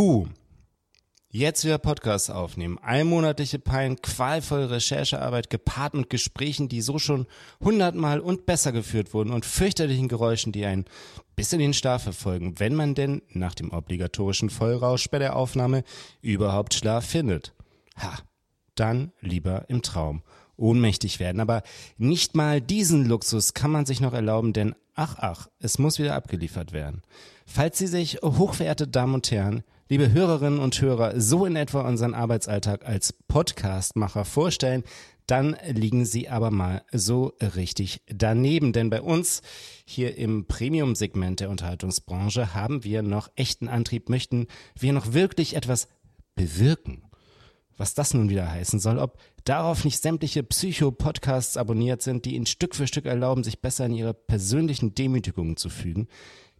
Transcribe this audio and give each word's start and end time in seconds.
Puh. 0.00 0.28
Jetzt 1.28 1.62
wieder 1.66 1.76
Podcast 1.76 2.30
aufnehmen. 2.30 2.78
Einmonatliche 2.78 3.58
Pein, 3.58 4.00
qualvolle 4.00 4.70
Recherchearbeit 4.70 5.50
gepaart 5.50 5.92
mit 5.92 6.08
Gesprächen, 6.08 6.70
die 6.70 6.80
so 6.80 6.98
schon 6.98 7.26
hundertmal 7.62 8.20
und 8.20 8.46
besser 8.46 8.72
geführt 8.72 9.12
wurden 9.12 9.30
und 9.30 9.44
fürchterlichen 9.44 10.08
Geräuschen, 10.08 10.52
die 10.52 10.64
einen 10.64 10.86
bis 11.36 11.52
in 11.52 11.58
den 11.58 11.74
Schlaf 11.74 12.04
verfolgen, 12.04 12.58
wenn 12.58 12.74
man 12.74 12.94
denn 12.94 13.20
nach 13.28 13.54
dem 13.54 13.72
obligatorischen 13.72 14.48
Vollrausch 14.48 15.10
bei 15.10 15.18
der 15.18 15.36
Aufnahme 15.36 15.84
überhaupt 16.22 16.72
Schlaf 16.72 17.04
findet. 17.04 17.52
Ha, 17.98 18.20
dann 18.76 19.12
lieber 19.20 19.66
im 19.68 19.82
Traum 19.82 20.22
ohnmächtig 20.56 21.20
werden. 21.20 21.42
Aber 21.42 21.62
nicht 21.98 22.34
mal 22.34 22.62
diesen 22.62 23.04
Luxus 23.04 23.52
kann 23.52 23.70
man 23.70 23.84
sich 23.84 24.00
noch 24.00 24.14
erlauben, 24.14 24.54
denn 24.54 24.74
ach, 24.94 25.16
ach, 25.18 25.48
es 25.58 25.78
muss 25.78 25.98
wieder 25.98 26.14
abgeliefert 26.14 26.72
werden. 26.72 27.02
Falls 27.44 27.76
Sie 27.76 27.86
sich, 27.86 28.22
hochverehrte 28.22 28.88
Damen 28.88 29.12
und 29.12 29.30
Herren, 29.30 29.62
liebe 29.90 30.12
Hörerinnen 30.12 30.60
und 30.60 30.80
Hörer, 30.80 31.20
so 31.20 31.44
in 31.44 31.56
etwa 31.56 31.80
unseren 31.80 32.14
Arbeitsalltag 32.14 32.86
als 32.86 33.12
Podcastmacher 33.26 34.24
vorstellen, 34.24 34.84
dann 35.26 35.56
liegen 35.68 36.04
Sie 36.04 36.28
aber 36.28 36.52
mal 36.52 36.82
so 36.92 37.32
richtig 37.56 38.00
daneben. 38.06 38.72
Denn 38.72 38.88
bei 38.88 39.02
uns 39.02 39.42
hier 39.84 40.16
im 40.16 40.46
Premium-Segment 40.46 41.40
der 41.40 41.50
Unterhaltungsbranche 41.50 42.54
haben 42.54 42.84
wir 42.84 43.02
noch 43.02 43.32
echten 43.34 43.66
Antrieb, 43.66 44.08
möchten 44.08 44.46
wir 44.78 44.92
noch 44.92 45.12
wirklich 45.12 45.56
etwas 45.56 45.88
bewirken. 46.36 47.02
Was 47.76 47.94
das 47.94 48.14
nun 48.14 48.28
wieder 48.28 48.48
heißen 48.48 48.78
soll, 48.78 48.98
ob 49.00 49.18
darauf 49.42 49.84
nicht 49.84 50.00
sämtliche 50.00 50.44
Psycho-Podcasts 50.44 51.56
abonniert 51.56 52.00
sind, 52.02 52.26
die 52.26 52.36
Ihnen 52.36 52.46
Stück 52.46 52.76
für 52.76 52.86
Stück 52.86 53.06
erlauben, 53.06 53.42
sich 53.42 53.60
besser 53.60 53.86
in 53.86 53.94
Ihre 53.94 54.14
persönlichen 54.14 54.94
Demütigungen 54.94 55.56
zu 55.56 55.68
fügen. 55.68 56.06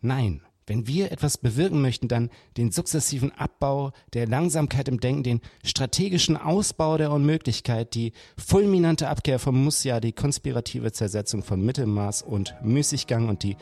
Nein, 0.00 0.42
wenn 0.70 0.86
wir 0.86 1.10
etwas 1.10 1.36
bewirken 1.36 1.82
möchten, 1.82 2.06
dann 2.06 2.30
den 2.56 2.70
sukzessiven 2.70 3.32
Abbau 3.32 3.90
der 4.12 4.28
Langsamkeit 4.28 4.86
im 4.86 5.00
Denken, 5.00 5.24
den 5.24 5.40
strategischen 5.64 6.36
Ausbau 6.36 6.96
der 6.96 7.10
Unmöglichkeit, 7.10 7.92
die 7.94 8.12
fulminante 8.38 9.08
Abkehr 9.08 9.40
vom 9.40 9.64
Muss, 9.64 9.82
ja, 9.82 9.98
die 9.98 10.12
konspirative 10.12 10.92
Zersetzung 10.92 11.42
von 11.42 11.60
Mittelmaß 11.60 12.22
und 12.22 12.54
Müßiggang 12.62 13.28
und 13.28 13.42
die 13.42 13.56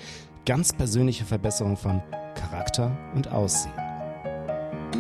ganz 0.45 0.75
persönliche 0.75 1.25
Verbesserung 1.25 1.79
von 1.79 2.03
Charakter 2.35 2.95
und 3.15 3.33
Aussehen. 3.33 3.73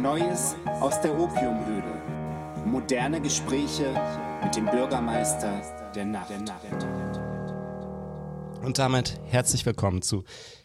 Neues 0.00 0.56
aus 0.80 0.98
der 1.02 1.12
Opiumhöhle. 1.12 2.64
Moderne 2.64 3.20
Gespräche 3.20 3.92
mit 4.42 4.56
dem 4.56 4.64
Bürgermeister 4.64 5.60
der 5.94 6.06
Nacht. 6.06 6.32
Und 8.62 8.78
damit 8.78 9.20
herzlich 9.26 9.66
willkommen 9.66 10.02
zu 10.02 10.24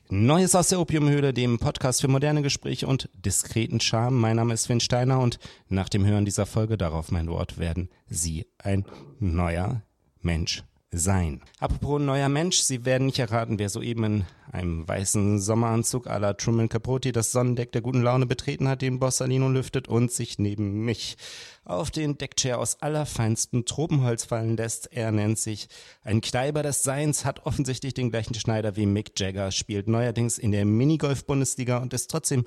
Neues 0.09 0.53
aus 0.53 0.67
der 0.67 0.79
Opiumhöhle, 0.79 1.33
dem 1.33 1.59
Podcast 1.59 2.01
für 2.01 2.07
moderne 2.07 2.41
Gespräche 2.41 2.87
und 2.87 3.09
diskreten 3.13 3.79
Charme. 3.79 4.19
Mein 4.19 4.35
Name 4.35 4.53
ist 4.53 4.67
Finn 4.67 4.79
Steiner 4.79 5.19
und 5.19 5.39
nach 5.69 5.89
dem 5.89 6.05
Hören 6.05 6.25
dieser 6.25 6.45
Folge, 6.45 6.77
darauf 6.77 7.11
mein 7.11 7.27
Wort, 7.27 7.57
werden 7.57 7.89
Sie 8.07 8.45
ein 8.59 8.85
neuer 9.19 9.81
Mensch 10.21 10.63
sein. 10.97 11.41
Apropos 11.59 12.01
neuer 12.01 12.29
Mensch, 12.29 12.57
Sie 12.57 12.85
werden 12.85 13.07
nicht 13.07 13.19
erraten, 13.19 13.59
wer 13.59 13.69
soeben 13.69 14.03
in 14.03 14.25
einem 14.51 14.87
weißen 14.87 15.39
Sommeranzug 15.39 16.07
à 16.07 16.19
la 16.19 16.33
Truman 16.33 16.69
Capote 16.69 17.11
das 17.11 17.31
Sonnendeck 17.31 17.71
der 17.71 17.81
guten 17.81 18.01
Laune 18.01 18.25
betreten 18.25 18.67
hat, 18.67 18.81
den 18.81 18.99
Bossalino 18.99 19.49
lüftet 19.49 19.87
und 19.87 20.11
sich 20.11 20.39
neben 20.39 20.85
mich 20.85 21.17
auf 21.65 21.91
den 21.91 22.17
Deckchair 22.17 22.59
aus 22.59 22.81
allerfeinstem 22.81 23.65
Tropenholz 23.65 24.25
fallen 24.25 24.57
lässt. 24.57 24.91
Er 24.91 25.11
nennt 25.11 25.39
sich 25.39 25.67
ein 26.03 26.21
Kneiber 26.21 26.63
des 26.63 26.83
Seins, 26.83 27.25
hat 27.25 27.45
offensichtlich 27.45 27.93
den 27.93 28.11
gleichen 28.11 28.35
Schneider 28.35 28.75
wie 28.75 28.85
Mick 28.85 29.19
Jagger, 29.19 29.51
spielt 29.51 29.87
neuerdings 29.87 30.37
in 30.37 30.51
der 30.51 30.65
Minigolf-Bundesliga 30.65 31.77
und 31.77 31.93
ist 31.93 32.11
trotzdem 32.11 32.45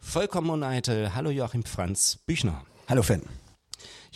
vollkommen 0.00 0.50
uneitel. 0.50 1.14
Hallo 1.14 1.30
Joachim 1.30 1.64
Franz 1.64 2.18
Büchner. 2.26 2.64
Hallo 2.88 3.02
Finn. 3.02 3.22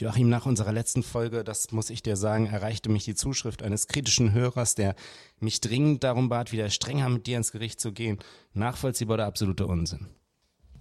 Joachim, 0.01 0.29
nach 0.29 0.47
unserer 0.47 0.73
letzten 0.73 1.03
Folge, 1.03 1.43
das 1.43 1.73
muss 1.73 1.91
ich 1.91 2.05
dir 2.05 2.17
sagen, 2.17 2.47
erreichte 2.47 2.89
mich 2.89 3.05
die 3.05 3.17
Zuschrift 3.17 3.65
eines 3.65 3.89
kritischen 3.89 4.33
Hörers, 4.33 4.77
der 4.77 4.95
mich 5.41 5.61
dringend 5.61 6.05
darum 6.05 6.29
bat, 6.29 6.53
wieder 6.53 6.71
strenger 6.71 7.09
mit 7.09 7.27
dir 7.27 7.37
ins 7.37 7.51
Gericht 7.51 7.81
zu 7.81 7.93
gehen. 7.93 8.19
Nachvollziehbar 8.53 9.15
oder 9.15 9.27
absoluter 9.27 9.67
Unsinn? 9.67 10.07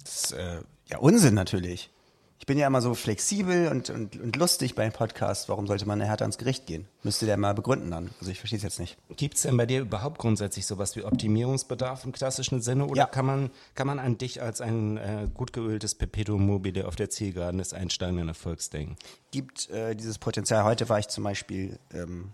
Das 0.03 0.25
ist 0.25 0.31
äh, 0.33 0.61
ja 0.85 0.99
Unsinn 0.99 1.33
natürlich. 1.33 1.89
Ich 2.39 2.45
bin 2.45 2.57
ja 2.57 2.67
immer 2.67 2.81
so 2.81 2.93
flexibel 2.93 3.67
und, 3.69 3.89
und, 3.89 4.15
und 4.21 4.35
lustig 4.35 4.75
bei 4.75 4.83
einem 4.83 4.93
Podcast. 4.93 5.49
Warum 5.49 5.65
sollte 5.67 5.85
man 5.87 5.99
härter 5.99 6.23
ans 6.23 6.37
Gericht 6.37 6.65
gehen? 6.67 6.87
Müsste 7.03 7.25
der 7.25 7.35
mal 7.35 7.53
begründen 7.53 7.89
dann. 7.91 8.11
Also 8.19 8.31
ich 8.31 8.37
verstehe 8.39 8.57
es 8.57 8.63
jetzt 8.63 8.79
nicht. 8.79 8.95
Gibt 9.17 9.35
es 9.35 9.41
denn 9.41 9.57
bei 9.57 9.65
dir 9.65 9.81
überhaupt 9.81 10.19
grundsätzlich 10.19 10.65
sowas 10.67 10.95
wie 10.95 11.03
Optimierungsbedarf 11.03 12.05
im 12.05 12.11
klassischen 12.11 12.61
Sinne? 12.61 12.85
Oder 12.85 13.01
Ja. 13.01 13.05
kann, 13.07 13.25
man, 13.25 13.51
kann 13.75 13.87
man 13.87 13.97
an 13.99 14.17
dich 14.17 14.41
als 14.41 14.61
ein 14.61 14.97
äh, 14.97 15.27
gut 15.33 15.51
geöltes 15.51 15.95
Perpetuum 15.95 16.45
mobile 16.45 16.87
auf 16.87 16.95
der 16.95 17.09
Zielgeraden 17.09 17.57
des 17.57 17.73
einsteigenden 17.73 18.27
Erfolgs 18.29 18.69
denken? 18.69 18.95
Gibt 19.31 19.69
äh, 19.71 19.95
dieses 19.95 20.19
Potenzial. 20.19 20.63
Heute 20.63 20.87
war 20.89 20.99
ich 20.99 21.07
zum 21.07 21.23
Beispiel, 21.23 21.79
ähm, 21.93 22.33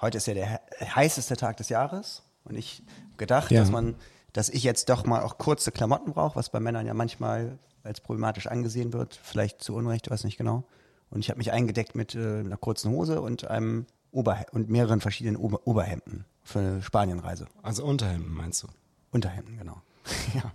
heute 0.00 0.18
ist 0.18 0.26
ja 0.28 0.34
der 0.34 0.46
he- 0.78 0.84
heißeste 0.86 1.36
Tag 1.36 1.56
des 1.56 1.68
Jahres. 1.68 2.22
Und 2.44 2.56
ich 2.56 2.82
gedacht, 3.18 3.50
Ja. 3.50 3.60
dass 3.60 3.70
man, 3.70 3.96
dass 4.32 4.48
ich 4.48 4.62
jetzt 4.62 4.88
doch 4.88 5.04
mal 5.04 5.22
auch 5.22 5.38
kurze 5.38 5.72
Klamotten 5.72 6.12
brauche, 6.12 6.36
was 6.36 6.48
bei 6.50 6.60
Männern 6.60 6.86
ja 6.86 6.94
manchmal 6.94 7.58
als 7.84 8.00
problematisch 8.00 8.46
angesehen 8.46 8.92
wird. 8.92 9.18
Vielleicht 9.22 9.62
zu 9.62 9.74
Unrecht, 9.74 10.10
weiß 10.10 10.24
nicht 10.24 10.38
genau. 10.38 10.64
Und 11.10 11.20
ich 11.20 11.28
habe 11.28 11.38
mich 11.38 11.52
eingedeckt 11.52 11.94
mit 11.94 12.14
äh, 12.14 12.40
einer 12.40 12.56
kurzen 12.56 12.90
Hose 12.90 13.20
und 13.20 13.44
einem 13.48 13.86
Oberhe 14.10 14.46
und 14.52 14.70
mehreren 14.70 15.00
verschiedenen 15.00 15.36
Ober 15.36 15.66
Oberhemden 15.66 16.24
für 16.42 16.58
eine 16.58 16.82
Spanienreise. 16.82 17.46
Also 17.62 17.84
Unterhemden, 17.84 18.32
meinst 18.32 18.62
du? 18.62 18.68
Unterhemden, 19.10 19.58
genau. 19.58 19.82
ja. 20.34 20.52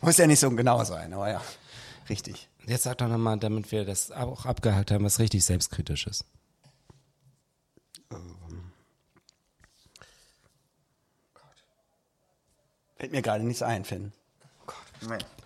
Muss 0.00 0.16
ja 0.16 0.26
nicht 0.26 0.40
so 0.40 0.50
genau 0.50 0.84
sein, 0.84 1.12
aber 1.12 1.30
ja, 1.30 1.42
richtig. 2.08 2.48
Jetzt 2.66 2.84
sag 2.84 2.98
doch 2.98 3.08
nochmal, 3.08 3.38
damit 3.38 3.72
wir 3.72 3.84
das 3.84 4.10
auch 4.12 4.46
abgehakt 4.46 4.90
haben, 4.90 5.04
was 5.04 5.18
richtig 5.18 5.44
selbstkritisch 5.44 6.06
ist. 6.06 6.24
Fällt 12.96 13.12
mir 13.12 13.22
gerade 13.22 13.44
nichts 13.44 13.62
ein, 13.62 13.86
Finn. 13.86 14.12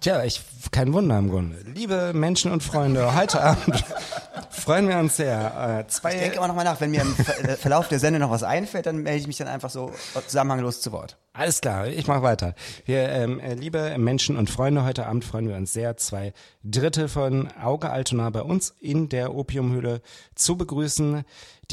Tja, 0.00 0.22
ich, 0.24 0.42
kein 0.70 0.92
Wunder 0.92 1.18
im 1.18 1.30
Grunde. 1.30 1.56
Liebe 1.74 2.12
Menschen 2.12 2.50
und 2.50 2.62
Freunde, 2.62 3.14
heute 3.14 3.40
Abend 3.40 3.84
freuen 4.50 4.88
wir 4.88 4.98
uns 4.98 5.16
sehr. 5.16 5.84
Äh, 5.86 5.90
zwei 5.90 6.14
Ich 6.14 6.20
denke 6.20 6.36
immer 6.36 6.48
noch 6.48 6.54
mal 6.54 6.64
nach, 6.64 6.80
wenn 6.80 6.90
mir 6.90 7.02
im 7.02 7.14
Ver 7.14 7.48
äh, 7.48 7.56
Verlauf 7.56 7.88
der 7.88 7.98
Sendung 7.98 8.20
noch 8.20 8.30
was 8.30 8.42
einfällt, 8.42 8.86
dann 8.86 8.98
melde 8.98 9.20
ich 9.20 9.26
mich 9.26 9.36
dann 9.36 9.48
einfach 9.48 9.70
so 9.70 9.92
zusammenhanglos 10.26 10.80
zu 10.80 10.92
Wort. 10.92 11.16
Alles 11.32 11.60
klar, 11.60 11.86
ich 11.86 12.06
mache 12.06 12.22
weiter. 12.22 12.54
Wir, 12.84 13.08
ähm, 13.08 13.40
äh, 13.40 13.54
liebe 13.54 13.96
Menschen 13.96 14.36
und 14.36 14.50
Freunde, 14.50 14.84
heute 14.84 15.06
Abend 15.06 15.24
freuen 15.24 15.48
wir 15.48 15.56
uns 15.56 15.72
sehr, 15.72 15.96
zwei 15.96 16.32
Drittel 16.64 17.08
von 17.08 17.48
Auge 17.62 17.90
Altona 17.90 18.28
bei 18.30 18.42
uns 18.42 18.74
in 18.80 19.08
der 19.08 19.34
Opiumhöhle 19.34 20.02
zu 20.34 20.56
begrüßen. 20.56 21.24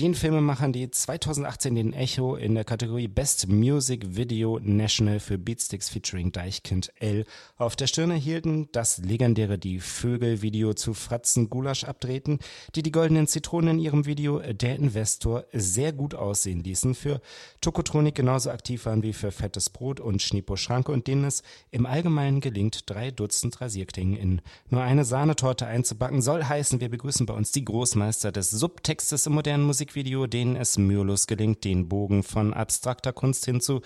Den 0.02 0.16
Filmemachern, 0.16 0.74
die 0.74 0.90
2018 0.90 1.76
den 1.76 1.94
Echo 1.94 2.36
in 2.36 2.56
der 2.56 2.64
Kategorie 2.64 3.08
Best 3.08 3.48
Music 3.50 4.16
Video 4.16 4.58
National 4.60 5.20
für 5.20 5.38
Beatsticks 5.38 5.90
featuring 5.90 6.32
Deichkind 6.32 6.92
L 7.00 7.24
auf 7.56 7.76
der 7.76 7.86
Stirne 7.86 8.16
hielten, 8.16 8.68
das 8.72 8.98
legendäre 8.98 9.60
Die 9.60 9.80
Vögel 9.80 10.42
Video 10.42 10.74
zu 10.74 10.96
Fratzen 10.96 11.52
Gulasch 11.52 11.84
abdrehten, 11.84 12.40
die 12.74 12.82
die 12.82 12.92
goldenen 12.92 13.28
Zitronen 13.28 13.78
in 13.78 13.80
ihrem 13.80 14.08
Video 14.08 14.40
Der 14.40 14.76
Investor 14.78 15.46
sehr 15.54 15.94
gut 15.94 16.16
aussehen 16.16 16.64
ließen, 16.64 16.96
für 16.96 17.22
Tokotronik 17.62 18.16
genauso 18.16 18.50
aktiv 18.50 18.88
waren 18.88 19.04
wie 19.04 19.14
für 19.14 19.32
Fettes 19.32 19.70
Brot 19.70 20.00
und 20.00 20.24
Schnipo 20.24 20.56
Schranke 20.56 20.92
und 20.92 21.06
denen 21.06 21.26
es 21.26 21.44
im 21.70 21.86
Allgemeinen 21.86 22.42
gelingt, 22.42 22.90
drei 22.90 23.12
Dutzend 23.12 23.62
Rasierklingen 23.62 24.18
in 24.18 24.42
nur 24.72 24.82
eine 24.82 25.06
Sahnetorte 25.06 25.68
einzubacken, 25.68 26.24
soll 26.24 26.44
heißen, 26.44 26.82
wir 26.82 26.90
begrüßen 26.90 27.28
bei 27.28 27.36
uns 27.36 27.52
die 27.52 27.66
Großmeister 27.66 28.32
des 28.32 28.50
Subtextes 28.50 29.28
im 29.28 29.34
modernen 29.34 29.68
Musikvideo, 29.92 30.26
denen 30.26 30.56
es 30.56 30.78
mühelos 30.78 31.28
gelingt, 31.28 31.66
den 31.66 31.90
Bogen 31.90 32.24
von 32.24 32.54
abstrakter 32.54 33.12
Kunst 33.12 33.44
hin 33.46 33.60
zu 33.60 33.82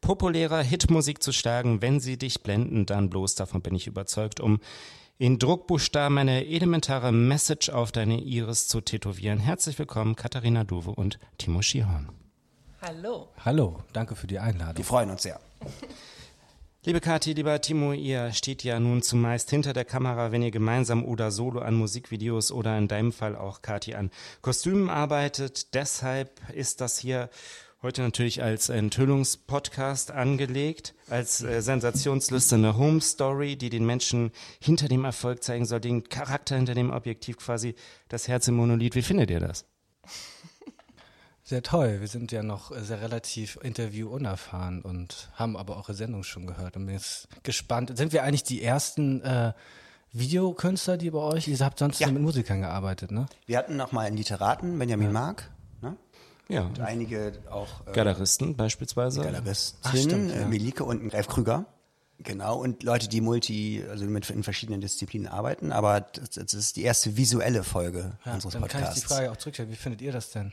populärer 0.00 0.62
Hitmusik 0.62 1.22
zu 1.22 1.32
schlagen. 1.32 1.80
Wenn 1.80 2.00
sie 2.00 2.18
dich 2.18 2.42
blenden, 2.42 2.86
dann 2.86 3.08
bloß, 3.08 3.36
davon 3.36 3.62
bin 3.62 3.74
ich 3.76 3.86
überzeugt, 3.86 4.40
um 4.40 4.58
in 5.16 5.38
Druckbuchstaben 5.38 6.18
eine 6.18 6.46
elementare 6.46 7.12
Message 7.12 7.68
auf 7.68 7.92
deine 7.92 8.20
Iris 8.20 8.66
zu 8.66 8.80
tätowieren. 8.80 9.38
Herzlich 9.38 9.78
willkommen, 9.78 10.16
Katharina 10.16 10.64
Duwe 10.64 10.90
und 10.90 11.20
Timo 11.38 11.62
Schierhorn. 11.62 12.08
Hallo. 12.82 13.28
Hallo, 13.44 13.78
danke 13.92 14.16
für 14.16 14.26
die 14.26 14.40
Einladung. 14.40 14.78
Wir 14.78 14.84
freuen 14.84 15.10
uns 15.10 15.22
sehr. 15.22 15.38
Liebe 16.86 17.00
Kathi, 17.00 17.32
lieber 17.32 17.58
Timo, 17.62 17.94
ihr 17.94 18.34
steht 18.34 18.62
ja 18.62 18.78
nun 18.78 19.00
zumeist 19.00 19.48
hinter 19.48 19.72
der 19.72 19.86
Kamera, 19.86 20.32
wenn 20.32 20.42
ihr 20.42 20.50
gemeinsam 20.50 21.02
oder 21.02 21.30
solo 21.30 21.60
an 21.60 21.76
Musikvideos 21.76 22.52
oder 22.52 22.76
in 22.76 22.88
deinem 22.88 23.10
Fall 23.10 23.36
auch, 23.36 23.62
Kathi, 23.62 23.94
an 23.94 24.10
Kostümen 24.42 24.90
arbeitet. 24.90 25.72
Deshalb 25.72 26.42
ist 26.52 26.82
das 26.82 26.98
hier 26.98 27.30
heute 27.80 28.02
natürlich 28.02 28.42
als 28.42 28.68
Enthüllungspodcast 28.68 30.10
angelegt, 30.10 30.94
als 31.08 31.42
äh, 31.42 31.62
sensationslüsterne 31.62 32.76
Home 32.76 33.00
Story, 33.00 33.56
die 33.56 33.70
den 33.70 33.86
Menschen 33.86 34.30
hinter 34.60 34.86
dem 34.86 35.06
Erfolg 35.06 35.42
zeigen 35.42 35.64
soll, 35.64 35.80
den 35.80 36.04
Charakter 36.10 36.56
hinter 36.56 36.74
dem 36.74 36.90
Objektiv 36.90 37.38
quasi, 37.38 37.76
das 38.10 38.28
Herz 38.28 38.46
im 38.48 38.56
Monolith. 38.56 38.94
Wie 38.94 39.00
findet 39.00 39.30
ihr 39.30 39.40
das? 39.40 39.64
Sehr 41.46 41.62
toll. 41.62 42.00
Wir 42.00 42.08
sind 42.08 42.32
ja 42.32 42.42
noch 42.42 42.70
äh, 42.74 42.80
sehr 42.82 43.02
relativ 43.02 43.58
interview-unerfahren 43.62 44.80
und 44.80 45.28
haben 45.34 45.56
aber 45.58 45.76
eure 45.76 45.92
Sendung 45.92 46.22
schon 46.24 46.46
gehört 46.46 46.76
und 46.76 46.86
bin 46.86 46.94
jetzt 46.94 47.28
gespannt. 47.42 47.92
Sind 47.98 48.14
wir 48.14 48.22
eigentlich 48.22 48.44
die 48.44 48.62
ersten 48.62 49.20
äh, 49.20 49.52
Videokünstler, 50.12 50.96
die 50.96 51.10
bei 51.10 51.18
euch, 51.18 51.46
ihr 51.48 51.58
habt 51.58 51.78
sonst 51.78 51.98
Ja. 52.00 52.06
mit 52.10 52.22
Musikern 52.22 52.60
gearbeitet, 52.62 53.10
ne? 53.10 53.26
Wir 53.46 53.58
hatten 53.58 53.76
noch 53.76 53.92
mal 53.92 54.06
einen 54.06 54.16
Literaten, 54.16 54.78
Benjamin 54.78 55.12
Mark, 55.12 55.50
ne? 55.82 55.96
Ja. 56.48 56.62
Und 56.62 56.80
einige 56.80 57.32
auch 57.50 57.86
äh, 57.88 57.92
Galeristen 57.92 58.56
beispielsweise. 58.56 59.20
Galeristin, 59.22 59.80
Ach, 59.82 59.96
stimmt, 59.96 60.30
äh, 60.32 60.40
ja. 60.42 60.46
Melike 60.48 60.84
und 60.84 61.12
Ralf 61.12 61.26
Krüger. 61.28 61.66
Genau, 62.20 62.56
und 62.58 62.84
Leute, 62.84 63.08
die 63.08 63.20
multi, 63.20 63.84
also 63.90 64.04
mit 64.06 64.30
in 64.30 64.44
verschiedenen 64.44 64.80
Disziplinen 64.80 65.26
arbeiten, 65.26 65.72
aber 65.72 66.00
das, 66.00 66.30
das 66.30 66.54
ist 66.54 66.76
die 66.76 66.84
erste 66.84 67.16
visuelle 67.18 67.64
Folge 67.64 68.12
Ja, 68.24 68.34
unseres 68.34 68.52
dann 68.54 68.62
kann 68.62 68.68
ich 68.68 68.86
Podcasts. 68.86 69.00
die 69.00 69.06
Frage 69.06 69.32
auch 69.32 69.36
zurückstellen. 69.36 69.70
Wie 69.72 69.76
findet 69.76 70.00
ihr 70.00 70.12
das 70.12 70.30
denn? 70.30 70.52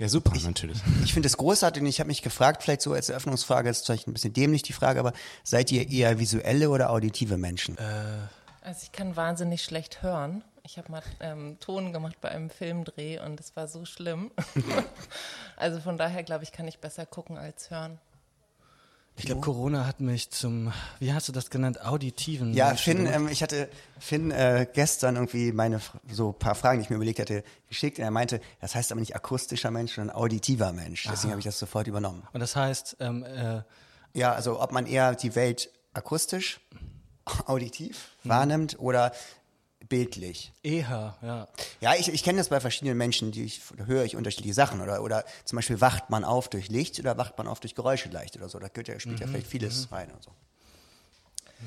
Ja, 0.00 0.08
super, 0.08 0.32
natürlich. 0.42 0.78
Ich 1.04 1.12
finde 1.12 1.26
es 1.26 1.36
großartig 1.36 1.82
und 1.82 1.86
ich 1.86 2.00
habe 2.00 2.08
mich 2.08 2.22
gefragt, 2.22 2.62
vielleicht 2.62 2.80
so 2.80 2.94
als 2.94 3.10
Eröffnungsfrage, 3.10 3.68
das 3.68 3.80
ist 3.80 3.86
vielleicht 3.86 4.08
ein 4.08 4.14
bisschen 4.14 4.32
dämlich 4.32 4.62
die 4.62 4.72
Frage, 4.72 4.98
aber 4.98 5.12
seid 5.44 5.70
ihr 5.70 5.90
eher 5.90 6.18
visuelle 6.18 6.70
oder 6.70 6.88
auditive 6.88 7.36
Menschen? 7.36 7.76
Also 8.62 8.80
ich 8.84 8.92
kann 8.92 9.14
wahnsinnig 9.14 9.62
schlecht 9.62 10.02
hören. 10.02 10.42
Ich 10.62 10.78
habe 10.78 10.90
mal 10.90 11.02
ähm, 11.20 11.58
Ton 11.60 11.92
gemacht 11.92 12.16
bei 12.22 12.30
einem 12.30 12.48
Filmdreh 12.48 13.18
und 13.18 13.40
es 13.40 13.54
war 13.56 13.68
so 13.68 13.84
schlimm. 13.84 14.30
also 15.56 15.80
von 15.80 15.98
daher 15.98 16.22
glaube 16.22 16.44
ich, 16.44 16.52
kann 16.52 16.66
ich 16.66 16.78
besser 16.78 17.04
gucken 17.04 17.36
als 17.36 17.70
hören. 17.70 17.98
Ich 19.20 19.26
glaube, 19.26 19.42
Corona 19.42 19.86
hat 19.86 20.00
mich 20.00 20.30
zum, 20.30 20.72
wie 20.98 21.12
hast 21.12 21.28
du 21.28 21.32
das 21.32 21.50
genannt, 21.50 21.84
auditiven 21.84 22.54
Ja, 22.54 22.68
Menschen 22.68 22.96
Finn, 22.96 23.06
ähm, 23.06 23.28
ich 23.28 23.42
hatte 23.42 23.68
Finn 23.98 24.30
äh, 24.30 24.66
gestern 24.72 25.16
irgendwie 25.16 25.52
meine 25.52 25.80
so 26.10 26.30
ein 26.30 26.38
paar 26.38 26.54
Fragen, 26.54 26.78
die 26.78 26.84
ich 26.84 26.90
mir 26.90 26.96
überlegt 26.96 27.18
hatte, 27.20 27.44
geschickt 27.68 27.98
und 27.98 28.04
er 28.04 28.10
meinte, 28.10 28.40
das 28.60 28.74
heißt 28.74 28.90
aber 28.92 29.00
nicht 29.00 29.14
akustischer 29.14 29.70
Mensch, 29.70 29.94
sondern 29.94 30.16
auditiver 30.16 30.72
Mensch. 30.72 31.06
Deswegen 31.10 31.32
habe 31.32 31.40
ich 31.40 31.44
das 31.44 31.58
sofort 31.58 31.86
übernommen. 31.86 32.22
Und 32.32 32.40
das 32.40 32.56
heißt, 32.56 32.96
ähm, 33.00 33.24
äh, 33.24 33.62
Ja, 34.14 34.32
also 34.32 34.60
ob 34.60 34.72
man 34.72 34.86
eher 34.86 35.14
die 35.14 35.34
Welt 35.34 35.70
akustisch, 35.92 36.60
auditiv 37.46 38.16
wahrnimmt 38.24 38.78
oder 38.78 39.12
bildlich. 39.90 40.52
eher, 40.62 41.18
ja. 41.20 41.48
Ja, 41.82 41.94
ich, 41.94 42.08
ich 42.08 42.22
kenne 42.22 42.38
das 42.38 42.48
bei 42.48 42.60
verschiedenen 42.60 42.96
Menschen, 42.96 43.32
die 43.32 43.44
ich, 43.44 43.60
höre 43.84 44.04
ich 44.04 44.16
unterschiedliche 44.16 44.54
Sachen. 44.54 44.80
Oder, 44.80 45.02
oder 45.02 45.26
zum 45.44 45.56
Beispiel 45.56 45.82
wacht 45.82 46.08
man 46.08 46.24
auf 46.24 46.48
durch 46.48 46.70
Licht 46.70 46.98
oder 46.98 47.18
wacht 47.18 47.36
man 47.36 47.46
auf 47.46 47.60
durch 47.60 47.74
Geräusche 47.74 48.08
leicht 48.08 48.36
oder 48.36 48.48
so. 48.48 48.58
Da 48.58 48.68
gehört 48.68 48.88
ja, 48.88 48.98
spielt 48.98 49.20
ja 49.20 49.26
vielleicht 49.26 49.48
vieles 49.48 49.92
rein 49.92 50.10
und 50.10 50.22
so. 50.22 50.30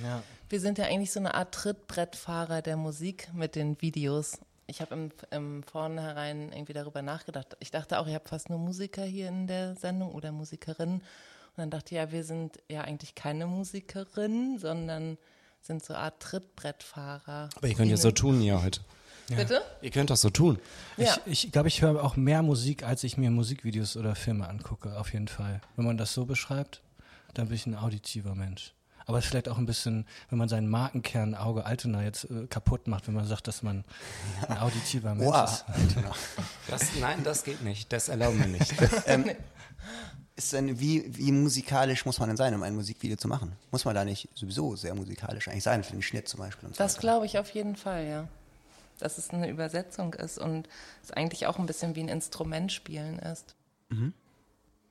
ja. 0.03 0.23
Wir 0.49 0.59
sind 0.59 0.77
ja 0.79 0.85
eigentlich 0.85 1.11
so 1.11 1.19
eine 1.19 1.35
Art 1.35 1.53
Trittbrettfahrer 1.53 2.61
der 2.61 2.77
Musik 2.77 3.29
mit 3.33 3.55
den 3.55 3.79
Videos. 3.81 4.39
Ich 4.65 4.81
habe 4.81 4.95
im, 4.95 5.11
im 5.31 5.63
Vornherein 5.63 6.51
irgendwie 6.51 6.73
darüber 6.73 7.01
nachgedacht. 7.01 7.57
Ich 7.59 7.71
dachte 7.71 7.99
auch, 7.99 8.07
ihr 8.07 8.15
habt 8.15 8.29
fast 8.29 8.49
nur 8.49 8.59
Musiker 8.59 9.03
hier 9.03 9.27
in 9.27 9.47
der 9.47 9.75
Sendung 9.75 10.13
oder 10.13 10.31
Musikerinnen. 10.31 10.95
Und 11.01 11.57
dann 11.57 11.69
dachte 11.69 11.93
ich, 11.93 11.97
ja, 11.97 12.11
wir 12.11 12.23
sind 12.23 12.59
ja 12.69 12.81
eigentlich 12.81 13.15
keine 13.15 13.45
Musikerinnen, 13.45 14.57
sondern 14.57 15.17
sind 15.63 15.83
so 15.83 15.94
eine 15.94 16.04
Art 16.04 16.19
Trittbrettfahrer. 16.21 17.50
Aber 17.56 17.68
ihr 17.68 17.74
könnt 17.74 17.89
ja 17.89 17.98
so 17.98 18.12
tun 18.12 18.39
hier 18.39 18.62
heute. 18.62 18.81
Bitte? 19.30 19.62
Ihr 19.81 19.89
könnt 19.89 20.10
doch 20.10 20.18
so 20.18 20.30
tun. 20.30 20.60
Ja. 20.98 21.15
Ich, 21.25 21.45
ich 21.45 21.51
glaube, 21.51 21.69
ich 21.69 21.81
höre 21.81 22.04
auch 22.04 22.18
mehr 22.18 22.44
Musik, 22.44 22.83
als 22.83 23.04
ich 23.06 23.18
mir 23.18 23.31
Musikvideos 23.31 23.95
oder 23.95 24.15
Filme 24.15 24.48
angucke, 24.48 25.00
auf 25.00 25.13
jeden 25.13 25.30
Fall. 25.30 25.62
Wenn 25.77 25.86
man 25.86 25.98
das 25.98 26.13
so 26.13 26.25
beschreibt, 26.25 26.81
dann 27.33 27.48
bin 27.48 27.56
ich 27.56 27.65
ein 27.65 27.75
auditiver 27.75 28.36
Mensch. 28.36 28.74
Aber 29.06 29.18
es 29.18 29.25
ist 29.25 29.31
vielleicht 29.31 29.50
auch 29.50 29.57
ein 29.57 29.65
bisschen, 29.65 30.06
wenn 30.30 30.38
man 30.38 30.50
seinen 30.50 30.68
Markenkern 30.68 31.36
Auge 31.36 31.65
Altona 31.65 32.04
jetzt 32.04 32.25
äh, 32.25 32.48
kaputt 32.48 32.88
macht, 32.88 33.07
wenn 33.07 33.13
man 33.13 33.25
sagt, 33.25 33.48
dass 33.48 33.63
man 33.63 33.83
ein 34.48 34.57
auditiver 34.60 35.15
Mensch 35.15 35.30
Oha. 35.30 35.44
ist. 35.45 35.65
Das, 36.68 36.95
nein, 37.00 37.24
das 37.24 37.44
geht 37.44 37.63
nicht. 37.63 37.92
Das 37.92 38.10
erlauben 38.10 38.39
wir 38.39 38.48
nicht. 38.48 38.74
Ist 40.35 40.51
denn, 40.53 40.80
wie, 40.80 41.06
wie 41.15 41.31
musikalisch 41.31 42.06
muss 42.06 42.19
man 42.19 42.30
denn 42.30 42.38
sein, 42.38 42.56
um 42.56 42.63
ein 42.63 42.74
Musikvideo 42.75 43.18
zu 43.18 43.27
machen? 43.27 43.51
Muss 43.71 43.85
man 43.85 43.94
da 43.94 44.03
nicht 44.03 44.30
sowieso 44.33 44.75
sehr 44.75 44.95
musikalisch 44.95 45.47
eigentlich 45.47 45.63
sein, 45.63 45.83
für 45.83 45.91
den 45.91 46.01
Schnitt 46.01 46.27
zum 46.27 46.39
Beispiel? 46.39 46.68
Und 46.68 46.75
so 46.75 46.83
Das 46.83 46.97
glaube 46.97 47.27
ich 47.27 47.38
auf 47.38 47.51
jeden 47.51 47.75
Fall, 47.75 48.07
ja. 48.07 48.27
Dass 49.00 49.19
es 49.19 49.30
eine 49.30 49.50
Übersetzung 49.50 50.13
ist 50.15 50.39
und 50.39 50.68
es 51.03 51.12
eigentlich 51.12 51.45
auch 51.45 51.59
ein 51.59 51.68
bisschen 51.68 51.95
wie 51.95 52.01
ein 52.01 52.09
Instrument 52.09 52.71
spielen 52.71 53.19
ist. 53.19 53.56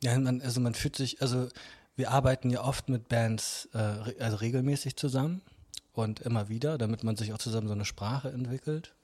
Ja, 0.02 0.18
man, 0.18 0.40
also 0.42 0.60
man 0.60 0.74
fühlt 0.74 0.94
sich, 0.94 1.22
also 1.22 1.48
wir 1.96 2.10
arbeiten 2.10 2.50
ja 2.50 2.62
oft 2.62 2.88
mit 2.88 3.08
Bands 3.08 3.68
äh, 3.74 3.78
also 4.20 4.36
regelmäßig 4.36 4.96
zusammen 4.96 5.42
und 5.92 6.20
immer 6.20 6.48
wieder, 6.48 6.78
damit 6.78 7.02
man 7.04 7.16
sich 7.16 7.32
auch 7.32 7.38
zusammen 7.38 7.66
so 7.66 7.74
eine 7.74 7.84
Sprache 7.84 8.30
entwickelt. 8.30 8.94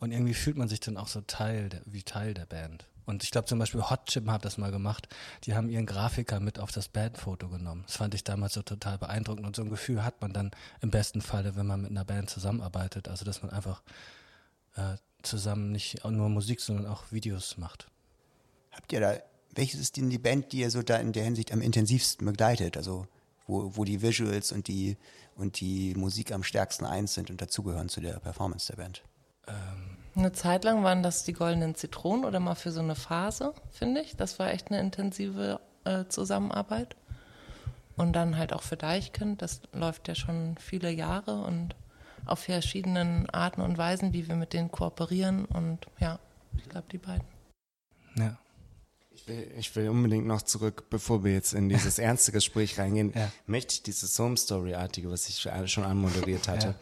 Und 0.00 0.12
irgendwie 0.12 0.34
fühlt 0.34 0.56
man 0.56 0.68
sich 0.68 0.80
dann 0.80 0.96
auch 0.96 1.08
so 1.08 1.20
Teil 1.22 1.70
der, 1.70 1.82
wie 1.86 2.02
Teil 2.02 2.34
der 2.34 2.46
Band. 2.46 2.86
Und 3.08 3.24
ich 3.24 3.30
glaube 3.30 3.46
zum 3.46 3.58
Beispiel 3.58 3.80
Hot 3.80 4.04
Chip 4.04 4.28
hat 4.28 4.44
das 4.44 4.58
mal 4.58 4.70
gemacht. 4.70 5.08
Die 5.44 5.54
haben 5.54 5.70
ihren 5.70 5.86
Grafiker 5.86 6.40
mit 6.40 6.58
auf 6.58 6.72
das 6.72 6.88
Bandfoto 6.88 7.48
genommen. 7.48 7.84
Das 7.86 7.96
fand 7.96 8.12
ich 8.12 8.22
damals 8.22 8.52
so 8.52 8.60
total 8.60 8.98
beeindruckend. 8.98 9.46
Und 9.46 9.56
so 9.56 9.62
ein 9.62 9.70
Gefühl 9.70 10.04
hat 10.04 10.20
man 10.20 10.34
dann 10.34 10.50
im 10.82 10.90
besten 10.90 11.22
Falle, 11.22 11.56
wenn 11.56 11.66
man 11.66 11.80
mit 11.80 11.90
einer 11.90 12.04
Band 12.04 12.28
zusammenarbeitet. 12.28 13.08
Also 13.08 13.24
dass 13.24 13.42
man 13.42 13.50
einfach 13.50 13.82
äh, 14.76 14.96
zusammen 15.22 15.72
nicht 15.72 16.04
nur 16.04 16.28
Musik, 16.28 16.60
sondern 16.60 16.84
auch 16.84 17.10
Videos 17.10 17.56
macht. 17.56 17.86
Habt 18.72 18.92
ihr 18.92 19.00
da, 19.00 19.14
welches 19.54 19.80
ist 19.80 19.96
denn 19.96 20.10
die 20.10 20.18
Band, 20.18 20.52
die 20.52 20.58
ihr 20.58 20.70
so 20.70 20.82
da 20.82 20.98
in 20.98 21.14
der 21.14 21.24
Hinsicht 21.24 21.50
am 21.50 21.62
intensivsten 21.62 22.26
begleitet? 22.26 22.76
Also, 22.76 23.06
wo, 23.46 23.74
wo 23.74 23.84
die 23.84 24.02
Visuals 24.02 24.52
und 24.52 24.68
die, 24.68 24.98
und 25.34 25.60
die 25.60 25.94
Musik 25.94 26.30
am 26.30 26.42
stärksten 26.42 26.84
eins 26.84 27.14
sind 27.14 27.30
und 27.30 27.40
dazugehören 27.40 27.88
zu 27.88 28.02
der 28.02 28.20
Performance 28.20 28.66
der 28.66 28.76
Band? 28.76 29.02
Eine 30.18 30.32
Zeit 30.32 30.64
lang 30.64 30.82
waren 30.82 31.04
das 31.04 31.22
die 31.22 31.32
goldenen 31.32 31.76
Zitronen 31.76 32.24
oder 32.24 32.40
mal 32.40 32.56
für 32.56 32.72
so 32.72 32.80
eine 32.80 32.96
Phase, 32.96 33.54
finde 33.70 34.00
ich. 34.00 34.16
Das 34.16 34.40
war 34.40 34.50
echt 34.50 34.66
eine 34.66 34.80
intensive 34.80 35.60
äh, 35.84 36.06
Zusammenarbeit. 36.08 36.96
Und 37.96 38.14
dann 38.14 38.36
halt 38.36 38.52
auch 38.52 38.62
für 38.62 38.76
Deichkind, 38.76 39.42
das 39.42 39.62
läuft 39.72 40.08
ja 40.08 40.16
schon 40.16 40.56
viele 40.58 40.90
Jahre 40.90 41.42
und 41.42 41.76
auf 42.26 42.40
verschiedenen 42.40 43.30
Arten 43.30 43.60
und 43.60 43.78
Weisen, 43.78 44.12
wie 44.12 44.26
wir 44.26 44.34
mit 44.34 44.54
denen 44.54 44.72
kooperieren. 44.72 45.44
Und 45.44 45.86
ja, 46.00 46.18
ich 46.56 46.68
glaube, 46.68 46.88
die 46.90 46.98
beiden. 46.98 47.26
Ja. 48.16 48.36
Ich 49.28 49.36
will, 49.36 49.52
ich 49.58 49.76
will 49.76 49.88
unbedingt 49.90 50.26
noch 50.26 50.40
zurück, 50.42 50.84
bevor 50.88 51.22
wir 51.22 51.32
jetzt 51.34 51.52
in 51.52 51.68
dieses 51.68 51.98
ernste 51.98 52.32
Gespräch 52.32 52.78
reingehen, 52.78 53.12
Ja. 53.14 53.30
möchte 53.46 53.74
ich 53.74 53.82
dieses 53.82 54.18
Home 54.18 54.36
Story-artige, 54.36 55.10
was 55.10 55.28
ich 55.28 55.46
schon 55.66 55.84
anmoderiert 55.84 56.48
hatte. 56.48 56.74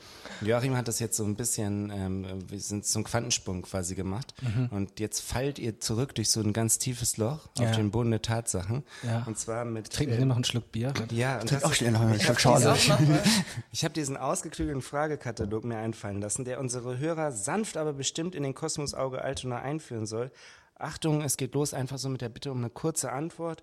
Joachim 0.42 0.76
hat 0.76 0.86
das 0.86 0.98
jetzt 1.00 1.16
so 1.16 1.24
ein 1.24 1.34
bisschen, 1.34 1.90
ähm, 1.90 2.26
wir 2.48 2.60
sind 2.60 2.86
so 2.86 2.98
einen 2.98 3.04
Quantensprung 3.04 3.62
quasi 3.62 3.94
gemacht. 3.94 4.34
Und 4.70 5.00
jetzt 5.00 5.20
fallt 5.20 5.58
ihr 5.58 5.80
zurück 5.80 6.14
durch 6.14 6.30
so 6.30 6.40
ein 6.40 6.52
ganz 6.52 6.78
tiefes 6.78 7.16
Loch 7.16 7.48
Ja. 7.58 7.70
auf 7.70 7.76
den 7.76 7.90
Boden 7.90 8.10
der 8.10 8.22
Tatsachen. 8.22 8.84
Ja. 9.02 9.24
Und 9.26 9.38
zwar 9.38 9.64
mit. 9.64 9.90
Trinken 9.92 10.14
äh, 10.14 10.18
Sie 10.18 10.24
noch 10.24 10.36
einen 10.36 10.44
Schluck 10.44 10.70
Bier? 10.70 10.92
ja, 11.10 11.40
und 11.40 11.50
das- 11.50 11.64
auch 11.64 11.72
schnell 11.74 11.92
noch 11.92 12.02
einen 12.02 12.20
Schluck 12.20 12.40
Schorle. 12.40 12.76
Ich 13.72 13.84
habe 13.84 13.92
diesen 13.94 14.16
ausgeklügelten 14.16 14.82
Fragekatalog 14.82 15.64
mir 15.64 15.78
einfallen 15.78 16.20
lassen, 16.20 16.44
der 16.44 16.60
unsere 16.60 16.98
Hörer 16.98 17.32
sanft, 17.32 17.76
aber 17.76 17.92
bestimmt 17.92 18.34
in 18.34 18.42
den 18.42 18.54
Kosmos 18.54 18.94
Auge 18.94 19.22
Altona 19.22 19.60
einführen 19.60 20.06
soll. 20.06 20.30
Achtung, 20.78 21.22
es 21.22 21.36
geht 21.36 21.54
los, 21.54 21.74
einfach 21.74 21.98
so 21.98 22.08
mit 22.08 22.20
der 22.20 22.28
Bitte 22.28 22.52
um 22.52 22.58
eine 22.58 22.70
kurze 22.70 23.12
Antwort. 23.12 23.62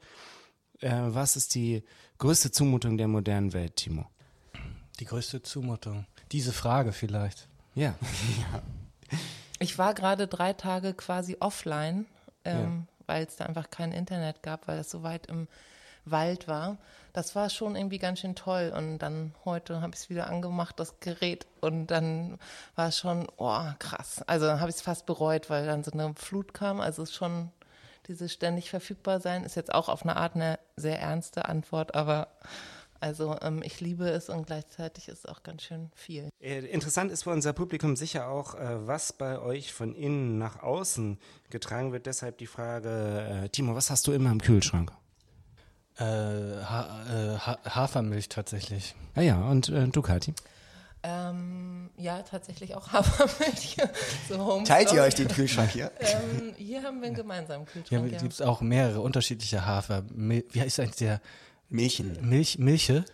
Äh, 0.79 0.91
was 0.91 1.35
ist 1.35 1.55
die 1.55 1.83
größte 2.17 2.51
Zumutung 2.51 2.97
der 2.97 3.07
modernen 3.07 3.53
Welt, 3.53 3.75
Timo? 3.77 4.05
Die 4.99 5.05
größte 5.05 5.41
Zumutung. 5.41 6.05
Diese 6.31 6.53
Frage 6.53 6.91
vielleicht. 6.91 7.47
Ja. 7.75 7.95
Ich 9.59 9.77
war 9.77 9.93
gerade 9.93 10.27
drei 10.27 10.51
Tage 10.51 10.93
quasi 10.93 11.37
offline, 11.39 12.05
ähm, 12.43 12.87
weil 13.05 13.25
es 13.25 13.37
da 13.37 13.45
einfach 13.45 13.69
kein 13.69 13.93
Internet 13.93 14.43
gab, 14.43 14.67
weil 14.67 14.79
es 14.79 14.89
so 14.89 15.03
weit 15.03 15.27
im 15.27 15.47
Wald 16.05 16.47
war. 16.47 16.77
Das 17.13 17.35
war 17.35 17.49
schon 17.49 17.75
irgendwie 17.75 17.99
ganz 17.99 18.19
schön 18.19 18.35
toll. 18.35 18.73
Und 18.75 18.99
dann 18.99 19.33
heute 19.45 19.81
habe 19.81 19.93
ich 19.93 20.01
es 20.01 20.09
wieder 20.09 20.27
angemacht, 20.27 20.79
das 20.79 20.99
Gerät. 20.99 21.45
Und 21.61 21.87
dann 21.87 22.37
war 22.75 22.89
es 22.89 22.97
schon, 22.97 23.27
oh, 23.37 23.65
krass. 23.79 24.23
Also 24.27 24.59
habe 24.59 24.69
ich 24.69 24.77
es 24.77 24.81
fast 24.81 25.05
bereut, 25.05 25.49
weil 25.49 25.65
dann 25.65 25.83
so 25.83 25.91
eine 25.91 26.13
Flut 26.15 26.53
kam. 26.53 26.81
Also 26.81 27.03
es 27.03 27.09
ist 27.09 27.15
schon 27.15 27.51
dieses 28.07 28.33
ständig 28.33 28.69
verfügbar 28.69 29.19
sein 29.19 29.43
ist 29.43 29.55
jetzt 29.55 29.73
auch 29.73 29.89
auf 29.89 30.03
eine 30.03 30.17
Art 30.17 30.35
eine 30.35 30.59
sehr 30.75 30.99
ernste 30.99 31.45
Antwort, 31.45 31.95
aber 31.95 32.27
also 32.99 33.35
ähm, 33.41 33.61
ich 33.63 33.81
liebe 33.81 34.09
es 34.09 34.29
und 34.29 34.47
gleichzeitig 34.47 35.09
ist 35.09 35.19
es 35.19 35.25
auch 35.25 35.43
ganz 35.43 35.63
schön 35.63 35.89
viel. 35.93 36.29
Äh, 36.39 36.59
Interessant 36.67 37.11
ist 37.11 37.23
für 37.23 37.31
unser 37.31 37.51
Publikum 37.51 37.97
sicher 37.97 38.29
auch, 38.29 38.55
äh, 38.55 38.87
was 38.87 39.11
bei 39.11 39.39
euch 39.39 39.73
von 39.73 39.93
innen 39.93 40.37
nach 40.37 40.63
außen 40.63 41.19
getragen 41.49 41.91
wird. 41.91 42.05
Deshalb 42.05 42.37
die 42.37 42.47
Frage, 42.47 43.43
äh, 43.43 43.49
Timo, 43.49 43.75
was 43.75 43.89
hast 43.89 44.07
du 44.07 44.13
immer 44.13 44.31
im 44.31 44.39
Kühlschrank? 44.41 44.93
Äh, 45.99 46.03
ha 46.03 47.03
äh, 47.07 47.37
ha 47.37 47.57
Hafermilch 47.65 48.29
tatsächlich. 48.29 48.95
Ah 49.15 49.21
ja, 49.21 49.41
und 49.41 49.69
äh, 49.69 49.87
du, 49.87 50.01
Kathi? 50.01 50.33
Ähm, 51.03 51.89
ja, 51.97 52.21
tatsächlich 52.23 52.75
auch 52.75 52.87
Hafermilch. 52.93 53.77
so 54.29 54.63
Teilt 54.63 54.93
ihr 54.93 55.03
euch 55.03 55.15
den 55.15 55.27
Kühlschrank 55.27 55.71
hier? 55.71 55.91
Ähm, 55.99 56.53
hier 56.57 56.81
haben 56.81 57.01
wir 57.01 57.07
einen 57.07 57.15
gemeinsamen 57.15 57.65
Hier 57.65 57.83
Kühlschrank. 57.83 58.11
Ja, 58.11 58.19
gibt 58.19 58.33
es 58.33 58.41
auch 58.41 58.61
mehrere 58.61 59.01
unterschiedliche 59.01 59.65
Hafer. 59.65 60.03
Mil 60.13 60.45
Wie 60.51 60.61
heißt 60.61 60.79
eigentlich 60.79 60.95
der 60.95 61.21
Milchen. 61.69 62.17
Milch? 62.27 62.57
Milche? 62.57 63.05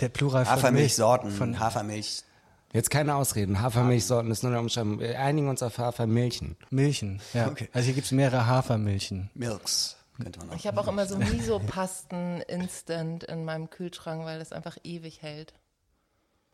Der 0.00 0.08
Plural 0.08 0.44
von 0.44 0.54
Hafermilchsorten, 0.54 1.28
Milch. 1.28 1.38
Von 1.38 1.60
Hafermilch. 1.60 2.24
Jetzt 2.72 2.90
keine 2.90 3.14
Ausreden. 3.14 3.60
Hafermilchsorten 3.60 4.30
ist 4.30 4.42
nur 4.42 4.50
eine 4.50 4.60
Umschreibung. 4.60 4.98
Wir 4.98 5.20
einigen 5.20 5.48
uns 5.48 5.62
auf 5.62 5.78
Hafermilchen. 5.78 6.56
Milchen. 6.70 7.20
Ja. 7.34 7.48
Okay. 7.48 7.68
Also 7.72 7.86
hier 7.86 7.94
gibt 7.94 8.06
es 8.06 8.12
mehrere 8.12 8.46
Hafermilchen. 8.46 9.30
Milks, 9.34 9.96
könnte 10.20 10.38
man 10.40 10.50
auch. 10.50 10.54
Ich 10.56 10.66
habe 10.66 10.80
auch 10.80 10.88
immer 10.88 11.06
so 11.06 11.16
Miso-Pasten 11.18 12.42
instant 12.42 13.24
in 13.24 13.44
meinem 13.44 13.70
Kühlschrank, 13.70 14.24
weil 14.24 14.38
das 14.38 14.52
einfach 14.52 14.76
ewig 14.84 15.22
hält. 15.22 15.54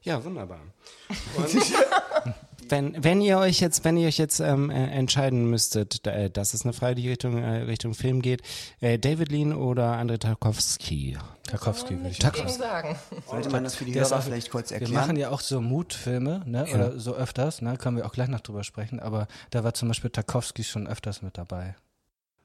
Ja, 0.02 0.22
wunderbar. 0.24 0.60
wenn, 2.68 3.02
wenn 3.02 3.20
ihr 3.20 3.38
euch 3.38 3.60
jetzt, 3.60 3.84
wenn 3.84 3.96
ihr 3.96 4.08
euch 4.08 4.18
jetzt 4.18 4.40
ähm, 4.40 4.70
äh, 4.70 4.86
entscheiden 4.90 5.48
müsstet, 5.50 6.06
da, 6.06 6.12
äh, 6.12 6.30
dass 6.30 6.54
es 6.54 6.62
eine 6.64 6.72
Frage 6.72 6.94
die 6.96 7.08
Richtung, 7.08 7.38
äh, 7.42 7.62
Richtung 7.62 7.94
Film 7.94 8.22
geht, 8.22 8.42
äh, 8.80 8.98
David 8.98 9.30
Lean 9.32 9.52
oder 9.52 9.96
Andrei 9.96 10.18
Tarkovsky? 10.18 11.16
Tarkovsky 11.44 11.96
würde 11.96 12.10
ich 12.10 12.18
Dagegen 12.18 12.48
sagen. 12.48 12.94
sagen. 12.94 13.22
Sollte 13.28 13.50
man 13.50 13.64
das 13.64 13.74
für 13.74 13.84
die 13.86 13.92
Der 13.92 14.04
Hörer 14.04 14.18
auch- 14.18 14.22
vielleicht 14.22 14.50
kurz 14.50 14.70
Wir 14.70 14.78
erklären? 14.78 15.00
machen 15.00 15.16
ja 15.16 15.30
auch 15.30 15.40
so 15.40 15.60
Mutfilme, 15.60 16.42
ne? 16.46 16.66
Oder 16.72 16.98
so 17.00 17.14
öfters, 17.14 17.62
ne? 17.62 17.76
Können 17.76 17.96
wir 17.96 18.06
auch 18.06 18.12
gleich 18.12 18.28
noch 18.28 18.40
drüber 18.40 18.62
sprechen, 18.64 19.00
aber 19.00 19.26
da 19.50 19.64
war 19.64 19.74
zum 19.74 19.88
Beispiel 19.88 20.10
Tarkovsky 20.10 20.62
schon 20.62 20.86
öfters 20.86 21.22
mit 21.22 21.38
dabei. 21.38 21.74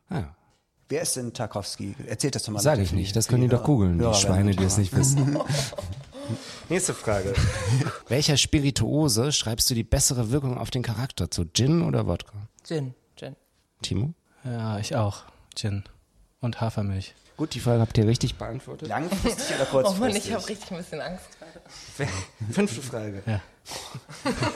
Ah, 0.09 0.23
Wer 0.93 1.01
ist 1.01 1.15
denn 1.15 1.33
Tarkovsky? 1.33 1.95
Erzählt 2.05 2.35
das 2.35 2.43
doch 2.43 2.53
mal. 2.53 2.59
Sag 2.59 2.77
ich 2.77 2.91
nicht, 2.91 3.15
das 3.15 3.27
können 3.27 3.41
die 3.41 3.47
doch 3.47 3.63
googeln, 3.63 3.97
die 3.97 4.13
Schweine, 4.13 4.55
die 4.55 4.63
es 4.63 4.77
nicht 4.77 4.95
wissen. 4.95 5.39
Nächste 6.69 6.93
Frage. 6.93 7.33
Welcher 8.09 8.37
Spirituose 8.37 9.31
schreibst 9.31 9.67
du 9.71 9.73
die 9.73 9.83
bessere 9.83 10.29
Wirkung 10.29 10.55
auf 10.55 10.69
den 10.69 10.83
Charakter 10.83 11.31
zu? 11.31 11.45
Gin 11.51 11.81
oder 11.81 12.05
Wodka? 12.05 12.33
Gin, 12.63 12.93
Gin. 13.15 13.35
Timo? 13.81 14.13
Ja, 14.43 14.77
ich 14.77 14.95
auch. 14.95 15.23
Gin. 15.55 15.83
Und 16.41 16.61
Hafermilch. 16.61 17.15
Gut, 17.37 17.55
die 17.55 17.59
Frage 17.59 17.81
habt 17.81 17.97
ihr 17.97 18.05
richtig 18.05 18.35
beantwortet. 18.35 18.87
Langfristig 18.89 19.55
oder 19.55 19.67
Oh 19.71 19.77
Mann, 19.77 19.83
kurzfristig? 19.85 20.25
ich 20.27 20.33
habe 20.33 20.47
richtig 20.47 20.71
ein 20.73 20.77
bisschen 20.77 21.01
Angst 21.01 21.25
gerade. 21.39 22.11
Fünfte 22.51 22.81
Frage. 22.83 23.23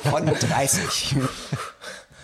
Von 0.04 0.28
30. 0.28 1.16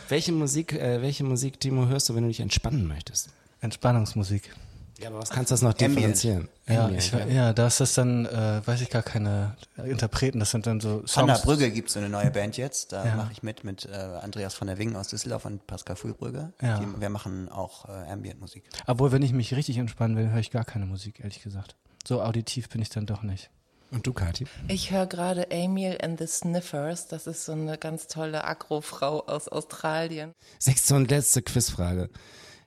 Welche 0.08 0.32
Musik, 0.34 0.74
äh, 0.74 1.02
welche 1.02 1.24
Musik, 1.24 1.60
Timo, 1.60 1.88
hörst 1.88 2.10
du, 2.10 2.14
wenn 2.14 2.22
du 2.22 2.28
dich 2.28 2.42
entspannen 2.42 2.88
möchtest? 2.88 3.30
Entspannungsmusik. 3.64 4.54
Ja, 5.00 5.10
aber 5.10 5.20
was 5.20 5.32
kannst 5.32 5.50
du 5.50 5.54
das 5.54 5.62
noch 5.64 5.74
differenzieren? 5.74 6.48
Ja, 6.68 6.86
Ambient, 6.86 7.04
ich, 7.28 7.34
ja, 7.34 7.52
da 7.52 7.68
ist 7.68 7.80
das 7.80 7.94
dann, 7.96 8.26
äh, 8.28 8.62
weiß 8.66 8.80
ich 8.82 8.90
gar 8.90 9.02
keine 9.02 9.58
Interpreten, 9.84 10.40
das 10.40 10.52
sind 10.52 10.68
dann 10.68 10.80
so 10.80 11.02
Von 11.08 11.26
der 11.28 11.36
Songs. 11.36 11.42
Brügge 11.46 11.72
gibt 11.72 11.88
es 11.90 11.96
so 11.96 12.00
eine 12.00 12.10
neue 12.10 12.30
Band 12.30 12.58
jetzt. 12.58 12.92
Da 12.94 13.04
Ja. 13.06 13.16
mache 13.16 13.32
ich 13.32 13.42
mit 13.42 13.64
mit 13.64 13.86
äh, 13.86 13.92
Andreas 13.96 14.54
von 14.54 14.68
der 14.68 14.78
Wing 14.78 14.96
aus 14.96 15.08
Düsseldorf 15.08 15.46
und 15.46 15.66
Pascal 15.66 15.96
Frühbrügge. 15.96 16.54
Ja. 16.62 16.80
Die, 16.80 17.02
wir 17.02 17.10
machen 17.10 17.50
auch 17.50 17.90
äh, 17.90 18.12
Ambient-Musik. 18.12 18.64
Obwohl, 18.86 19.12
wenn 19.12 19.24
ich 19.24 19.34
mich 19.34 19.54
richtig 19.56 19.78
entspannen 19.78 20.16
will, 20.16 20.30
höre 20.30 20.40
ich 20.40 20.52
gar 20.52 20.64
keine 20.64 20.86
Musik, 20.86 21.20
ehrlich 21.20 21.42
gesagt. 21.42 21.76
So 22.08 22.22
auditiv 22.22 22.70
bin 22.70 22.82
ich 22.82 22.90
dann 22.90 23.06
doch 23.06 23.24
nicht. 23.24 23.50
Und 23.92 24.08
du, 24.08 24.14
Kathi? 24.14 24.46
Ich 24.68 24.92
höre 24.92 25.06
gerade 25.08 25.52
Emil 25.52 25.98
and 26.02 26.20
the 26.20 26.28
Sniffers. 26.28 27.08
Das 27.08 27.28
ist 27.28 27.46
so 27.46 27.52
eine 27.52 27.78
ganz 27.78 28.08
tolle 28.08 28.44
Agrofrau 28.44 29.22
aus 29.28 29.48
Australien. 29.50 30.34
Sechste 30.60 30.96
und 30.96 31.10
letzte 31.12 31.42
Quizfrage. 31.42 32.10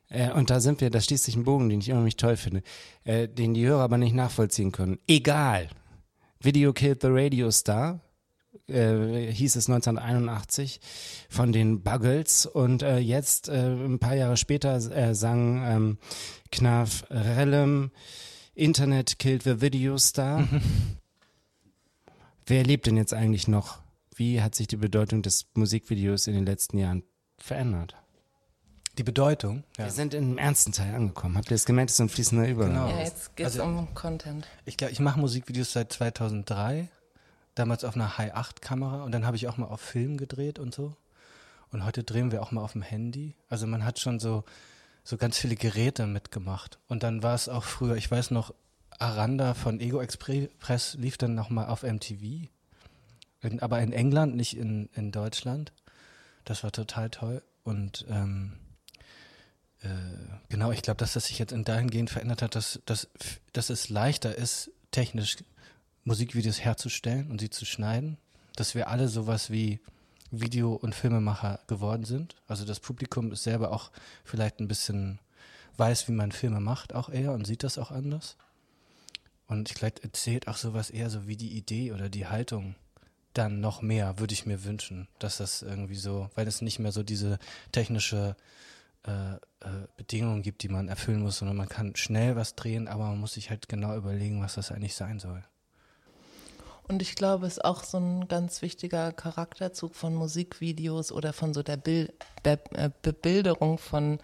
Äh, 0.08 0.30
und 0.32 0.50
da 0.50 0.60
sind 0.60 0.80
wir, 0.80 0.90
da 0.90 1.00
schließt 1.00 1.24
sich 1.24 1.36
ein 1.36 1.44
Bogen, 1.44 1.68
den 1.68 1.80
ich 1.80 1.88
immer 1.88 2.00
mich 2.00 2.16
toll 2.16 2.36
finde, 2.36 2.62
äh, 3.04 3.28
den 3.28 3.54
die 3.54 3.66
Hörer 3.66 3.82
aber 3.82 3.98
nicht 3.98 4.14
nachvollziehen 4.14 4.72
können. 4.72 4.98
Egal. 5.06 5.68
Video 6.40 6.72
Killed 6.72 7.00
the 7.00 7.08
Radio 7.10 7.50
Star, 7.50 8.00
äh, 8.68 9.32
hieß 9.32 9.56
es 9.56 9.68
1981 9.68 10.80
von 11.28 11.52
den 11.52 11.82
Buggles 11.82 12.46
und 12.46 12.82
äh, 12.82 12.98
jetzt, 12.98 13.48
äh, 13.48 13.68
ein 13.68 13.98
paar 13.98 14.14
Jahre 14.14 14.36
später, 14.36 14.76
äh, 14.76 15.14
sang 15.14 15.64
ähm, 15.64 15.98
Knaf 16.52 17.04
Rellem 17.10 17.90
Internet 18.54 19.18
Killed 19.18 19.42
the 19.42 19.60
Video 19.60 19.98
Star. 19.98 20.46
Wer 22.46 22.64
lebt 22.64 22.86
denn 22.86 22.96
jetzt 22.96 23.12
eigentlich 23.12 23.48
noch? 23.48 23.80
Wie 24.14 24.40
hat 24.40 24.54
sich 24.54 24.68
die 24.68 24.76
Bedeutung 24.76 25.22
des 25.22 25.46
Musikvideos 25.54 26.26
in 26.26 26.34
den 26.34 26.46
letzten 26.46 26.78
Jahren 26.78 27.02
verändert? 27.38 27.96
Die 28.98 29.02
Bedeutung, 29.02 29.64
ja. 29.76 29.84
Wir 29.84 29.90
sind 29.92 30.14
im 30.14 30.38
ernsten 30.38 30.72
Teil 30.72 30.94
angekommen. 30.94 31.36
Habt 31.36 31.50
ihr 31.50 31.54
es 31.54 31.66
gemerkt? 31.66 31.90
Das 31.90 31.96
ist 31.96 32.00
ein 32.00 32.08
fließender 32.08 32.48
Übergang. 32.48 32.74
Genau. 32.74 32.88
Ja, 32.88 33.04
jetzt 33.04 33.36
geht's 33.36 33.58
Also- 33.58 33.64
um 33.64 33.94
Content. 33.94 34.46
Ich 34.64 34.76
glaube, 34.78 34.92
ich 34.92 35.00
mache 35.00 35.20
Musikvideos 35.20 35.72
seit 35.72 35.92
2003, 35.92 36.88
damals 37.54 37.84
auf 37.84 37.94
einer 37.94 38.16
High 38.16 38.34
8 38.34 38.62
Kamera 38.62 39.04
und 39.04 39.12
dann 39.12 39.26
habe 39.26 39.36
ich 39.36 39.48
auch 39.48 39.58
mal 39.58 39.66
auf 39.66 39.80
Film 39.80 40.16
gedreht 40.16 40.58
und 40.58 40.74
so. 40.74 40.96
Und 41.72 41.84
heute 41.84 42.04
drehen 42.04 42.32
wir 42.32 42.42
auch 42.42 42.52
mal 42.52 42.62
auf 42.62 42.72
dem 42.72 42.82
Handy. 42.82 43.34
Also 43.48 43.66
man 43.66 43.84
hat 43.84 43.98
schon 43.98 44.18
so 44.18 44.44
so 45.04 45.16
ganz 45.16 45.38
viele 45.38 45.54
Geräte 45.54 46.06
mitgemacht. 46.08 46.80
Und 46.88 47.04
dann 47.04 47.22
war 47.22 47.34
es 47.34 47.48
auch 47.48 47.62
früher, 47.62 47.94
ich 47.96 48.10
weiß 48.10 48.32
noch, 48.32 48.52
Aranda 48.98 49.54
von 49.54 49.78
Ego 49.78 50.00
Express 50.00 50.94
lief 50.94 51.16
dann 51.16 51.34
noch 51.36 51.48
mal 51.48 51.66
auf 51.66 51.84
MTV. 51.84 52.48
In, 53.42 53.60
aber 53.60 53.80
in 53.82 53.92
England, 53.92 54.34
nicht 54.34 54.56
in, 54.56 54.88
in 54.94 55.12
Deutschland. 55.12 55.72
Das 56.44 56.64
war 56.64 56.72
total 56.72 57.10
toll. 57.10 57.42
Und 57.62 58.04
ähm, 58.08 58.54
äh, 59.86 60.38
genau, 60.48 60.70
ich 60.72 60.82
glaube, 60.82 60.98
dass 60.98 61.12
das 61.12 61.26
sich 61.26 61.38
jetzt 61.38 61.52
in 61.52 61.64
dahingehend 61.64 62.10
verändert 62.10 62.42
hat, 62.42 62.54
dass, 62.54 62.80
dass, 62.86 63.08
dass 63.52 63.70
es 63.70 63.88
leichter 63.88 64.36
ist, 64.36 64.70
technisch 64.90 65.38
Musikvideos 66.04 66.60
herzustellen 66.60 67.30
und 67.30 67.40
sie 67.40 67.50
zu 67.50 67.64
schneiden. 67.64 68.18
Dass 68.56 68.74
wir 68.74 68.88
alle 68.88 69.08
sowas 69.08 69.50
wie 69.50 69.80
Video- 70.30 70.74
und 70.74 70.94
Filmemacher 70.94 71.60
geworden 71.66 72.04
sind. 72.04 72.36
Also 72.48 72.64
das 72.64 72.80
Publikum 72.80 73.32
ist 73.32 73.42
selber 73.42 73.72
auch 73.72 73.90
vielleicht 74.24 74.60
ein 74.60 74.68
bisschen 74.68 75.18
weiß, 75.76 76.08
wie 76.08 76.12
man 76.12 76.32
Filme 76.32 76.60
macht, 76.60 76.94
auch 76.94 77.08
eher 77.08 77.32
und 77.32 77.46
sieht 77.46 77.62
das 77.62 77.78
auch 77.78 77.90
anders. 77.90 78.36
Und 79.46 79.70
ich 79.70 79.76
glaube, 79.76 80.02
erzählt 80.02 80.48
auch 80.48 80.56
sowas 80.56 80.90
eher 80.90 81.10
so 81.10 81.26
wie 81.26 81.36
die 81.36 81.56
Idee 81.56 81.92
oder 81.92 82.08
die 82.08 82.26
Haltung 82.26 82.74
dann 83.34 83.60
noch 83.60 83.82
mehr, 83.82 84.18
würde 84.18 84.32
ich 84.32 84.46
mir 84.46 84.64
wünschen, 84.64 85.08
dass 85.18 85.36
das 85.36 85.62
irgendwie 85.62 85.94
so, 85.94 86.30
weil 86.34 86.48
es 86.48 86.62
nicht 86.62 86.78
mehr 86.78 86.92
so 86.92 87.02
diese 87.02 87.38
technische 87.70 88.34
äh, 89.06 89.34
äh, 89.34 89.86
Bedingungen 89.96 90.42
gibt, 90.42 90.62
die 90.62 90.68
man 90.68 90.88
erfüllen 90.88 91.22
muss, 91.22 91.38
sondern 91.38 91.56
man 91.56 91.68
kann 91.68 91.96
schnell 91.96 92.36
was 92.36 92.54
drehen, 92.54 92.88
aber 92.88 93.04
man 93.04 93.18
muss 93.18 93.34
sich 93.34 93.50
halt 93.50 93.68
genau 93.68 93.96
überlegen, 93.96 94.42
was 94.42 94.54
das 94.54 94.72
eigentlich 94.72 94.94
sein 94.94 95.18
soll. 95.18 95.42
Und 96.88 97.02
ich 97.02 97.16
glaube, 97.16 97.46
es 97.46 97.54
ist 97.54 97.64
auch 97.64 97.82
so 97.82 97.98
ein 97.98 98.28
ganz 98.28 98.62
wichtiger 98.62 99.12
Charakterzug 99.12 99.94
von 99.94 100.14
Musikvideos 100.14 101.10
oder 101.10 101.32
von 101.32 101.52
so 101.52 101.62
der 101.62 101.76
Bild, 101.76 102.12
Be 102.42 102.60
äh, 102.74 102.90
Bebilderung 103.02 103.78
von 103.78 104.18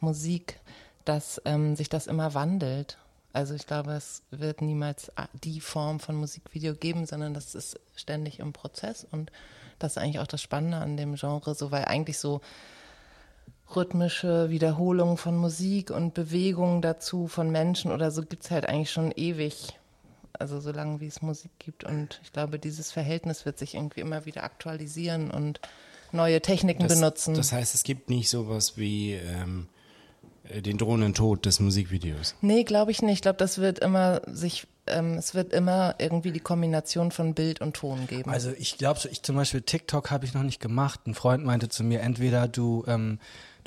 Musik, 0.00 0.60
dass 1.04 1.40
ähm, 1.44 1.76
sich 1.76 1.88
das 1.88 2.06
immer 2.06 2.32
wandelt. 2.34 2.98
Also 3.32 3.54
ich 3.54 3.66
glaube, 3.66 3.92
es 3.92 4.22
wird 4.30 4.62
niemals 4.62 5.12
die 5.44 5.60
Form 5.60 6.00
von 6.00 6.16
Musikvideo 6.16 6.74
geben, 6.74 7.04
sondern 7.04 7.34
das 7.34 7.54
ist 7.54 7.78
ständig 7.94 8.38
im 8.38 8.52
Prozess 8.52 9.06
und 9.10 9.30
das 9.78 9.92
ist 9.92 9.98
eigentlich 9.98 10.18
auch 10.18 10.26
das 10.26 10.42
Spannende 10.42 10.78
an 10.78 10.96
dem 10.96 11.14
Genre, 11.14 11.54
so 11.54 11.70
weil 11.70 11.84
eigentlich 11.84 12.18
so 12.18 12.40
rhythmische 13.74 14.50
Wiederholungen 14.50 15.16
von 15.16 15.36
Musik 15.36 15.90
und 15.90 16.14
Bewegungen 16.14 16.82
dazu 16.82 17.28
von 17.28 17.50
Menschen 17.50 17.92
oder 17.92 18.10
so 18.10 18.22
gibt's 18.22 18.50
halt 18.50 18.66
eigentlich 18.68 18.90
schon 18.90 19.12
ewig. 19.12 19.78
Also 20.32 20.60
solange 20.60 21.00
wie 21.00 21.06
es 21.06 21.20
Musik 21.20 21.50
gibt. 21.58 21.84
Und 21.84 22.20
ich 22.22 22.32
glaube, 22.32 22.58
dieses 22.58 22.92
Verhältnis 22.92 23.44
wird 23.44 23.58
sich 23.58 23.74
irgendwie 23.74 24.00
immer 24.00 24.24
wieder 24.24 24.44
aktualisieren 24.44 25.30
und 25.30 25.60
neue 26.12 26.40
Techniken 26.40 26.84
Das, 26.86 26.94
benutzen. 26.94 27.34
das 27.34 27.52
heißt, 27.52 27.74
es 27.74 27.82
gibt 27.82 28.08
nicht 28.08 28.28
sowas 28.28 28.76
wie 28.76 29.14
ähm, 29.14 29.66
äh, 30.44 30.62
den 30.62 30.78
drohenden 30.78 31.12
Tod 31.14 31.44
des 31.44 31.60
Musikvideos. 31.60 32.36
nee, 32.40 32.62
glaube 32.64 32.90
ich 32.92 33.02
nicht. 33.02 33.14
Ich 33.14 33.22
glaube, 33.22 33.38
das 33.38 33.58
wird 33.58 33.80
immer 33.80 34.22
sich, 34.26 34.66
ähm, 34.86 35.14
es 35.14 35.34
wird 35.34 35.52
immer 35.52 35.96
irgendwie 35.98 36.30
die 36.30 36.40
Kombination 36.40 37.10
von 37.10 37.34
Bild 37.34 37.60
und 37.60 37.74
Ton 37.74 38.06
geben. 38.06 38.30
Also 38.30 38.52
ich 38.58 38.78
glaube 38.78 39.00
so, 39.00 39.08
ich 39.08 39.22
zum 39.22 39.34
Beispiel 39.36 39.62
TikTok 39.62 40.10
habe 40.10 40.24
ich 40.24 40.34
noch 40.34 40.44
nicht 40.44 40.60
gemacht. 40.60 41.00
Ein 41.06 41.14
Freund 41.14 41.44
meinte 41.44 41.68
zu 41.68 41.82
mir, 41.82 42.00
entweder 42.00 42.46
du 42.48 42.84
ähm, 42.86 43.18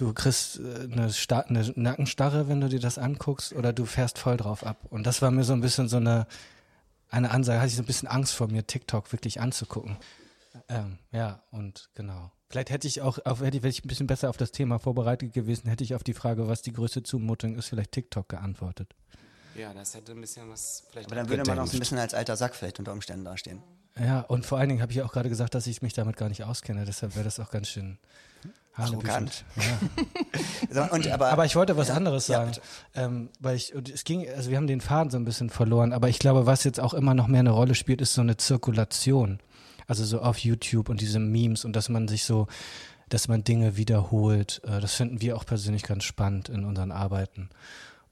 du 0.02 0.14
kriegst 0.14 0.60
äh, 0.60 0.88
eine, 0.92 1.14
Sta 1.14 1.42
eine 1.42 1.72
Nackenstarre, 1.76 2.48
wenn 2.48 2.60
du 2.62 2.70
dir 2.70 2.80
das 2.80 2.98
anguckst, 2.98 3.54
oder 3.54 3.72
du 3.74 3.86
fährst 3.86 4.18
voll 4.18 4.38
drauf 4.38 4.66
ab. 4.66 4.78
Und 4.90 5.06
das 5.06 5.22
war 5.22 5.32
mir 5.32 5.44
so 5.44 5.54
ein 5.54 5.62
bisschen 5.62 5.88
so 5.88 5.98
eine 5.98 6.28
eine 7.12 7.32
Ansage, 7.32 7.60
hatte 7.60 7.68
ich 7.68 7.76
so 7.76 7.84
ein 7.84 7.86
bisschen 7.86 8.08
Angst 8.08 8.34
vor 8.34 8.48
mir, 8.48 8.66
TikTok 8.66 9.12
wirklich 9.12 9.42
anzugucken. 9.42 9.98
Ähm, 10.70 10.98
ja, 11.12 11.44
und 11.52 11.90
genau. 11.94 12.32
Vielleicht 12.50 12.70
hätte 12.70 12.88
ich 12.88 13.02
auch, 13.02 13.20
auf, 13.26 13.42
hätte 13.42 13.58
ich, 13.58 13.64
wäre 13.64 13.70
ich 13.70 13.84
ein 13.84 13.88
bisschen 13.88 14.08
besser 14.08 14.30
auf 14.30 14.38
das 14.38 14.52
Thema 14.52 14.80
vorbereitet 14.80 15.34
gewesen, 15.34 15.70
hätte 15.70 15.84
ich 15.84 15.96
auf 15.96 16.04
die 16.04 16.14
Frage, 16.14 16.48
was 16.48 16.62
die 16.62 16.74
größte 16.74 17.04
Zumutung 17.04 17.56
ist, 17.56 17.68
vielleicht 17.68 17.92
TikTok 17.92 18.28
geantwortet. 18.30 18.96
Ja, 19.56 19.74
das 19.74 19.94
hätte 19.94 20.14
ein 20.14 20.22
bisschen 20.22 20.50
was 20.50 20.86
vielleicht. 20.90 21.08
Aber 21.08 21.16
dann 21.16 21.30
würde 21.30 21.44
man 21.46 21.60
auch 21.60 21.68
so 21.68 21.76
ein 21.76 21.80
bisschen 21.80 22.00
als 22.00 22.14
alter 22.14 22.38
Sack 22.38 22.56
vielleicht 22.56 22.80
unter 22.80 22.94
Umständen 22.94 23.26
dastehen. 23.26 23.62
Ja, 24.00 24.22
und 24.22 24.46
vor 24.46 24.58
allen 24.58 24.70
Dingen 24.70 24.82
habe 24.82 24.94
ich 24.94 25.02
auch 25.02 25.12
gerade 25.12 25.28
gesagt, 25.28 25.54
dass 25.54 25.68
ich 25.68 25.82
mich 25.82 25.94
damit 25.94 26.16
gar 26.16 26.30
nicht 26.30 26.46
auskenne, 26.46 26.86
deshalb 26.86 27.16
wäre 27.16 27.26
das 27.26 27.42
auch 27.42 27.52
ganz 27.52 27.68
schön 27.68 27.98
Arrogant. 28.74 29.46
Ja. 29.56 29.64
So, 30.74 30.82
Und, 30.94 31.08
aber, 31.10 31.32
Aber 31.34 31.46
ich 31.46 31.56
wollte 31.58 31.76
was 31.76 31.90
Ja, 31.90 31.96
anderes 31.96 32.28
ja, 32.30 32.38
sagen, 32.38 32.52
bitte. 32.52 32.62
ähm, 32.96 33.30
weil 33.42 33.58
ich, 33.58 33.76
und 33.76 33.90
es 33.90 34.06
ging, 34.06 34.26
also 34.30 34.50
wir 34.50 34.56
haben 34.58 34.68
den 34.68 34.80
Faden 34.80 35.12
so 35.12 35.18
ein 35.18 35.26
bisschen 35.26 35.50
verloren, 35.50 35.92
aber 35.92 36.08
ich 36.08 36.18
glaube, 36.18 36.46
was 36.46 36.64
jetzt 36.64 36.80
auch 36.80 36.94
immer 36.94 37.14
noch 37.14 37.28
mehr 37.28 37.42
eine 37.42 37.50
Rolle 37.52 37.76
spielt, 37.76 38.00
ist 38.00 38.14
so 38.14 38.22
eine 38.22 38.38
Zirkulation. 38.38 39.40
Also 39.88 40.06
so 40.06 40.22
auf 40.22 40.38
YouTube 40.38 40.88
und 40.88 41.02
diese 41.02 41.20
Memes 41.20 41.66
und 41.66 41.76
dass 41.76 41.90
man 41.90 42.08
sich 42.08 42.24
so, 42.24 42.48
dass 43.10 43.28
man 43.28 43.44
Dinge 43.44 43.76
wiederholt. 43.76 44.62
Äh, 44.64 44.80
das 44.80 44.94
finden 44.96 45.20
wir 45.20 45.36
auch 45.36 45.46
persönlich 45.46 45.84
ganz 45.84 46.06
spannend 46.06 46.48
in 46.48 46.64
unseren 46.64 46.94
Arbeiten. 46.94 47.50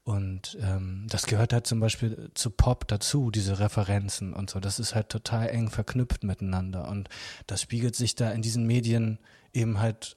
Und 0.04 0.58
ähm, 0.60 1.06
das 1.08 1.26
gehört 1.26 1.52
halt 1.54 1.66
zum 1.66 1.80
Beispiel 1.80 2.30
zu 2.34 2.50
Pop 2.50 2.86
dazu, 2.88 3.30
diese 3.30 3.58
Referenzen 3.60 4.34
und 4.34 4.50
so. 4.50 4.60
Das 4.60 4.78
ist 4.78 4.94
halt 4.94 5.08
total 5.08 5.48
eng 5.48 5.70
verknüpft 5.70 6.24
miteinander. 6.24 6.88
Und 6.88 7.08
das 7.46 7.62
spiegelt 7.62 7.96
sich 7.96 8.14
da 8.14 8.30
in 8.32 8.42
diesen 8.42 8.66
Medien 8.66 9.18
eben 9.54 9.78
halt 9.80 10.16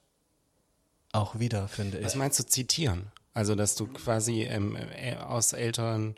auch 1.14 1.38
wieder, 1.38 1.68
finde 1.68 1.98
ich. 1.98 2.04
Was 2.04 2.14
meinst 2.16 2.38
du 2.38 2.44
zitieren? 2.46 3.06
Also, 3.32 3.54
dass 3.54 3.74
du 3.74 3.86
quasi 3.86 4.42
ähm, 4.42 4.76
äh, 4.96 5.16
aus 5.16 5.52
älteren 5.52 6.14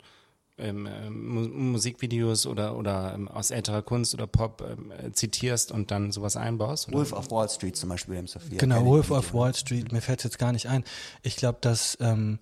ähm, 0.59 0.87
ähm, 0.87 1.27
Mu- 1.27 1.47
Musikvideos 1.47 2.45
oder, 2.47 2.75
oder 2.75 3.13
ähm, 3.13 3.27
aus 3.27 3.51
älterer 3.51 3.81
Kunst 3.83 4.13
oder 4.13 4.27
Pop 4.27 4.63
ähm, 4.67 4.91
äh, 4.91 5.11
zitierst 5.11 5.71
und 5.71 5.91
dann 5.91 6.11
sowas 6.11 6.35
einbaust? 6.35 6.87
Oder? 6.87 6.97
Wolf 6.97 7.13
of 7.13 7.29
Wall 7.31 7.49
Street 7.49 7.75
zum 7.75 7.89
Beispiel, 7.89 8.11
William 8.13 8.27
Sophia. 8.27 8.57
Genau, 8.57 8.83
Wolf 8.85 9.11
of 9.11 9.33
Wall 9.33 9.53
Street, 9.53 9.91
mir 9.91 10.01
fällt 10.01 10.23
jetzt 10.23 10.39
gar 10.39 10.51
nicht 10.51 10.67
ein. 10.67 10.83
Ich 11.21 11.35
glaube, 11.35 11.59
dass 11.61 11.97
ähm, 12.01 12.39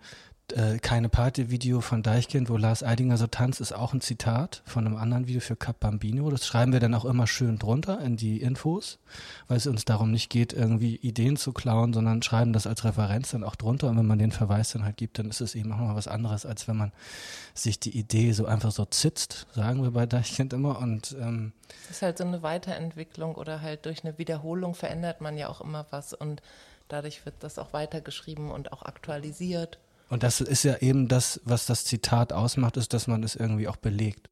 äh, 0.53 0.77
keine 0.79 1.09
Party-Video 1.09 1.81
von 1.81 2.03
Deichkind, 2.03 2.49
wo 2.49 2.57
Lars 2.57 2.83
Eidinger 2.83 3.17
so 3.17 3.27
tanzt, 3.27 3.61
ist 3.61 3.71
auch 3.71 3.93
ein 3.93 4.01
Zitat 4.01 4.61
von 4.65 4.85
einem 4.85 4.95
anderen 4.95 5.27
Video 5.27 5.41
für 5.41 5.55
Cap 5.55 5.79
Bambino. 5.79 6.29
Das 6.29 6.45
schreiben 6.45 6.73
wir 6.73 6.79
dann 6.79 6.93
auch 6.93 7.05
immer 7.05 7.27
schön 7.27 7.57
drunter 7.57 7.99
in 8.01 8.17
die 8.17 8.41
Infos, 8.41 8.99
weil 9.47 9.57
es 9.57 9.67
uns 9.67 9.85
darum 9.85 10.11
nicht 10.11 10.29
geht, 10.29 10.53
irgendwie 10.53 10.95
Ideen 10.97 11.37
zu 11.37 11.53
klauen, 11.53 11.93
sondern 11.93 12.21
schreiben 12.21 12.53
das 12.53 12.67
als 12.67 12.83
Referenz 12.83 13.31
dann 13.31 13.43
auch 13.43 13.55
drunter. 13.55 13.89
Und 13.89 13.97
wenn 13.97 14.05
man 14.05 14.19
den 14.19 14.31
Verweis 14.31 14.71
dann 14.71 14.83
halt 14.83 14.97
gibt, 14.97 15.19
dann 15.19 15.29
ist 15.29 15.41
es 15.41 15.55
eben 15.55 15.71
auch 15.71 15.77
mal 15.77 15.95
was 15.95 16.07
anderes, 16.07 16.45
als 16.45 16.67
wenn 16.67 16.77
man 16.77 16.91
sich 17.53 17.79
die 17.79 17.97
Idee 17.97 18.31
so 18.31 18.45
einfach 18.45 18.71
so 18.71 18.85
zitzt, 18.85 19.47
sagen 19.53 19.83
wir 19.83 19.91
bei 19.91 20.05
Deichkind 20.05 20.53
immer. 20.53 20.79
Und 20.79 21.15
ähm, 21.19 21.53
Das 21.87 21.97
ist 21.97 22.01
halt 22.01 22.17
so 22.17 22.23
eine 22.23 22.43
Weiterentwicklung 22.43 23.35
oder 23.35 23.61
halt 23.61 23.85
durch 23.85 24.03
eine 24.03 24.17
Wiederholung 24.17 24.75
verändert 24.75 25.21
man 25.21 25.37
ja 25.37 25.49
auch 25.49 25.61
immer 25.61 25.85
was 25.89 26.13
und 26.13 26.41
dadurch 26.87 27.25
wird 27.25 27.35
das 27.39 27.57
auch 27.57 27.73
weitergeschrieben 27.73 28.51
und 28.51 28.71
auch 28.71 28.83
aktualisiert. 28.83 29.79
Und 30.15 30.23
das 30.23 30.39
ist 30.39 30.63
ja 30.63 30.77
eben 30.77 31.09
das, 31.09 31.41
was 31.43 31.65
das 31.65 31.83
Zitat 31.83 32.31
ausmacht, 32.31 32.77
ist, 32.77 32.93
dass 32.93 33.07
man 33.07 33.21
es 33.21 33.35
irgendwie 33.35 33.67
auch 33.67 33.75
belegt. 33.75 34.29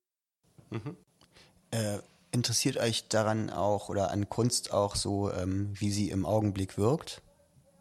Äh, 1.72 1.98
interessiert 2.32 2.78
euch 2.78 3.10
daran 3.10 3.50
auch 3.50 3.90
oder 3.90 4.10
an 4.10 4.30
Kunst 4.30 4.72
auch 4.72 4.96
so, 4.96 5.30
ähm, 5.34 5.74
wie 5.74 5.92
sie 5.92 6.10
im 6.10 6.26
Augenblick 6.26 6.78
wirkt? 6.78 7.22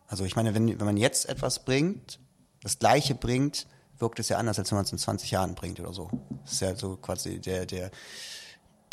Also 0.08 0.24
ich 0.24 0.34
meine, 0.34 0.52
wenn, 0.52 0.66
wenn 0.80 0.84
man 0.84 0.96
jetzt 0.96 1.28
etwas 1.28 1.64
bringt, 1.64 2.18
das 2.64 2.80
Gleiche 2.80 3.14
bringt, 3.14 3.68
wirkt 3.98 4.18
es 4.18 4.28
ja 4.30 4.38
anders, 4.38 4.58
als 4.58 4.72
wenn 4.72 4.78
man 4.78 4.84
es 4.84 4.90
in 4.90 4.98
20 4.98 5.30
Jahren 5.30 5.54
bringt 5.54 5.78
oder 5.78 5.92
so. 5.92 6.10
Das 6.42 6.54
ist 6.54 6.60
ja 6.60 6.74
so 6.74 6.96
quasi 6.96 7.38
der, 7.38 7.66
der, 7.66 7.92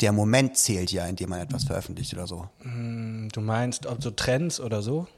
der 0.00 0.12
Moment 0.12 0.56
zählt 0.56 0.92
ja, 0.92 1.04
in 1.06 1.16
dem 1.16 1.30
man 1.30 1.40
etwas 1.40 1.64
veröffentlicht 1.64 2.14
oder 2.14 2.28
so. 2.28 2.48
Du 2.62 3.40
meinst, 3.40 3.86
ob 3.86 4.00
so 4.04 4.12
Trends 4.12 4.60
oder 4.60 4.82
so? 4.82 5.08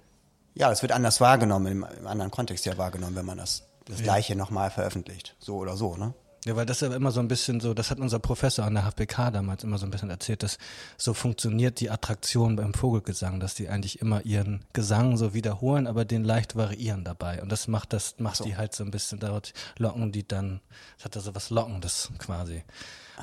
Ja, 0.54 0.72
es 0.72 0.80
wird 0.80 0.92
anders 0.92 1.20
wahrgenommen, 1.20 1.66
im, 1.66 1.86
im 1.98 2.06
anderen 2.06 2.30
Kontext 2.30 2.64
ja 2.64 2.78
wahrgenommen, 2.78 3.16
wenn 3.16 3.26
man 3.26 3.36
das, 3.36 3.64
das 3.86 4.02
Gleiche 4.02 4.36
nochmal 4.36 4.70
veröffentlicht. 4.70 5.36
So 5.38 5.56
oder 5.56 5.76
so, 5.76 5.96
ne? 5.96 6.14
Ja, 6.44 6.56
weil 6.56 6.66
das 6.66 6.82
ist 6.82 6.88
ja 6.88 6.96
immer 6.96 7.12
so 7.12 7.20
ein 7.20 7.28
bisschen 7.28 7.60
so, 7.60 7.72
das 7.72 7.92
hat 7.92 8.00
unser 8.00 8.18
Professor 8.18 8.64
an 8.64 8.74
der 8.74 8.84
HPK 8.84 9.30
damals 9.30 9.62
immer 9.62 9.78
so 9.78 9.86
ein 9.86 9.92
bisschen 9.92 10.10
erzählt, 10.10 10.42
dass 10.42 10.58
so 10.96 11.14
funktioniert 11.14 11.78
die 11.78 11.88
Attraktion 11.88 12.56
beim 12.56 12.74
Vogelgesang, 12.74 13.38
dass 13.38 13.54
die 13.54 13.68
eigentlich 13.68 14.00
immer 14.00 14.26
ihren 14.26 14.64
Gesang 14.72 15.16
so 15.16 15.34
wiederholen, 15.34 15.86
aber 15.86 16.04
den 16.04 16.24
leicht 16.24 16.56
variieren 16.56 17.04
dabei. 17.04 17.40
Und 17.42 17.52
das 17.52 17.68
macht 17.68 17.92
das, 17.92 18.16
macht 18.18 18.44
die 18.44 18.56
halt 18.56 18.74
so 18.74 18.82
ein 18.82 18.90
bisschen 18.90 19.20
dort, 19.20 19.52
locken 19.78 20.10
die 20.10 20.26
dann, 20.26 20.60
das 20.96 21.04
hat 21.04 21.16
da 21.16 21.20
so 21.20 21.32
was 21.32 21.50
Lockendes 21.50 22.10
quasi. 22.18 22.64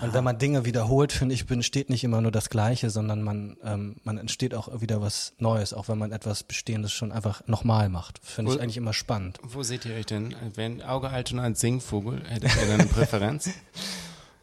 Und 0.01 0.13
wenn 0.13 0.23
man 0.23 0.37
Dinge 0.37 0.65
wiederholt, 0.65 1.11
finde 1.11 1.35
ich, 1.35 1.49
entsteht 1.49 1.89
nicht 1.89 2.03
immer 2.03 2.21
nur 2.21 2.31
das 2.31 2.49
Gleiche, 2.49 2.89
sondern 2.89 3.21
man, 3.21 3.57
ähm, 3.63 3.95
man 4.03 4.17
entsteht 4.17 4.53
auch 4.53 4.81
wieder 4.81 5.01
was 5.01 5.33
Neues, 5.39 5.73
auch 5.73 5.87
wenn 5.87 5.97
man 5.97 6.11
etwas 6.11 6.43
Bestehendes 6.43 6.91
schon 6.91 7.11
einfach 7.11 7.45
nochmal 7.47 7.89
macht. 7.89 8.19
Finde 8.23 8.53
ich 8.53 8.61
eigentlich 8.61 8.77
immer 8.77 8.93
spannend. 8.93 9.39
Wo 9.43 9.63
seht 9.63 9.85
ihr 9.85 9.95
euch 9.95 10.05
denn? 10.05 10.35
Wenn 10.55 10.81
Auge 10.81 11.09
Altona 11.09 11.43
als 11.43 11.59
Singvogel, 11.59 12.23
hättet 12.27 12.55
ihr 12.55 12.67
dann 12.67 12.81
eine 12.81 12.89
Präferenz? 12.89 13.49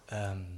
Ähm, 0.08 0.42
äh, 0.42 0.55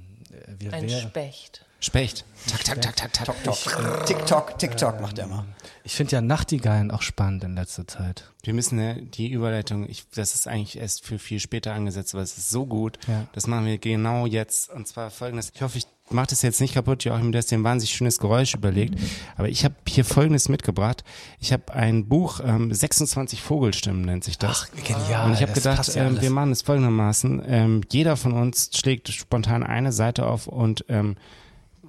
wir 0.59 0.73
Ein 0.73 0.87
wär- 0.89 1.01
Specht. 1.01 1.65
Specht. 1.81 2.25
Tak, 2.49 2.63
tak, 2.65 2.81
tak, 2.81 2.97
tak, 2.97 3.13
tak. 3.13 3.43
TikTok, 3.43 4.05
TikTok, 4.05 4.59
TikTok 4.59 4.99
macht 4.99 5.17
er 5.17 5.25
immer. 5.25 5.45
Ich 5.85 5.95
finde 5.95 6.11
ja 6.11 6.21
Nachtigallen 6.21 6.91
auch 6.91 7.01
spannend 7.01 7.45
in 7.45 7.55
letzter 7.55 7.87
Zeit. 7.87 8.29
Wir 8.43 8.53
müssen 8.53 8.75
ne, 8.75 9.01
die 9.01 9.29
Überleitung, 9.31 9.87
ich, 9.87 10.09
das 10.09 10.35
ist 10.35 10.45
eigentlich 10.45 10.77
erst 10.77 11.05
für 11.05 11.17
viel 11.19 11.39
später 11.39 11.73
angesetzt, 11.73 12.13
aber 12.13 12.21
es 12.23 12.37
ist 12.37 12.49
so 12.49 12.65
gut. 12.65 12.99
Ja. 13.07 13.27
Das 13.31 13.47
machen 13.47 13.65
wir 13.65 13.77
genau 13.77 14.25
jetzt. 14.25 14.69
Und 14.71 14.89
zwar 14.89 15.09
folgendes. 15.09 15.51
Ich 15.55 15.61
hoffe, 15.61 15.77
ich 15.77 15.87
mache 16.11 16.27
das 16.27 16.41
jetzt 16.41 16.61
nicht 16.61 16.73
kaputt. 16.73 17.03
Joachim, 17.03 17.31
du 17.31 17.37
hast 17.37 17.51
dir 17.51 17.57
ein 17.57 17.63
wahnsinnig 17.63 17.93
schönes 17.93 18.19
Geräusch 18.19 18.53
überlegt. 18.53 18.95
Aber 19.37 19.49
ich 19.49 19.63
habe 19.63 19.75
hier 19.87 20.05
folgendes 20.05 20.49
mitgebracht. 20.49 21.03
Ich 21.39 21.53
habe 21.53 21.73
ein 21.73 22.07
Buch, 22.07 22.39
ähm, 22.43 22.73
26 22.73 23.41
Vogelstimmen 23.41 24.01
nennt 24.01 24.23
sich 24.23 24.37
das. 24.37 24.71
genial. 24.71 25.27
Und 25.27 25.33
ich 25.33 25.41
habe 25.41 25.53
gedacht, 25.53 25.87
ja 25.95 26.05
ähm, 26.07 26.21
wir 26.21 26.29
machen 26.29 26.51
es 26.51 26.61
folgendermaßen. 26.61 27.43
Ähm, 27.45 27.81
jeder 27.91 28.17
von 28.17 28.33
uns 28.33 28.69
schlägt 28.75 29.09
spontan 29.09 29.63
eine 29.63 29.91
Seite 29.91 30.25
auf 30.25 30.47
und 30.47 30.85
ähm, 30.89 31.15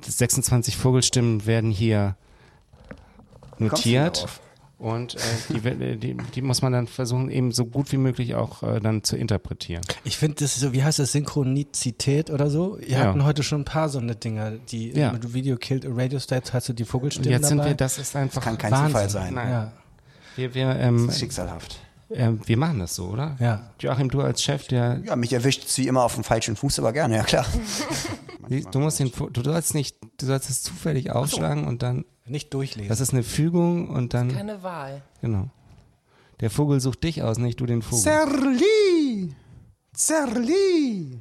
26 0.03 0.77
Vogelstimmen 0.77 1.47
werden 1.47 1.71
hier 1.71 2.17
notiert. 3.59 4.27
Und 4.81 5.15
äh, 5.15 5.19
die, 5.51 5.97
die, 5.99 6.17
die 6.35 6.43
muss 6.43 6.63
man 6.63 6.73
dann 6.73 6.87
versuchen, 6.87 7.31
eben 7.31 7.53
so 7.53 7.67
gut 7.67 7.93
wie 7.93 7.99
möglich 7.99 8.35
auch 8.35 8.63
äh, 8.63 8.81
dann 8.81 9.05
zu 9.05 9.15
interpretieren. 9.17 9.83
Ich 10.05 10.17
finde 10.17 10.37
das 10.37 10.57
so, 10.59 10.73
wie 10.73 10.83
heißt 10.83 10.99
das, 10.99 11.13
Synchronizität 11.13 12.31
oder 12.31 12.49
so? 12.49 12.79
Ihr 12.79 12.89
Ja. 12.97 12.99
hatten 13.01 13.25
heute 13.25 13.43
schon 13.43 13.61
ein 13.61 13.65
paar 13.67 13.91
so 13.91 13.99
eine 13.99 14.17
Dinger, 14.17 14.53
die 14.53 14.91
Ja. 14.93 15.13
mit 15.13 15.35
Video 15.35 15.57
Killed 15.57 15.85
a 15.85 15.91
Radio 15.93 16.19
State, 16.19 16.53
hast 16.55 16.71
du 16.71 16.73
die 16.73 16.85
Vogelstimmen 16.87 17.31
jetzt 17.31 17.49
sind 17.49 17.59
dabei? 17.59 17.71
wir, 17.71 17.77
das 17.77 17.99
ist 17.99 18.17
einfach, 18.17 18.43
Kann 18.43 18.57
kein 18.57 18.73
Wahnsinn. 18.73 18.89
Zufall 18.89 19.11
sein. 19.11 19.35
Nein. 19.35 19.51
Ja, 19.51 19.73
wir, 20.37 20.55
wir, 20.55 20.77
ähm, 20.77 21.07
Das 21.07 21.15
ist 21.17 21.21
schicksalhaft. 21.21 21.79
äh, 22.09 22.31
wir 22.47 22.57
machen 22.57 22.79
das 22.79 22.95
so, 22.95 23.09
oder? 23.09 23.37
ja. 23.39 23.71
Joachim, 23.81 24.09
du 24.09 24.23
als 24.23 24.43
Chef, 24.43 24.67
der, 24.69 25.03
Ja, 25.05 25.15
mich 25.15 25.35
erwischt 25.35 25.67
es 25.67 25.77
wie 25.77 25.89
immer 25.89 26.05
auf 26.05 26.15
dem 26.15 26.25
falschen 26.25 26.57
Fuß, 26.57 26.79
aber 26.79 26.95
gerne, 26.95 27.17
ja 27.17 27.23
klar. 27.25 27.45
du 28.73 28.79
musst 28.79 28.99
den, 28.99 29.13
du 29.33 29.43
sollst 29.43 29.75
nicht, 29.75 29.97
du 30.19 30.27
sollst 30.27 30.49
es 30.51 30.63
zufällig 30.63 31.11
aufschlagen 31.11 31.67
und 31.67 31.83
dann, 31.83 32.05
Nicht 32.31 32.55
durchlesen. 32.55 32.89
das 32.89 33.01
ist 33.01 33.13
eine 33.13 33.23
Fügung 33.23 33.89
und 33.91 34.15
dann, 34.15 34.31
Keine 34.33 34.63
Wahl. 34.63 35.03
genau. 35.21 35.51
Der 36.41 36.49
Vogel 36.51 36.81
sucht 36.81 37.05
dich 37.05 37.23
aus, 37.23 37.37
nicht 37.39 37.61
du 37.61 37.67
den 37.67 37.83
Vogel. 37.83 38.03
Zerli! 38.03 39.35
Zerli! 39.93 41.21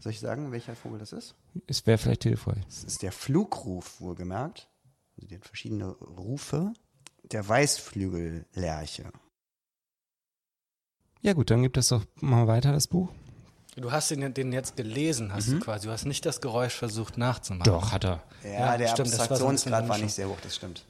Soll 0.00 0.12
ich 0.12 0.20
sagen, 0.20 0.52
welcher 0.52 0.74
Vogel 0.74 0.98
das 0.98 1.12
ist? 1.12 1.34
Es 1.66 1.86
wäre 1.86 1.96
vielleicht 1.98 2.24
hilfreich. 2.24 2.62
Das 2.66 2.84
ist 2.84 3.02
der 3.02 3.12
Flugruf, 3.12 4.00
wohlgemerkt. 4.00 4.68
Also 5.16 5.28
die 5.28 5.34
hat 5.36 5.44
verschiedene 5.44 5.88
Rufe. 5.88 6.72
Der 7.24 7.46
Weißflügellerche. 7.48 9.10
Ja 11.22 11.32
gut, 11.34 11.50
dann 11.50 11.62
gibt 11.62 11.76
es 11.76 11.88
doch 11.88 12.04
mal 12.20 12.46
weiter 12.46 12.72
das 12.72 12.86
Buch. 12.88 13.10
Du 13.76 13.92
hast 13.92 14.10
den, 14.10 14.34
den 14.34 14.52
jetzt 14.52 14.76
gelesen, 14.76 15.32
hast 15.32 15.48
du 15.48 15.60
quasi. 15.60 15.86
Du 15.86 15.92
hast 15.92 16.04
nicht 16.04 16.24
das 16.26 16.40
Geräusch 16.40 16.74
versucht 16.74 17.18
nachzumachen. 17.18 17.72
Doch, 17.72 17.92
hat 17.92 18.04
er. 18.04 18.22
Ja, 18.42 18.50
Ja, 18.50 18.78
der 18.78 18.88
stimmt, 18.88 19.08
das 19.08 19.18
war 19.18 19.26
so 19.26 19.32
Abstraktionsgrad 19.34 19.88
war 19.88 19.98
nicht 19.98 20.14
sehr 20.14 20.28
hoch, 20.28 20.38
das 20.42 20.56
stimmt. 20.56 20.84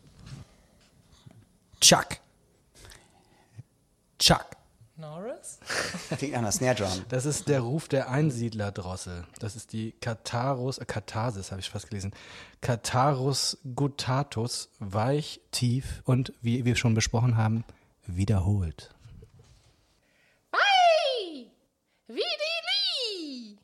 Chuck. 1.81 2.19
Chuck. 4.19 4.47
Norris? 4.97 5.59
Klingt 6.19 6.33
nach 6.33 6.41
einer 6.41 6.53
Snare 6.53 6.75
Drum. 6.75 7.05
Das 7.09 7.25
ist 7.25 7.49
der 7.49 7.61
Ruf 7.61 7.89
der 7.89 8.11
Einsiedlerdrossel. 8.11 9.25
Das 9.39 9.57
ist 9.57 9.73
die 9.73 9.93
Katharus, 9.93 10.77
äh, 10.79 10.85
Katharsis 10.85 11.51
habe 11.51 11.61
ich 11.61 11.71
fast 11.71 11.89
gelesen. 11.89 12.13
Katharus 12.61 13.57
gutatus, 13.75 14.69
weich, 14.79 15.41
tief 15.53 16.03
und, 16.05 16.35
wie 16.43 16.67
wir 16.67 16.77
schon 16.77 16.93
besprochen 16.95 17.39
haben, 17.39 17.65
wiederholt. 18.07 18.95
Ei! 20.53 21.47
Wie 22.07 22.17
die 22.17 23.17
Lie! 23.17 23.59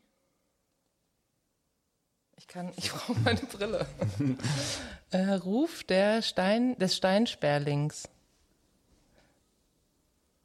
Ich 2.39 2.46
kann, 2.57 2.73
ich 2.77 2.91
brauche 2.91 3.15
meine 3.21 3.41
Brille. 3.41 3.87
äh, 5.11 5.33
Ruf 5.35 5.85
der 5.85 6.23
Stein, 6.23 6.77
des 6.79 6.97
Steinsperlings. 6.97 8.09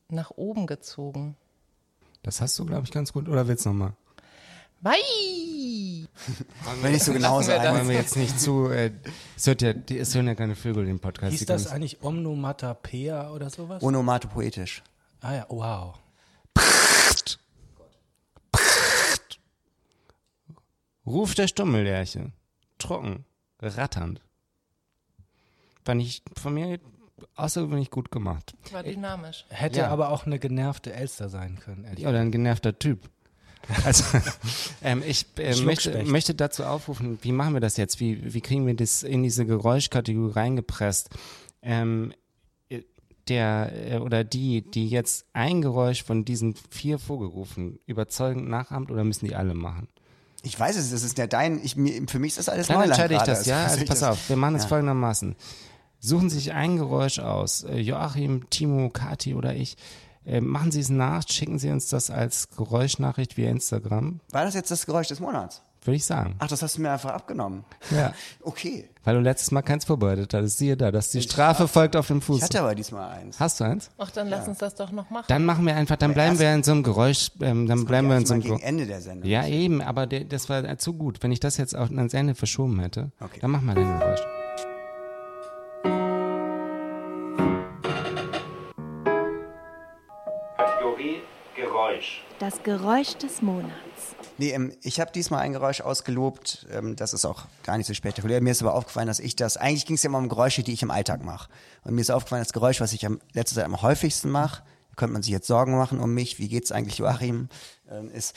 Nach 0.09 0.31
oben 0.31 0.67
gezogen. 0.67 1.37
Das 2.23 2.41
hast 2.41 2.59
du, 2.59 2.65
glaube 2.65 2.83
ich, 2.83 2.91
ganz 2.91 3.13
gut. 3.13 3.29
Oder 3.29 3.47
willst 3.47 3.65
du 3.65 3.69
nochmal? 3.69 3.93
Wei! 4.81 4.95
Wenn 6.81 6.93
ich 6.95 7.03
so 7.03 7.13
genau 7.13 7.41
sein. 7.41 7.61
Wollen 7.73 7.87
wir 7.87 7.95
jetzt 7.95 8.17
nicht 8.17 8.39
zu, 8.39 8.67
äh, 8.69 8.91
es, 9.37 9.47
hört 9.47 9.61
ja, 9.61 9.73
die- 9.73 9.97
es 9.97 10.13
hören 10.13 10.27
ja 10.27 10.35
keine 10.35 10.55
Vögel 10.55 10.85
den 10.85 10.99
Podcast. 10.99 11.39
Die 11.39 11.45
das 11.45 11.67
eigentlich 11.67 12.03
Omnomatapea 12.03 13.31
oder 13.31 13.49
sowas? 13.49 13.81
Onomatopoetisch. 13.81 14.83
ah 15.21 15.33
ja, 15.35 15.45
wow. 15.49 15.95
Ruf 21.05 21.35
der 21.35 21.47
Stummellerche. 21.47 22.31
Trocken. 22.77 23.25
Ratternd. 23.61 24.21
Fand 25.83 26.01
ich 26.01 26.21
von 26.35 26.53
mir 26.53 26.79
außergewöhnlich 27.35 27.89
gut 27.91 28.11
gemacht. 28.11 28.55
War 28.71 28.83
dynamisch. 28.83 29.45
Hätte 29.49 29.79
Ja. 29.79 29.87
aber 29.89 30.09
auch 30.09 30.25
eine 30.25 30.39
genervte 30.39 30.93
Elster 30.93 31.29
sein 31.29 31.59
können, 31.59 31.83
ehrlich 31.85 31.99
Ja, 32.03 32.09
oder 32.09 32.19
ein 32.19 32.31
genervter 32.31 32.77
Typ. 32.77 33.09
Also, 33.85 34.03
ähm, 34.81 35.03
ich 35.05 35.27
äh, 35.37 35.55
möchte, 35.61 36.03
möchte 36.03 36.33
dazu 36.33 36.63
aufrufen, 36.63 37.19
wie 37.21 37.31
machen 37.31 37.53
wir 37.53 37.59
das 37.61 37.77
jetzt? 37.77 37.99
Wie, 37.99 38.33
wie 38.33 38.41
kriegen 38.41 38.65
wir 38.65 38.75
das 38.75 39.03
in 39.03 39.21
diese 39.21 39.45
Geräuschkategorie 39.45 40.33
reingepresst? 40.33 41.09
Ähm, 41.61 42.11
äh, 42.69 42.81
der 43.27 43.71
äh, 43.91 43.97
oder 43.99 44.23
die, 44.23 44.63
die 44.63 44.89
jetzt 44.89 45.27
ein 45.33 45.61
Geräusch 45.61 46.03
von 46.03 46.25
diesen 46.25 46.55
vier 46.71 46.97
Vogelrufen 46.97 47.79
überzeugend 47.85 48.49
nachahmt 48.49 48.89
oder 48.89 49.03
müssen 49.03 49.27
die 49.27 49.35
alle 49.35 49.53
machen? 49.53 49.87
Ich 50.43 50.59
weiß 50.59 50.75
es, 50.77 50.91
das 50.91 51.03
ist 51.03 51.17
ja 51.17 51.27
dein, 51.27 51.63
ich, 51.63 51.75
für 51.75 52.19
mich 52.19 52.31
ist 52.31 52.39
das 52.39 52.49
alles 52.49 52.67
Dann 52.67 52.77
Neuland 52.77 52.93
entscheide 52.99 53.15
ich 53.15 53.21
das, 53.21 53.45
ja. 53.45 53.65
Also, 53.65 53.85
pass 53.85 54.01
auf, 54.03 54.29
wir 54.29 54.35
machen 54.37 54.55
es 54.55 54.63
Ja. 54.63 54.69
folgendermaßen. 54.69 55.35
Suchen 55.99 56.29
Sie 56.31 56.37
sich 56.37 56.53
ein 56.53 56.77
Geräusch 56.77 57.19
aus. 57.19 57.63
Äh, 57.63 57.77
Joachim, 57.77 58.49
Timo, 58.49 58.89
Kati 58.89 59.35
oder 59.35 59.53
ich. 59.53 59.77
Äh, 60.25 60.41
machen 60.41 60.71
Sie 60.71 60.79
es 60.79 60.89
nach, 60.89 61.23
schicken 61.27 61.59
Sie 61.59 61.69
uns 61.69 61.89
das 61.89 62.09
als 62.09 62.49
Geräuschnachricht 62.49 63.37
via 63.37 63.49
Instagram, 63.51 64.19
War 64.31 64.45
das 64.45 64.55
jetzt 64.55 64.71
das 64.71 64.85
Geräusch 64.87 65.07
des 65.09 65.19
Monats? 65.19 65.61
Würde 65.83 65.95
ich 65.95 66.05
sagen. 66.05 66.35
Ach, 66.39 66.47
das 66.47 66.61
hast 66.61 66.77
du 66.77 66.81
mir 66.81 66.91
einfach 66.91 67.11
abgenommen. 67.11 67.63
Ja. 67.91 68.13
Okay. 68.43 68.87
Weil 69.03 69.15
du 69.15 69.21
letztes 69.21 69.49
Mal 69.51 69.61
keins 69.63 69.85
vorbereitet 69.85 70.33
hattest. 70.33 70.59
Siehe 70.59 70.77
da, 70.77 70.91
dass 70.91 71.09
die 71.09 71.21
Strafe 71.23 71.67
folgt 71.67 71.95
auf 71.95 72.07
dem 72.07 72.19
Ich 72.19 72.23
Fuß. 72.25 72.41
hatte 72.43 72.59
aber 72.61 72.75
diesmal 72.75 73.09
eins. 73.17 73.39
Hast 73.39 73.59
du 73.59 73.63
eins? 73.63 73.89
Ach, 73.97 74.11
dann 74.11 74.27
lass 74.29 74.47
uns 74.47 74.59
das 74.59 74.75
doch 74.75 74.91
noch 74.91 75.09
machen. 75.09 75.25
Dann 75.27 75.43
machen 75.43 75.65
wir 75.65 75.75
einfach, 75.75 75.95
dann 75.95 76.13
bleiben 76.13 76.37
wir 76.39 76.53
in 76.53 76.63
so 76.63 76.71
einem 76.71 76.83
Geräusch, 76.83 77.31
ähm, 77.41 77.65
dann 77.67 77.85
bleiben 77.85 78.09
wir 78.09 78.17
in 78.17 78.25
so 78.27 78.33
einem 78.35 78.43
gegen 78.43 78.59
Ende 78.59 78.85
der 78.85 79.01
Sendung. 79.01 79.27
Ja, 79.29 79.47
eben, 79.47 79.81
aber 79.81 80.05
der, 80.05 80.25
das 80.25 80.49
war 80.49 80.77
zu 80.77 80.93
gut. 80.93 81.23
Wenn 81.23 81.31
ich 81.31 81.39
das 81.39 81.57
jetzt 81.57 81.75
auch 81.75 81.89
ans 81.89 82.13
Ende 82.13 82.35
verschoben 82.35 82.79
hätte, 82.79 83.11
Okay. 83.19 83.39
dann 83.41 83.49
mach 83.51 83.61
mal 83.61 83.73
dein 83.75 83.99
Geräusch. 83.99 84.21
Geräusch. 92.01 92.21
Das 92.39 92.63
Geräusch 92.63 93.15
des 93.17 93.41
Monats. 93.41 93.71
Nee, 94.37 94.51
ähm, 94.51 94.73
ich 94.81 94.99
habe 94.99 95.11
diesmal 95.11 95.41
ein 95.41 95.53
Geräusch 95.53 95.81
ausgelobt, 95.81 96.65
ähm, 96.71 96.95
das 96.95 97.13
ist 97.13 97.25
auch 97.25 97.45
gar 97.63 97.77
nicht 97.77 97.85
so 97.87 97.93
spektakulär. 97.93 98.41
Mir 98.41 98.51
ist 98.51 98.61
aber 98.63 98.73
aufgefallen, 98.73 99.07
dass 99.07 99.19
ich 99.19 99.35
das, 99.35 99.57
eigentlich 99.57 99.85
ging 99.85 99.95
es 99.95 100.03
ja 100.03 100.09
immer 100.09 100.17
um 100.17 100.27
Geräusche, 100.29 100.63
die 100.63 100.73
ich 100.73 100.81
im 100.81 100.89
Alltag 100.91 101.23
mache. 101.23 101.49
Und 101.83 101.93
mir 101.93 102.01
ist 102.01 102.09
aufgefallen, 102.09 102.41
das 102.43 102.53
Geräusch, 102.53 102.81
was 102.81 102.93
ich 102.93 103.05
am 103.05 103.19
letzter 103.33 103.55
Zeit 103.57 103.65
am 103.65 103.81
häufigsten 103.81 104.29
mache, 104.31 104.63
könnte 104.95 105.13
man 105.13 105.21
sich 105.21 105.31
jetzt 105.31 105.47
Sorgen 105.47 105.77
machen 105.77 105.99
um 105.99 106.13
mich, 106.13 106.39
wie 106.39 106.47
geht's 106.49 106.71
eigentlich 106.71 106.97
Joachim, 106.97 107.49
ähm, 107.89 108.09
ist, 108.11 108.35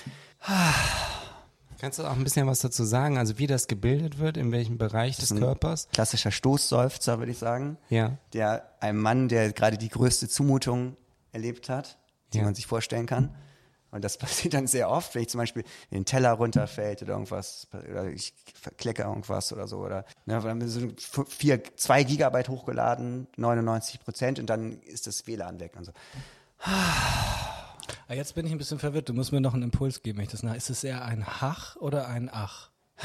Kannst 1.80 1.98
du 1.98 2.04
auch 2.04 2.12
ein 2.12 2.24
bisschen 2.24 2.46
was 2.46 2.60
dazu 2.60 2.84
sagen? 2.84 3.18
Also 3.18 3.38
wie 3.38 3.46
das 3.46 3.66
gebildet 3.66 4.18
wird, 4.18 4.36
in 4.36 4.52
welchem 4.52 4.78
Bereich 4.78 5.16
des 5.16 5.34
Körpers? 5.34 5.88
klassischer 5.92 6.30
Stoßseufzer, 6.30 7.18
würde 7.18 7.32
ich 7.32 7.38
sagen. 7.38 7.76
Ja. 7.90 8.16
Der 8.32 8.70
einem 8.80 9.00
Mann, 9.00 9.28
der 9.28 9.52
gerade 9.52 9.76
die 9.78 9.88
größte 9.88 10.28
Zumutung 10.28 10.96
erlebt 11.32 11.68
hat, 11.68 11.98
die 12.32 12.38
Ja. 12.38 12.44
man 12.44 12.54
sich 12.54 12.66
vorstellen 12.66 13.06
kann. 13.06 13.34
Und 13.94 14.02
das 14.02 14.18
passiert 14.18 14.54
dann 14.54 14.66
sehr 14.66 14.90
oft, 14.90 15.14
wenn 15.14 15.22
ich 15.22 15.28
zum 15.28 15.38
Beispiel 15.38 15.62
den 15.92 16.04
Teller 16.04 16.32
runterfällt 16.32 17.02
oder 17.02 17.12
irgendwas, 17.12 17.68
oder 17.72 18.08
ich 18.08 18.34
verklecke 18.60 19.02
irgendwas 19.02 19.52
oder 19.52 19.68
so, 19.68 19.78
oder 19.78 20.04
ne, 20.26 20.34
dann 20.40 20.42
haben 20.42 20.60
wir 20.60 20.68
so 20.68 21.24
vier, 21.28 21.62
zwei 21.76 22.02
Gigabyte 22.02 22.48
hochgeladen, 22.48 23.28
99 23.36 24.00
Prozent 24.00 24.38
und 24.40 24.46
dann 24.46 24.80
ist 24.82 25.06
das 25.06 25.28
WLAN 25.28 25.60
weg 25.60 25.76
und 25.76 25.84
so. 25.84 25.92
Ah, 26.58 28.14
jetzt 28.14 28.34
bin 28.34 28.46
ich 28.46 28.52
ein 28.52 28.58
bisschen 28.58 28.80
verwirrt. 28.80 29.08
Du 29.08 29.14
musst 29.14 29.30
mir 29.30 29.40
noch 29.40 29.54
einen 29.54 29.62
Impuls 29.62 30.02
geben. 30.02 30.18
wenn 30.18 30.24
Ich 30.24 30.30
das 30.30 30.42
nach. 30.42 30.54
Ist 30.54 30.70
es 30.70 30.82
eher 30.82 31.04
ein 31.04 31.24
Hach 31.40 31.76
oder 31.76 32.08
ein 32.08 32.28
Ach? 32.32 32.70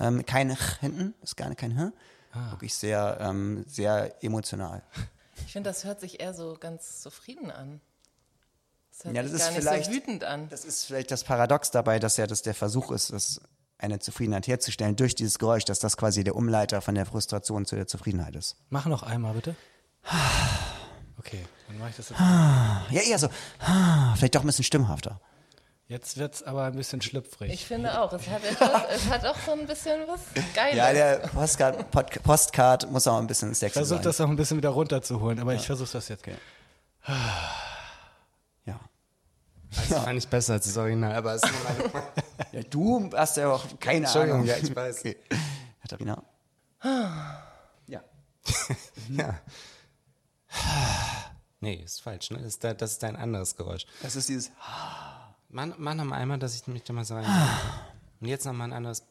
Ähm, 0.00 0.26
kein 0.26 0.52
Ch 0.56 0.80
hinten, 0.80 1.14
ist 1.22 1.36
gar 1.36 1.54
kein 1.54 1.78
H. 1.78 1.92
Ah. 2.32 2.50
Wirklich 2.50 2.74
sehr, 2.74 3.18
ähm, 3.20 3.64
sehr 3.68 4.24
emotional. 4.24 4.82
Ich 5.46 5.52
finde, 5.52 5.70
das 5.70 5.84
hört 5.84 6.00
sich 6.00 6.18
eher 6.18 6.34
so 6.34 6.56
ganz 6.58 7.00
zufrieden 7.00 7.52
an. 7.52 7.80
Das 8.96 9.04
hört 9.06 9.16
Ja, 9.16 9.22
das 9.22 9.32
sich 9.32 9.40
ist 9.40 9.46
gar 9.46 9.52
nicht 9.52 9.62
vielleicht- 9.62 9.84
so 9.86 9.92
wütend 9.92 10.24
an. 10.24 10.48
Das 10.48 10.64
ist 10.64 10.84
vielleicht 10.84 11.10
das 11.10 11.24
Paradox 11.24 11.70
dabei, 11.70 11.98
dass 11.98 12.16
ja 12.16 12.26
das 12.26 12.42
der 12.42 12.54
Versuch 12.54 12.90
ist, 12.92 13.12
das 13.12 13.40
eine 13.78 13.98
Zufriedenheit 13.98 14.46
herzustellen 14.46 14.94
durch 14.96 15.14
dieses 15.14 15.38
Geräusch, 15.38 15.64
dass 15.64 15.78
das 15.80 15.96
quasi 15.96 16.22
der 16.24 16.36
Umleiter 16.36 16.80
von 16.80 16.94
der 16.94 17.04
Frustration 17.06 17.66
zu 17.66 17.74
der 17.76 17.86
Zufriedenheit 17.86 18.36
ist. 18.36 18.56
Mach 18.70 18.86
noch 18.86 19.02
einmal, 19.02 19.34
bitte. 19.34 19.54
Okay, 21.16 21.42
dann 21.68 21.78
mache 21.78 21.90
ich 21.90 21.96
das 21.96 22.10
jetzt. 22.10 22.20
Ja, 22.20 22.82
eher 22.90 23.18
so, 23.18 23.28
vielleicht 24.16 24.34
doch 24.34 24.42
ein 24.42 24.46
bisschen 24.46 24.64
stimmhafter. 24.64 25.20
Jetzt 25.86 26.16
wird's 26.18 26.42
aber 26.42 26.64
ein 26.64 26.74
bisschen 26.76 27.00
schlüpfrig. 27.00 27.52
Ich 27.52 27.66
finde 27.66 28.00
auch, 28.00 28.12
es 28.12 28.28
hat, 28.28 28.44
etwas, 28.44 28.70
es 28.94 29.06
hat 29.08 29.24
auch 29.24 29.36
so 29.46 29.52
ein 29.52 29.66
bisschen 29.66 30.00
was 30.06 30.20
Geiles. 30.54 30.76
Ja, 30.76 30.92
der 30.92 31.16
Postcard, 31.28 31.90
Pod, 31.90 32.22
Postcard 32.22 32.90
muss 32.90 33.06
auch 33.06 33.18
ein 33.18 33.26
bisschen 33.26 33.52
Ich 33.52 33.58
sexy 33.58 33.74
versuche 33.78 33.98
sein. 33.98 34.04
das 34.04 34.20
auch 34.20 34.28
ein 34.28 34.36
bisschen 34.36 34.56
wieder 34.58 34.70
runterzuholen, 34.70 35.38
aber 35.38 35.54
ich 35.54 35.64
versuche 35.64 35.92
das 35.92 36.08
jetzt. 36.08 36.26
ja. 36.26 36.34
Das 39.76 40.02
fand 40.04 40.18
ich 40.18 40.28
besser 40.28 40.54
als 40.54 40.66
das 40.66 40.76
Original, 40.76 41.14
aber 41.14 41.34
es 41.34 41.42
ist 41.42 41.52
nur 41.52 41.62
meine 41.92 42.06
ja, 42.52 42.62
du 42.62 43.10
hast 43.14 43.36
ja 43.36 43.48
auch 43.50 43.64
keine 43.80 44.04
Entschuldigung, 44.06 44.40
Ahnung. 44.40 44.48
ja, 44.48 44.56
ich 44.56 44.74
weiß. 44.74 44.98
Okay. 45.00 45.16
Katharina? 45.82 46.22
Ja. 47.86 48.00
Ja. 49.10 49.40
Nee, 51.60 51.76
ist 51.82 52.02
falsch, 52.02 52.30
ne? 52.30 52.36
Das 52.38 52.46
ist, 52.48 52.62
da- 52.64 52.74
das 52.74 52.92
ist 52.92 53.04
ein 53.04 53.16
anderes 53.16 53.56
Geräusch. 53.56 53.86
Das 54.02 54.16
ist 54.16 54.28
dieses, 54.28 54.50
Mach, 55.48 55.68
mach 55.78 55.94
noch 55.94 56.04
mal 56.04 56.16
einmal, 56.16 56.38
dass 56.38 56.54
ich 56.54 56.66
mich 56.66 56.82
da 56.82 56.92
mal 56.92 57.04
so 57.06 57.14
rein. 57.14 57.24
Und 58.20 58.28
jetzt 58.28 58.44
noch 58.44 58.52
mal 58.52 58.64
ein 58.64 58.72
anderes. 58.74 59.02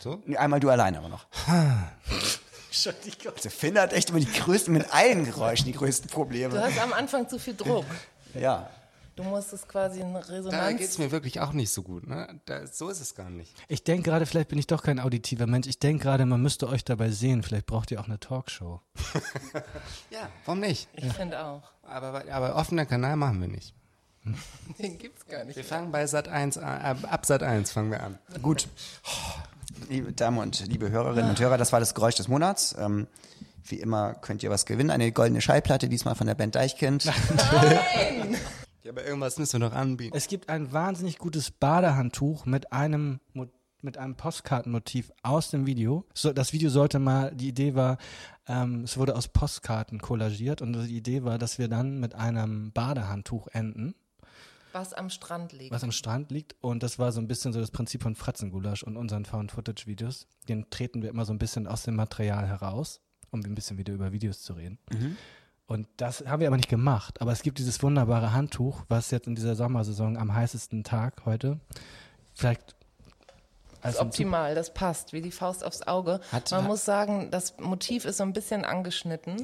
So? 0.00 0.20
nee, 0.26 0.36
einmal 0.36 0.58
du 0.58 0.70
allein 0.70 0.96
aber 0.96 1.08
noch. 1.08 1.26
Also 2.72 3.50
Finn 3.50 3.78
hat 3.78 3.92
echt 3.92 4.10
immer 4.10 4.20
die 4.20 4.26
größten, 4.32 4.72
mit 4.72 4.92
allen 4.94 5.24
Geräuschen 5.24 5.66
die 5.66 5.72
größten 5.72 6.08
Du 6.08 6.14
Probleme. 6.14 6.60
hast 6.60 6.78
am 6.80 6.92
Anfang 6.92 7.28
zu 7.28 7.38
viel 7.38 7.54
Druck. 7.54 7.84
Ja. 8.34 8.70
Du 9.14 9.22
musst 9.24 9.52
es 9.52 9.68
quasi 9.68 10.00
in 10.00 10.14
Da 10.14 10.20
geht 10.20 10.30
Resonanz. 10.30 10.80
es 10.80 10.96
mir 10.96 11.10
wirklich 11.10 11.38
auch 11.40 11.52
nicht 11.52 11.70
so 11.70 11.82
gut, 11.82 12.06
ne? 12.06 12.40
Da, 12.46 12.66
so 12.66 12.88
ist 12.88 12.98
es 13.00 13.14
gar 13.14 13.28
nicht. 13.28 13.52
Ich 13.68 13.84
denke 13.84 14.04
gerade, 14.08 14.24
vielleicht 14.24 14.48
bin 14.48 14.58
ich 14.58 14.66
doch 14.66 14.82
kein 14.82 14.98
auditiver 14.98 15.46
Mensch. 15.46 15.66
Ich 15.66 15.78
denke 15.78 16.02
gerade, 16.04 16.24
man 16.24 16.40
müsste 16.40 16.66
euch 16.66 16.82
dabei 16.82 17.10
sehen. 17.10 17.42
Vielleicht 17.42 17.66
braucht 17.66 17.90
ihr 17.90 18.00
auch 18.00 18.06
eine 18.06 18.18
Talkshow. 18.18 18.80
Ja, 20.10 20.28
warum 20.46 20.60
nicht? 20.60 20.88
Ich 20.94 21.12
finde 21.12 21.44
auch. 21.44 21.62
Aber, 21.82 22.24
aber 22.30 22.56
offener 22.56 22.86
Kanal 22.86 23.16
machen 23.16 23.40
wir 23.42 23.48
nicht. 23.48 23.74
Den 24.78 24.96
gibt's 24.98 25.26
gar 25.26 25.44
nicht. 25.44 25.56
Wir 25.56 25.64
fangen 25.64 25.90
bei 25.92 26.06
Sat 26.06 26.28
1 26.28 26.56
an, 26.56 27.04
ab 27.04 27.26
Sat 27.26 27.42
1 27.42 27.70
fangen 27.72 27.90
wir 27.90 28.02
an. 28.02 28.18
Gut. 28.40 28.66
Liebe 29.88 30.12
Damen 30.12 30.38
und 30.38 30.66
liebe 30.66 30.90
Hörerinnen 30.90 31.30
und 31.30 31.40
Hörer, 31.40 31.58
das 31.58 31.72
war 31.72 31.80
das 31.80 31.94
Geräusch 31.94 32.14
des 32.14 32.28
Monats. 32.28 32.74
Ähm, 32.78 33.06
wie 33.64 33.76
immer 33.76 34.14
könnt 34.14 34.42
ihr 34.42 34.50
was 34.50 34.66
gewinnen. 34.66 34.90
Eine 34.90 35.12
goldene 35.12 35.40
Schallplatte, 35.40 35.88
diesmal 35.88 36.14
von 36.14 36.26
der 36.26 36.34
Band 36.34 36.54
Deichkind. 36.54 37.10
Ja, 38.84 38.90
aber 38.90 39.04
irgendwas 39.04 39.38
müssen 39.38 39.60
wir 39.60 39.68
doch 39.68 39.76
anbieten. 39.76 40.16
Es 40.16 40.26
gibt 40.26 40.48
ein 40.48 40.72
wahnsinnig 40.72 41.18
gutes 41.18 41.52
Badehandtuch 41.52 42.46
mit 42.46 42.72
einem 42.72 43.20
mit 43.82 43.98
einem 43.98 44.16
Postkartenmotiv 44.16 45.12
aus 45.22 45.50
dem 45.50 45.66
Video. 45.66 46.06
So, 46.14 46.32
das 46.32 46.52
Video 46.52 46.70
sollte 46.70 46.98
mal, 46.98 47.34
die 47.34 47.48
Idee 47.48 47.74
war, 47.74 47.98
ähm, 48.46 48.84
es 48.84 48.96
wurde 48.96 49.16
aus 49.16 49.28
Postkarten 49.28 50.00
kollagiert 50.00 50.62
und 50.62 50.72
die 50.72 50.96
Idee 50.96 51.24
war, 51.24 51.38
dass 51.38 51.58
wir 51.58 51.68
dann 51.68 51.98
mit 51.98 52.14
einem 52.14 52.72
Badehandtuch 52.72 53.48
enden, 53.48 53.94
Was 54.72 54.92
am 54.92 55.10
Strand 55.10 55.52
liegt. 55.52 55.72
was 55.72 55.84
am 55.84 55.92
Strand 55.92 56.30
liegt. 56.30 56.54
Und 56.60 56.82
das 56.82 56.98
war 56.98 57.12
so 57.12 57.20
ein 57.20 57.28
bisschen 57.28 57.52
so 57.52 57.60
das 57.60 57.70
Prinzip 57.70 58.02
von 58.02 58.14
Fratzengulasch 58.14 58.82
und 58.82 58.96
unseren 58.96 59.24
Found-Footage-Videos. 59.24 60.26
Den 60.48 60.68
treten 60.70 61.02
wir 61.02 61.10
immer 61.10 61.24
so 61.24 61.32
ein 61.32 61.38
bisschen 61.38 61.66
aus 61.66 61.82
dem 61.82 61.96
Material 61.96 62.46
heraus, 62.46 63.00
um 63.30 63.40
ein 63.40 63.54
bisschen 63.54 63.78
wieder 63.78 63.92
über 63.92 64.12
Videos 64.12 64.42
zu 64.42 64.54
reden. 64.54 64.78
Und 65.66 65.88
das 65.96 66.24
haben 66.26 66.40
wir 66.40 66.48
aber 66.48 66.56
nicht 66.56 66.68
gemacht. 66.68 67.20
Aber 67.20 67.32
es 67.32 67.42
gibt 67.42 67.58
dieses 67.58 67.82
wunderbare 67.82 68.32
Handtuch, 68.32 68.84
was 68.88 69.10
jetzt 69.10 69.26
in 69.26 69.34
dieser 69.34 69.54
Sommersaison 69.54 70.16
am 70.18 70.34
heißesten 70.34 70.84
Tag 70.84 71.24
heute 71.24 71.60
vielleicht 72.34 72.74
Das 73.82 73.86
als 73.86 73.94
ist 73.96 74.00
optimal, 74.00 74.54
das 74.54 74.72
passt, 74.72 75.12
wie 75.12 75.20
die 75.20 75.32
Faust 75.32 75.64
aufs 75.64 75.82
Auge. 75.82 76.20
Hat- 76.30 76.50
Man 76.52 76.62
hat- 76.62 76.68
muss 76.68 76.84
sagen, 76.84 77.30
das 77.30 77.58
Motiv 77.58 78.04
ist 78.04 78.18
so 78.18 78.22
ein 78.22 78.32
bisschen 78.32 78.64
angeschnitten. 78.64 79.36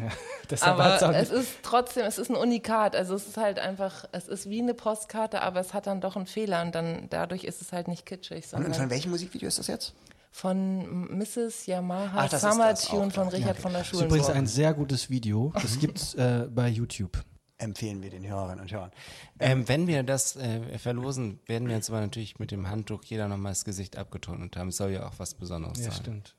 hat's 0.48 0.62
auch 0.62 0.68
Aber 0.68 1.14
es 1.16 1.30
ist 1.30 1.50
trotzdem, 1.62 2.04
es 2.06 2.18
ist 2.18 2.30
ein 2.30 2.36
Unikat. 2.36 2.94
Also 2.94 3.14
es 3.14 3.26
ist 3.26 3.36
halt 3.36 3.58
einfach, 3.58 4.04
es 4.12 4.28
ist 4.28 4.48
wie 4.48 4.62
eine 4.62 4.74
Postkarte, 4.74 5.42
aber 5.42 5.60
es 5.60 5.74
hat 5.74 5.86
dann 5.88 6.00
doch 6.00 6.14
einen 6.16 6.26
Fehler 6.26 6.62
und 6.62 6.74
dann 6.74 7.08
dadurch 7.10 7.44
ist 7.44 7.60
es 7.62 7.72
halt 7.72 7.88
nicht 7.88 8.06
kitschig, 8.06 8.44
Und 8.52 8.74
von 8.76 8.90
welchem 8.90 9.10
Musikvideo 9.10 9.48
ist 9.48 9.58
das 9.58 9.66
jetzt? 9.66 9.94
von 10.30 11.16
Mrs. 11.18 11.66
Yamaha 11.66 12.12
Ach, 12.16 12.28
das 12.28 12.44
ist 12.44 12.50
Summer 12.52 12.70
das 12.70 12.84
Tune 12.84 13.10
von 13.10 13.24
ja. 13.30 13.36
Richard 13.38 13.56
von 13.58 13.72
der 13.72 13.80
Das 13.80 13.92
ist 13.92 14.00
übrigens 14.00 14.28
ein 14.30 14.46
sehr 14.46 14.72
gutes 14.74 15.10
Video. 15.10 15.52
Das 15.54 15.78
gibt's 15.80 16.14
äh, 16.14 16.46
bei 16.48 16.68
YouTube. 16.68 17.18
Empfehlen 17.60 18.02
wir 18.02 18.10
den 18.10 18.24
Hörerinnen 18.26 18.60
und 18.60 18.72
Hörern. 18.72 18.92
Ähm, 19.40 19.68
wenn 19.68 19.88
wir 19.88 20.04
das 20.04 20.36
äh, 20.36 20.78
verlosen, 20.78 21.40
werden 21.46 21.66
wir 21.68 21.74
jetzt 21.74 21.90
aber 21.90 22.00
natürlich 22.00 22.38
mit 22.38 22.52
dem 22.52 22.68
Handtuch 22.70 23.02
jeder 23.04 23.26
nochmal 23.26 23.50
das 23.52 23.64
Gesicht 23.64 23.96
abgetont 23.98 24.56
haben. 24.56 24.68
Es 24.68 24.76
soll 24.76 24.90
ja 24.92 25.08
auch 25.08 25.14
was 25.18 25.34
Besonderes 25.34 25.78
Ja, 25.78 25.90
sein. 25.90 26.00
stimmt. 26.00 26.36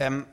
Ähm, 0.00 0.24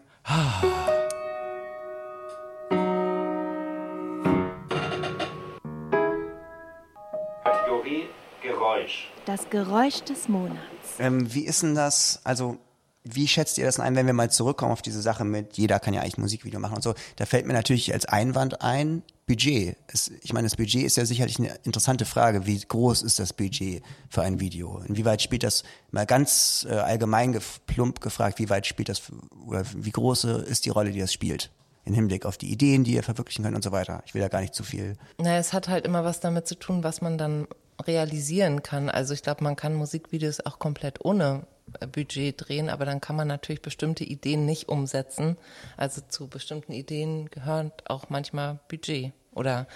Kategorie 7.43 8.07
Geräusch. 8.41 9.09
Das 9.25 9.49
Geräusch 9.49 10.01
des 10.03 10.27
Monats. 10.29 10.59
ähm, 10.99 11.33
wie 11.33 11.45
ist 11.45 11.63
denn 11.63 11.75
das, 11.75 12.21
also 12.23 12.57
wie 13.03 13.27
schätzt 13.27 13.57
ihr 13.57 13.65
das 13.65 13.79
ein, 13.79 13.95
wenn 13.95 14.05
wir 14.05 14.13
mal 14.13 14.29
zurückkommen 14.29 14.71
auf 14.71 14.81
diese 14.81 15.01
Sache 15.01 15.23
mit, 15.23 15.57
jeder 15.57 15.79
kann 15.79 15.93
ja 15.93 16.01
eigentlich 16.01 16.17
ein 16.17 16.21
Musikvideo 16.21 16.59
machen 16.59 16.75
und 16.75 16.83
so, 16.83 16.93
da 17.15 17.25
fällt 17.25 17.45
mir 17.45 17.53
natürlich 17.53 17.93
als 17.93 18.05
Einwand 18.05 18.61
ein, 18.61 19.03
Budget. 19.29 19.77
Es, 19.87 20.11
ich 20.23 20.33
meine, 20.33 20.47
das 20.47 20.55
Budget 20.57 20.83
ist 20.83 20.97
ja 20.97 21.05
sicherlich 21.05 21.37
eine 21.37 21.53
interessante 21.63 22.05
Frage. 22.05 22.47
Wie 22.47 22.59
groß 22.59 23.03
ist 23.03 23.19
das 23.19 23.31
Budget 23.31 23.83
für 24.09 24.23
ein 24.23 24.39
Video? 24.39 24.81
Inwieweit 24.87 25.21
spielt 25.21 25.43
das, 25.43 25.63
mal 25.91 26.07
ganz 26.07 26.65
äh, 26.67 26.73
allgemein 26.73 27.31
gef 27.33 27.61
plump 27.67 28.01
gefragt, 28.01 28.39
wie 28.39 28.49
weit 28.49 28.65
spielt 28.65 28.89
das, 28.89 29.03
oder 29.45 29.63
wie 29.75 29.91
groß 29.91 30.23
ist 30.23 30.65
die 30.65 30.71
Rolle, 30.71 30.91
die 30.91 30.99
das 30.99 31.13
spielt? 31.13 31.51
Im 31.85 31.93
Hinblick 31.93 32.25
auf 32.25 32.37
die 32.37 32.51
Ideen, 32.51 32.83
die 32.83 32.93
ihr 32.93 33.03
verwirklichen 33.03 33.45
könnt 33.45 33.55
und 33.55 33.63
so 33.63 33.71
weiter. 33.71 34.01
Ich 34.05 34.15
will 34.15 34.21
da 34.21 34.29
gar 34.29 34.41
nicht 34.41 34.55
zu 34.55 34.63
viel. 34.63 34.97
Naja, 35.19 35.37
es 35.37 35.53
hat 35.53 35.67
halt 35.67 35.85
immer 35.85 36.03
was 36.03 36.19
damit 36.19 36.47
zu 36.47 36.55
tun, 36.55 36.83
was 36.83 37.01
man 37.01 37.19
dann 37.19 37.47
realisieren 37.85 38.63
kann. 38.63 38.89
Also 38.89 39.13
ich 39.13 39.21
glaube, 39.21 39.43
man 39.43 39.55
kann 39.55 39.75
Musikvideos 39.75 40.43
auch 40.45 40.57
komplett 40.57 41.05
ohne 41.05 41.45
Budget 41.91 42.35
drehen, 42.37 42.69
aber 42.69 42.85
dann 42.85 43.01
kann 43.01 43.15
man 43.15 43.27
natürlich 43.27 43.61
bestimmte 43.61 44.03
Ideen 44.03 44.45
nicht 44.45 44.69
umsetzen. 44.69 45.37
Also 45.77 46.01
zu 46.07 46.27
bestimmten 46.27 46.71
Ideen 46.71 47.29
gehört 47.29 47.89
auch 47.89 48.09
manchmal 48.09 48.59
Budget 48.67 49.13
Oder 49.33 49.67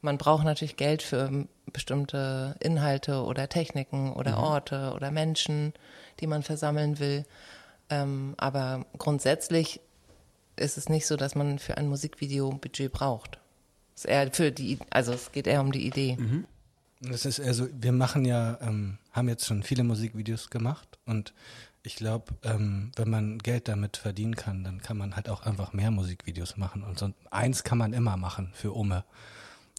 man 0.00 0.18
braucht 0.18 0.44
natürlich 0.44 0.76
Geld 0.76 1.02
für 1.02 1.46
bestimmte 1.72 2.56
Inhalte 2.60 3.22
oder 3.22 3.48
Techniken 3.48 4.12
oder 4.12 4.38
Orte 4.38 4.92
oder 4.94 5.10
Menschen, 5.10 5.72
die 6.20 6.26
man 6.26 6.42
versammeln 6.42 6.98
will. 6.98 7.24
Ähm, 7.88 8.34
aber 8.36 8.86
grundsätzlich 8.98 9.80
ist 10.56 10.76
es 10.76 10.88
nicht 10.88 11.06
so, 11.06 11.16
dass 11.16 11.34
man 11.34 11.58
für 11.58 11.76
ein 11.76 11.88
Musikvideo 11.88 12.50
Budget 12.50 12.92
braucht. 12.92 13.38
Es 13.94 14.04
eher 14.04 14.30
für 14.32 14.50
die, 14.52 14.78
also 14.90 15.12
es 15.12 15.32
geht 15.32 15.46
eher 15.46 15.60
um 15.60 15.72
die 15.72 15.86
Idee. 15.86 16.16
Das 17.00 17.24
ist 17.24 17.40
also, 17.40 17.68
wir 17.72 17.92
machen 17.92 18.24
ja, 18.24 18.58
ähm, 18.60 18.98
haben 19.12 19.28
jetzt 19.28 19.46
schon 19.46 19.62
viele 19.62 19.84
Musikvideos 19.84 20.50
gemacht 20.50 20.98
und 21.04 21.34
ich 21.84 21.96
glaube, 21.96 22.34
ähm, 22.44 22.92
wenn 22.96 23.10
man 23.10 23.38
Geld 23.38 23.68
damit 23.68 23.96
verdienen 23.96 24.36
kann, 24.36 24.62
dann 24.62 24.80
kann 24.80 24.96
man 24.96 25.16
halt 25.16 25.28
auch 25.28 25.42
einfach 25.42 25.72
mehr 25.72 25.90
Musikvideos 25.90 26.56
machen. 26.56 26.84
Und 26.84 26.98
so 26.98 27.12
eins 27.30 27.64
kann 27.64 27.78
man 27.78 27.92
immer 27.92 28.16
machen 28.16 28.52
für 28.54 28.76
Ome. 28.76 29.04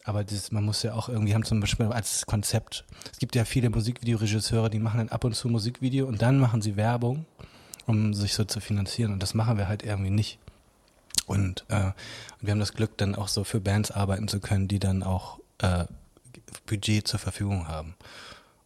Aber 0.04 0.26
das, 0.26 0.52
man 0.52 0.65
muss 0.65 0.84
ja 0.84 0.96
auch 0.96 1.08
irgendwie 1.08 1.34
haben 1.34 1.46
zum 1.46 1.62
Beispiel 1.62 1.86
als 1.86 2.26
Konzept. 2.26 2.84
Es 3.10 3.19
gibt 3.19 3.36
ja 3.36 3.46
viele 3.46 3.69
Musikvideoregisseure, 3.69 4.69
die 4.69 4.80
machen 4.80 4.98
dann 4.98 5.10
ab 5.10 5.24
und 5.24 5.34
zu 5.34 5.48
Musikvideo 5.48 6.06
und 6.06 6.22
dann 6.22 6.39
machen 6.39 6.62
sie 6.62 6.76
Werbung, 6.76 7.26
um 7.86 8.13
sich 8.13 8.34
so 8.34 8.43
zu 8.43 8.60
finanzieren. 8.60 9.13
Und 9.13 9.24
das 9.24 9.34
machen 9.34 9.58
wir 9.58 9.69
halt 9.69 9.84
irgendwie 9.84 10.12
nicht. 10.12 10.39
Und, 11.26 11.63
äh, 11.69 11.91
wir 12.41 12.52
haben 12.52 12.60
das 12.60 12.74
Glück, 12.74 12.98
dann 12.98 13.15
auch 13.15 13.30
so 13.30 13.46
für 13.46 13.62
Bands 13.62 13.91
arbeiten 13.91 14.28
zu 14.28 14.41
können, 14.41 14.67
die 14.67 14.80
dann 14.80 15.04
auch 15.04 15.39
äh, 15.60 15.86
Budget 16.65 17.08
zur 17.08 17.19
Verfügung 17.19 17.69
haben. 17.69 17.96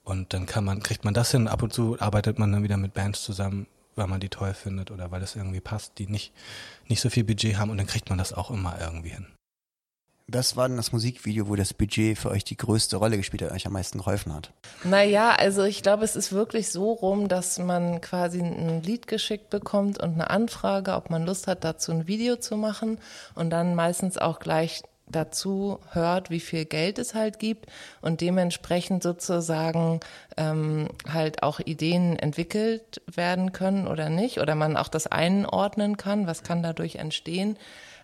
Und 0.07 0.33
dann 0.33 0.45
kann 0.45 0.63
man, 0.63 0.81
kriegt 0.81 1.03
man 1.03 1.13
das 1.13 1.31
hin, 1.31 1.49
ab 1.49 1.61
und 1.61 1.73
zu 1.73 1.99
arbeitet 1.99 2.39
man 2.39 2.49
dann 2.53 2.63
wieder 2.63 2.77
mit 2.77 2.93
Bands 2.93 3.23
zusammen, 3.23 3.67
weil 3.97 4.07
man 4.07 4.21
die 4.21 4.29
toll 4.29 4.53
findet 4.53 4.89
oder 4.89 5.11
weil 5.11 5.21
es 5.21 5.35
irgendwie 5.35 5.59
passt, 5.59 5.97
die 5.97 6.07
nicht, 6.07 6.31
nicht 6.87 7.01
so 7.01 7.09
viel 7.09 7.25
Budget 7.25 7.57
haben 7.57 7.71
und 7.71 7.77
dann 7.77 7.87
kriegt 7.87 8.07
man 8.07 8.17
das 8.17 8.31
auch 8.31 8.49
immer 8.49 8.77
irgendwie 8.79 9.09
hin. 9.09 9.27
Was 10.29 10.55
war 10.55 10.69
denn 10.69 10.77
das 10.77 10.93
Musikvideo, 10.93 11.49
wo 11.49 11.57
das 11.57 11.73
Budget 11.73 12.17
für 12.17 12.29
euch 12.29 12.45
die 12.45 12.55
größte 12.55 12.95
Rolle 12.95 13.17
gespielt 13.17 13.41
hat, 13.41 13.51
euch 13.51 13.67
am 13.67 13.73
meisten 13.73 13.97
geholfen 13.97 14.33
hat? 14.33 14.53
Naja, 14.85 15.35
also 15.37 15.63
ich 15.63 15.83
glaube, 15.83 16.05
es 16.05 16.15
ist 16.15 16.31
wirklich 16.31 16.69
so 16.69 16.93
rum, 16.93 17.27
dass 17.27 17.59
man 17.59 17.99
quasi 17.99 18.39
ein 18.39 18.81
Lied 18.83 19.07
geschickt 19.07 19.49
bekommt 19.49 19.99
und 19.99 20.13
eine 20.13 20.29
Anfrage, 20.29 20.93
ob 20.93 21.09
man 21.09 21.25
Lust 21.25 21.47
hat, 21.47 21.65
dazu 21.65 21.91
ein 21.91 22.07
Video 22.07 22.37
zu 22.37 22.55
machen 22.55 22.97
und 23.35 23.49
dann 23.49 23.75
meistens 23.75 24.17
auch 24.17 24.39
gleich 24.39 24.83
dazu 25.09 25.79
hört, 25.91 26.29
wie 26.29 26.39
viel 26.39 26.65
Geld 26.65 26.99
es 26.99 27.13
halt 27.13 27.39
gibt 27.39 27.67
und 28.01 28.21
dementsprechend 28.21 29.03
sozusagen 29.03 29.99
ähm, 30.35 30.87
halt 31.07 31.43
auch 31.43 31.59
Ideen 31.59 32.17
entwickelt 32.17 33.01
werden 33.13 33.51
können 33.51 33.87
oder 33.87 34.09
nicht 34.09 34.39
oder 34.39 34.55
man 34.55 34.77
auch 34.77 34.89
das 34.89 35.07
einordnen 35.07 35.97
kann, 35.97 36.27
was 36.27 36.43
kann 36.43 36.63
dadurch 36.63 36.95
entstehen. 36.95 37.57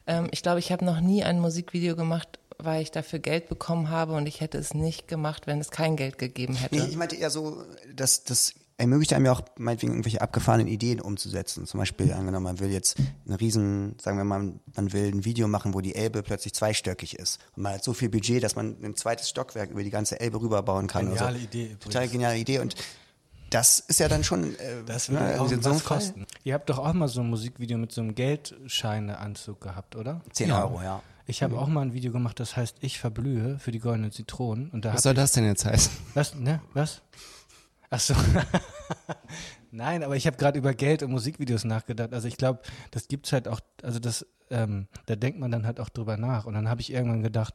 Ähm, 0.07 0.27
ich 0.31 0.41
glaube, 0.41 0.59
ich 0.59 0.71
habe 0.71 0.85
noch 0.85 0.99
nie 0.99 1.23
ein 1.23 1.39
Musikvideo 1.39 1.95
gemacht, 1.95 2.39
weil 2.57 2.81
ich 2.81 2.91
dafür 2.91 3.19
Geld 3.19 3.49
bekommen 3.49 3.89
habe 3.89 4.13
und 4.13 4.27
ich 4.27 4.41
hätte 4.41 4.57
es 4.57 4.73
nicht 4.73 5.07
gemacht, 5.07 5.47
wenn 5.47 5.59
es 5.59 5.71
kein 5.71 5.95
Geld 5.95 6.17
gegeben 6.17 6.55
hätte. 6.55 6.75
Nee, 6.75 6.87
ich 6.89 6.95
meinte 6.95 7.15
eher 7.15 7.29
so, 7.29 7.63
dass 7.93 8.23
das 8.23 8.53
ermöglicht 8.77 9.13
einem 9.13 9.25
ja 9.25 9.31
auch 9.31 9.41
meinetwegen 9.57 9.93
irgendwelche 9.93 10.21
abgefahrenen 10.21 10.67
Ideen 10.67 10.99
umzusetzen. 10.99 11.65
Zum 11.65 11.79
Beispiel 11.79 12.11
angenommen, 12.13 12.43
man 12.43 12.59
will 12.59 12.71
jetzt 12.71 12.97
einen 13.25 13.35
riesen, 13.35 13.95
sagen 14.01 14.17
wir 14.17 14.23
mal, 14.23 14.53
man 14.75 14.93
will 14.93 15.11
ein 15.13 15.25
Video 15.25 15.47
machen, 15.47 15.73
wo 15.73 15.81
die 15.81 15.95
Elbe 15.95 16.23
plötzlich 16.23 16.53
zweistöckig 16.53 17.17
ist. 17.19 17.39
Und 17.55 17.63
man 17.63 17.73
hat 17.73 17.83
so 17.83 17.93
viel 17.93 18.09
Budget, 18.09 18.43
dass 18.43 18.55
man 18.55 18.77
ein 18.83 18.95
zweites 18.95 19.29
Stockwerk 19.29 19.71
über 19.71 19.83
die 19.83 19.89
ganze 19.89 20.19
Elbe 20.19 20.41
rüberbauen 20.41 20.87
kann. 20.87 21.09
Geniale 21.09 21.37
so. 21.37 21.43
Idee 21.43 21.63
übrigens. 21.63 21.83
Total 21.83 22.07
geniale 22.07 22.37
Idee 22.37 22.59
und 22.59 22.75
das 23.49 23.79
ist 23.79 23.99
ja 23.99 24.07
dann 24.07 24.23
schon, 24.23 24.55
äh, 24.55 24.83
Das 24.85 25.09
ne, 25.09 25.19
würde 25.19 25.41
auch 25.41 25.47
so 25.47 25.53
einem 25.53 25.65
was 25.65 25.81
Fall 25.81 25.97
kosten. 25.97 26.25
Ihr 26.43 26.55
habt 26.55 26.69
doch 26.69 26.79
auch 26.79 26.93
mal 26.93 27.07
so 27.07 27.21
ein 27.21 27.29
Musikvideo 27.29 27.77
mit 27.77 27.91
so 27.91 28.01
einem 28.01 28.15
Geldscheineanzug 28.15 29.61
gehabt, 29.61 29.95
oder? 29.95 30.21
10 30.31 30.51
Euro, 30.51 30.81
ja. 30.81 31.03
Ich 31.25 31.41
habe 31.41 31.57
auch 31.57 31.67
mal 31.67 31.81
ein 31.81 31.93
Video 31.93 32.11
gemacht, 32.11 32.39
das 32.39 32.57
heißt 32.57 32.77
Ich 32.81 32.99
verblühe 32.99 33.57
für 33.59 33.71
die 33.71 33.79
goldenen 33.79 34.11
Zitronen. 34.11 34.69
Und 34.71 34.85
da 34.85 34.93
Was 34.93 35.03
soll 35.03 35.13
ich, 35.13 35.19
das 35.19 35.31
denn 35.33 35.45
jetzt 35.45 35.65
heißen? 35.65 35.91
Was? 36.15 36.35
Ne? 36.35 36.61
Was? 36.73 37.01
Ach 37.93 37.99
so. 37.99 38.15
Nein, 39.71 40.03
aber 40.03 40.15
ich 40.15 40.25
habe 40.25 40.35
gerade 40.35 40.57
über 40.57 40.73
Geld 40.73 41.03
und 41.03 41.11
Musikvideos 41.11 41.63
nachgedacht. 41.63 42.11
Also 42.11 42.27
ich 42.27 42.37
glaube, 42.37 42.61
das 42.89 43.07
gibt's 43.07 43.31
halt 43.31 43.47
auch, 43.47 43.59
also 43.83 43.99
das, 43.99 44.25
ähm, 44.49 44.87
da 45.05 45.15
denkt 45.15 45.39
man 45.39 45.51
dann 45.51 45.67
halt 45.67 45.79
auch 45.79 45.89
drüber 45.89 46.17
nach. 46.17 46.47
Und 46.47 46.55
dann 46.55 46.67
habe 46.67 46.81
ich 46.81 46.91
irgendwann 46.91 47.21
gedacht, 47.21 47.53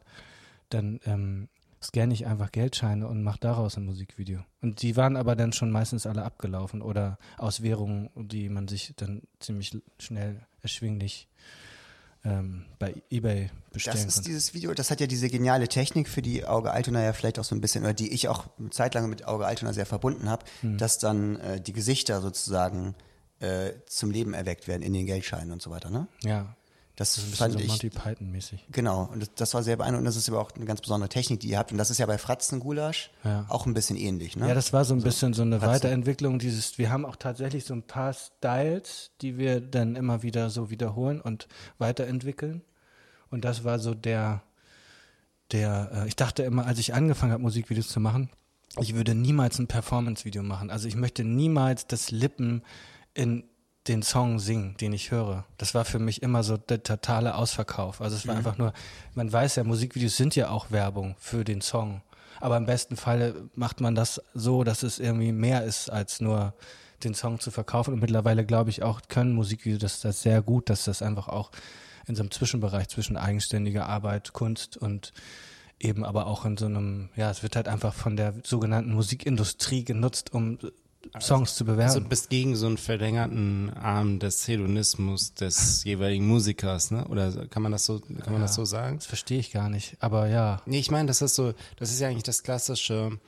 dann 0.69 1.01
ähm, 1.07 1.49
scanne 1.83 2.15
ich 2.15 2.27
einfach 2.27 2.53
Geldscheine 2.53 3.09
und 3.09 3.25
mache 3.25 3.41
daraus 3.41 3.77
ein 3.77 3.85
Musikvideo. 3.85 4.45
Und 4.61 4.83
die 4.83 4.97
waren 4.97 5.17
aber 5.17 5.35
dann 5.35 5.53
schon 5.53 5.73
meistens 5.73 6.07
alle 6.07 6.23
abgelaufen 6.23 6.83
oder 6.83 7.19
aus 7.37 7.65
Währungen, 7.65 8.09
die 8.15 8.49
man 8.49 8.69
sich 8.69 8.95
dann 8.95 9.23
ziemlich 9.41 9.77
schnell 9.99 10.47
erschwinglich 10.63 11.29
ähm, 12.29 12.65
bei 12.79 12.95
Ebay 13.11 13.51
bestellen 13.73 13.97
Das 13.97 14.05
ist 14.07 14.15
konnte. 14.17 14.29
dieses 14.29 14.55
Video, 14.55 14.75
das 14.75 14.91
hat 14.91 15.01
ja 15.01 15.07
diese 15.07 15.29
geniale 15.29 15.69
Technik, 15.69 16.09
für 16.09 16.23
die 16.23 16.45
Auge 16.45 16.71
Altona 16.73 17.03
ja 17.03 17.13
vielleicht 17.13 17.39
auch 17.39 17.45
so 17.45 17.55
ein 17.55 17.61
bisschen, 17.61 17.85
oder 17.85 17.95
die 17.95 18.13
ich 18.13 18.29
auch 18.29 18.47
eine 18.59 18.71
Zeit 18.71 18.95
lang 18.95 19.09
mit 19.09 19.25
Auge 19.27 19.47
Altona 19.47 19.73
sehr 19.73 19.87
verbunden 19.87 20.29
habe, 20.29 20.45
Hm. 20.61 20.79
dass 20.79 20.99
dann 20.99 21.37
äh, 21.41 21.61
die 21.61 21.73
Gesichter 21.73 22.21
sozusagen 22.21 22.95
äh, 23.41 23.71
zum 23.87 24.11
Leben 24.11 24.35
erweckt 24.35 24.67
werden 24.69 24.83
in 24.83 24.93
den 24.93 25.07
Geldscheinen 25.07 25.53
und 25.53 25.63
so 25.63 25.71
weiter, 25.71 25.91
ne? 25.91 26.09
Ja, 26.23 26.57
Das, 26.99 27.17
ist 27.17 27.25
ein 27.27 27.31
bisschen 27.31 27.53
so 27.53 27.59
Monty 27.73 27.91
Python-mäßig. 27.91 28.67
genau, 28.73 29.05
und 29.13 29.21
das, 29.21 29.33
das 29.37 29.55
war 29.55 29.63
sehr 29.63 29.77
beeindruckend, 29.77 30.09
das 30.09 30.17
ist 30.17 30.29
aber 30.29 30.41
auch 30.41 30.51
eine 30.51 30.65
ganz 30.65 30.81
besondere 30.81 31.09
Technik, 31.09 31.39
die 31.41 31.49
ihr 31.51 31.59
habt, 31.59 31.71
und 31.71 31.79
das 31.79 31.91
ist 31.91 31.99
ja 31.99 32.07
bei 32.07 32.19
Fratzengulasch 32.19 33.11
Ja. 33.23 33.47
auch 33.49 33.67
ein 33.67 33.75
bisschen 33.75 33.97
ähnlich, 33.97 34.37
ne? 34.37 34.49
Ja, 34.49 34.55
das 34.55 34.73
war 34.73 34.85
so 34.85 34.95
ein 34.95 35.03
bisschen 35.03 35.33
so 35.33 35.43
eine 35.43 35.61
Hat's- 35.61 35.67
Weiterentwicklung 35.85 36.41
dieses, 36.41 36.77
wir 36.77 36.91
haben 36.91 37.07
auch 37.07 37.15
tatsächlich 37.15 37.65
so 37.65 37.73
ein 37.75 37.85
paar 37.85 38.13
Styles, 38.15 39.13
die 39.21 39.39
wir 39.39 39.61
dann 39.61 39.95
immer 39.95 40.25
wieder 40.25 40.51
so 40.51 40.71
wiederholen 40.71 41.21
und 41.21 41.47
weiterentwickeln. 41.79 42.63
Und 43.31 43.45
das 43.45 43.63
war 43.63 43.79
so 43.79 43.95
der, 43.95 44.43
der, 45.53 45.91
äh, 45.95 46.09
ich 46.09 46.17
dachte 46.17 46.43
immer, 46.43 46.67
als 46.67 46.79
ich 46.79 46.95
angefangen 46.95 47.33
habe, 47.33 47.43
Musikvideos 47.43 47.89
zu 47.89 48.01
machen, 48.01 48.31
ich 48.81 48.95
würde 48.95 49.15
niemals 49.15 49.59
ein 49.59 49.67
Performance-Video 49.67 50.43
machen. 50.43 50.71
Also 50.71 50.89
ich 50.89 50.97
möchte 50.97 51.25
niemals 51.25 51.87
das 51.87 52.11
Lippen 52.11 52.63
in 53.15 53.45
den 53.89 54.03
Song 54.03 54.39
singen, 54.39 54.77
den 54.81 54.93
ich 54.93 55.11
höre. 55.11 55.45
Das 55.57 55.75
war 55.75 55.85
für 55.85 55.99
mich 55.99 56.23
immer 56.23 56.43
so 56.43 56.57
der 56.57 56.83
totale 56.83 57.35
Ausverkauf. 57.35 58.01
Also 58.01 58.17
es 58.17 58.27
war 58.27 58.37
einfach 58.37 58.59
nur, 58.59 58.73
man 59.15 59.33
weiß 59.33 59.57
ja, 59.57 59.65
Musikvideos 59.65 60.17
sind 60.17 60.37
ja 60.37 60.51
auch 60.51 60.71
Werbung 60.71 61.17
für 61.19 61.45
den 61.45 61.61
Song. 61.61 62.03
Aber 62.41 62.57
im 62.57 62.67
besten 62.67 62.97
Falle 62.97 63.49
macht 63.55 63.81
man 63.81 63.95
das 63.95 64.23
so, 64.35 64.63
dass 64.63 64.83
es 64.83 64.99
irgendwie 64.99 65.33
mehr 65.33 65.65
ist, 65.65 65.91
als 65.91 66.21
nur 66.21 66.55
den 67.03 67.15
Song 67.15 67.41
zu 67.41 67.51
verkaufen. 67.51 67.95
Und 67.95 68.01
mittlerweile 68.01 68.45
glaube 68.45 68.71
ich 68.71 68.83
auch, 68.83 69.01
können 69.09 69.33
Musikvideos 69.33 69.81
das, 69.81 70.01
das 70.01 70.23
sehr 70.23 70.43
gut, 70.43 70.71
dass 70.71 70.85
das 70.85 71.03
einfach 71.03 71.29
auch 71.29 71.51
in 72.07 72.15
so 72.15 72.23
einem 72.23 72.31
Zwischenbereich 72.31 72.89
zwischen 72.89 73.17
eigenständiger 73.17 73.87
Arbeit, 73.87 74.33
Kunst 74.33 74.77
und 74.77 75.13
eben 75.81 76.05
aber 76.05 76.27
auch 76.27 76.45
in 76.45 76.57
so 76.57 76.67
einem, 76.67 77.11
ja, 77.17 77.31
es 77.31 77.43
wird 77.43 77.57
halt 77.57 77.69
einfach 77.69 77.95
von 77.95 78.17
der 78.17 78.35
sogenannten 78.43 78.93
Musikindustrie 78.93 79.85
genutzt, 79.85 80.33
um 80.33 80.59
Songs 81.21 81.55
zu 81.55 81.65
bewerben. 81.65 81.83
Also 81.83 82.01
bist 82.01 82.31
gegen 82.31 82.57
so 82.57 82.67
einen 82.67 82.79
verlängerten 82.79 83.71
Arm 83.75 84.19
des 84.19 84.47
Hedonismus 84.47 85.35
des 85.35 85.85
jeweiligen 85.85 86.27
Musikers, 86.27 86.91
ne? 86.91 87.07
Oder 87.09 87.47
kann 87.47 87.63
man 87.63 87.73
das 87.73 87.85
so, 87.85 88.01
kann 88.01 88.33
man 88.33 88.43
das 88.43 88.55
so 88.55 88.65
sagen? 88.65 88.97
das 88.97 89.07
verstehe 89.07 89.39
ich 89.39 89.53
gar 89.53 89.69
nicht, 89.69 89.97
aber 90.01 90.29
ja. 90.29 90.63
Nee, 90.67 90.79
ich 90.79 90.91
meine, 90.91 91.07
das 91.07 91.23
ist 91.23 91.35
so, 91.35 91.55
das 91.77 91.91
ist 91.91 92.01
ja 92.01 92.09
eigentlich 92.09 92.25
das 92.25 92.43
klassische, 92.43 93.19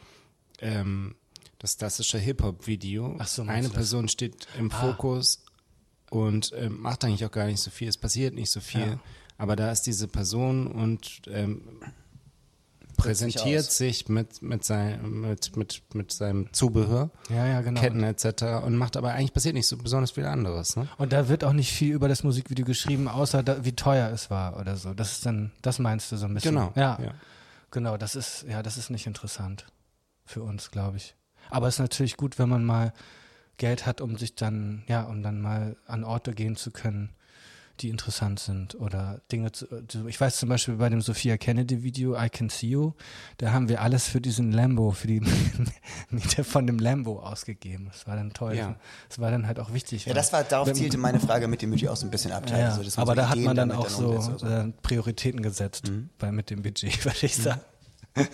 ähm, 0.60 1.14
das 1.58 1.78
klassische 1.78 2.18
Hip-Hop-Video. 2.18 3.16
Ach 3.18 3.28
so, 3.28 3.42
Eine 3.42 3.62
du 3.62 3.68
das? 3.68 3.72
Person 3.74 4.08
steht 4.08 4.46
im 4.58 4.70
Fokus 4.70 5.44
und 6.10 6.52
ähm, 6.56 6.80
macht 6.80 7.04
eigentlich 7.04 7.24
auch 7.24 7.30
gar 7.30 7.46
nicht 7.46 7.60
so 7.60 7.70
viel. 7.70 7.88
Es 7.88 7.98
passiert 7.98 8.34
nicht 8.34 8.50
so 8.50 8.60
viel. 8.60 8.80
Ja. 8.80 9.00
Aber 9.38 9.56
da 9.56 9.70
ist 9.72 9.82
diese 9.82 10.06
Person 10.06 10.66
und 10.66 11.22
ähm, 11.28 11.62
präsentiert 13.00 13.64
sich 13.64 14.08
mit, 14.08 14.42
mit, 14.42 14.64
sein, 14.64 15.20
mit, 15.20 15.56
mit, 15.56 15.82
mit 15.94 16.12
seinem 16.12 16.52
Zubehör, 16.52 17.10
Ja, 17.28 17.46
ja, 17.46 17.60
genau. 17.60 17.80
Ketten 17.80 18.02
etc. 18.02 18.64
und 18.64 18.76
macht 18.76 18.96
aber 18.96 19.12
eigentlich 19.12 19.32
passiert 19.32 19.54
nicht 19.54 19.66
so 19.66 19.76
besonders 19.76 20.12
viel 20.12 20.24
anderes. 20.24 20.76
Ne? 20.76 20.88
Und 20.98 21.12
da 21.12 21.28
wird 21.28 21.44
auch 21.44 21.52
nicht 21.52 21.72
viel 21.72 21.94
über 21.94 22.08
das 22.08 22.22
Musikvideo 22.22 22.64
geschrieben, 22.64 23.08
außer 23.08 23.42
da, 23.42 23.64
wie 23.64 23.72
teuer 23.72 24.10
es 24.10 24.30
war 24.30 24.58
oder 24.58 24.76
so. 24.76 24.94
Das 24.94 25.12
ist 25.12 25.26
dann, 25.26 25.52
das 25.62 25.78
meinst 25.78 26.12
du 26.12 26.16
so 26.16 26.26
ein 26.26 26.34
bisschen. 26.34 26.54
Genau. 26.54 26.72
Ja, 26.76 26.98
ja. 27.02 27.14
genau. 27.70 27.96
Das 27.96 28.14
ist, 28.14 28.44
ja, 28.48 28.62
das 28.62 28.76
ist 28.76 28.90
nicht 28.90 29.06
interessant 29.06 29.66
für 30.24 30.42
uns, 30.42 30.70
glaube 30.70 30.98
ich. 30.98 31.14
Aber 31.50 31.68
es 31.68 31.74
ist 31.74 31.80
natürlich 31.80 32.16
gut, 32.16 32.38
wenn 32.38 32.48
man 32.48 32.64
mal 32.64 32.92
Geld 33.56 33.84
hat, 33.86 34.00
um 34.00 34.16
sich 34.16 34.34
dann, 34.34 34.84
ja, 34.86 35.02
um 35.02 35.22
dann 35.22 35.40
mal 35.40 35.76
an 35.86 36.04
Orte 36.04 36.32
gehen 36.32 36.56
zu 36.56 36.70
können, 36.70 37.10
die 37.80 37.88
interessant 37.88 38.38
sind 38.40 38.74
oder 38.74 39.20
Dinge 39.32 39.52
zu, 39.52 39.66
ich 40.06 40.20
weiß 40.20 40.36
zum 40.36 40.48
Beispiel 40.48 40.74
bei 40.76 40.88
dem 40.88 41.00
Sophia 41.00 41.36
Kennedy 41.36 41.82
Video 41.82 42.14
I 42.16 42.28
Can 42.28 42.48
See 42.48 42.68
You, 42.68 42.92
da 43.38 43.52
haben 43.52 43.68
wir 43.68 43.80
alles 43.82 44.06
für 44.08 44.20
diesen 44.20 44.52
Lambo, 44.52 44.90
für 44.92 45.06
die 45.06 45.20
Miete 46.10 46.44
von 46.44 46.66
dem 46.66 46.78
Lambo 46.78 47.20
ausgegeben. 47.20 47.88
Das 47.92 48.06
war 48.06 48.16
dann 48.16 48.32
toll. 48.32 48.54
Ja. 48.56 48.76
Das 49.08 49.18
war 49.18 49.30
dann 49.30 49.46
halt 49.46 49.58
auch 49.58 49.72
wichtig. 49.72 50.06
Ja, 50.06 50.14
das 50.14 50.32
war, 50.32 50.44
darauf 50.44 50.66
wenn- 50.68 50.74
zielte 50.74 50.98
meine 50.98 51.20
Frage 51.20 51.48
mit 51.48 51.62
dem 51.62 51.70
Budget 51.70 51.88
auch 51.88 51.96
so 51.96 52.06
ein 52.06 52.10
bisschen 52.10 52.32
ab. 52.32 52.48
ja, 52.50 52.74
also, 52.74 53.00
aber 53.00 53.12
so 53.12 53.16
da 53.16 53.28
hat 53.28 53.36
Ideen 53.36 53.46
man 53.46 53.56
dann 53.56 53.72
auch 53.72 53.88
so, 53.88 54.08
oder 54.10 54.64
Äh, 54.66 54.72
Prioritäten 54.82 55.42
gesetzt 55.42 55.90
bei, 56.18 56.30
mit 56.32 56.50
dem 56.50 56.62
Budget, 56.62 57.04
würde 57.04 57.18
ich 57.26 57.36
sagen. 57.36 57.60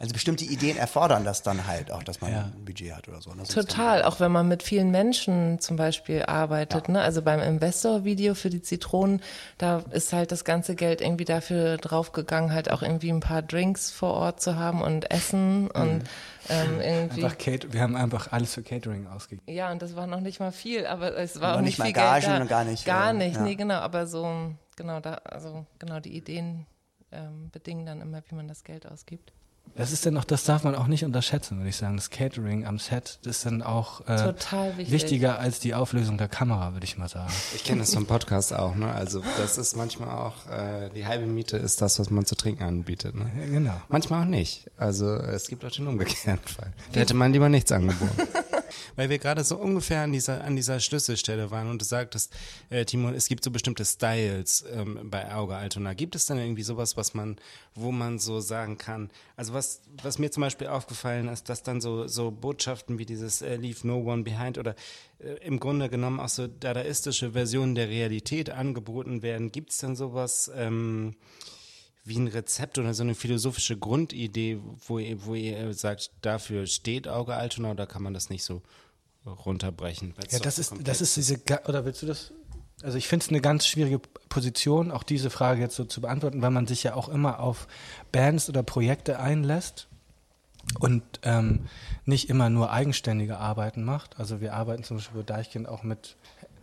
Also 0.00 0.12
bestimmte 0.12 0.44
Ideen 0.44 0.76
erfordern 0.76 1.24
das 1.24 1.42
dann 1.42 1.66
halt 1.66 1.90
auch, 1.90 2.04
dass 2.04 2.20
man 2.20 2.30
Ja. 2.32 2.40
ein 2.56 2.64
Budget 2.64 2.94
hat 2.94 3.08
oder 3.08 3.20
so. 3.20 3.34
ne? 3.34 3.42
Total, 3.42 4.04
auch 4.04 4.20
wenn 4.20 4.30
man 4.30 4.46
mit 4.46 4.62
vielen 4.62 4.92
Menschen 4.92 5.58
zum 5.58 5.76
Beispiel 5.76 6.22
arbeitet. 6.22 6.88
Ne? 6.88 7.00
Also 7.02 7.20
beim 7.20 7.40
Investor-Video 7.40 8.34
für 8.36 8.48
die 8.48 8.62
Zitronen, 8.62 9.20
da 9.58 9.82
ist 9.90 10.12
halt 10.12 10.30
das 10.30 10.44
ganze 10.44 10.76
Geld 10.76 11.00
irgendwie 11.00 11.24
dafür 11.24 11.78
draufgegangen, 11.78 12.52
halt 12.52 12.70
auch 12.70 12.82
irgendwie 12.82 13.10
ein 13.10 13.18
paar 13.18 13.42
Drinks 13.42 13.90
vor 13.90 14.14
Ort 14.14 14.40
zu 14.40 14.54
haben 14.54 14.82
und 14.82 15.10
Essen 15.10 15.68
und 15.72 16.04
ähm, 16.48 16.80
irgendwie. 16.80 17.24
Einfach 17.24 17.36
Cater 17.38 17.72
wir 17.72 17.80
haben 17.80 17.96
einfach 17.96 18.30
alles 18.30 18.54
für 18.54 18.62
Catering 18.62 19.08
ausgegeben. 19.08 19.52
Ja, 19.52 19.72
und 19.72 19.82
das 19.82 19.96
war 19.96 20.06
noch 20.06 20.20
nicht 20.20 20.38
mal 20.38 20.52
viel, 20.52 20.86
aber 20.86 21.16
es 21.16 21.40
war 21.40 21.50
noch 21.50 21.56
auch 21.58 21.60
nicht 21.62 21.70
nicht 21.70 21.78
mal 21.80 21.84
viel 21.86 21.94
Gagen 21.94 22.20
Geld 22.24 22.36
da. 22.36 22.42
und 22.42 22.48
gar 22.48 22.64
nicht, 22.64 22.84
Gar 22.86 23.12
nicht, 23.14 23.34
ja. 23.34 23.42
nee, 23.42 23.56
genau, 23.56 23.74
aber 23.80 24.06
so, 24.06 24.52
genau, 24.76 25.00
da, 25.00 25.14
also 25.24 25.66
genau, 25.80 25.98
die 25.98 26.16
Ideen 26.16 26.66
ähm, 27.12 27.50
bedingen 27.50 27.86
dann 27.86 28.00
immer, 28.00 28.22
wie 28.28 28.34
man 28.34 28.48
das 28.48 28.64
Geld 28.64 28.86
ausgibt. 28.86 29.32
Das 29.76 29.92
ist 29.92 30.06
dann 30.06 30.16
auch, 30.16 30.24
das 30.24 30.44
darf 30.44 30.64
man 30.64 30.74
auch 30.74 30.86
nicht 30.86 31.04
unterschätzen, 31.04 31.58
würde 31.58 31.68
ich 31.68 31.76
sagen. 31.76 31.96
Das 31.96 32.10
Catering 32.10 32.66
am 32.66 32.78
Set 32.78 33.18
das 33.22 33.36
ist 33.36 33.46
dann 33.46 33.62
auch 33.62 34.00
äh, 34.08 34.16
Total 34.16 34.76
wichtig. 34.78 34.92
wichtiger 34.92 35.38
als 35.38 35.60
die 35.60 35.74
Auflösung 35.74 36.16
der 36.18 36.28
Kamera, 36.28 36.72
würde 36.72 36.84
ich 36.84 36.96
mal 36.96 37.08
sagen. 37.08 37.32
Ich 37.54 37.64
kenne 37.64 37.80
das 37.80 37.92
vom 37.94 38.06
Podcast 38.06 38.54
auch, 38.54 38.74
ne? 38.74 38.90
Also 38.92 39.22
das 39.36 39.58
ist 39.58 39.76
manchmal 39.76 40.08
auch, 40.10 40.46
äh, 40.50 40.88
die 40.94 41.06
halbe 41.06 41.26
Miete 41.26 41.58
ist 41.58 41.82
das, 41.82 41.98
was 41.98 42.10
man 42.10 42.24
zu 42.24 42.34
trinken 42.34 42.64
anbietet, 42.64 43.14
ne? 43.14 43.30
Ja, 43.38 43.46
genau. 43.46 43.80
Manchmal 43.88 44.22
auch 44.22 44.28
nicht. 44.28 44.70
Also 44.78 45.14
es 45.14 45.48
gibt 45.48 45.64
auch 45.64 45.70
den 45.70 45.86
umgekehrten 45.86 46.48
Fall. 46.48 46.72
Da 46.92 47.00
hätte 47.00 47.14
man 47.14 47.32
lieber 47.32 47.48
nichts 47.48 47.70
angeboten. 47.70 48.22
Weil 48.98 49.10
wir 49.10 49.18
gerade 49.20 49.44
so 49.44 49.56
ungefähr 49.56 50.02
an 50.02 50.10
dieser, 50.10 50.42
an 50.42 50.56
dieser 50.56 50.80
Schlüsselstelle 50.80 51.52
waren 51.52 51.70
und 51.70 51.80
du 51.80 51.84
sagtest, 51.84 52.34
äh, 52.68 52.84
Timo, 52.84 53.10
es 53.10 53.28
gibt 53.28 53.44
so 53.44 53.52
bestimmte 53.52 53.84
Styles 53.84 54.64
ähm, 54.72 55.08
bei 55.08 55.32
Auge 55.32 55.54
Altona. 55.54 55.94
Gibt 55.94 56.16
es 56.16 56.26
dann 56.26 56.36
irgendwie 56.36 56.64
sowas, 56.64 56.96
was 56.96 57.14
man, 57.14 57.36
wo 57.76 57.92
man 57.92 58.18
so 58.18 58.40
sagen 58.40 58.76
kann, 58.76 59.12
also 59.36 59.52
was, 59.52 59.82
was 60.02 60.18
mir 60.18 60.32
zum 60.32 60.40
Beispiel 60.40 60.66
aufgefallen 60.66 61.28
ist, 61.28 61.48
dass 61.48 61.62
dann 61.62 61.80
so, 61.80 62.08
so 62.08 62.32
Botschaften 62.32 62.98
wie 62.98 63.06
dieses 63.06 63.40
äh, 63.40 63.54
Leave 63.54 63.86
No 63.86 63.98
One 63.98 64.24
Behind 64.24 64.58
oder 64.58 64.74
äh, 65.20 65.46
im 65.46 65.60
Grunde 65.60 65.88
genommen 65.88 66.18
auch 66.18 66.28
so 66.28 66.48
dadaistische 66.48 67.30
Versionen 67.34 67.76
der 67.76 67.88
Realität 67.88 68.50
angeboten 68.50 69.22
werden. 69.22 69.52
Gibt 69.52 69.70
es 69.70 69.78
dann 69.78 69.94
sowas, 69.94 70.50
ähm, 70.56 71.14
wie 72.04 72.18
ein 72.18 72.26
Rezept 72.26 72.78
oder 72.78 72.94
so 72.94 73.04
eine 73.04 73.14
philosophische 73.14 73.76
Grundidee, 73.76 74.58
wo 74.88 74.98
ihr, 74.98 75.24
wo 75.24 75.36
ihr 75.36 75.72
sagt, 75.72 76.10
dafür 76.22 76.66
steht 76.66 77.06
Auge 77.06 77.34
Altona 77.34 77.70
oder 77.70 77.86
kann 77.86 78.02
man 78.02 78.14
das 78.14 78.28
nicht 78.28 78.42
so 78.42 78.60
runterbrechen? 79.32 80.14
Ja, 80.30 80.38
das 80.38 80.58
ist, 80.58 80.74
das 80.82 81.00
ist 81.00 81.16
diese, 81.16 81.40
oder 81.66 81.84
willst 81.84 82.02
du 82.02 82.06
das? 82.06 82.32
Also 82.82 82.96
ich 82.96 83.08
finde 83.08 83.24
es 83.24 83.30
eine 83.30 83.40
ganz 83.40 83.66
schwierige 83.66 83.98
Position, 84.28 84.92
auch 84.92 85.02
diese 85.02 85.30
Frage 85.30 85.60
jetzt 85.60 85.74
so 85.74 85.84
zu 85.84 86.00
beantworten, 86.00 86.42
weil 86.42 86.50
man 86.50 86.66
sich 86.66 86.84
ja 86.84 86.94
auch 86.94 87.08
immer 87.08 87.40
auf 87.40 87.66
Bands 88.12 88.48
oder 88.48 88.62
Projekte 88.62 89.18
einlässt 89.18 89.88
und 90.78 91.02
ähm, 91.22 91.66
nicht 92.04 92.28
immer 92.30 92.50
nur 92.50 92.70
eigenständige 92.70 93.38
Arbeiten 93.38 93.82
macht. 93.82 94.18
Also 94.20 94.40
wir 94.40 94.54
arbeiten 94.54 94.84
zum 94.84 94.98
Beispiel 94.98 95.22
bei 95.22 95.26
Deichkind 95.26 95.68
auch 95.68 95.82
mit 95.82 96.16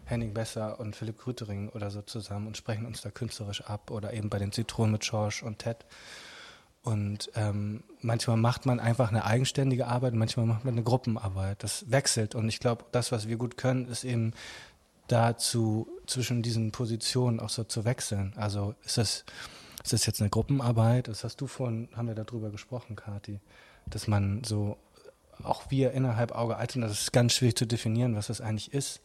Henning 0.05 0.33
Besser 0.33 0.79
und 0.79 0.95
Philipp 0.95 1.19
Krütering 1.19 1.69
oder 1.69 1.89
so 1.89 2.01
zusammen 2.01 2.47
und 2.47 2.57
sprechen 2.57 2.85
uns 2.85 3.01
da 3.01 3.09
künstlerisch 3.09 3.61
ab 3.63 3.91
oder 3.91 4.13
eben 4.13 4.29
bei 4.29 4.39
den 4.39 4.51
Zitronen 4.51 4.93
mit 4.93 5.01
George 5.01 5.41
und 5.43 5.59
Ted. 5.59 5.85
Und 6.85 7.31
ähm, 7.33 7.83
manchmal 8.01 8.37
macht 8.37 8.67
man 8.67 8.79
einfach 8.79 9.09
eine 9.09 9.25
eigenständige 9.25 9.87
Arbeit, 9.87 10.13
manchmal 10.13 10.45
macht 10.45 10.65
man 10.65 10.75
eine 10.75 10.83
Gruppenarbeit. 10.83 11.63
Das 11.63 11.89
wechselt. 11.89 12.35
Und 12.35 12.47
ich 12.47 12.59
glaube, 12.59 12.85
das, 12.91 13.11
was 13.11 13.27
wir 13.27 13.37
gut 13.37 13.57
können, 13.57 13.87
ist 13.87 14.03
eben 14.03 14.33
dazu 15.07 15.87
zwischen 16.05 16.43
diesen 16.43 16.71
Positionen 16.71 17.39
auch 17.39 17.49
so 17.49 17.63
zu 17.63 17.85
wechseln. 17.85 18.33
Also 18.35 18.75
ist 18.85 18.99
das, 18.99 19.25
ist 19.83 19.93
das 19.93 20.05
jetzt 20.05 20.21
eine 20.21 20.29
Gruppenarbeit? 20.29 21.07
Das 21.07 21.23
hast 21.23 21.37
du 21.41 21.47
vorhin, 21.47 21.89
haben 21.95 22.07
wir 22.07 22.13
darüber 22.13 22.51
gesprochen, 22.51 22.95
Kati, 22.95 23.39
dass 23.87 24.07
man 24.07 24.43
so, 24.43 24.77
auch 25.43 25.71
wir 25.71 25.91
innerhalb 25.91 26.33
Auge 26.33 26.57
Altona, 26.57 26.85
das 26.85 27.01
ist 27.01 27.13
ganz 27.13 27.33
schwierig 27.33 27.57
zu 27.57 27.65
definieren, 27.65 28.15
was 28.15 28.27
das 28.27 28.41
eigentlich 28.41 28.73
ist. 28.73 29.01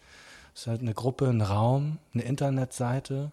Es 0.55 0.63
ist 0.63 0.67
halt 0.67 0.83
eine 0.83 0.93
Gruppe, 0.93 1.29
ein 1.29 1.41
Raum, 1.41 1.97
eine 2.13 2.25
Internetseite, 2.25 3.33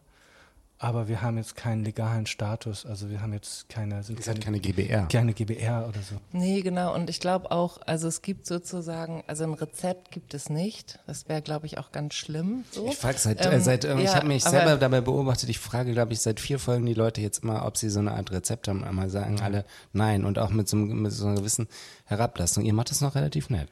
aber 0.80 1.08
wir 1.08 1.22
haben 1.24 1.38
jetzt 1.38 1.56
keinen 1.56 1.84
legalen 1.84 2.26
Status, 2.28 2.86
also 2.86 3.10
wir 3.10 3.22
haben 3.22 3.34
jetzt 3.34 3.68
keine, 3.68 4.04
sind 4.04 4.24
seid 4.24 4.42
keine 4.42 4.60
GBR. 4.60 5.08
keine 5.08 5.34
GBR 5.34 5.88
oder 5.90 6.00
so. 6.02 6.16
Nee, 6.32 6.62
genau. 6.62 6.94
Und 6.94 7.10
ich 7.10 7.20
glaube 7.20 7.50
auch, 7.52 7.80
also 7.88 8.08
es 8.08 8.22
gibt 8.22 8.46
sozusagen, 8.46 9.24
also 9.28 9.44
ein 9.44 9.54
Rezept 9.54 10.12
gibt 10.12 10.34
es 10.36 10.50
nicht. 10.50 11.00
Das 11.08 11.28
wäre, 11.28 11.42
glaube 11.42 11.66
ich, 11.66 11.78
auch 11.80 11.92
ganz 11.92 12.14
schlimm. 12.14 12.64
So. 12.72 12.88
Ich 12.88 12.96
frage 12.98 13.18
seit, 13.18 13.44
äh, 13.44 13.56
Ähm, 13.56 13.62
seit 13.62 13.86
ähm, 13.86 13.98
ich 13.98 14.06
ja, 14.06 14.16
habe 14.16 14.28
mich 14.28 14.44
selber 14.44 14.78
dabei 14.78 15.02
beobachtet, 15.02 15.50
ich 15.50 15.58
frage, 15.60 15.94
glaube 15.94 16.14
ich, 16.14 16.22
seit 16.22 16.40
vier 16.40 16.60
Folgen 16.60 16.86
die 16.86 16.94
Leute 16.94 17.22
jetzt 17.22 17.44
immer, 17.44 17.66
ob 17.66 17.76
sie 17.78 17.90
so 17.90 18.00
eine 18.00 18.12
Art 18.12 18.32
Rezept 18.32 18.68
haben. 18.68 18.84
Einmal 18.84 19.10
sagen 19.10 19.42
alle 19.42 19.66
nein 19.94 20.26
und 20.26 20.38
auch 20.38 20.50
mit 20.52 20.68
so, 20.70 20.78
einem- 20.78 21.02
mit 21.02 21.12
so 21.12 21.26
einer 21.26 21.36
gewissen 21.38 21.68
Herablassung. 22.06 22.64
Ihr 22.66 22.74
macht 22.74 22.92
das 22.92 23.02
noch 23.02 23.16
relativ 23.16 23.50
nett. 23.50 23.70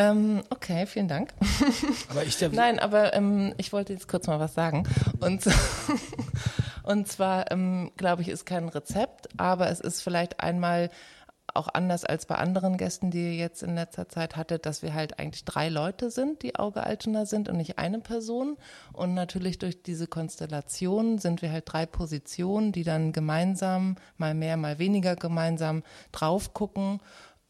Ähm, 0.00 0.42
okay, 0.48 0.86
vielen 0.86 1.08
Dank. 1.08 1.34
Aber 2.08 2.24
ich, 2.24 2.40
Nein, 2.52 2.78
aber 2.78 3.12
ähm, 3.12 3.52
ich 3.58 3.70
wollte 3.70 3.92
jetzt 3.92 4.08
kurz 4.08 4.26
mal 4.26 4.40
was 4.40 4.54
sagen. 4.54 4.88
Und, 5.20 5.42
und 6.84 7.06
zwar, 7.06 7.50
ähm, 7.50 7.90
glaube 7.98 8.22
ich, 8.22 8.28
ist 8.28 8.46
kein 8.46 8.70
Rezept, 8.70 9.28
aber 9.36 9.68
es 9.68 9.78
ist 9.78 10.00
vielleicht 10.00 10.40
einmal 10.40 10.88
auch 11.52 11.68
anders 11.68 12.04
als 12.04 12.24
bei 12.24 12.36
anderen 12.36 12.78
Gästen, 12.78 13.10
die 13.10 13.24
ihr 13.24 13.34
jetzt 13.34 13.62
in 13.62 13.74
letzter 13.74 14.08
Zeit 14.08 14.36
hattet, 14.36 14.64
dass 14.64 14.82
wir 14.82 14.94
halt 14.94 15.18
eigentlich 15.18 15.44
drei 15.44 15.68
Leute 15.68 16.10
sind, 16.10 16.42
die 16.42 16.56
Auge 16.56 16.84
Altona 16.84 17.26
sind 17.26 17.48
und 17.48 17.56
nicht 17.56 17.78
eine 17.78 17.98
Person. 17.98 18.56
Und 18.92 19.12
natürlich 19.14 19.58
durch 19.58 19.82
diese 19.82 20.06
Konstellation 20.06 21.18
sind 21.18 21.42
wir 21.42 21.52
halt 21.52 21.64
drei 21.66 21.84
Positionen, 21.86 22.72
die 22.72 22.84
dann 22.84 23.12
gemeinsam, 23.12 23.96
mal 24.16 24.34
mehr, 24.34 24.56
mal 24.56 24.78
weniger 24.78 25.16
gemeinsam 25.16 25.82
drauf 26.12 26.54
gucken 26.54 27.00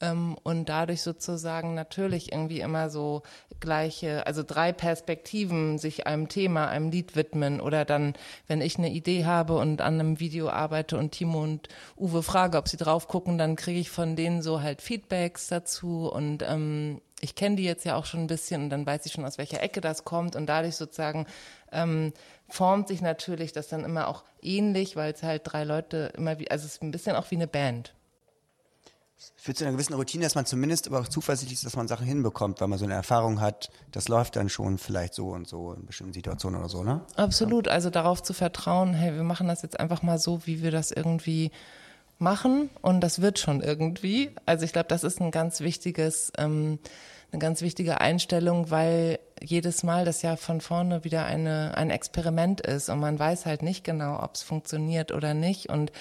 ähm, 0.00 0.36
und 0.42 0.68
dadurch 0.68 1.02
sozusagen 1.02 1.74
natürlich 1.74 2.32
irgendwie 2.32 2.60
immer 2.60 2.90
so 2.90 3.22
gleiche, 3.60 4.26
also 4.26 4.42
drei 4.42 4.72
Perspektiven 4.72 5.78
sich 5.78 6.06
einem 6.06 6.28
Thema, 6.28 6.68
einem 6.68 6.90
Lied 6.90 7.16
widmen. 7.16 7.60
Oder 7.60 7.84
dann, 7.84 8.14
wenn 8.46 8.60
ich 8.62 8.78
eine 8.78 8.90
Idee 8.90 9.24
habe 9.26 9.56
und 9.56 9.80
an 9.82 10.00
einem 10.00 10.20
Video 10.20 10.48
arbeite 10.48 10.96
und 10.96 11.12
Timo 11.12 11.42
und 11.42 11.68
Uwe 11.96 12.22
frage, 12.22 12.56
ob 12.58 12.68
sie 12.68 12.78
drauf 12.78 13.08
gucken, 13.08 13.36
dann 13.36 13.56
kriege 13.56 13.80
ich 13.80 13.90
von 13.90 14.16
denen 14.16 14.42
so 14.42 14.62
halt 14.62 14.80
Feedbacks 14.80 15.48
dazu. 15.48 16.10
Und 16.10 16.42
ähm, 16.42 17.02
ich 17.20 17.34
kenne 17.34 17.56
die 17.56 17.64
jetzt 17.64 17.84
ja 17.84 17.96
auch 17.96 18.06
schon 18.06 18.20
ein 18.20 18.28
bisschen 18.28 18.64
und 18.64 18.70
dann 18.70 18.86
weiß 18.86 19.04
ich 19.04 19.12
schon, 19.12 19.26
aus 19.26 19.36
welcher 19.36 19.62
Ecke 19.62 19.82
das 19.82 20.04
kommt. 20.04 20.34
Und 20.34 20.46
dadurch 20.46 20.76
sozusagen 20.76 21.26
ähm, 21.72 22.14
formt 22.48 22.88
sich 22.88 23.02
natürlich 23.02 23.52
das 23.52 23.68
dann 23.68 23.84
immer 23.84 24.08
auch 24.08 24.24
ähnlich, 24.40 24.96
weil 24.96 25.12
es 25.12 25.22
halt 25.22 25.42
drei 25.44 25.64
Leute 25.64 26.12
immer 26.16 26.38
wie, 26.38 26.50
also 26.50 26.64
es 26.64 26.74
ist 26.74 26.82
ein 26.82 26.90
bisschen 26.90 27.16
auch 27.16 27.30
wie 27.30 27.36
eine 27.36 27.46
Band. 27.46 27.94
Führt 29.36 29.58
zu 29.58 29.64
einer 29.64 29.72
gewissen 29.72 29.94
Routine, 29.94 30.24
dass 30.24 30.34
man 30.34 30.46
zumindest 30.46 30.86
aber 30.88 31.00
auch 31.00 31.08
zuversichtlich 31.08 31.58
ist, 31.58 31.66
dass 31.66 31.76
man 31.76 31.88
Sachen 31.88 32.06
hinbekommt, 32.06 32.60
weil 32.60 32.68
man 32.68 32.78
so 32.78 32.84
eine 32.84 32.94
Erfahrung 32.94 33.40
hat, 33.40 33.70
das 33.92 34.08
läuft 34.08 34.36
dann 34.36 34.48
schon 34.48 34.78
vielleicht 34.78 35.14
so 35.14 35.28
und 35.28 35.46
so 35.46 35.72
in 35.72 35.86
bestimmten 35.86 36.12
Situationen 36.12 36.60
oder 36.60 36.68
so, 36.68 36.82
ne? 36.82 37.00
Absolut, 37.16 37.68
also 37.68 37.90
darauf 37.90 38.22
zu 38.22 38.32
vertrauen, 38.32 38.94
hey, 38.94 39.14
wir 39.14 39.22
machen 39.22 39.48
das 39.48 39.62
jetzt 39.62 39.78
einfach 39.78 40.02
mal 40.02 40.18
so, 40.18 40.46
wie 40.46 40.62
wir 40.62 40.70
das 40.70 40.90
irgendwie 40.90 41.50
machen 42.18 42.70
und 42.82 43.00
das 43.00 43.20
wird 43.20 43.38
schon 43.38 43.62
irgendwie. 43.62 44.30
Also 44.46 44.64
ich 44.64 44.72
glaube, 44.72 44.88
das 44.88 45.04
ist 45.04 45.20
ein 45.20 45.30
ganz 45.30 45.60
wichtiges, 45.60 46.32
ähm, 46.38 46.78
eine 47.32 47.38
ganz 47.40 47.62
wichtige 47.62 48.00
Einstellung, 48.00 48.70
weil 48.70 49.18
jedes 49.42 49.82
Mal 49.82 50.04
das 50.04 50.22
ja 50.22 50.36
von 50.36 50.60
vorne 50.60 51.04
wieder 51.04 51.24
eine, 51.24 51.76
ein 51.76 51.90
Experiment 51.90 52.60
ist 52.60 52.88
und 52.88 53.00
man 53.00 53.18
weiß 53.18 53.46
halt 53.46 53.62
nicht 53.62 53.84
genau, 53.84 54.22
ob 54.22 54.34
es 54.34 54.42
funktioniert 54.42 55.12
oder 55.12 55.32
nicht 55.32 55.68
und 55.68 55.92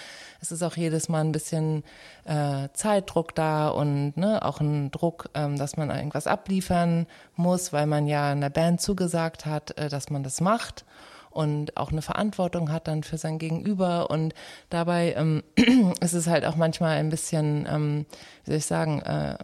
es 0.41 0.51
ist 0.51 0.63
auch 0.63 0.75
jedes 0.75 1.07
Mal 1.07 1.21
ein 1.21 1.31
bisschen 1.31 1.83
äh, 2.25 2.67
Zeitdruck 2.73 3.35
da 3.35 3.69
und 3.69 4.17
ne, 4.17 4.43
auch 4.43 4.59
ein 4.59 4.91
Druck, 4.91 5.29
ähm, 5.35 5.57
dass 5.57 5.77
man 5.77 5.89
irgendwas 5.89 6.27
abliefern 6.27 7.07
muss, 7.35 7.71
weil 7.71 7.85
man 7.85 8.07
ja 8.07 8.31
einer 8.31 8.49
Band 8.49 8.81
zugesagt 8.81 9.45
hat, 9.45 9.77
äh, 9.77 9.89
dass 9.89 10.09
man 10.09 10.23
das 10.23 10.41
macht 10.41 10.83
und 11.31 11.77
auch 11.77 11.91
eine 11.91 12.01
Verantwortung 12.01 12.71
hat 12.71 12.87
dann 12.87 13.03
für 13.03 13.17
sein 13.17 13.37
Gegenüber. 13.37 14.09
Und 14.09 14.33
dabei 14.69 15.13
ähm, 15.15 15.43
ist 16.01 16.13
es 16.13 16.27
halt 16.27 16.45
auch 16.45 16.55
manchmal 16.55 16.97
ein 16.97 17.09
bisschen, 17.09 17.67
ähm, 17.69 18.05
wie 18.43 18.51
soll 18.51 18.57
ich 18.57 18.65
sagen, 18.65 19.01
äh, 19.01 19.37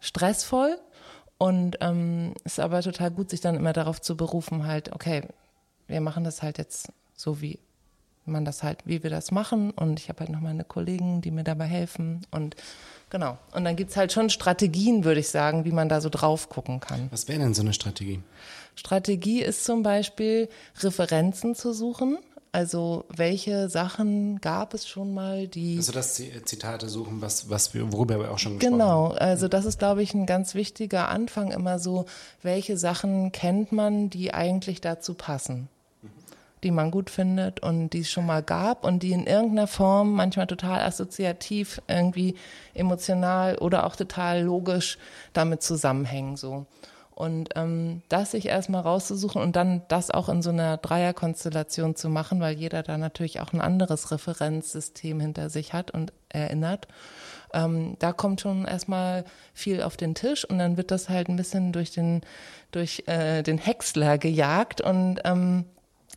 stressvoll. 0.00 0.78
Und 1.40 1.78
ähm, 1.80 2.34
ist 2.44 2.60
aber 2.60 2.82
total 2.82 3.10
gut, 3.10 3.30
sich 3.30 3.40
dann 3.40 3.56
immer 3.56 3.72
darauf 3.72 3.98
zu 3.98 4.14
berufen, 4.14 4.66
halt, 4.66 4.92
okay, 4.92 5.22
wir 5.88 6.02
machen 6.02 6.22
das 6.22 6.42
halt 6.42 6.58
jetzt 6.58 6.92
so, 7.16 7.40
wie 7.40 7.58
man 8.26 8.44
das 8.44 8.62
halt, 8.62 8.80
wie 8.84 9.02
wir 9.02 9.08
das 9.08 9.30
machen. 9.30 9.70
Und 9.70 9.98
ich 9.98 10.10
habe 10.10 10.20
halt 10.20 10.28
noch 10.28 10.42
meine 10.42 10.64
Kollegen, 10.64 11.22
die 11.22 11.30
mir 11.30 11.42
dabei 11.42 11.64
helfen. 11.64 12.26
Und 12.30 12.56
genau. 13.08 13.38
Und 13.54 13.64
dann 13.64 13.74
gibt's 13.74 13.96
halt 13.96 14.12
schon 14.12 14.28
Strategien, 14.28 15.04
würde 15.04 15.20
ich 15.20 15.30
sagen, 15.30 15.64
wie 15.64 15.72
man 15.72 15.88
da 15.88 16.02
so 16.02 16.10
drauf 16.10 16.50
gucken 16.50 16.78
kann. 16.78 17.08
Was 17.10 17.26
wäre 17.26 17.38
denn 17.38 17.54
so 17.54 17.62
eine 17.62 17.72
Strategie? 17.72 18.20
Strategie 18.74 19.40
ist 19.40 19.64
zum 19.64 19.82
Beispiel, 19.82 20.50
Referenzen 20.80 21.54
zu 21.54 21.72
suchen. 21.72 22.18
Also 22.52 23.04
welche 23.14 23.68
Sachen 23.68 24.40
gab 24.40 24.74
es 24.74 24.88
schon 24.88 25.14
mal, 25.14 25.46
die 25.46 25.76
Also 25.76 25.92
das 25.92 26.14
Z- 26.14 26.48
Zitate 26.48 26.88
suchen, 26.88 27.22
was, 27.22 27.48
was 27.48 27.74
wir, 27.74 27.92
worüber 27.92 28.18
wir 28.18 28.30
auch 28.32 28.38
schon 28.38 28.58
gesprochen 28.58 28.78
Genau, 28.78 29.10
haben. 29.10 29.18
also 29.18 29.46
das 29.46 29.64
ist, 29.64 29.78
glaube 29.78 30.02
ich, 30.02 30.14
ein 30.14 30.26
ganz 30.26 30.54
wichtiger 30.56 31.08
Anfang 31.10 31.52
immer 31.52 31.78
so, 31.78 32.06
welche 32.42 32.76
Sachen 32.76 33.30
kennt 33.30 33.70
man, 33.70 34.10
die 34.10 34.34
eigentlich 34.34 34.80
dazu 34.80 35.14
passen. 35.14 35.68
die 36.62 36.72
man 36.72 36.90
gut 36.90 37.08
findet 37.08 37.60
und 37.60 37.90
die 37.94 38.00
es 38.00 38.10
schon 38.10 38.26
mal 38.26 38.42
gab 38.42 38.84
und 38.84 39.02
die 39.02 39.12
in 39.12 39.26
irgendeiner 39.26 39.66
Form 39.66 40.12
manchmal 40.12 40.46
total 40.46 40.80
assoziativ, 40.82 41.80
irgendwie 41.88 42.34
emotional 42.74 43.56
oder 43.56 43.86
auch 43.86 43.96
total 43.96 44.42
logisch 44.42 44.98
damit 45.32 45.62
zusammenhängen 45.62 46.36
so. 46.36 46.66
Und 47.20 47.50
ähm, 47.54 48.00
das 48.08 48.30
sich 48.30 48.46
erstmal 48.46 48.80
rauszusuchen 48.80 49.42
und 49.42 49.54
dann 49.54 49.82
das 49.88 50.10
auch 50.10 50.30
in 50.30 50.40
so 50.40 50.48
einer 50.48 50.78
Dreierkonstellation 50.78 51.94
zu 51.94 52.08
machen, 52.08 52.40
weil 52.40 52.56
jeder 52.56 52.82
da 52.82 52.96
natürlich 52.96 53.40
auch 53.40 53.52
ein 53.52 53.60
anderes 53.60 54.10
Referenzsystem 54.10 55.20
hinter 55.20 55.50
sich 55.50 55.74
hat 55.74 55.90
und 55.90 56.14
erinnert. 56.30 56.88
Ähm, 57.52 57.96
da 57.98 58.14
kommt 58.14 58.40
schon 58.40 58.64
erstmal 58.64 59.26
viel 59.52 59.82
auf 59.82 59.98
den 59.98 60.14
Tisch 60.14 60.46
und 60.46 60.58
dann 60.58 60.78
wird 60.78 60.90
das 60.90 61.10
halt 61.10 61.28
ein 61.28 61.36
bisschen 61.36 61.72
durch 61.72 61.90
den, 61.90 62.22
durch 62.70 63.04
äh, 63.06 63.42
den 63.42 63.58
Häcksler 63.58 64.16
gejagt 64.16 64.80
und 64.80 65.20
ähm, 65.24 65.66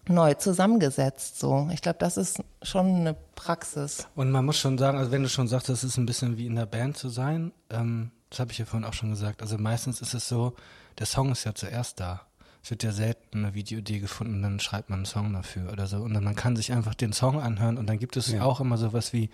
neu 0.07 0.35
zusammengesetzt. 0.35 1.37
So, 1.37 1.67
ich 1.73 1.81
glaube, 1.81 1.99
das 1.99 2.15
ist 2.15 2.41
schon 2.61 2.95
eine 2.95 3.17
Praxis. 3.35 4.07
Und 4.15 4.31
man 4.31 4.45
muss 4.45 4.57
schon 4.57 4.77
sagen, 4.77 4.97
also 4.97 5.11
wenn 5.11 5.23
du 5.23 5.27
schon 5.27 5.49
sagst, 5.49 5.67
das 5.67 5.83
ist 5.83 5.97
ein 5.97 6.05
bisschen 6.05 6.37
wie 6.37 6.45
in 6.45 6.55
der 6.55 6.65
Band 6.65 6.95
zu 6.95 7.09
sein, 7.09 7.51
ähm, 7.69 8.11
das 8.29 8.39
habe 8.39 8.53
ich 8.53 8.57
ja 8.57 8.63
vorhin 8.65 8.87
auch 8.87 8.93
schon 8.93 9.09
gesagt. 9.09 9.41
Also 9.41 9.57
meistens 9.57 9.99
ist 9.99 10.13
es 10.13 10.29
so, 10.29 10.55
der 10.99 11.05
Song 11.05 11.31
ist 11.31 11.43
ja 11.43 11.55
zuerst 11.55 11.99
da. 11.99 12.21
Es 12.63 12.69
wird 12.69 12.83
ja 12.83 12.93
selten 12.93 13.39
eine 13.39 13.53
Videoidee 13.53 13.99
gefunden, 13.99 14.41
dann 14.41 14.59
schreibt 14.59 14.89
man 14.89 14.99
einen 14.99 15.05
Song 15.05 15.33
dafür 15.33 15.71
oder 15.71 15.85
so. 15.85 15.97
Und 15.97 16.13
dann 16.13 16.23
man 16.23 16.35
kann 16.35 16.55
sich 16.55 16.71
einfach 16.71 16.93
den 16.93 17.11
Song 17.11 17.41
anhören 17.41 17.77
und 17.77 17.87
dann 17.87 17.99
gibt 17.99 18.15
es 18.15 18.31
ja. 18.31 18.43
auch 18.43 18.61
immer 18.61 18.77
sowas 18.77 19.11
wie 19.11 19.29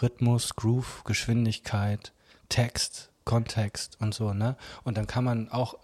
Rhythmus, 0.00 0.54
Groove, 0.54 1.02
Geschwindigkeit, 1.04 2.12
Text, 2.48 3.10
Kontext 3.24 4.00
und 4.00 4.14
so, 4.14 4.32
ne? 4.32 4.56
Und 4.84 4.96
dann 4.96 5.06
kann 5.06 5.24
man 5.24 5.48
auch 5.50 5.76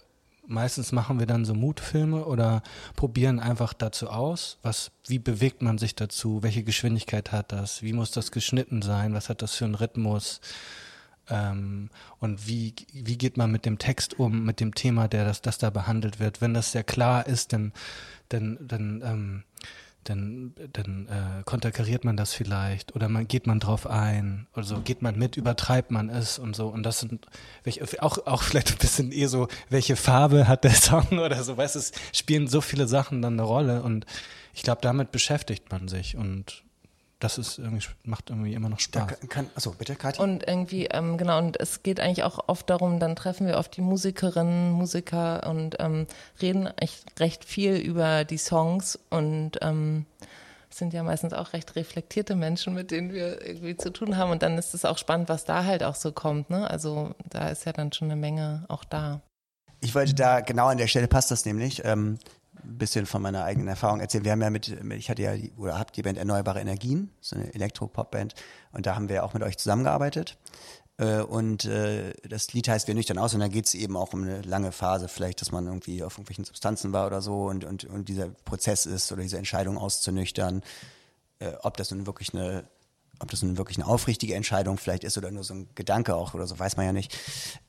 meistens 0.48 0.92
machen 0.92 1.18
wir 1.18 1.26
dann 1.26 1.44
so 1.44 1.54
Mutfilme 1.54 2.24
oder 2.24 2.62
probieren 2.94 3.40
einfach 3.40 3.72
dazu 3.72 4.08
aus, 4.08 4.58
was, 4.62 4.90
wie 5.06 5.18
bewegt 5.18 5.62
man 5.62 5.78
sich 5.78 5.94
dazu, 5.94 6.42
welche 6.42 6.62
Geschwindigkeit 6.62 7.32
hat 7.32 7.52
das, 7.52 7.82
wie 7.82 7.92
muss 7.92 8.10
das 8.10 8.30
geschnitten 8.30 8.82
sein, 8.82 9.14
was 9.14 9.28
hat 9.28 9.42
das 9.42 9.54
für 9.54 9.64
einen 9.64 9.74
Rhythmus 9.74 10.40
ähm, 11.28 11.90
und 12.20 12.46
wie, 12.46 12.74
wie 12.92 13.18
geht 13.18 13.36
man 13.36 13.50
mit 13.50 13.66
dem 13.66 13.78
Text 13.78 14.18
um, 14.18 14.44
mit 14.44 14.60
dem 14.60 14.74
Thema, 14.74 15.08
der 15.08 15.24
das, 15.24 15.42
das 15.42 15.58
da 15.58 15.70
behandelt 15.70 16.20
wird. 16.20 16.40
Wenn 16.40 16.54
das 16.54 16.72
sehr 16.72 16.84
klar 16.84 17.26
ist, 17.26 17.52
dann, 17.52 17.72
dann, 18.28 18.58
dann 18.60 19.02
ähm, 19.04 19.42
dann, 20.08 20.54
dann 20.72 21.08
äh, 21.08 21.42
konterkariert 21.44 22.04
man 22.04 22.16
das 22.16 22.32
vielleicht 22.32 22.94
oder 22.94 23.08
man 23.08 23.26
geht 23.26 23.46
man 23.46 23.60
drauf 23.60 23.86
ein 23.86 24.46
oder 24.54 24.64
so, 24.64 24.80
geht 24.80 25.02
man 25.02 25.18
mit, 25.18 25.36
übertreibt 25.36 25.90
man 25.90 26.08
es 26.08 26.38
und 26.38 26.54
so. 26.54 26.68
Und 26.68 26.84
das 26.84 27.00
sind 27.00 27.26
welche, 27.64 28.02
auch, 28.02 28.26
auch 28.26 28.42
vielleicht 28.42 28.72
ein 28.72 28.78
bisschen 28.78 29.12
eher 29.12 29.28
so, 29.28 29.48
welche 29.68 29.96
Farbe 29.96 30.48
hat 30.48 30.64
der 30.64 30.70
Song 30.74 31.18
oder 31.18 31.42
so, 31.42 31.56
weißt 31.56 31.74
du, 31.74 31.80
es 31.80 31.92
spielen 32.12 32.46
so 32.48 32.60
viele 32.60 32.88
Sachen 32.88 33.22
dann 33.22 33.34
eine 33.34 33.42
Rolle 33.42 33.82
und 33.82 34.06
ich 34.54 34.62
glaube, 34.62 34.80
damit 34.80 35.12
beschäftigt 35.12 35.70
man 35.70 35.88
sich 35.88 36.16
und 36.16 36.64
das 37.18 37.38
ist 37.38 37.58
irgendwie, 37.58 37.86
macht 38.04 38.28
irgendwie 38.28 38.52
immer 38.52 38.68
noch 38.68 38.80
Spaß. 38.80 39.06
Kann, 39.06 39.28
kann, 39.28 39.50
achso, 39.54 39.70
bitte, 39.72 39.96
Katja. 39.96 40.22
Und 40.22 40.46
irgendwie, 40.46 40.86
ähm, 40.86 41.16
genau, 41.16 41.38
und 41.38 41.58
es 41.58 41.82
geht 41.82 41.98
eigentlich 41.98 42.24
auch 42.24 42.48
oft 42.48 42.68
darum, 42.68 43.00
dann 43.00 43.16
treffen 43.16 43.46
wir 43.46 43.56
oft 43.56 43.76
die 43.76 43.80
Musikerinnen, 43.80 44.72
Musiker 44.72 45.48
und 45.48 45.76
ähm, 45.78 46.06
reden 46.42 46.66
echt 46.76 47.18
recht 47.18 47.44
viel 47.44 47.76
über 47.76 48.24
die 48.24 48.36
Songs 48.36 48.98
und 49.08 49.52
ähm, 49.62 50.04
sind 50.68 50.92
ja 50.92 51.02
meistens 51.02 51.32
auch 51.32 51.54
recht 51.54 51.74
reflektierte 51.74 52.34
Menschen, 52.34 52.74
mit 52.74 52.90
denen 52.90 53.12
wir 53.12 53.44
irgendwie 53.44 53.76
zu 53.78 53.90
tun 53.90 54.18
haben. 54.18 54.30
Und 54.30 54.42
dann 54.42 54.58
ist 54.58 54.74
es 54.74 54.84
auch 54.84 54.98
spannend, 54.98 55.30
was 55.30 55.46
da 55.46 55.64
halt 55.64 55.82
auch 55.82 55.94
so 55.94 56.12
kommt. 56.12 56.50
Ne? 56.50 56.68
Also 56.70 57.14
da 57.30 57.48
ist 57.48 57.64
ja 57.64 57.72
dann 57.72 57.92
schon 57.92 58.10
eine 58.10 58.20
Menge 58.20 58.66
auch 58.68 58.84
da. 58.84 59.22
Ich 59.80 59.94
wollte 59.94 60.14
da 60.14 60.40
genau 60.40 60.66
an 60.66 60.78
der 60.78 60.86
Stelle 60.86 61.08
passt 61.08 61.30
das 61.30 61.46
nämlich. 61.46 61.82
Ähm, 61.84 62.18
ein 62.66 62.78
bisschen 62.78 63.06
von 63.06 63.22
meiner 63.22 63.44
eigenen 63.44 63.68
Erfahrung 63.68 64.00
erzählen. 64.00 64.24
Wir 64.24 64.32
haben 64.32 64.42
ja 64.42 64.50
mit, 64.50 64.68
ich 64.68 65.10
hatte 65.10 65.22
ja 65.22 65.36
die, 65.36 65.52
oder 65.56 65.78
habt 65.78 65.96
die 65.96 66.02
Band 66.02 66.18
Erneuerbare 66.18 66.60
Energien, 66.60 67.10
so 67.20 67.36
eine 67.36 67.54
Elektro-Pop-Band, 67.54 68.34
und 68.72 68.86
da 68.86 68.94
haben 68.94 69.08
wir 69.08 69.24
auch 69.24 69.34
mit 69.34 69.42
euch 69.42 69.56
zusammengearbeitet. 69.56 70.36
Äh, 70.98 71.20
und 71.20 71.64
äh, 71.66 72.14
das 72.28 72.52
Lied 72.52 72.68
heißt 72.68 72.88
Wir 72.88 72.94
nüchtern 72.94 73.18
aus 73.18 73.34
und 73.34 73.40
da 73.40 73.48
geht 73.48 73.66
es 73.66 73.74
eben 73.74 73.96
auch 73.96 74.12
um 74.12 74.22
eine 74.22 74.42
lange 74.42 74.72
Phase, 74.72 75.08
vielleicht, 75.08 75.40
dass 75.40 75.52
man 75.52 75.66
irgendwie 75.66 76.02
auf 76.02 76.14
irgendwelchen 76.14 76.44
Substanzen 76.44 76.92
war 76.92 77.06
oder 77.06 77.20
so 77.20 77.46
und, 77.46 77.64
und, 77.64 77.84
und 77.84 78.08
dieser 78.08 78.28
Prozess 78.28 78.86
ist 78.86 79.12
oder 79.12 79.22
diese 79.22 79.38
Entscheidung 79.38 79.78
auszunüchtern, 79.78 80.62
äh, 81.38 81.52
ob 81.62 81.76
das 81.76 81.90
nun 81.90 82.06
wirklich 82.06 82.34
eine 82.34 82.64
ob 83.18 83.30
das 83.30 83.42
nun 83.42 83.56
wirklich 83.56 83.78
eine 83.78 83.86
aufrichtige 83.86 84.34
Entscheidung 84.34 84.76
vielleicht 84.76 85.02
ist 85.02 85.16
oder 85.16 85.30
nur 85.30 85.42
so 85.42 85.54
ein 85.54 85.68
Gedanke 85.74 86.14
auch 86.14 86.34
oder 86.34 86.46
so, 86.46 86.58
weiß 86.58 86.76
man 86.76 86.84
ja 86.84 86.92
nicht. 86.92 87.16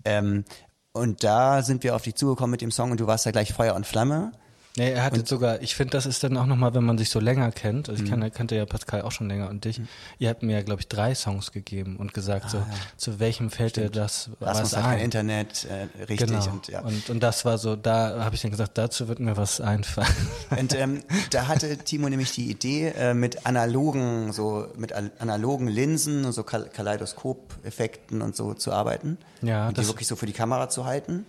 Ähm, 0.04 0.44
und 0.92 1.24
da 1.24 1.62
sind 1.64 1.84
wir 1.84 1.96
auf 1.96 2.02
dich 2.02 2.16
zugekommen 2.16 2.52
mit 2.52 2.62
dem 2.62 2.72
Song 2.72 2.92
und 2.92 3.00
du 3.00 3.08
warst 3.08 3.26
ja 3.26 3.32
gleich 3.32 3.54
Feuer 3.54 3.76
und 3.76 3.86
Flamme. 3.86 4.34
Nee, 4.78 4.92
er 4.92 5.04
hatte 5.04 5.26
sogar, 5.26 5.60
ich 5.64 5.76
finde, 5.76 5.92
das 5.92 6.06
ist 6.06 6.24
dann 6.24 6.38
auch 6.38 6.46
nochmal, 6.46 6.76
wenn 6.76 6.84
man 6.84 7.00
sich 7.00 7.10
so 7.10 7.20
länger 7.20 7.52
kennt, 7.52 7.90
also 7.90 8.04
ich 8.04 8.12
mhm. 8.12 8.22
kann, 8.22 8.32
kannte 8.32 8.56
ja 8.56 8.64
Pascal 8.68 9.02
auch 9.02 9.12
schon 9.12 9.28
länger 9.28 9.50
und 9.50 9.66
dich, 9.66 9.80
mhm. 9.80 9.88
ihr 10.20 10.30
habt 10.30 10.44
mir 10.44 10.54
ja, 10.54 10.62
glaube 10.62 10.82
ich, 10.82 10.88
drei 10.88 11.16
Songs 11.16 11.52
gegeben 11.52 11.98
und 11.98 12.14
gesagt, 12.14 12.46
ah, 12.46 12.50
so, 12.50 12.58
ja. 12.60 12.68
zu 12.96 13.20
welchem 13.20 13.50
fällt 13.50 13.78
dir 13.78 13.90
das 13.90 14.30
was, 14.40 14.62
was 14.62 14.76
ein? 14.76 14.84
kein 14.84 15.00
Internet, 15.00 15.66
äh, 15.66 15.88
richtig. 16.04 16.30
Genau. 16.30 16.48
Und, 16.52 16.68
ja. 16.68 16.82
und, 16.82 17.10
und 17.10 17.24
das 17.24 17.44
war 17.44 17.58
so, 17.58 17.76
da 17.76 18.24
habe 18.24 18.36
ich 18.36 18.42
dann 18.44 18.52
gesagt, 18.52 18.78
dazu 18.78 19.08
wird 19.08 19.20
mir 19.20 19.36
was 19.36 19.60
einfallen. 19.62 20.08
Und 20.52 20.76
ähm, 20.76 21.02
da 21.32 21.48
hatte 21.48 21.76
Timo 21.80 22.08
nämlich 22.08 22.32
die 22.34 22.52
Idee, 22.52 22.90
äh, 22.90 23.16
mit 23.16 23.48
analogen, 23.48 24.32
so 24.32 24.68
mit 24.78 24.94
analogen 24.94 25.68
Linsen, 25.68 26.32
so 26.32 26.44
Kaleidoskop-Effekten 26.44 28.22
und 28.22 28.36
so 28.36 28.54
zu 28.54 28.72
arbeiten. 28.72 29.18
Ja. 29.42 29.70
Und 29.70 29.78
die 29.78 29.88
wirklich 29.88 30.08
so 30.08 30.16
für 30.16 30.28
die 30.28 30.34
Kamera 30.34 30.70
zu 30.70 30.86
halten 30.86 31.26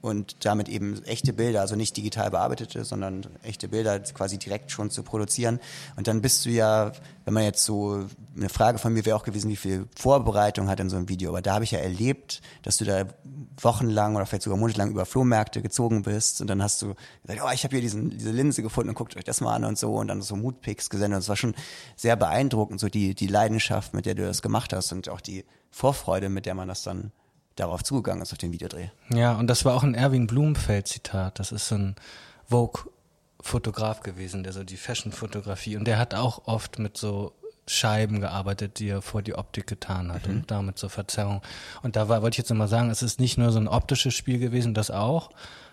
und 0.00 0.44
damit 0.44 0.68
eben 0.68 1.02
echte 1.04 1.32
Bilder, 1.32 1.60
also 1.60 1.74
nicht 1.74 1.96
digital 1.96 2.30
bearbeitete, 2.30 2.84
sondern 2.84 3.26
echte 3.42 3.68
Bilder 3.68 3.98
quasi 4.00 4.38
direkt 4.38 4.70
schon 4.70 4.90
zu 4.90 5.02
produzieren. 5.02 5.58
Und 5.96 6.06
dann 6.06 6.22
bist 6.22 6.46
du 6.46 6.50
ja, 6.50 6.92
wenn 7.24 7.34
man 7.34 7.42
jetzt 7.42 7.64
so, 7.64 8.06
eine 8.36 8.48
Frage 8.48 8.78
von 8.78 8.92
mir 8.92 9.04
wäre 9.04 9.16
auch 9.16 9.24
gewesen, 9.24 9.50
wie 9.50 9.56
viel 9.56 9.86
Vorbereitung 9.96 10.68
hat 10.68 10.78
in 10.78 10.88
so 10.88 10.96
einem 10.96 11.08
Video. 11.08 11.30
Aber 11.30 11.42
da 11.42 11.54
habe 11.54 11.64
ich 11.64 11.72
ja 11.72 11.80
erlebt, 11.80 12.40
dass 12.62 12.76
du 12.76 12.84
da 12.84 13.06
wochenlang 13.60 14.14
oder 14.14 14.24
vielleicht 14.24 14.44
sogar 14.44 14.58
monatelang 14.58 14.90
über 14.90 15.04
Flohmärkte 15.04 15.62
gezogen 15.62 16.02
bist 16.02 16.40
und 16.40 16.46
dann 16.46 16.62
hast 16.62 16.80
du 16.82 16.94
gesagt, 17.22 17.42
oh, 17.44 17.50
ich 17.52 17.64
habe 17.64 17.74
hier 17.74 17.82
diesen, 17.82 18.10
diese 18.10 18.30
Linse 18.30 18.62
gefunden 18.62 18.90
und 18.90 18.94
guckt 18.94 19.16
euch 19.16 19.24
das 19.24 19.40
mal 19.40 19.54
an 19.54 19.64
und 19.64 19.78
so 19.78 19.94
und 19.94 20.08
dann 20.08 20.22
so 20.22 20.36
Moodpicks 20.36 20.90
gesendet. 20.90 21.16
Und 21.16 21.22
es 21.22 21.28
war 21.28 21.36
schon 21.36 21.54
sehr 21.96 22.14
beeindruckend, 22.14 22.78
so 22.78 22.88
die, 22.88 23.14
die 23.14 23.26
Leidenschaft, 23.26 23.94
mit 23.94 24.06
der 24.06 24.14
du 24.14 24.22
das 24.22 24.42
gemacht 24.42 24.72
hast 24.72 24.92
und 24.92 25.08
auch 25.08 25.20
die 25.20 25.44
Vorfreude, 25.70 26.28
mit 26.28 26.46
der 26.46 26.54
man 26.54 26.68
das 26.68 26.82
dann 26.82 27.12
darauf 27.58 27.82
zugegangen 27.82 28.22
ist, 28.22 28.32
auf 28.32 28.38
den 28.38 28.52
Videodreh. 28.52 28.88
Ja, 29.10 29.34
und 29.34 29.46
das 29.48 29.64
war 29.64 29.74
auch 29.74 29.82
ein 29.82 29.94
Erwin 29.94 30.26
Blumenfeld-Zitat. 30.26 31.38
Das 31.38 31.52
ist 31.52 31.68
so 31.68 31.74
ein 31.76 31.96
Vogue-Fotograf 32.48 34.00
gewesen, 34.00 34.42
der 34.42 34.52
so 34.52 34.64
die 34.64 34.76
Fashion-Fotografie 34.76 35.76
und 35.76 35.84
der 35.86 35.98
hat 35.98 36.14
auch 36.14 36.46
oft 36.46 36.78
mit 36.78 36.96
so 36.96 37.32
Scheiben 37.66 38.20
gearbeitet, 38.20 38.78
die 38.78 38.88
er 38.88 39.02
vor 39.02 39.22
die 39.22 39.34
Optik 39.34 39.66
getan 39.66 40.12
hat 40.12 40.26
mhm. 40.26 40.36
und 40.36 40.50
damit 40.50 40.78
so 40.78 40.88
Verzerrung. 40.88 41.42
Und 41.82 41.96
da 41.96 42.08
war, 42.08 42.22
wollte 42.22 42.34
ich 42.34 42.38
jetzt 42.38 42.50
nochmal 42.50 42.68
sagen, 42.68 42.90
es 42.90 43.02
ist 43.02 43.20
nicht 43.20 43.38
nur 43.38 43.52
so 43.52 43.58
ein 43.58 43.68
optisches 43.68 44.14
Spiel 44.14 44.38
gewesen, 44.38 44.74
das 44.74 44.90
auch, 44.90 45.30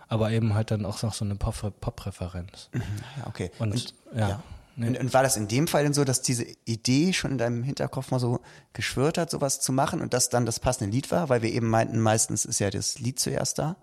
aber 0.07 0.31
eben 0.31 0.53
halt 0.53 0.71
dann 0.71 0.85
auch 0.85 1.01
noch 1.01 1.13
so 1.13 1.25
eine 1.25 1.35
Pop-Referenz. 1.35 2.69
Mhm. 2.73 2.81
Ja, 3.17 3.27
okay. 3.27 3.51
Und, 3.59 3.71
und 3.71 3.93
ja. 4.13 4.29
ja. 4.29 4.43
Nee. 4.77 4.87
Und, 4.87 4.99
und, 4.99 5.13
war 5.13 5.23
das 5.23 5.37
in 5.37 5.47
dem 5.47 5.67
Fall 5.67 5.83
denn 5.83 5.93
so, 5.93 6.03
dass 6.03 6.21
diese 6.21 6.45
Idee 6.65 7.13
schon 7.13 7.31
in 7.31 7.37
deinem 7.37 7.63
Hinterkopf 7.63 8.11
mal 8.11 8.19
so 8.19 8.41
geschwört 8.73 9.17
hat, 9.17 9.31
sowas 9.31 9.61
zu 9.61 9.71
machen 9.71 10.01
und 10.01 10.13
das 10.13 10.29
dann 10.29 10.45
das 10.45 10.59
passende 10.59 10.91
Lied 10.91 11.11
war? 11.11 11.29
Weil 11.29 11.41
wir 11.41 11.51
eben 11.51 11.69
meinten, 11.69 11.99
meistens 11.99 12.43
ist 12.43 12.59
ja 12.59 12.69
das 12.69 12.99
Lied 12.99 13.19
zuerst 13.19 13.57
da. 13.57 13.77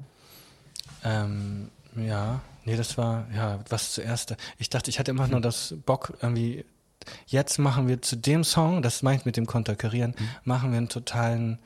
Ähm, 1.03 1.71
ja, 1.97 2.41
nee, 2.65 2.77
das 2.77 2.99
war, 2.99 3.27
ja, 3.35 3.61
was 3.69 3.93
zuerst 3.93 4.33
da. 4.33 4.37
Ich 4.59 4.69
dachte, 4.69 4.91
ich 4.91 4.99
hatte 4.99 5.11
immer 5.11 5.29
nur 5.29 5.41
das 5.41 5.75
Bock, 5.87 6.13
irgendwie, 6.21 6.65
jetzt 7.27 7.59
machen 7.59 7.89
wir 7.89 8.03
zu 8.03 8.17
dem 8.17 8.45
Song, 8.45 8.83
das 8.83 9.03
meint 9.03 9.25
mit 9.25 9.37
dem 9.37 9.47
Konterkarieren, 9.47 10.15
mhm. 10.19 10.29
machen 10.45 10.73
wir 10.73 10.79
einen 10.79 10.89
totalen 10.89 11.59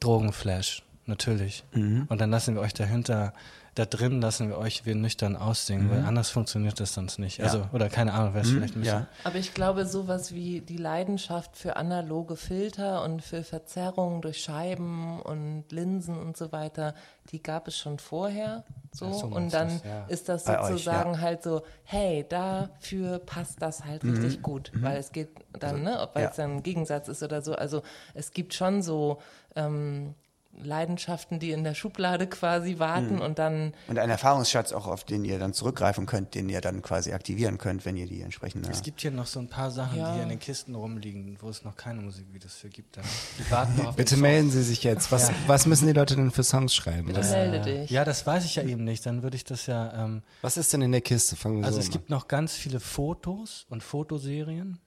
Drogenflash. 0.00 0.82
Natürlich. 1.06 1.64
Mhm. 1.72 2.06
Und 2.08 2.20
dann 2.20 2.30
lassen 2.30 2.54
wir 2.54 2.62
euch 2.62 2.74
dahinter 2.74 3.34
da 3.74 3.86
drin 3.86 4.20
lassen 4.20 4.48
wir 4.48 4.58
euch 4.58 4.86
wir 4.86 4.94
nüchtern 4.94 5.36
aussingen, 5.36 5.86
mhm. 5.86 5.90
weil 5.90 6.04
anders 6.04 6.30
funktioniert 6.30 6.78
das 6.78 6.94
sonst 6.94 7.18
nicht. 7.18 7.42
Also, 7.42 7.58
ja. 7.58 7.70
oder 7.72 7.88
keine 7.88 8.12
Ahnung, 8.12 8.34
wäre 8.34 8.44
es 8.44 8.50
mhm. 8.50 8.56
vielleicht 8.56 8.76
ein 8.76 8.80
bisschen. 8.80 9.00
Ja. 9.00 9.06
Aber 9.24 9.36
ich 9.36 9.52
glaube, 9.52 9.86
sowas 9.86 10.32
wie 10.32 10.60
die 10.60 10.76
Leidenschaft 10.76 11.56
für 11.56 11.76
analoge 11.76 12.36
Filter 12.36 13.02
und 13.02 13.22
für 13.22 13.42
Verzerrungen 13.42 14.22
durch 14.22 14.38
Scheiben 14.38 15.20
und 15.20 15.64
Linsen 15.70 16.16
und 16.16 16.36
so 16.36 16.52
weiter, 16.52 16.94
die 17.30 17.42
gab 17.42 17.66
es 17.66 17.76
schon 17.76 17.98
vorher. 17.98 18.64
So, 18.92 19.12
so 19.12 19.26
und 19.26 19.52
dann 19.52 19.68
das, 19.68 19.84
ja. 19.84 20.04
ist 20.06 20.28
das 20.28 20.44
sozusagen 20.44 21.14
euch, 21.14 21.20
halt 21.20 21.42
so, 21.42 21.62
hey, 21.82 22.24
dafür 22.28 23.18
passt 23.18 23.60
das 23.60 23.84
halt 23.84 24.04
mhm. 24.04 24.12
richtig 24.12 24.40
gut, 24.40 24.70
mhm. 24.72 24.82
weil 24.82 24.98
es 24.98 25.10
geht 25.10 25.30
dann, 25.52 25.76
also, 25.76 25.82
ne, 25.82 26.00
ob 26.00 26.14
weil 26.14 26.26
es 26.26 26.36
dann 26.36 26.56
ein 26.56 26.62
Gegensatz 26.62 27.08
ist 27.08 27.22
oder 27.24 27.42
so. 27.42 27.54
Also 27.54 27.82
es 28.14 28.30
gibt 28.30 28.54
schon 28.54 28.82
so 28.82 29.18
ähm, 29.56 30.14
Leidenschaften, 30.62 31.38
die 31.38 31.50
in 31.50 31.64
der 31.64 31.74
Schublade 31.74 32.26
quasi 32.26 32.78
warten 32.78 33.20
und 33.20 33.38
dann 33.38 33.72
Und 33.88 33.98
ein 33.98 34.10
Erfahrungsschatz 34.10 34.72
auch, 34.72 34.86
auf 34.86 35.04
den 35.04 35.24
ihr 35.24 35.38
dann 35.38 35.52
zurückgreifen 35.52 36.06
könnt, 36.06 36.34
den 36.34 36.48
ihr 36.48 36.60
dann 36.60 36.82
quasi 36.82 37.12
aktivieren 37.12 37.58
könnt, 37.58 37.84
wenn 37.84 37.96
ihr 37.96 38.06
die 38.06 38.20
entsprechende. 38.22 38.70
Es 38.70 38.82
gibt 38.82 39.00
hier 39.00 39.10
noch 39.10 39.26
so 39.26 39.40
ein 39.40 39.48
paar 39.48 39.70
Sachen, 39.70 39.98
Ja. 39.98 40.08
die 40.10 40.14
hier 40.14 40.22
in 40.22 40.28
den 40.30 40.38
Kisten 40.38 40.74
rumliegen, 40.74 41.36
wo 41.40 41.48
es 41.48 41.64
noch 41.64 41.76
keine 41.76 42.00
Musikvideos 42.02 42.54
für 42.54 42.68
gibt. 42.68 42.96
Dann. 42.96 43.04
Die 43.38 43.50
warten 43.50 43.76
noch 43.76 43.86
auf 43.88 43.96
Bitte 43.96 44.16
melden 44.16 44.50
Sie 44.50 44.62
sich 44.62 44.82
jetzt. 44.84 45.10
Was, 45.12 45.30
was 45.46 45.66
müssen 45.66 45.86
die 45.86 45.92
Leute 45.92 46.16
denn 46.16 46.30
für 46.30 46.44
Songs 46.44 46.74
schreiben? 46.74 47.06
bitte 47.06 47.20
Das, 47.20 47.30
melde 47.30 47.60
dich. 47.60 47.90
Ja, 47.90 48.04
das 48.04 48.26
weiß 48.26 48.44
ich 48.44 48.56
ja 48.56 48.62
eben 48.62 48.84
nicht. 48.84 49.04
Dann 49.06 49.22
würde 49.22 49.36
ich 49.36 49.44
das 49.44 49.66
ja. 49.66 50.04
Ähm, 50.04 50.22
was 50.42 50.56
ist 50.56 50.72
denn 50.72 50.82
in 50.82 50.92
der 50.92 51.00
Kiste? 51.00 51.36
Fangen 51.36 51.58
wir 51.58 51.64
also 51.66 51.76
so 51.76 51.80
es 51.80 51.86
an. 51.86 51.92
gibt 51.92 52.10
noch 52.10 52.28
ganz 52.28 52.52
viele 52.54 52.80
Fotos 52.80 53.66
und 53.68 53.82
Fotoserien. 53.82 54.78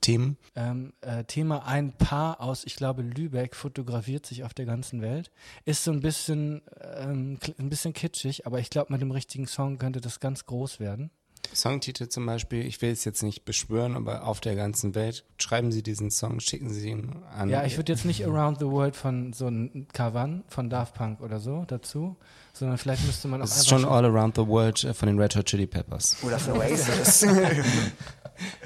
Themen. 0.00 0.36
Ähm, 0.54 0.92
äh, 1.00 1.24
Thema 1.24 1.66
ein 1.66 1.92
Paar 1.92 2.40
aus, 2.40 2.64
ich 2.64 2.76
glaube, 2.76 3.02
Lübeck 3.02 3.54
fotografiert 3.54 4.26
sich 4.26 4.44
auf 4.44 4.54
der 4.54 4.66
ganzen 4.66 5.02
Welt. 5.02 5.30
Ist 5.64 5.84
so 5.84 5.92
ein 5.92 6.00
bisschen, 6.00 6.62
ähm, 6.96 7.38
ein 7.58 7.68
bisschen 7.68 7.92
kitschig, 7.92 8.46
aber 8.46 8.58
ich 8.58 8.70
glaube, 8.70 8.92
mit 8.92 9.02
dem 9.02 9.10
richtigen 9.10 9.46
Song 9.46 9.78
könnte 9.78 10.00
das 10.00 10.20
ganz 10.20 10.46
groß 10.46 10.80
werden. 10.80 11.10
Songtitel 11.54 12.08
zum 12.08 12.26
Beispiel, 12.26 12.64
ich 12.64 12.80
will 12.80 12.90
es 12.90 13.04
jetzt 13.04 13.22
nicht 13.22 13.44
beschwören, 13.44 13.96
aber 13.96 14.24
auf 14.24 14.40
der 14.40 14.54
ganzen 14.54 14.94
Welt. 14.94 15.24
Schreiben 15.38 15.72
Sie 15.72 15.82
diesen 15.82 16.10
Song, 16.10 16.40
schicken 16.40 16.70
Sie 16.70 16.90
ihn 16.90 17.16
an. 17.36 17.48
Ja, 17.48 17.64
ich 17.64 17.76
würde 17.76 17.92
jetzt 17.92 18.04
nicht 18.04 18.24
Around 18.24 18.58
the 18.60 18.66
World 18.66 18.94
von 18.94 19.32
so 19.32 19.46
einem 19.46 19.88
Kavan 19.92 20.44
von 20.48 20.70
Daft 20.70 20.94
Punk 20.94 21.20
oder 21.20 21.40
so 21.40 21.64
dazu, 21.66 22.16
sondern 22.52 22.78
vielleicht 22.78 23.04
müsste 23.06 23.28
man 23.28 23.40
auch 23.40 23.46
Das 23.46 23.58
ist 23.58 23.68
schon 23.68 23.84
All 23.84 24.04
Around 24.04 24.36
the 24.36 24.46
World 24.46 24.84
äh, 24.84 24.94
von 24.94 25.06
den 25.06 25.18
Red 25.18 25.36
Hot 25.36 25.46
Chili 25.46 25.66
Peppers. 25.66 26.16
Oder 26.22 26.38
für 26.38 26.54
Oasis. 26.54 27.26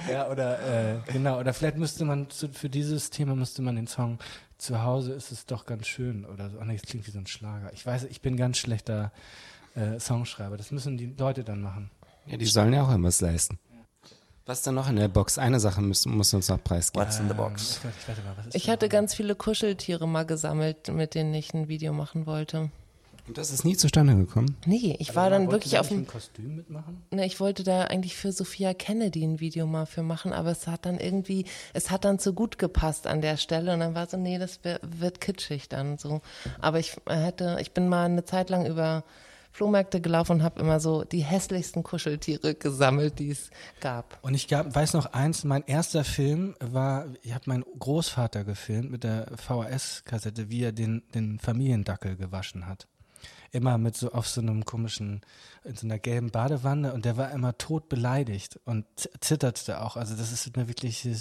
Ja, 0.09 0.29
oder 0.29 0.95
äh, 0.95 1.13
genau, 1.13 1.41
oder 1.41 1.53
vielleicht 1.53 1.77
müsste 1.77 2.05
man 2.05 2.31
zu, 2.31 2.49
für 2.49 2.71
dieses 2.71 3.11
Thema 3.11 3.35
müsste 3.35 3.63
man 3.63 3.77
den 3.77 3.87
Song 3.87 4.19
Zu 4.57 4.83
Hause 4.83 5.13
ist 5.13 5.33
es 5.33 5.47
doch 5.47 5.67
ganz 5.67 5.87
schön 5.87 6.25
oder 6.25 6.51
so. 6.51 6.59
Oh 6.61 6.65
nee, 6.65 6.77
das 6.77 6.83
klingt 6.83 7.07
wie 7.07 7.11
so 7.11 7.19
ein 7.19 7.27
Schlager. 7.27 7.73
Ich 7.73 7.85
weiß, 7.85 8.05
ich 8.05 8.21
bin 8.21 8.37
ganz 8.37 8.59
schlechter 8.59 9.13
äh, 9.75 9.99
Songschreiber. 9.99 10.57
Das 10.57 10.71
müssen 10.71 10.97
die 10.97 11.13
Leute 11.19 11.43
dann 11.43 11.61
machen. 11.61 11.91
Ja, 12.27 12.37
die 12.37 12.47
sollen 12.47 12.73
ja 12.73 12.83
auch 12.85 12.91
irgendwas 12.91 13.21
leisten. 13.21 13.59
Was 14.47 14.59
ist 14.59 14.67
denn 14.67 14.75
noch 14.75 14.91
in 14.91 14.97
der 14.97 15.09
Box? 15.09 15.39
Eine 15.39 15.59
Sache 15.59 15.81
muss, 15.81 16.05
muss 16.05 16.35
uns 16.35 16.49
noch 16.49 16.63
preisgeben. 16.63 17.07
What's 17.07 17.19
in 17.19 17.29
the 17.29 17.35
box? 17.35 17.81
Ähm, 17.83 17.91
ich 17.99 18.09
warte 18.09 18.23
mal, 18.23 18.37
was 18.37 18.47
ist 18.47 18.55
Ich 18.55 18.69
hatte 18.69 18.89
ganz 18.89 19.15
viele 19.15 19.35
Kuscheltiere 19.35 20.07
mal 20.07 20.27
gesammelt, 20.27 20.89
mit 20.89 21.15
denen 21.15 21.33
ich 21.33 21.55
ein 21.55 21.69
Video 21.69 21.95
machen 21.95 22.27
wollte. 22.27 22.71
Und 23.27 23.39
das 23.39 23.51
ist 23.51 23.65
nie 23.65 23.77
zustande 23.77 24.15
gekommen. 24.17 24.57
Nee, 24.67 24.97
ich 24.99 25.17
war 25.17 25.31
dann 25.31 25.51
wirklich 25.51 25.79
auf 25.79 25.89
dem 25.89 26.01
ein 26.01 26.07
Kostüm 26.07 26.57
mitmachen? 26.57 27.03
Ne, 27.11 27.25
ich 27.25 27.41
wollte 27.41 27.63
da 27.63 27.85
eigentlich 27.85 28.17
für 28.17 28.33
Sophia 28.33 28.75
Kennedy 28.75 29.25
ein 29.25 29.41
Video 29.41 29.67
mal 29.67 29.87
für 29.87 30.03
machen, 30.03 30.33
aber 30.33 30.51
es 30.51 30.67
hat 30.67 30.85
dann 30.85 30.99
irgendwie, 30.99 31.47
es 31.73 31.91
hat 31.91 32.05
dann 32.05 32.19
zu 32.19 32.35
gut 32.35 32.59
gepasst 32.59 33.07
an 33.07 33.23
der 33.23 33.39
Stelle 33.39 33.73
und 33.73 33.81
dann 33.81 33.95
war 33.95 34.07
so, 34.07 34.19
nee, 34.19 34.39
das 34.39 34.61
wird 34.83 35.21
kitschig 35.23 35.69
dann 35.69 35.97
so. 35.97 36.21
Aber 36.61 36.79
ich 36.79 36.97
hätte, 37.09 37.57
ich 37.61 37.73
bin 37.73 37.89
mal 37.89 38.05
eine 38.05 38.25
Zeit 38.25 38.51
lang 38.51 38.67
über 38.67 39.05
Flohmärkte 39.53 40.01
gelaufen 40.01 40.33
und 40.33 40.43
habe 40.43 40.61
immer 40.61 40.81
so 40.81 41.05
die 41.05 41.21
hässlichsten 41.23 41.85
Kuscheltiere 41.85 42.57
gesammelt, 42.57 43.21
die 43.21 43.31
es 43.31 43.51
gab. 43.81 44.19
Und 44.21 44.35
ich 44.35 44.49
gab, 44.49 44.75
weiß 44.75 44.95
noch 44.95 45.07
eins, 45.13 45.45
mein 45.45 45.63
erster 45.65 46.03
Film 46.03 46.57
war, 46.61 47.07
ich 47.23 47.33
habe 47.33 47.45
meinen 47.47 47.65
Großvater 47.79 48.43
gefilmt 48.43 48.91
mit 48.91 49.05
der 49.05 49.29
VHS-Kassette, 49.37 50.51
wie 50.51 50.65
er 50.65 50.73
den, 50.73 51.05
den 51.15 51.39
Familiendackel 51.39 52.17
gewaschen 52.17 52.67
hat. 52.67 52.89
Immer 53.55 53.79
mit 53.79 53.97
so 53.97 54.11
auf 54.13 54.27
so 54.27 54.41
einem 54.41 54.65
komischen, 54.65 55.21
in 55.63 55.77
so 55.77 55.87
einer 55.87 55.99
gelben 56.01 56.31
Badewanne 56.31 56.93
und 56.93 57.05
der 57.05 57.17
war 57.17 57.31
immer 57.31 57.57
tot 57.57 57.89
beleidigt 57.89 58.59
und 58.65 58.85
zitterte 59.21 59.81
auch. 59.81 59.97
Also 59.97 60.17
das 60.17 60.33
ist 60.33 60.51
eine 60.57 60.67
wirkliche, 60.67 61.15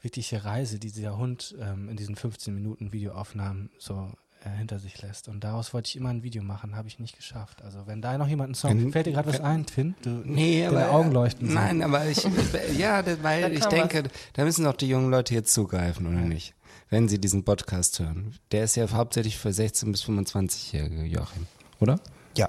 wirkliche 0.00 0.44
Reise, 0.44 0.78
die 0.78 0.90
dieser 0.90 1.18
Hund 1.18 1.54
ähm, 1.60 1.90
in 1.90 1.96
diesen 1.96 2.16
15 2.16 2.54
Minuten 2.54 2.92
Videoaufnahmen 2.92 3.68
so 3.78 4.10
äh, 4.42 4.48
hinter 4.56 4.78
sich 4.78 5.02
lässt. 5.02 5.28
Und 5.28 5.44
daraus 5.44 5.74
wollte 5.74 5.88
ich 5.88 5.96
immer 5.96 6.08
ein 6.08 6.22
Video 6.22 6.42
machen, 6.42 6.74
habe 6.76 6.88
ich 6.88 6.98
nicht 6.98 7.14
geschafft. 7.16 7.60
Also 7.62 7.86
wenn 7.86 8.00
da 8.00 8.16
noch 8.16 8.26
jemand 8.26 8.48
einen 8.48 8.54
Song, 8.54 8.70
Wenn- 8.70 8.92
fällt 8.92 9.04
dir 9.04 9.12
gerade 9.12 9.28
was 9.28 9.40
ein, 9.40 9.66
Finn? 9.66 9.94
Du, 10.00 10.08
Nee, 10.24 10.64
aber 10.64 10.90
Augen 10.92 11.12
leuchten 11.12 11.46
so. 11.48 11.52
Nein, 11.54 11.82
aber 11.82 12.06
ich, 12.06 12.26
ja, 12.78 13.02
das- 13.02 13.22
weil 13.22 13.52
ich 13.52 13.66
denke, 13.66 14.04
da 14.32 14.44
müssen 14.44 14.64
doch 14.64 14.76
die 14.76 14.88
jungen 14.88 15.10
Leute 15.10 15.34
jetzt 15.34 15.52
zugreifen, 15.52 16.06
oder 16.06 16.20
nicht? 16.24 16.54
Wenn 16.88 17.08
sie 17.08 17.20
diesen 17.20 17.44
Podcast 17.44 17.98
hören. 18.00 18.34
Der 18.52 18.64
ist 18.64 18.76
ja 18.76 18.90
hauptsächlich 18.90 19.38
für 19.38 19.52
16 19.52 19.92
bis 19.92 20.02
25-Jährige, 20.04 21.04
Joachim, 21.04 21.46
oder? 21.80 22.00
Ja, 22.36 22.48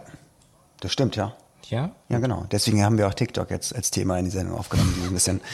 das 0.79 0.91
stimmt, 0.91 1.15
ja. 1.15 1.35
Ja? 1.69 1.95
Ja, 2.09 2.19
genau. 2.19 2.45
Deswegen 2.51 2.83
haben 2.83 2.97
wir 2.97 3.07
auch 3.07 3.13
TikTok 3.13 3.49
jetzt 3.49 3.73
als 3.73 3.91
Thema 3.91 4.17
in 4.19 4.25
die 4.25 4.31
Sendung 4.31 4.57
aufgenommen, 4.57 4.93
ein 5.05 5.13
bisschen. 5.13 5.41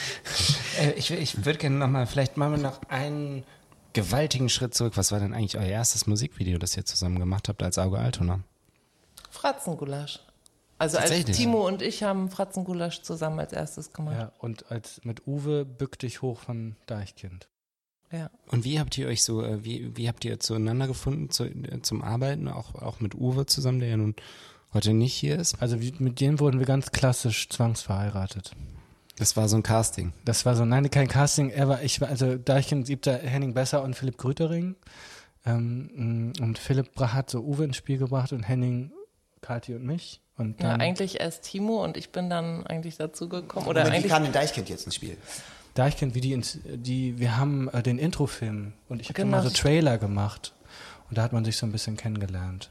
Äh, 0.80 0.92
ich 0.92 1.10
ich 1.10 1.44
würde 1.44 1.58
gerne 1.58 1.76
nochmal, 1.78 2.06
vielleicht 2.06 2.38
machen 2.38 2.52
wir 2.52 2.60
noch 2.60 2.80
einen 2.88 3.44
gewaltigen 3.94 4.48
Schritt 4.48 4.76
zurück. 4.76 4.94
Was 4.96 5.12
war 5.12 5.20
denn 5.20 5.34
eigentlich 5.34 5.58
euer 5.58 5.66
erstes 5.66 6.06
Musikvideo, 6.06 6.60
das 6.60 6.78
ihr 6.78 6.86
zusammen 6.86 7.18
gemacht 7.18 7.50
habt 7.50 7.64
als 7.64 7.80
Auge 7.80 7.98
Altona? 7.98 8.42
Fratzengulasch. 9.32 10.20
Also 10.78 11.00
als? 11.00 11.26
Timo 11.26 11.66
und 11.66 11.82
ich 11.82 12.04
haben 12.04 12.30
Fratzengulasch 12.30 13.02
zusammen 13.02 13.40
als 13.40 13.54
erstes 13.54 13.94
gemacht. 13.94 14.16
Ja, 14.20 14.32
und 14.38 14.72
als 14.72 15.02
mit 15.04 15.26
Uwe 15.26 15.66
bück 15.66 15.98
dich 15.98 16.22
hoch 16.22 16.40
von 16.40 16.76
Deichkind. 16.86 17.48
Ja. 18.12 18.30
Und 18.48 18.64
wie 18.64 18.80
habt 18.80 18.98
ihr 18.98 19.08
euch 19.08 19.24
so, 19.24 19.44
äh, 19.44 19.64
wie, 19.64 19.96
wie 19.96 20.08
habt 20.08 20.24
ihr 20.24 20.40
zueinander 20.40 20.88
gefunden 20.88 21.30
zu, 21.30 21.46
äh, 21.46 21.82
zum 21.82 22.02
Arbeiten, 22.02 22.48
auch, 22.48 22.76
auch 22.76 23.00
mit 23.00 23.16
Uwe 23.16 23.46
zusammen, 23.46 23.80
der 23.80 23.90
ja 23.90 23.98
nun 23.98 24.16
heute 24.74 24.94
nicht 24.94 25.14
hier 25.14 25.38
ist? 25.38 25.62
Also 25.62 25.82
wie, 25.82 25.94
mit 26.00 26.22
denen 26.22 26.40
wurden 26.40 26.60
wir 26.60 26.66
ganz 26.66 26.92
klassisch 26.92 27.50
zwangsverheiratet. 27.50 28.52
Das 29.18 29.36
war 29.36 29.50
so 29.50 29.58
ein 29.58 29.64
Casting. 29.64 30.14
Das 30.26 30.46
war 30.46 30.56
so, 30.56 30.64
nein, 30.64 30.90
kein 30.92 31.08
Casting, 31.08 31.50
er 31.50 31.68
war, 31.68 31.82
ich 31.82 32.00
war, 32.00 32.08
also 32.08 32.36
Deichkind 32.38 32.88
gibt 32.88 33.08
da 33.08 33.16
Henning 33.16 33.54
Besser 33.54 33.84
und 33.84 33.96
Philipp 33.96 34.18
Grütering. 34.18 34.76
Ähm, 35.46 36.34
mh, 36.38 36.44
und 36.44 36.60
Philipp 36.60 36.98
hat 37.00 37.30
so 37.30 37.42
Uwe 37.42 37.66
ins 37.66 37.78
Spiel 37.78 37.98
gebracht 37.98 38.32
und 38.32 38.44
Henning, 38.44 38.92
Kathi 39.42 39.76
und 39.76 39.86
mich. 39.86 40.22
Und 40.38 40.62
ja, 40.62 40.72
dann 40.72 40.82
eigentlich 40.82 41.20
erst 41.20 41.44
Timo 41.44 41.84
und 41.84 41.98
ich 41.98 42.12
bin 42.12 42.30
dann 42.30 42.66
eigentlich 42.68 42.98
dazu 42.98 43.28
gekommen. 43.28 43.66
Oder 43.68 43.82
Aber 43.82 43.92
eigentlich 43.92 44.12
kam 44.12 44.24
denn 44.24 44.34
Deichkind 44.34 44.70
jetzt 44.70 44.86
ins 44.86 44.96
Spiel? 44.96 45.18
Deichkind, 45.78 46.16
wie 46.16 46.22
die, 46.22 46.34
ins, 46.34 46.60
die 46.66 47.20
wir 47.20 47.38
haben 47.38 47.70
äh, 47.70 47.84
den 47.84 48.00
Introfilm 48.00 48.74
und 48.90 49.02
ich 49.02 49.10
habe 49.10 49.22
Genau. 49.22 49.38
mal 49.38 49.44
so 49.44 49.50
Trailer 49.50 49.98
gemacht. 49.98 50.54
Und 51.10 51.18
da 51.18 51.24
hat 51.24 51.32
man 51.34 51.46
sich 51.46 51.56
so 51.58 51.66
ein 51.66 51.72
bisschen 51.72 51.96
kennengelernt. 51.96 52.70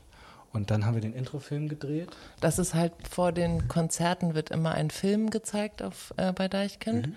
Und 0.53 0.71
dann 0.71 0.85
haben 0.87 0.95
wir 0.95 1.01
den 1.01 1.13
Introfilm 1.15 1.69
gedreht. 1.69 2.09
Das 2.41 2.59
ist 2.59 2.75
halt 2.75 2.93
vor 3.11 3.33
den 3.33 3.69
Konzerten 3.69 4.35
wird 4.35 4.51
immer 4.51 4.73
ein 4.73 4.91
Film 4.91 5.31
gezeigt 5.31 5.83
auf, 5.83 6.13
äh, 6.17 6.33
bei 6.33 6.49
Deichkind. 6.49 7.11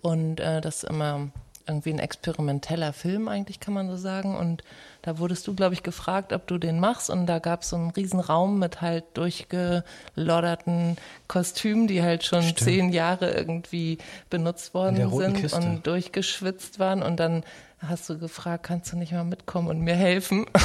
Und 0.00 0.40
äh, 0.40 0.60
das 0.60 0.82
ist 0.82 0.90
immer 0.90 1.30
irgendwie 1.68 1.92
ein 1.92 1.98
experimenteller 1.98 2.92
Film, 2.92 3.28
eigentlich 3.28 3.60
kann 3.60 3.74
man 3.74 3.88
so 3.88 3.96
sagen. 3.96 4.36
Und 4.36 4.64
da 5.02 5.18
wurdest 5.18 5.46
du, 5.46 5.54
glaube 5.54 5.74
ich, 5.74 5.82
gefragt, 5.82 6.32
ob 6.32 6.46
du 6.46 6.58
den 6.58 6.80
machst. 6.80 7.10
Und 7.10 7.26
da 7.26 7.38
gab 7.38 7.62
es 7.62 7.70
so 7.70 7.76
einen 7.76 7.90
riesen 7.90 8.20
Raum 8.20 8.58
mit 8.58 8.80
halt 8.80 9.04
durchgelodderten 9.14 10.96
Kostümen, 11.28 11.86
die 11.86 12.02
halt 12.02 12.24
schon 12.24 12.56
zehn 12.56 12.90
Jahre 12.90 13.30
irgendwie 13.30 13.98
benutzt 14.30 14.74
worden 14.74 15.10
sind 15.10 15.36
Kiste. 15.36 15.58
und 15.58 15.86
durchgeschwitzt 15.86 16.78
waren. 16.78 17.02
Und 17.02 17.20
dann 17.20 17.44
hast 17.78 18.08
du 18.08 18.18
gefragt, 18.18 18.64
kannst 18.64 18.92
du 18.92 18.96
nicht 18.96 19.12
mal 19.12 19.24
mitkommen 19.24 19.68
und 19.68 19.80
mir 19.80 19.94
helfen? 19.94 20.46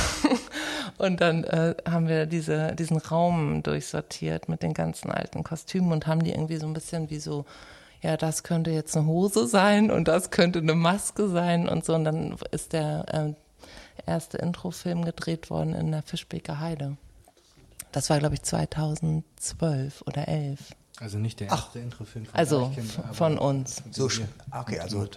Und 0.98 1.22
dann 1.22 1.44
äh, 1.44 1.76
haben 1.90 2.08
wir 2.08 2.26
diese, 2.26 2.76
diesen 2.76 2.98
Raum 2.98 3.64
durchsortiert 3.64 4.48
mit 4.48 4.62
den 4.62 4.74
ganzen 4.74 5.12
alten 5.12 5.44
Kostümen 5.44 5.92
und 5.92 6.08
haben 6.08 6.24
die 6.24 6.32
irgendwie 6.32 6.58
so 6.58 6.68
ein 6.68 6.74
bisschen 6.74 7.10
wie 7.10 7.20
so, 7.20 7.46
ja, 8.04 8.18
das 8.18 8.44
könnte 8.44 8.70
jetzt 8.72 8.96
eine 8.96 9.08
Hose 9.08 9.48
sein 9.48 9.90
und 9.90 10.08
das 10.08 10.30
könnte 10.30 10.60
eine 10.60 10.76
Maske 10.76 11.28
sein 11.30 11.68
und 11.68 11.84
so. 11.86 11.96
Und 11.96 12.04
dann 12.04 12.36
ist 12.52 12.74
der 12.74 13.06
äh, 13.14 13.34
erste 14.06 14.38
Introfilm 14.38 15.04
gedreht 15.06 15.50
worden 15.50 15.74
in 15.74 15.92
der 15.92 16.04
Fischbeker 16.04 16.60
Heide. 16.60 16.98
Das 17.92 18.10
war, 18.10 18.20
glaube 18.20 18.36
ich, 18.36 18.44
2012 18.44 20.04
oder 20.06 20.28
11. 20.28 20.60
Also 21.00 21.18
nicht 21.18 21.40
der 21.40 21.48
erste 21.48 21.80
Introfilm 21.80 22.26
von 22.26 22.36
Also 22.36 22.72
aber 23.04 23.14
von 23.14 23.38
uns. 23.38 23.82
So, 23.92 24.06
sch- 24.08 24.22
okay, 24.52 24.80
also 24.80 25.08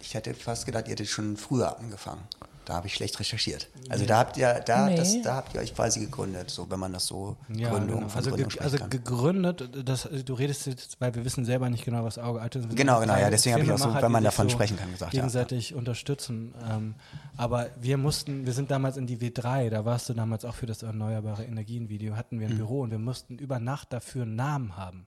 ich 0.00 0.14
hätte 0.14 0.34
fast 0.34 0.66
gedacht, 0.66 0.86
ihr 0.86 0.92
hättet 0.92 1.08
schon 1.08 1.36
früher 1.36 1.78
angefangen. 1.78 2.22
Da 2.68 2.74
habe 2.74 2.86
ich 2.86 2.92
schlecht 2.94 3.18
recherchiert. 3.18 3.66
Also 3.88 4.04
da 4.04 4.18
habt 4.18 4.36
ihr, 4.36 4.60
da, 4.66 4.88
Nee. 4.88 4.96
das, 4.96 5.22
da 5.22 5.36
habt 5.36 5.54
ihr 5.54 5.60
euch 5.62 5.74
quasi 5.74 6.00
gegründet, 6.00 6.50
so 6.50 6.70
wenn 6.70 6.78
man 6.78 6.92
das 6.92 7.06
so 7.06 7.38
Ja, 7.48 7.70
Gründung 7.70 8.00
genau. 8.00 8.08
von 8.10 8.18
also, 8.18 8.30
Gründung 8.30 8.48
ge 8.50 8.60
also 8.60 8.76
kann. 8.76 8.90
gegründet, 8.90 9.70
das, 9.88 10.06
du 10.24 10.34
redest 10.34 10.66
jetzt, 10.66 11.00
weil 11.00 11.14
wir 11.14 11.24
wissen 11.24 11.46
selber 11.46 11.70
nicht 11.70 11.86
genau, 11.86 12.04
was 12.04 12.18
Auge 12.18 12.42
alt 12.42 12.56
ist. 12.56 12.68
Genau, 12.76 13.00
genau, 13.00 13.16
ja, 13.16 13.30
deswegen 13.30 13.54
habe 13.54 13.64
ich 13.64 13.72
auch 13.72 13.78
so, 13.78 13.94
wenn 13.94 14.12
man 14.12 14.22
davon 14.22 14.50
sprechen 14.50 14.76
kann, 14.76 14.90
gesagt, 14.90 15.14
ja. 15.14 15.20
Gegenseitig 15.20 15.74
unterstützen. 15.74 16.54
Ähm, 16.70 16.94
aber 17.38 17.70
wir 17.80 17.96
mussten, 17.96 18.44
wir 18.44 18.52
sind 18.52 18.70
damals 18.70 18.98
in 18.98 19.06
die 19.06 19.16
W3, 19.16 19.70
da 19.70 19.86
warst 19.86 20.10
du 20.10 20.12
damals 20.12 20.44
auch 20.44 20.54
für 20.54 20.66
das 20.66 20.82
Erneuerbare 20.82 21.44
Energien 21.44 21.88
Video, 21.88 22.16
hatten 22.16 22.38
wir 22.38 22.48
ein 22.48 22.52
Mhm. 22.52 22.58
Büro 22.58 22.80
und 22.82 22.90
wir 22.90 22.98
mussten 22.98 23.38
über 23.38 23.60
Nacht 23.60 23.94
dafür 23.94 24.24
einen 24.24 24.36
Namen 24.36 24.76
haben. 24.76 25.06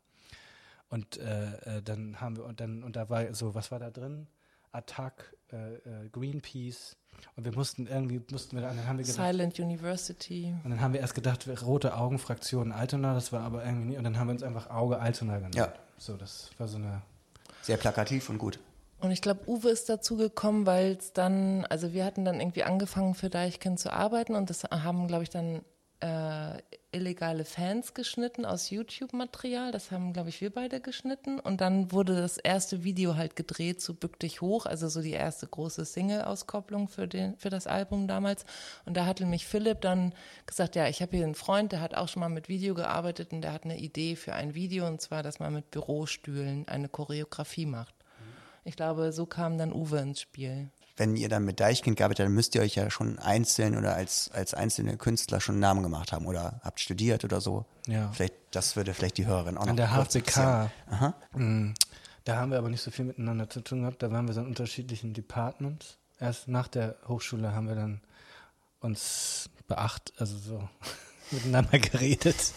Und 0.90 1.18
äh, 1.20 1.78
äh, 1.78 1.82
dann 1.84 2.20
haben 2.20 2.38
wir, 2.38 2.46
und 2.46 2.60
dann, 2.60 2.82
und 2.84 2.96
da 2.96 3.08
war 3.10 3.32
so, 3.36 3.54
was 3.54 3.70
war 3.70 3.78
da 3.78 3.92
drin? 3.92 4.26
Attack, 4.72 5.36
äh, 5.54 5.76
äh, 5.76 6.10
Greenpeace. 6.12 6.98
Und 7.36 7.46
wir 7.46 7.54
mussten 7.54 7.88
irgendwie, 7.88 8.22
mussten 8.32 8.56
wir, 8.56 8.62
dann 8.62 8.86
haben 8.88 8.98
wir 8.98 9.06
gedacht, 9.06 9.26
Silent 9.26 9.60
University. 9.60 10.54
und 10.64 10.70
dann 10.70 10.82
haben 10.82 10.94
wir 10.94 11.00
erst 11.00 11.16
gedacht, 11.16 11.48
rote 11.64 11.96
Augenfraktion 11.96 12.72
Altona, 12.72 13.14
das 13.14 13.32
war 13.32 13.42
aber 13.42 13.66
irgendwie 13.66 13.90
nie. 13.90 13.98
Und 13.98 14.04
dann 14.04 14.18
haben 14.18 14.28
wir 14.28 14.34
uns 14.34 14.44
einfach 14.44 14.70
Auge 14.70 15.00
Altona 15.00 15.38
genannt. 15.38 15.56
Ja. 15.56 15.74
So, 15.98 16.18
das 16.18 16.50
war 16.58 16.68
so 16.68 16.78
eine. 16.78 17.02
Sehr 17.62 17.78
plakativ 17.78 18.30
und 18.30 18.40
gut. 18.40 18.60
Und 19.02 19.12
ich 19.12 19.22
glaube, 19.22 19.48
Uwe 19.48 19.70
ist 19.70 19.90
dazu 19.90 20.16
gekommen, 20.16 20.66
weil 20.66 20.94
es 20.94 21.12
dann, 21.14 21.66
also 21.66 21.92
wir 21.94 22.06
hatten 22.06 22.24
dann 22.24 22.40
irgendwie 22.40 22.64
angefangen 22.64 23.16
für 23.16 23.30
Deichkind 23.30 23.80
zu 23.80 23.92
arbeiten 23.92 24.36
und 24.36 24.50
das 24.50 24.64
haben, 24.64 25.08
glaube 25.08 25.24
ich, 25.24 25.30
dann 25.30 25.62
äh, 26.02 26.62
illegale 26.92 27.46
Fans 27.46 27.94
geschnitten 27.94 28.46
aus 28.46 28.70
YouTube-Material. 28.70 29.72
Das 29.72 29.92
haben, 29.92 30.14
glaube 30.14 30.30
ich, 30.30 30.42
wir 30.42 30.50
beide 30.50 30.82
geschnitten. 30.82 31.40
Und 31.40 31.62
dann 31.62 31.92
wurde 31.92 32.16
das 32.16 32.38
erste 32.38 32.84
Video 32.84 33.16
halt 33.16 33.36
gedreht 33.36 33.82
zu 33.82 33.96
Bück 33.96 34.20
dich 34.20 34.42
hoch, 34.42 34.66
also 34.66 34.90
so 34.90 35.02
die 35.02 35.12
erste 35.12 35.48
große 35.48 35.86
Single-Auskopplung 35.86 36.88
für, 36.90 37.08
für 37.38 37.50
das 37.50 37.68
Album 37.68 38.08
damals. 38.08 38.46
Und 38.86 38.98
da 38.98 39.06
hatte 39.06 39.26
mich 39.26 39.46
Philipp 39.46 39.82
dann 39.82 40.14
gesagt, 40.46 40.76
ja, 40.76 40.88
ich 40.88 41.02
habe 41.02 41.16
hier 41.16 41.26
einen 41.26 41.36
Freund, 41.36 41.72
der 41.72 41.82
hat 41.82 41.96
auch 41.96 42.10
schon 42.10 42.22
mal 42.22 42.30
mit 42.30 42.50
Video 42.50 42.74
gearbeitet 42.74 43.32
und 43.32 43.42
der 43.42 43.54
hat 43.54 43.64
eine 43.64 43.78
Idee 43.78 44.16
für 44.16 44.34
ein 44.34 44.54
Video, 44.54 44.88
und 44.88 45.02
zwar, 45.02 45.24
dass 45.24 45.40
man 45.40 45.54
mit 45.54 45.72
Bürostühlen 45.72 46.68
eine 46.68 46.90
Choreografie 46.90 47.66
macht. 47.66 47.96
Ich 48.64 48.76
glaube, 48.76 49.12
so 49.12 49.26
kam 49.26 49.58
dann 49.58 49.74
Uwe 49.74 50.00
ins 50.00 50.22
Spiel 50.22 50.70
wenn 50.98 51.16
ihr 51.16 51.30
dann 51.30 51.46
mit 51.46 51.60
Deichkind 51.60 51.98
gearbeitet 51.98 52.20
habt, 52.24 52.28
dann 52.28 52.36
müsst 52.36 52.56
ihr 52.56 52.62
euch 52.62 52.76
ja 52.76 52.90
schon 52.90 53.18
einzeln 53.20 53.78
oder 53.78 53.96
als, 53.96 54.30
als 54.34 54.54
einzelne 54.54 54.98
Künstler 54.98 55.40
schon 55.42 55.56
einen 55.56 55.62
Namen 55.62 55.84
gemacht 55.84 56.12
haben 56.12 56.26
oder 56.26 56.60
habt 56.64 56.80
studiert 56.80 57.24
oder 57.24 57.42
so. 57.42 57.66
Ja. 57.88 58.12
Vielleicht, 58.12 58.34
das 58.52 58.76
würde 58.76 58.94
vielleicht 58.94 59.18
die 59.18 59.26
Hörerin 59.26 59.58
auch 59.58 59.64
An 59.64 59.70
noch 59.70 59.76
der 59.76 59.88
kurz 59.90 60.14
HFBK. 60.16 60.38
Aha. 60.90 61.14
Mm, 61.34 61.74
Da 62.24 62.36
haben 62.38 62.52
wir 62.52 62.58
aber 62.58 62.70
nicht 62.70 62.82
so 62.82 62.92
viel 62.92 63.06
miteinander 63.06 63.50
zu 63.50 63.62
tun 63.62 63.82
gehabt. 63.82 64.04
Da 64.04 64.12
waren 64.12 64.28
wir 64.28 64.34
so 64.34 64.42
in 64.42 64.48
unterschiedlichen 64.48 65.14
Departments. 65.14 65.98
Erst 66.20 66.48
nach 66.48 66.68
der 66.68 66.96
Hochschule 67.08 67.54
haben 67.54 67.68
wir 67.68 67.76
dann 67.76 68.02
uns 68.80 69.50
beacht, 69.68 70.14
also 70.18 70.38
so 70.38 70.70
miteinander 71.32 71.80
geredet. 71.80 72.54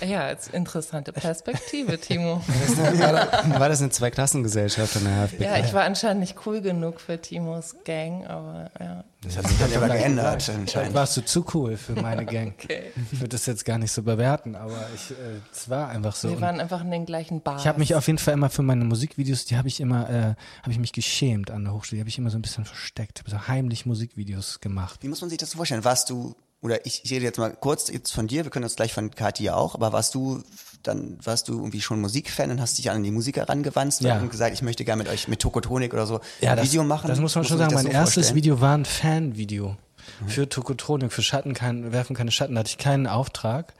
Ja, 0.00 0.28
jetzt 0.28 0.48
interessante 0.48 1.12
Perspektive, 1.12 1.98
Timo. 1.98 2.42
War 2.46 3.68
das 3.68 3.80
eine 3.80 3.90
Zweiklassengesellschaft 3.90 4.96
an 4.96 5.04
der 5.04 5.28
HFBK? 5.28 5.40
Ja, 5.40 5.58
ich 5.58 5.72
war 5.72 5.84
anscheinend 5.84 6.20
nicht 6.20 6.46
cool 6.46 6.60
genug 6.60 7.00
für 7.00 7.20
Timos 7.20 7.76
Gang, 7.84 8.26
aber 8.26 8.70
ja. 8.80 9.04
Das 9.22 9.38
hat 9.38 9.46
sich 9.46 9.58
dann 9.58 9.72
aber 9.74 9.94
geändert 9.94 10.50
anscheinend. 10.50 10.94
warst 10.94 11.16
du 11.16 11.24
zu 11.24 11.44
cool 11.54 11.76
für 11.76 11.94
meine 11.94 12.26
Gang. 12.26 12.54
Okay. 12.62 12.92
Ich 13.12 13.20
würde 13.20 13.30
das 13.30 13.46
jetzt 13.46 13.64
gar 13.64 13.78
nicht 13.78 13.92
so 13.92 14.02
bewerten, 14.02 14.54
aber 14.54 14.86
ich, 14.94 15.10
äh, 15.12 15.40
es 15.50 15.68
war 15.70 15.88
einfach 15.88 16.14
so. 16.14 16.28
Wir 16.28 16.40
waren 16.40 16.60
einfach 16.60 16.82
in 16.82 16.90
den 16.90 17.06
gleichen 17.06 17.40
Bars. 17.40 17.62
ich 17.62 17.68
habe 17.68 17.78
mich 17.78 17.94
auf 17.94 18.06
jeden 18.06 18.18
Fall 18.18 18.34
immer 18.34 18.50
für 18.50 18.62
meine 18.62 18.84
Musikvideos, 18.84 19.46
die 19.46 19.56
habe 19.56 19.68
ich 19.68 19.80
immer, 19.80 20.08
äh, 20.10 20.22
habe 20.62 20.70
ich 20.70 20.78
mich 20.78 20.92
geschämt 20.92 21.50
an 21.50 21.64
der 21.64 21.72
Hochschule, 21.72 21.96
die 21.96 22.00
habe 22.00 22.10
ich 22.10 22.18
immer 22.18 22.30
so 22.30 22.38
ein 22.38 22.42
bisschen 22.42 22.64
versteckt, 22.64 23.20
habe 23.20 23.30
so 23.30 23.48
heimlich 23.48 23.86
Musikvideos 23.86 24.60
gemacht. 24.60 25.02
Wie 25.02 25.08
muss 25.08 25.20
man 25.20 25.30
sich 25.30 25.38
das 25.38 25.54
vorstellen? 25.54 25.84
Warst 25.84 26.10
du, 26.10 26.34
oder 26.64 26.84
ich, 26.86 27.02
ich 27.04 27.10
rede 27.12 27.24
jetzt 27.26 27.38
mal 27.38 27.50
kurz 27.50 27.90
jetzt 27.90 28.10
von 28.10 28.26
dir, 28.26 28.44
wir 28.44 28.50
können 28.50 28.62
das 28.62 28.74
gleich 28.74 28.94
von 28.94 29.10
Kathi 29.10 29.50
auch, 29.50 29.74
aber 29.74 29.92
warst 29.92 30.14
du 30.14 30.42
dann, 30.82 31.18
warst 31.22 31.48
du 31.48 31.52
irgendwie 31.52 31.82
schon 31.82 32.00
Musikfan 32.00 32.50
und 32.50 32.60
hast 32.60 32.78
dich 32.78 32.90
an 32.90 33.02
die 33.02 33.10
Musiker 33.10 33.48
rangewandt 33.48 34.00
Ja. 34.00 34.18
und 34.18 34.30
gesagt, 34.30 34.54
ich 34.54 34.62
möchte 34.62 34.84
gerne 34.84 35.02
mit 35.02 35.12
euch 35.12 35.28
mit 35.28 35.40
Tokotronik 35.40 35.92
oder 35.92 36.06
so 36.06 36.20
ein 36.42 36.56
das, 36.56 36.64
Video 36.64 36.82
machen? 36.82 37.08
Das 37.08 37.20
muss 37.20 37.34
man 37.34 37.44
schon 37.44 37.58
sagen. 37.58 37.74
Mein 37.74 37.84
so 37.84 37.90
erstes 37.90 38.14
vorstellen? 38.14 38.36
Video 38.36 38.60
war 38.62 38.76
ein 38.76 38.86
Fan-Video 38.86 39.76
für 40.26 40.48
Tokotronik, 40.48 41.12
für 41.12 41.22
Schatten 41.22 41.54
kein, 41.54 41.92
werfen 41.92 42.16
keine 42.16 42.30
Schatten. 42.30 42.54
Da 42.54 42.60
hatte 42.60 42.70
ich 42.70 42.78
keinen 42.78 43.06
Auftrag. 43.06 43.74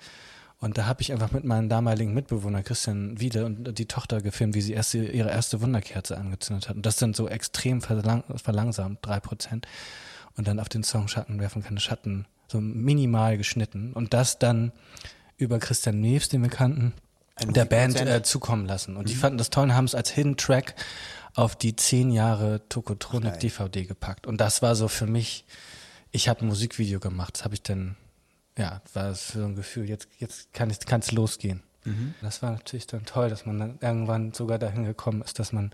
Und 0.60 0.78
da 0.78 0.86
habe 0.86 1.02
ich 1.02 1.12
einfach 1.12 1.32
mit 1.32 1.44
meinem 1.44 1.68
damaligen 1.68 2.14
Mitbewohner 2.14 2.62
Christian 2.62 3.20
Wiede 3.20 3.44
und 3.44 3.78
die 3.78 3.86
Tochter 3.86 4.22
gefilmt, 4.22 4.54
wie 4.54 4.62
sie 4.62 4.72
erste, 4.72 4.98
ihre 4.98 5.30
erste 5.30 5.60
Wunderkerze 5.60 6.16
angezündet 6.16 6.68
hat. 6.68 6.76
Und 6.76 6.86
das 6.86 6.96
dann 6.96 7.12
so 7.12 7.28
extrem 7.28 7.82
verlang, 7.82 8.24
verlangsamt, 8.36 8.98
drei 9.02 9.20
Prozent. 9.20 9.66
Und 10.36 10.48
dann 10.48 10.58
auf 10.60 10.70
den 10.70 10.82
Song 10.82 11.08
Schatten 11.08 11.38
werfen 11.38 11.62
keine 11.62 11.80
Schatten 11.80 12.26
so 12.48 12.60
minimal 12.60 13.36
geschnitten. 13.36 13.92
Und 13.92 14.14
das 14.14 14.38
dann 14.38 14.72
über 15.36 15.58
Christian 15.58 16.00
Neves, 16.00 16.28
den 16.28 16.42
wir 16.42 16.50
kannten, 16.50 16.92
Ein 17.36 17.52
der 17.52 17.64
Band 17.64 18.00
äh, 18.00 18.22
zukommen 18.22 18.66
lassen. 18.66 18.96
Und 18.96 19.08
die 19.08 19.14
fanden 19.14 19.38
das 19.38 19.50
toll 19.50 19.64
und 19.64 19.74
haben 19.74 19.86
es 19.86 19.94
als 19.94 20.10
Hidden 20.10 20.36
Track 20.36 20.74
auf 21.34 21.56
die 21.56 21.74
zehn 21.74 22.10
Jahre 22.10 22.68
Tokotronik 22.68 23.32
Geil. 23.32 23.40
DVD 23.40 23.84
gepackt. 23.84 24.26
Und 24.26 24.40
das 24.40 24.62
war 24.62 24.76
so 24.76 24.88
für 24.88 25.06
mich, 25.06 25.44
ich 26.12 26.28
habe 26.28 26.42
ein 26.42 26.48
Musikvideo 26.48 27.00
gemacht. 27.00 27.34
Das 27.36 27.44
habe 27.44 27.54
ich 27.54 27.62
dann, 27.62 27.96
ja, 28.56 28.80
war 28.92 29.14
so 29.14 29.44
ein 29.44 29.56
Gefühl, 29.56 29.88
jetzt, 29.88 30.08
jetzt 30.18 30.52
kann 30.52 30.70
es 30.70 31.12
losgehen. 31.12 31.62
Das 32.22 32.40
war 32.40 32.52
natürlich 32.52 32.86
dann 32.86 33.04
toll, 33.04 33.28
dass 33.28 33.44
man 33.44 33.58
dann 33.58 33.78
irgendwann 33.82 34.32
sogar 34.32 34.58
dahin 34.58 34.84
gekommen 34.84 35.20
ist, 35.20 35.38
dass 35.38 35.52
man 35.52 35.70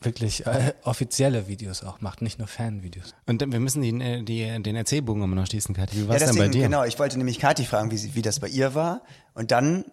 wirklich 0.00 0.46
äh, 0.46 0.74
offizielle 0.84 1.48
Videos 1.48 1.82
auch 1.82 2.00
macht, 2.00 2.22
nicht 2.22 2.38
nur 2.38 2.48
Fanvideos. 2.48 3.14
Und 3.26 3.42
dann, 3.42 3.52
wir 3.52 3.60
müssen 3.60 3.82
die, 3.82 3.90
äh, 4.00 4.22
die, 4.22 4.62
den 4.62 4.76
Erzählbogen 4.76 5.22
immer 5.22 5.36
noch 5.36 5.46
schließen, 5.46 5.74
Kathi. 5.74 5.96
Wie 5.96 6.08
war 6.08 6.16
Ja, 6.16 6.24
es 6.24 6.30
denn 6.30 6.38
bei 6.38 6.48
dir? 6.48 6.62
genau, 6.62 6.84
ich 6.84 6.98
wollte 6.98 7.18
nämlich 7.18 7.38
Kathi 7.38 7.64
fragen, 7.64 7.90
wie, 7.90 7.96
sie, 7.96 8.14
wie 8.14 8.22
das 8.22 8.40
bei 8.40 8.48
ihr 8.48 8.74
war. 8.74 9.02
Und 9.34 9.50
dann, 9.50 9.84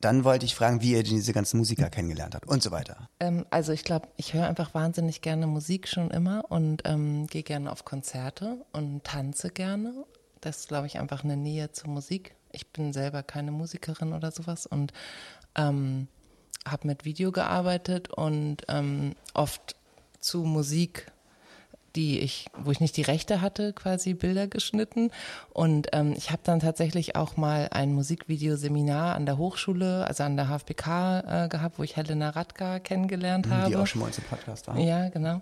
dann 0.00 0.24
wollte 0.24 0.44
ich 0.46 0.54
fragen, 0.56 0.80
wie 0.82 0.92
ihr 0.92 1.04
diese 1.04 1.32
ganzen 1.32 1.58
Musiker 1.58 1.88
kennengelernt 1.90 2.34
habt 2.34 2.48
und 2.48 2.62
so 2.62 2.72
weiter. 2.72 3.08
Ähm, 3.20 3.46
also 3.50 3.72
ich 3.72 3.84
glaube, 3.84 4.08
ich 4.16 4.34
höre 4.34 4.48
einfach 4.48 4.74
wahnsinnig 4.74 5.20
gerne 5.20 5.46
Musik 5.46 5.86
schon 5.86 6.10
immer 6.10 6.44
und 6.50 6.82
ähm, 6.84 7.26
gehe 7.28 7.44
gerne 7.44 7.70
auf 7.70 7.84
Konzerte 7.84 8.64
und 8.72 9.04
tanze 9.04 9.50
gerne. 9.50 9.92
Das 10.40 10.58
ist, 10.58 10.68
glaube 10.68 10.88
ich, 10.88 10.98
einfach 10.98 11.22
eine 11.22 11.36
Nähe 11.36 11.70
zur 11.70 11.88
Musik. 11.90 12.34
Ich 12.50 12.72
bin 12.72 12.92
selber 12.92 13.22
keine 13.22 13.52
Musikerin 13.52 14.12
oder 14.12 14.32
sowas 14.32 14.66
und 14.66 14.92
ähm, 15.54 16.08
habe 16.66 16.86
mit 16.86 17.04
Video 17.04 17.32
gearbeitet 17.32 18.10
und 18.10 18.58
ähm, 18.68 19.14
oft 19.34 19.76
zu 20.20 20.44
Musik 20.44 21.12
die 21.96 22.20
ich, 22.20 22.46
wo 22.56 22.70
ich 22.70 22.80
nicht 22.80 22.96
die 22.96 23.02
Rechte 23.02 23.40
hatte, 23.40 23.72
quasi 23.72 24.14
Bilder 24.14 24.46
geschnitten. 24.46 25.10
Und 25.50 25.88
ähm, 25.92 26.14
ich 26.16 26.30
habe 26.30 26.42
dann 26.44 26.60
tatsächlich 26.60 27.16
auch 27.16 27.36
mal 27.36 27.68
ein 27.70 27.92
Musikvideoseminar 27.92 29.14
an 29.14 29.26
der 29.26 29.38
Hochschule, 29.38 30.06
also 30.06 30.24
an 30.24 30.36
der 30.36 30.48
HFBK 30.48 30.86
äh, 30.86 31.48
gehabt, 31.48 31.78
wo 31.78 31.82
ich 31.82 31.96
Helena 31.96 32.30
Radka 32.30 32.78
kennengelernt 32.78 33.48
habe. 33.50 33.70
Die 33.70 33.76
auch 33.76 33.86
schon 33.86 34.00
mal 34.00 34.06
in 34.06 34.10
unserem 34.10 34.28
Podcast 34.28 34.66
waren. 34.68 34.80
Ja, 34.80 35.08
genau. 35.08 35.40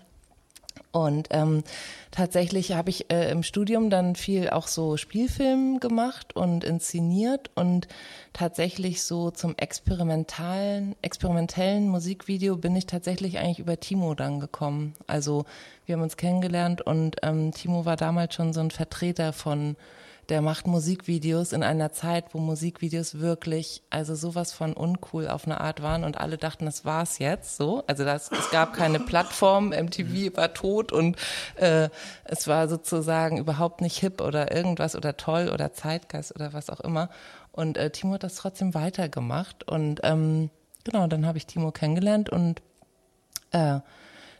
Und 0.92 1.28
ähm, 1.30 1.62
tatsächlich 2.10 2.72
habe 2.72 2.90
ich 2.90 3.12
äh, 3.12 3.30
im 3.30 3.42
Studium 3.42 3.90
dann 3.90 4.16
viel 4.16 4.50
auch 4.50 4.66
so 4.66 4.96
Spielfilm 4.96 5.78
gemacht 5.78 6.34
und 6.34 6.64
inszeniert 6.64 7.50
und 7.54 7.86
tatsächlich 8.32 9.02
so 9.02 9.30
zum 9.30 9.54
experimentalen, 9.56 10.96
experimentellen 11.02 11.88
Musikvideo 11.88 12.56
bin 12.56 12.74
ich 12.74 12.86
tatsächlich 12.86 13.38
eigentlich 13.38 13.60
über 13.60 13.78
Timo 13.78 14.14
dann 14.14 14.40
gekommen. 14.40 14.94
Also 15.06 15.44
wir 15.86 15.94
haben 15.94 16.02
uns 16.02 16.16
kennengelernt 16.16 16.82
und 16.82 17.16
ähm, 17.22 17.52
Timo 17.52 17.84
war 17.84 17.96
damals 17.96 18.34
schon 18.34 18.52
so 18.52 18.60
ein 18.60 18.70
Vertreter 18.70 19.32
von 19.32 19.76
der 20.30 20.42
macht 20.42 20.66
Musikvideos 20.66 21.52
in 21.52 21.62
einer 21.62 21.92
Zeit, 21.92 22.32
wo 22.32 22.38
Musikvideos 22.38 23.18
wirklich, 23.18 23.82
also 23.90 24.14
sowas 24.14 24.52
von 24.52 24.72
uncool 24.72 25.28
auf 25.28 25.44
eine 25.44 25.60
Art 25.60 25.82
waren 25.82 26.04
und 26.04 26.18
alle 26.18 26.38
dachten, 26.38 26.64
das 26.64 26.84
war's 26.84 27.18
jetzt 27.18 27.56
so. 27.56 27.82
Also 27.88 28.04
das, 28.04 28.30
es 28.30 28.50
gab 28.50 28.72
keine 28.72 29.00
Plattform, 29.00 29.70
MTV 29.70 30.36
war 30.36 30.54
tot 30.54 30.92
und 30.92 31.16
äh, 31.56 31.88
es 32.24 32.46
war 32.46 32.68
sozusagen 32.68 33.38
überhaupt 33.38 33.80
nicht 33.80 33.98
hip 33.98 34.20
oder 34.20 34.54
irgendwas 34.54 34.94
oder 34.94 35.16
toll 35.16 35.50
oder 35.52 35.72
Zeitgeist 35.72 36.34
oder 36.34 36.52
was 36.52 36.70
auch 36.70 36.80
immer. 36.80 37.10
Und 37.52 37.76
äh, 37.76 37.90
Timo 37.90 38.14
hat 38.14 38.22
das 38.22 38.36
trotzdem 38.36 38.74
weitergemacht 38.74 39.66
und 39.66 40.00
ähm, 40.04 40.50
genau, 40.84 41.08
dann 41.08 41.26
habe 41.26 41.38
ich 41.38 41.46
Timo 41.46 41.72
kennengelernt 41.72 42.30
und 42.30 42.62
äh, 43.50 43.80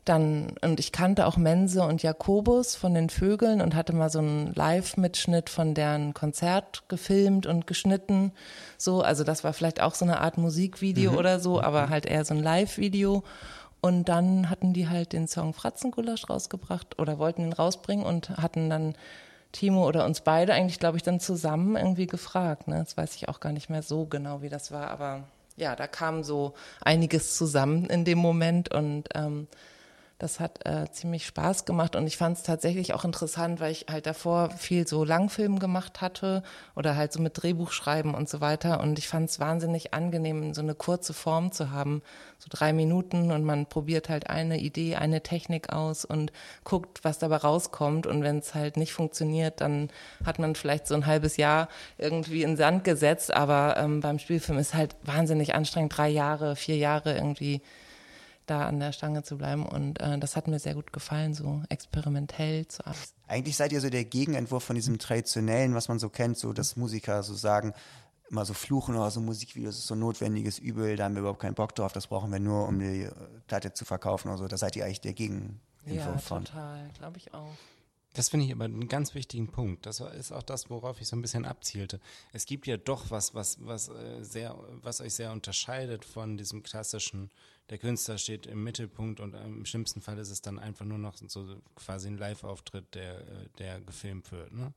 dann, 0.05 0.55
und 0.63 0.81
ich 0.81 0.93
kannte 0.93 1.27
auch 1.27 1.37
Mense 1.37 1.83
und 1.83 2.03
Jakobus 2.03 2.75
von 2.75 2.95
den 2.95 3.11
Vögeln 3.11 3.61
und 3.61 3.75
hatte 3.75 3.93
mal 3.93 4.11
so 4.11 4.19
einen 4.19 4.53
Live-Mitschnitt 4.55 5.51
von 5.51 5.75
deren 5.75 6.15
Konzert 6.15 6.89
gefilmt 6.89 7.47
und 7.47 7.67
geschnitten. 7.67 8.33
So, 8.79 9.03
also 9.03 9.25
das 9.25 9.45
war 9.45 9.53
vielleicht 9.53 9.81
auch 9.81 9.95
so 9.95 10.05
eine 10.05 10.21
Art 10.21 10.39
Musikvideo 10.39 11.13
oder 11.19 11.39
so, 11.39 11.61
aber 11.61 11.91
halt 11.91 12.07
eher 12.07 12.25
so 12.25 12.35
ein 12.35 12.43
Live-Video. 12.43 13.23
Und 13.83 14.09
dann 14.09 14.51
hatten 14.51 14.73
die 14.73 14.89
halt 14.89 15.13
den 15.13 15.27
Song 15.27 15.55
Fratzengulasch 15.55 16.29
rausgebracht 16.29 16.99
oder 16.99 17.19
wollten 17.19 17.43
ihn 17.43 17.53
rausbringen 17.53 18.05
und 18.05 18.31
hatten 18.31 18.69
dann 18.69 18.95
Timo 19.53 19.87
oder 19.87 20.05
uns 20.05 20.21
beide 20.21 20.53
eigentlich, 20.55 20.79
glaube 20.79 20.97
ich, 20.97 21.03
dann 21.03 21.21
zusammen 21.21 21.77
irgendwie 21.77 22.07
gefragt. 22.07 22.69
Ne? 22.69 22.79
Das 22.79 22.97
weiß 22.97 23.17
ich 23.17 23.29
auch 23.29 23.41
gar 23.41 23.53
nicht 23.53 23.71
mehr 23.71 23.83
so 23.83 24.07
genau, 24.07 24.43
wie 24.43 24.49
das 24.49 24.71
war, 24.71 24.91
aber 24.91 25.25
ja, 25.57 25.77
da 25.77 25.87
kam 25.87 26.23
so 26.23 26.55
einiges 26.81 27.37
zusammen 27.37 27.87
in 27.87 28.05
dem 28.05 28.19
Moment 28.19 28.73
und 28.73 29.09
ähm, 29.15 29.47
das 30.21 30.39
hat 30.39 30.67
äh, 30.67 30.91
ziemlich 30.93 31.27
Spaß 31.27 31.65
gemacht 31.65 31.97
und 31.97 32.07
ich 32.07 32.19
fand 32.19 32.37
es 32.37 32.43
tatsächlich 32.43 32.93
auch 32.93 33.05
interessant, 33.05 33.59
weil 33.59 33.73
ich 33.73 33.87
halt 33.91 34.07
davor 34.07 34.51
viel 34.51 34.87
so 34.87 35.03
Langfilm 35.03 35.59
gemacht 35.59 36.03
hatte 36.03 36.43
oder 36.77 36.95
halt 36.95 37.13
so 37.13 37.21
mit 37.23 37.43
Drehbuchschreiben 37.43 38.15
und 38.15 38.29
so 38.29 38.41
weiter 38.41 38.81
und 38.81 38.99
ich 38.99 39.09
fand 39.09 39.31
es 39.31 39.41
wahnsinnig 39.41 39.95
angenehm, 39.95 40.53
so 40.53 40.61
eine 40.61 40.75
kurze 40.75 41.15
Form 41.15 41.53
zu 41.53 41.71
haben, 41.71 42.03
so 42.39 42.49
drei 42.51 42.75
Minuten 42.75 43.33
und 43.33 43.45
man 43.45 43.67
probiert 43.67 44.11
halt 44.11 44.29
eine 44.29 44.61
Idee, 44.61 44.97
eine 44.97 45.23
Technik 45.23 45.73
aus 45.73 46.05
und 46.05 46.33
guckt, 46.65 47.01
was 47.03 47.19
dabei 47.19 47.37
rauskommt 47.37 48.07
und 48.07 48.23
wenn 48.23 48.39
es 48.39 48.55
halt 48.55 48.77
nicht 48.77 48.93
funktioniert, 48.93 49.63
dann 49.63 49.89
hat 50.25 50.39
man 50.39 50.55
vielleicht 50.55 50.87
so 50.87 50.95
ein 50.95 51.07
halbes 51.07 51.39
Jahr 51.39 51.69
irgendwie 51.97 52.43
in 52.43 52.59
Sand 52.59 52.85
gesetzt, 52.85 53.33
aber 53.33 53.79
ähm, 53.79 54.01
beim 54.01 54.19
Spielfilm 54.19 54.59
ist 54.59 54.75
halt 54.75 54.95
wahnsinnig 55.03 55.55
anstrengend, 55.55 55.97
drei 55.97 56.11
Jahre, 56.11 56.57
vier 56.57 56.77
Jahre 56.77 57.15
irgendwie 57.15 57.63
da 58.51 58.67
an 58.67 58.81
der 58.81 58.93
Stange 58.93 59.23
zu 59.23 59.39
bleiben. 59.39 59.65
Und 59.65 60.01
äh, 60.01 60.19
das 60.19 60.37
hat 60.37 60.49
mir 60.49 60.59
sehr 60.59 60.75
gut 60.75 60.93
gefallen, 60.93 61.35
so 61.35 61.63
experimentell 61.69 62.67
zu 62.67 62.85
arbeiten. 62.87 63.13
Eigentlich 63.29 63.57
seid 63.57 63.73
ihr 63.73 63.81
so 63.81 63.91
der 63.91 64.05
Gegenentwurf 64.05 64.65
von 64.65 64.77
diesem 64.77 64.99
traditionellen, 64.99 65.75
was 65.75 65.89
man 65.89 65.99
so 65.99 66.09
kennt, 66.09 66.37
so 66.37 66.53
dass 66.53 66.77
Musiker 66.77 67.23
so 67.23 67.35
sagen, 67.35 67.73
immer 68.31 68.45
so 68.45 68.55
fluchen 68.55 68.95
oder 68.95 69.11
so 69.11 69.21
Musikvideos 69.21 69.77
ist 69.77 69.87
so 69.87 69.95
ein 69.95 70.01
notwendiges 70.01 70.59
Übel, 70.59 70.97
da 70.97 71.05
haben 71.05 71.15
wir 71.15 71.21
überhaupt 71.21 71.41
keinen 71.41 71.55
Bock 71.55 71.75
drauf, 71.75 71.93
das 71.93 72.07
brauchen 72.07 72.31
wir 72.31 72.39
nur, 72.39 72.67
um 72.69 72.79
die 72.79 73.03
äh, 73.03 73.13
Platte 73.47 73.73
zu 73.73 73.85
verkaufen 73.85 74.29
oder 74.29 74.39
so. 74.39 74.49
Da 74.49 74.57
seid 74.57 74.77
ihr 74.77 74.85
eigentlich 74.85 75.01
der 75.01 75.15
Gegeninfo 75.15 75.59
Ja, 75.87 76.17
von. 76.19 76.45
total, 76.45 76.91
glaube 76.99 77.19
ich 77.19 77.35
auch. 77.35 77.53
Das 78.15 78.29
finde 78.29 78.47
ich 78.47 78.53
aber 78.53 78.65
einen 78.65 78.89
ganz 78.89 79.15
wichtigen 79.15 79.49
Punkt. 79.53 79.87
Das 79.87 80.01
ist 80.01 80.33
auch 80.33 80.43
das, 80.43 80.69
worauf 80.69 81.01
ich 81.01 81.07
so 81.07 81.15
ein 81.15 81.23
bisschen 81.23 81.45
abzielte. 81.45 82.01
Es 82.33 82.45
gibt 82.45 82.67
ja 82.67 82.77
doch 82.77 83.11
was, 83.11 83.35
was, 83.35 83.59
was 83.65 83.89
äh, 83.89 84.23
sehr, 84.23 84.57
was 84.83 85.01
euch 85.01 85.15
sehr 85.15 85.31
unterscheidet 85.31 86.05
von 86.05 86.37
diesem 86.37 86.65
klassischen, 86.65 87.31
der 87.71 87.79
Künstler 87.79 88.19
steht 88.19 88.47
im 88.47 88.65
Mittelpunkt 88.65 89.21
und 89.21 89.35
im 89.35 89.65
schlimmsten 89.65 90.03
Fall 90.03 90.19
ist 90.19 90.31
es 90.31 90.43
dann 90.43 90.59
einfach 90.59 90.85
nur 90.85 90.99
noch 90.99 91.17
so 91.17 91.57
quasi 91.77 92.09
ein 92.09 92.19
Live-Auftritt, 92.19 92.95
der, 92.95 93.23
der 93.59 93.81
gefilmt 93.81 94.31
wird, 94.33 94.53
ne? 94.53 94.75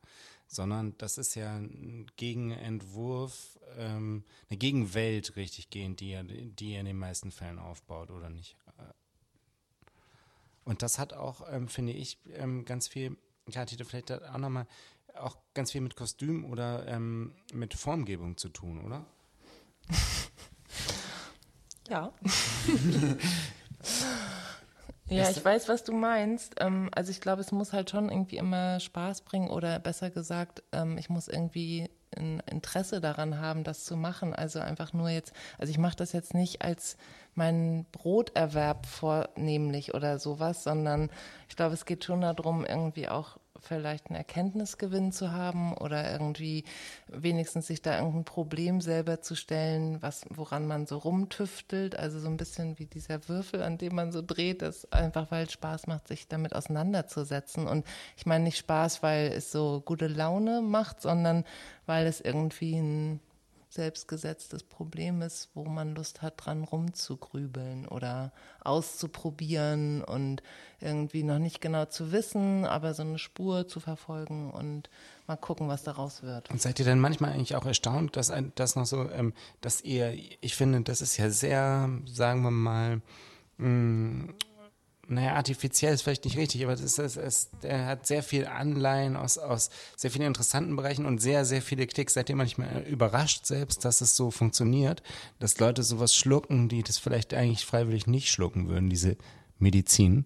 Sondern 0.47 0.95
das 0.99 1.17
ist 1.17 1.33
ja 1.33 1.55
ein 1.55 2.05
Gegenentwurf, 2.15 3.57
ähm, 3.77 4.23
eine 4.49 4.57
Gegenwelt 4.57 5.35
richtig 5.35 5.71
gehend, 5.71 5.99
die 5.99 6.11
ihr, 6.11 6.23
die 6.23 6.73
ihr 6.73 6.79
in 6.79 6.85
den 6.85 6.99
meisten 6.99 7.31
Fällen 7.31 7.57
aufbaut, 7.57 8.11
oder 8.11 8.29
nicht? 8.29 8.55
Und 10.65 10.81
das 10.81 10.99
hat 10.99 11.13
auch, 11.13 11.41
ähm, 11.51 11.67
finde 11.67 11.93
ich, 11.93 12.17
ähm, 12.35 12.65
ganz 12.65 12.87
viel, 12.87 13.17
ja, 13.49 13.65
Tito, 13.65 13.83
vielleicht 13.83 14.11
auch 14.11 14.37
nochmal, 14.37 14.67
auch 15.15 15.37
ganz 15.53 15.71
viel 15.71 15.81
mit 15.81 15.95
Kostüm 15.95 16.45
oder 16.45 16.87
ähm, 16.87 17.33
mit 17.53 17.73
Formgebung 17.73 18.37
zu 18.37 18.49
tun, 18.49 18.83
oder? 18.83 19.05
Ja. 21.89 22.11
ja, 25.09 25.29
ich 25.29 25.43
weiß, 25.43 25.69
was 25.69 25.83
du 25.83 25.93
meinst. 25.93 26.55
Ähm, 26.59 26.89
also 26.93 27.11
ich 27.11 27.21
glaube, 27.21 27.41
es 27.41 27.51
muss 27.51 27.73
halt 27.73 27.89
schon 27.89 28.09
irgendwie 28.09 28.37
immer 28.37 28.79
Spaß 28.79 29.21
bringen 29.21 29.49
oder 29.49 29.79
besser 29.79 30.09
gesagt, 30.09 30.63
ähm, 30.71 30.97
ich 30.97 31.09
muss 31.09 31.27
irgendwie 31.27 31.89
ein 32.15 32.41
Interesse 32.49 33.01
daran 33.01 33.39
haben, 33.39 33.63
das 33.63 33.85
zu 33.85 33.97
machen. 33.97 34.33
Also 34.33 34.59
einfach 34.59 34.93
nur 34.93 35.09
jetzt, 35.09 35.33
also 35.57 35.71
ich 35.71 35.77
mache 35.77 35.95
das 35.95 36.13
jetzt 36.13 36.33
nicht 36.33 36.61
als 36.61 36.97
meinen 37.35 37.85
Broterwerb 37.85 38.85
vornehmlich 38.85 39.93
oder 39.93 40.19
sowas, 40.19 40.63
sondern 40.63 41.09
ich 41.49 41.55
glaube, 41.55 41.73
es 41.73 41.85
geht 41.85 42.03
schon 42.03 42.21
darum, 42.21 42.65
irgendwie 42.65 43.09
auch 43.09 43.37
vielleicht 43.63 44.07
einen 44.07 44.17
Erkenntnisgewinn 44.17 45.11
zu 45.11 45.31
haben 45.31 45.75
oder 45.77 46.11
irgendwie 46.11 46.63
wenigstens 47.07 47.67
sich 47.67 47.81
da 47.81 47.97
irgendein 47.97 48.25
Problem 48.25 48.81
selber 48.81 49.21
zu 49.21 49.35
stellen, 49.35 50.01
was, 50.01 50.25
woran 50.29 50.67
man 50.67 50.85
so 50.85 50.97
rumtüftelt. 50.97 51.97
Also 51.97 52.19
so 52.19 52.27
ein 52.27 52.37
bisschen 52.37 52.77
wie 52.79 52.85
dieser 52.85 53.27
Würfel, 53.27 53.63
an 53.63 53.77
dem 53.77 53.95
man 53.95 54.11
so 54.11 54.21
dreht, 54.21 54.61
das 54.61 54.91
einfach, 54.91 55.31
weil 55.31 55.45
es 55.45 55.53
Spaß 55.53 55.87
macht, 55.87 56.07
sich 56.07 56.27
damit 56.27 56.53
auseinanderzusetzen. 56.53 57.67
Und 57.67 57.85
ich 58.17 58.25
meine 58.25 58.43
nicht 58.43 58.57
Spaß, 58.57 59.03
weil 59.03 59.31
es 59.31 59.51
so 59.51 59.81
gute 59.85 60.07
Laune 60.07 60.61
macht, 60.61 61.01
sondern 61.01 61.45
weil 61.85 62.07
es 62.07 62.21
irgendwie 62.21 62.77
ein 62.77 63.19
selbstgesetztes 63.73 64.63
Problem 64.63 65.21
ist, 65.21 65.49
wo 65.53 65.65
man 65.65 65.95
Lust 65.95 66.21
hat, 66.21 66.33
dran 66.37 66.63
rumzugrübeln 66.63 67.87
oder 67.87 68.31
auszuprobieren 68.63 70.03
und 70.03 70.43
irgendwie 70.79 71.23
noch 71.23 71.39
nicht 71.39 71.59
genau 71.61 71.85
zu 71.85 72.11
wissen, 72.11 72.65
aber 72.65 72.93
so 72.93 73.01
eine 73.01 73.17
Spur 73.17 73.67
zu 73.67 73.79
verfolgen 73.79 74.51
und 74.51 74.89
mal 75.27 75.37
gucken, 75.37 75.67
was 75.67 75.83
daraus 75.83 76.23
wird. 76.23 76.49
Und 76.51 76.61
seid 76.61 76.79
ihr 76.79 76.85
dann 76.85 76.99
manchmal 76.99 77.31
eigentlich 77.31 77.55
auch 77.55 77.65
erstaunt, 77.65 78.15
dass 78.15 78.31
das 78.55 78.75
noch 78.75 78.85
so, 78.85 79.09
ähm, 79.09 79.33
dass 79.61 79.81
ihr, 79.81 80.13
ich 80.41 80.55
finde, 80.55 80.81
das 80.81 81.01
ist 81.01 81.17
ja 81.17 81.29
sehr, 81.29 81.89
sagen 82.05 82.43
wir 82.43 82.51
mal, 82.51 83.01
mh, 83.57 84.33
naja, 85.07 85.33
artifiziell 85.33 85.93
ist 85.93 86.03
vielleicht 86.03 86.23
nicht 86.23 86.37
richtig, 86.37 86.63
aber 86.63 86.73
es 86.73 86.97
ist, 86.97 87.17
es 87.17 87.49
er 87.61 87.85
hat 87.85 88.07
sehr 88.07 88.23
viel 88.23 88.47
Anleihen 88.47 89.17
aus, 89.17 89.37
aus 89.37 89.69
sehr 89.97 90.11
vielen 90.11 90.27
interessanten 90.27 90.75
Bereichen 90.75 91.05
und 91.05 91.21
sehr, 91.21 91.43
sehr 91.45 91.61
viele 91.61 91.87
Klicks. 91.87 92.13
Seid 92.13 92.29
ihr 92.29 92.35
manchmal 92.35 92.83
überrascht 92.83 93.45
selbst, 93.45 93.83
dass 93.83 94.01
es 94.01 94.15
so 94.15 94.31
funktioniert, 94.31 95.03
dass 95.39 95.59
Leute 95.59 95.83
sowas 95.83 96.15
schlucken, 96.15 96.69
die 96.69 96.83
das 96.83 96.97
vielleicht 96.97 97.33
eigentlich 97.33 97.65
freiwillig 97.65 98.07
nicht 98.07 98.31
schlucken 98.31 98.69
würden, 98.69 98.89
diese 98.89 99.17
Medizin? 99.59 100.25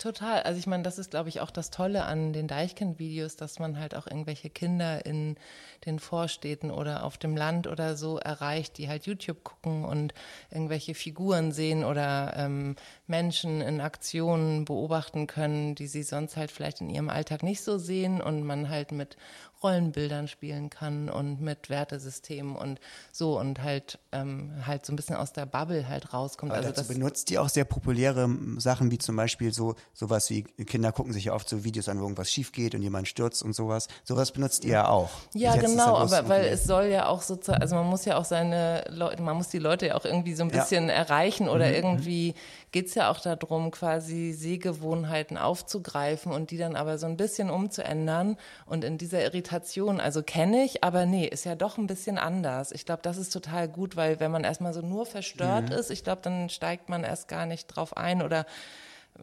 Total. 0.00 0.42
Also 0.44 0.58
ich 0.58 0.66
meine, 0.66 0.82
das 0.82 0.98
ist, 0.98 1.10
glaube 1.10 1.28
ich, 1.28 1.40
auch 1.40 1.50
das 1.50 1.70
Tolle 1.70 2.04
an 2.06 2.32
den 2.32 2.48
Deichkind-Videos, 2.48 3.36
dass 3.36 3.58
man 3.58 3.78
halt 3.78 3.94
auch 3.94 4.06
irgendwelche 4.06 4.48
Kinder 4.48 5.04
in 5.04 5.36
den 5.84 5.98
Vorstädten 5.98 6.70
oder 6.70 7.04
auf 7.04 7.18
dem 7.18 7.36
Land 7.36 7.66
oder 7.66 7.94
so 7.96 8.16
erreicht, 8.16 8.78
die 8.78 8.88
halt 8.88 9.04
YouTube 9.04 9.44
gucken 9.44 9.84
und 9.84 10.14
irgendwelche 10.50 10.94
Figuren 10.94 11.52
sehen 11.52 11.84
oder 11.84 12.32
ähm, 12.34 12.76
Menschen 13.08 13.60
in 13.60 13.82
Aktionen 13.82 14.64
beobachten 14.64 15.26
können, 15.26 15.74
die 15.74 15.86
sie 15.86 16.02
sonst 16.02 16.38
halt 16.38 16.50
vielleicht 16.50 16.80
in 16.80 16.88
ihrem 16.88 17.10
Alltag 17.10 17.42
nicht 17.42 17.60
so 17.60 17.76
sehen 17.76 18.22
und 18.22 18.42
man 18.42 18.70
halt 18.70 18.92
mit 18.92 19.18
Rollenbildern 19.62 20.28
spielen 20.28 20.70
kann 20.70 21.08
und 21.08 21.40
mit 21.40 21.68
Wertesystemen 21.68 22.56
und 22.56 22.80
so 23.12 23.38
und 23.38 23.62
halt 23.62 23.98
ähm, 24.12 24.52
halt 24.66 24.86
so 24.86 24.92
ein 24.92 24.96
bisschen 24.96 25.16
aus 25.16 25.32
der 25.32 25.46
Bubble 25.46 25.88
halt 25.88 26.12
rauskommt. 26.14 26.52
Aber 26.52 26.58
also 26.58 26.70
dazu 26.70 26.80
das 26.80 26.88
benutzt 26.88 27.30
ihr 27.30 27.42
auch 27.42 27.48
sehr 27.48 27.64
populäre 27.64 28.22
m, 28.24 28.58
Sachen, 28.60 28.90
wie 28.90 28.98
zum 28.98 29.16
Beispiel 29.16 29.52
so 29.52 29.74
sowas 29.92 30.30
wie 30.30 30.42
Kinder 30.42 30.92
gucken 30.92 31.12
sich 31.12 31.26
ja 31.26 31.34
oft 31.34 31.48
so 31.48 31.64
Videos 31.64 31.88
an, 31.88 31.98
wo 31.98 32.02
irgendwas 32.04 32.30
schief 32.30 32.52
geht 32.52 32.74
und 32.74 32.82
jemand 32.82 33.08
stürzt 33.08 33.42
und 33.42 33.52
sowas. 33.54 33.88
Sowas 34.04 34.32
benutzt 34.32 34.64
ihr 34.64 34.72
ja 34.72 34.88
auch. 34.88 35.10
Ja, 35.34 35.56
genau, 35.56 35.96
aber 35.96 36.28
weil 36.28 36.44
es 36.46 36.64
soll 36.64 36.86
ja 36.86 37.06
auch 37.06 37.22
sozusagen, 37.22 37.60
also 37.62 37.74
man 37.76 37.86
muss 37.86 38.04
ja 38.04 38.16
auch 38.16 38.24
seine 38.24 38.84
Leute, 38.88 39.22
man 39.22 39.36
muss 39.36 39.48
die 39.48 39.58
Leute 39.58 39.88
ja 39.88 39.94
auch 39.96 40.04
irgendwie 40.04 40.34
so 40.34 40.42
ein 40.44 40.50
Ja. 40.50 40.56
Mhm, 40.56 40.60
bisschen 40.60 40.88
erreichen 40.88 41.48
oder 41.48 41.72
irgendwie 41.72 42.34
geht's 42.72 42.94
ja 42.94 43.10
auch 43.10 43.20
darum, 43.20 43.70
quasi 43.70 44.32
Sehgewohnheiten 44.32 45.36
aufzugreifen 45.36 46.32
und 46.32 46.50
die 46.50 46.56
dann 46.56 46.76
aber 46.76 46.98
so 46.98 47.06
ein 47.06 47.16
bisschen 47.16 47.50
umzuändern 47.50 48.36
und 48.66 48.84
in 48.84 48.98
dieser 48.98 49.22
Irritation, 49.22 50.00
also 50.00 50.22
kenne 50.22 50.62
ich, 50.64 50.84
aber 50.84 51.06
nee, 51.06 51.26
ist 51.26 51.44
ja 51.44 51.54
doch 51.54 51.78
ein 51.78 51.86
bisschen 51.86 52.18
anders. 52.18 52.72
Ich 52.72 52.84
glaube, 52.86 53.02
das 53.02 53.16
ist 53.16 53.32
total 53.32 53.68
gut, 53.68 53.96
weil 53.96 54.20
wenn 54.20 54.30
man 54.30 54.44
erstmal 54.44 54.72
so 54.72 54.82
nur 54.82 55.06
verstört 55.06 55.70
Mhm. 55.70 55.76
ist, 55.76 55.90
ich 55.90 56.04
glaube, 56.04 56.22
dann 56.22 56.48
steigt 56.48 56.88
man 56.88 57.04
erst 57.04 57.28
gar 57.28 57.46
nicht 57.46 57.66
drauf 57.66 57.96
ein 57.96 58.22
oder 58.22 58.46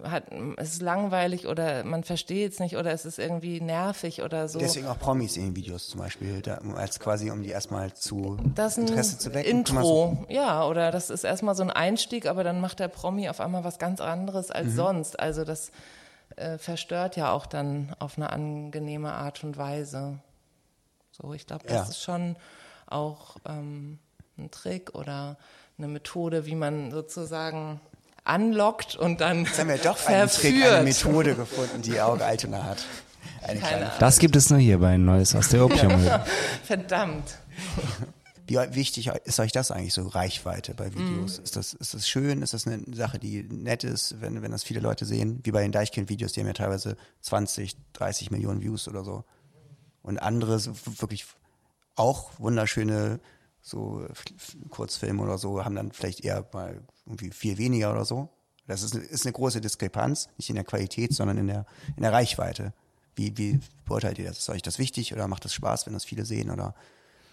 hat, 0.04 0.26
es 0.58 0.74
ist 0.74 0.82
langweilig 0.82 1.48
oder 1.48 1.84
man 1.84 2.04
versteht 2.04 2.54
es 2.54 2.60
nicht 2.60 2.78
oder 2.78 2.92
es 2.92 3.04
ist 3.06 3.18
irgendwie 3.18 3.60
nervig 3.62 4.22
oder 4.22 4.48
so. 4.48 4.60
Deswegen 4.60 4.86
auch 4.88 5.00
Promis 5.00 5.38
in 5.38 5.46
den 5.46 5.56
Videos 5.56 5.88
zum 5.88 6.00
Beispiel, 6.02 6.42
da, 6.42 6.60
als 6.76 7.00
quasi, 7.00 7.32
um 7.32 7.42
die 7.42 7.50
erstmal 7.50 7.94
zu 7.94 8.38
Das 8.54 8.78
Interesse 8.78 9.18
zu 9.18 9.34
wecken. 9.34 9.64
Man 9.74 9.84
so- 9.84 10.06
Intro, 10.20 10.26
ja, 10.30 10.66
oder 10.68 10.92
das 10.92 11.10
ist 11.10 11.24
erstmal 11.24 11.56
so 11.56 11.64
ein 11.64 11.72
Einstieg, 11.72 12.28
aber 12.28 12.44
dann 12.44 12.62
macht 12.62 12.80
der 12.80 12.90
Promi 12.90 13.28
auf 13.30 13.40
einmal 13.40 13.64
was 13.64 13.80
ganz 13.80 14.00
anderes 14.00 14.50
Mhm. 14.50 14.56
als 14.56 14.76
sonst. 14.76 15.20
Also 15.20 15.44
das 15.44 15.72
äh, 16.36 16.58
verstört 16.60 17.16
ja 17.16 17.32
auch 17.32 17.48
dann 17.48 17.96
auf 17.98 18.18
eine 18.18 18.30
angenehme 18.30 19.14
Art 19.14 19.44
und 19.44 19.58
Weise. 19.58 20.20
So, 21.12 21.34
ich 21.34 21.48
glaube, 21.48 21.64
das 21.66 21.74
Ja. 21.74 21.84
ist 21.90 22.04
schon 22.04 22.36
auch 22.86 23.38
ähm, 23.48 23.98
ein 24.38 24.52
Trick 24.52 24.94
oder 24.94 25.38
eine 25.80 25.88
Methode, 25.88 26.46
wie 26.46 26.54
man 26.56 26.92
sozusagen 26.92 27.80
anlockt 28.28 28.96
und 28.96 29.22
dann 29.22 29.46
Jetzt 29.46 29.60
haben 29.60 29.70
wir 29.70 29.78
doch 29.78 30.06
einen 30.06 30.30
verführt. 30.30 30.56
Trick, 30.56 30.72
eine 30.72 30.84
Methode 30.84 31.36
gefunden, 31.36 31.82
die 31.82 32.00
Auge 32.00 32.26
Altona 32.26 32.64
hat. 32.64 32.86
Eine 33.42 33.60
Keine 33.60 33.80
kleine. 33.80 33.92
Das 34.00 34.20
gibt 34.20 34.36
es 34.36 34.50
nur 34.50 34.60
hier 34.60 34.80
bei 34.80 34.98
Neues 34.98 35.36
aus 35.36 35.50
der 35.50 35.66
Opiumhöhle. 35.66 36.26
Verdammt. 36.64 37.38
Wie 38.48 38.56
wichtig 38.56 39.12
ist 39.26 39.40
euch 39.40 39.52
das 39.52 39.72
eigentlich 39.72 39.94
so, 39.94 40.08
Reichweite 40.08 40.74
bei. 40.74 40.94
Videos? 40.94 41.38
Ist, 41.40 41.58
das, 41.58 41.74
ist 41.74 41.94
das 41.94 42.08
schön? 42.08 42.42
Ist 42.42 42.54
das 42.54 42.66
eine 42.66 42.82
Sache, 42.94 43.20
die 43.20 43.44
nett 43.44 43.84
ist, 43.84 44.22
wenn, 44.22 44.42
wenn 44.42 44.52
das 44.52 44.64
viele 44.64 44.80
Leute 44.80 45.06
sehen? 45.06 45.42
Wie 45.44 45.52
bei 45.52 45.62
den 45.62 45.74
Deichkind-Videos, 45.74 46.32
die 46.32 46.40
haben 46.40 46.48
ja 46.48 46.54
teilweise 46.54 46.96
20, 47.22 47.76
30 47.94 48.32
Millionen 48.32 48.62
Views 48.62 48.88
oder 48.88 49.04
so. 49.04 49.26
Und 50.02 50.18
andere 50.20 50.62
wirklich 51.00 51.26
auch 51.96 52.32
wunderschöne 52.38 53.20
so 53.68 54.06
F- 54.10 54.56
Kurzfilme 54.70 55.22
oder 55.22 55.38
so 55.38 55.64
haben 55.64 55.76
dann 55.76 55.92
vielleicht 55.92 56.24
eher 56.24 56.46
mal 56.54 56.82
irgendwie 57.06 57.32
viel 57.32 57.58
weniger 57.58 57.92
oder 57.92 58.06
so. 58.06 58.30
Das 58.66 58.84
ist, 58.84 58.96
eine- 58.96 59.04
ist 59.06 59.26
eine 59.26 59.34
große 59.34 59.62
Diskrepanz, 59.62 60.28
nicht 60.38 60.50
in 60.50 60.56
der 60.56 60.64
Qualität, 60.66 61.14
sondern 61.14 61.38
in 61.38 61.48
der, 61.48 61.66
in 61.96 62.04
der 62.04 62.12
Reichweite. 62.14 62.74
Wie, 63.16 63.38
wie 63.38 63.60
beurteilt 63.86 64.20
ihr 64.20 64.26
das? 64.26 64.38
Ist 64.40 64.50
euch 64.50 64.62
das 64.62 64.78
wichtig 64.80 65.14
oder 65.14 65.28
macht 65.28 65.46
es 65.46 65.54
Spaß, 65.54 65.86
wenn 65.86 65.94
das 65.94 66.06
viele 66.06 66.24
sehen? 66.26 66.52
Oder, 66.52 66.76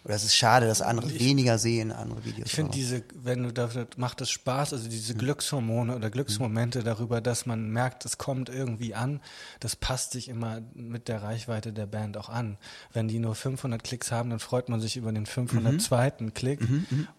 oder 0.05 0.17
ist 0.17 0.25
es 0.25 0.37
schade, 0.37 0.67
dass 0.67 0.83
andere 0.83 1.19
weniger 1.19 1.59
sehen, 1.59 1.91
andere 1.91 2.25
Videos? 2.25 2.47
Ich 2.47 2.53
finde 2.53 2.73
diese, 2.73 3.03
wenn 3.23 3.43
du 3.43 3.53
da 3.53 3.71
macht 3.97 4.21
es 4.21 4.31
Spaß, 4.31 4.75
also 4.75 4.89
diese 4.89 5.15
Glückshormone 5.15 5.97
oder 5.97 6.11
Glücksmomente 6.11 6.83
darüber, 6.83 7.23
dass 7.23 7.47
man 7.47 7.71
merkt, 7.71 8.05
es 8.05 8.19
kommt 8.19 8.51
irgendwie 8.51 8.95
an, 8.95 9.21
das 9.61 9.77
passt 9.77 10.13
sich 10.13 10.29
immer 10.29 10.61
mit 10.75 11.09
der 11.09 11.23
Reichweite 11.23 11.73
der 11.73 11.87
Band 11.87 12.19
auch 12.19 12.29
an. 12.29 12.59
Wenn 12.93 13.09
die 13.09 13.19
nur 13.19 13.35
500 13.35 13.83
Klicks 13.83 14.13
haben, 14.13 14.29
dann 14.29 14.41
freut 14.41 14.69
man 14.69 14.81
sich 14.81 14.97
über 14.99 15.11
den 15.11 15.25
502. 15.25 16.11
Klick 16.35 16.61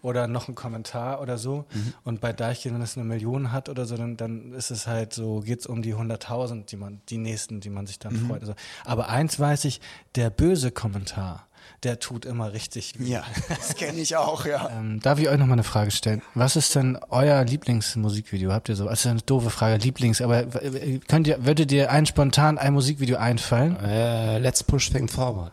oder 0.02 0.28
noch 0.28 0.46
einen 0.46 0.54
Kommentar 0.54 1.20
oder 1.20 1.38
so. 1.38 1.64
Und 2.04 2.20
bei 2.20 2.32
Deichkind, 2.32 2.74
wenn 2.74 2.82
es 2.82 2.96
eine 2.96 3.04
Million 3.04 3.50
hat 3.50 3.68
oder 3.68 3.84
so, 3.84 3.96
dann, 3.96 4.16
dann 4.16 4.52
ist 4.52 4.70
es 4.70 4.86
halt 4.86 5.12
so, 5.12 5.40
geht 5.40 5.60
es 5.60 5.66
um 5.66 5.82
die 5.82 5.94
100.000, 5.94 6.66
die 6.66 6.76
man, 6.76 7.00
die 7.08 7.18
nächsten, 7.18 7.60
die 7.60 7.70
man 7.70 7.86
sich 7.86 7.98
dann 7.98 8.14
freut. 8.14 8.42
Also, 8.42 8.54
aber 8.84 9.08
eins 9.08 9.40
weiß 9.40 9.64
ich, 9.64 9.80
der 10.14 10.30
böse 10.30 10.70
Kommentar, 10.70 11.45
der 11.82 11.98
tut 12.00 12.24
immer 12.24 12.52
richtig 12.52 12.98
weh. 12.98 13.12
Ja, 13.12 13.24
das 13.48 13.74
kenne 13.76 14.00
ich 14.00 14.16
auch, 14.16 14.44
ja. 14.46 14.70
Ähm, 14.76 15.00
darf 15.00 15.18
ich 15.18 15.28
euch 15.28 15.38
noch 15.38 15.46
mal 15.46 15.52
eine 15.54 15.62
Frage 15.62 15.90
stellen? 15.90 16.22
Was 16.34 16.56
ist 16.56 16.74
denn 16.74 16.98
euer 17.10 17.44
Lieblingsmusikvideo? 17.44 18.52
Habt 18.52 18.68
ihr 18.68 18.76
so? 18.76 18.86
Das 18.88 19.00
ist 19.00 19.06
eine 19.06 19.20
doofe 19.20 19.50
Frage, 19.50 19.76
Lieblings, 19.82 20.20
aber 20.20 20.40
äh, 20.62 20.98
könnt 21.08 21.26
ihr, 21.26 21.44
würde 21.44 21.66
dir 21.66 21.90
ein 21.90 22.06
spontan 22.06 22.58
ein 22.58 22.72
Musikvideo 22.72 23.16
einfallen? 23.16 23.76
äh, 23.84 24.38
Let's 24.38 24.62
Push 24.64 24.90
Things 24.90 25.12
Forward. 25.14 25.52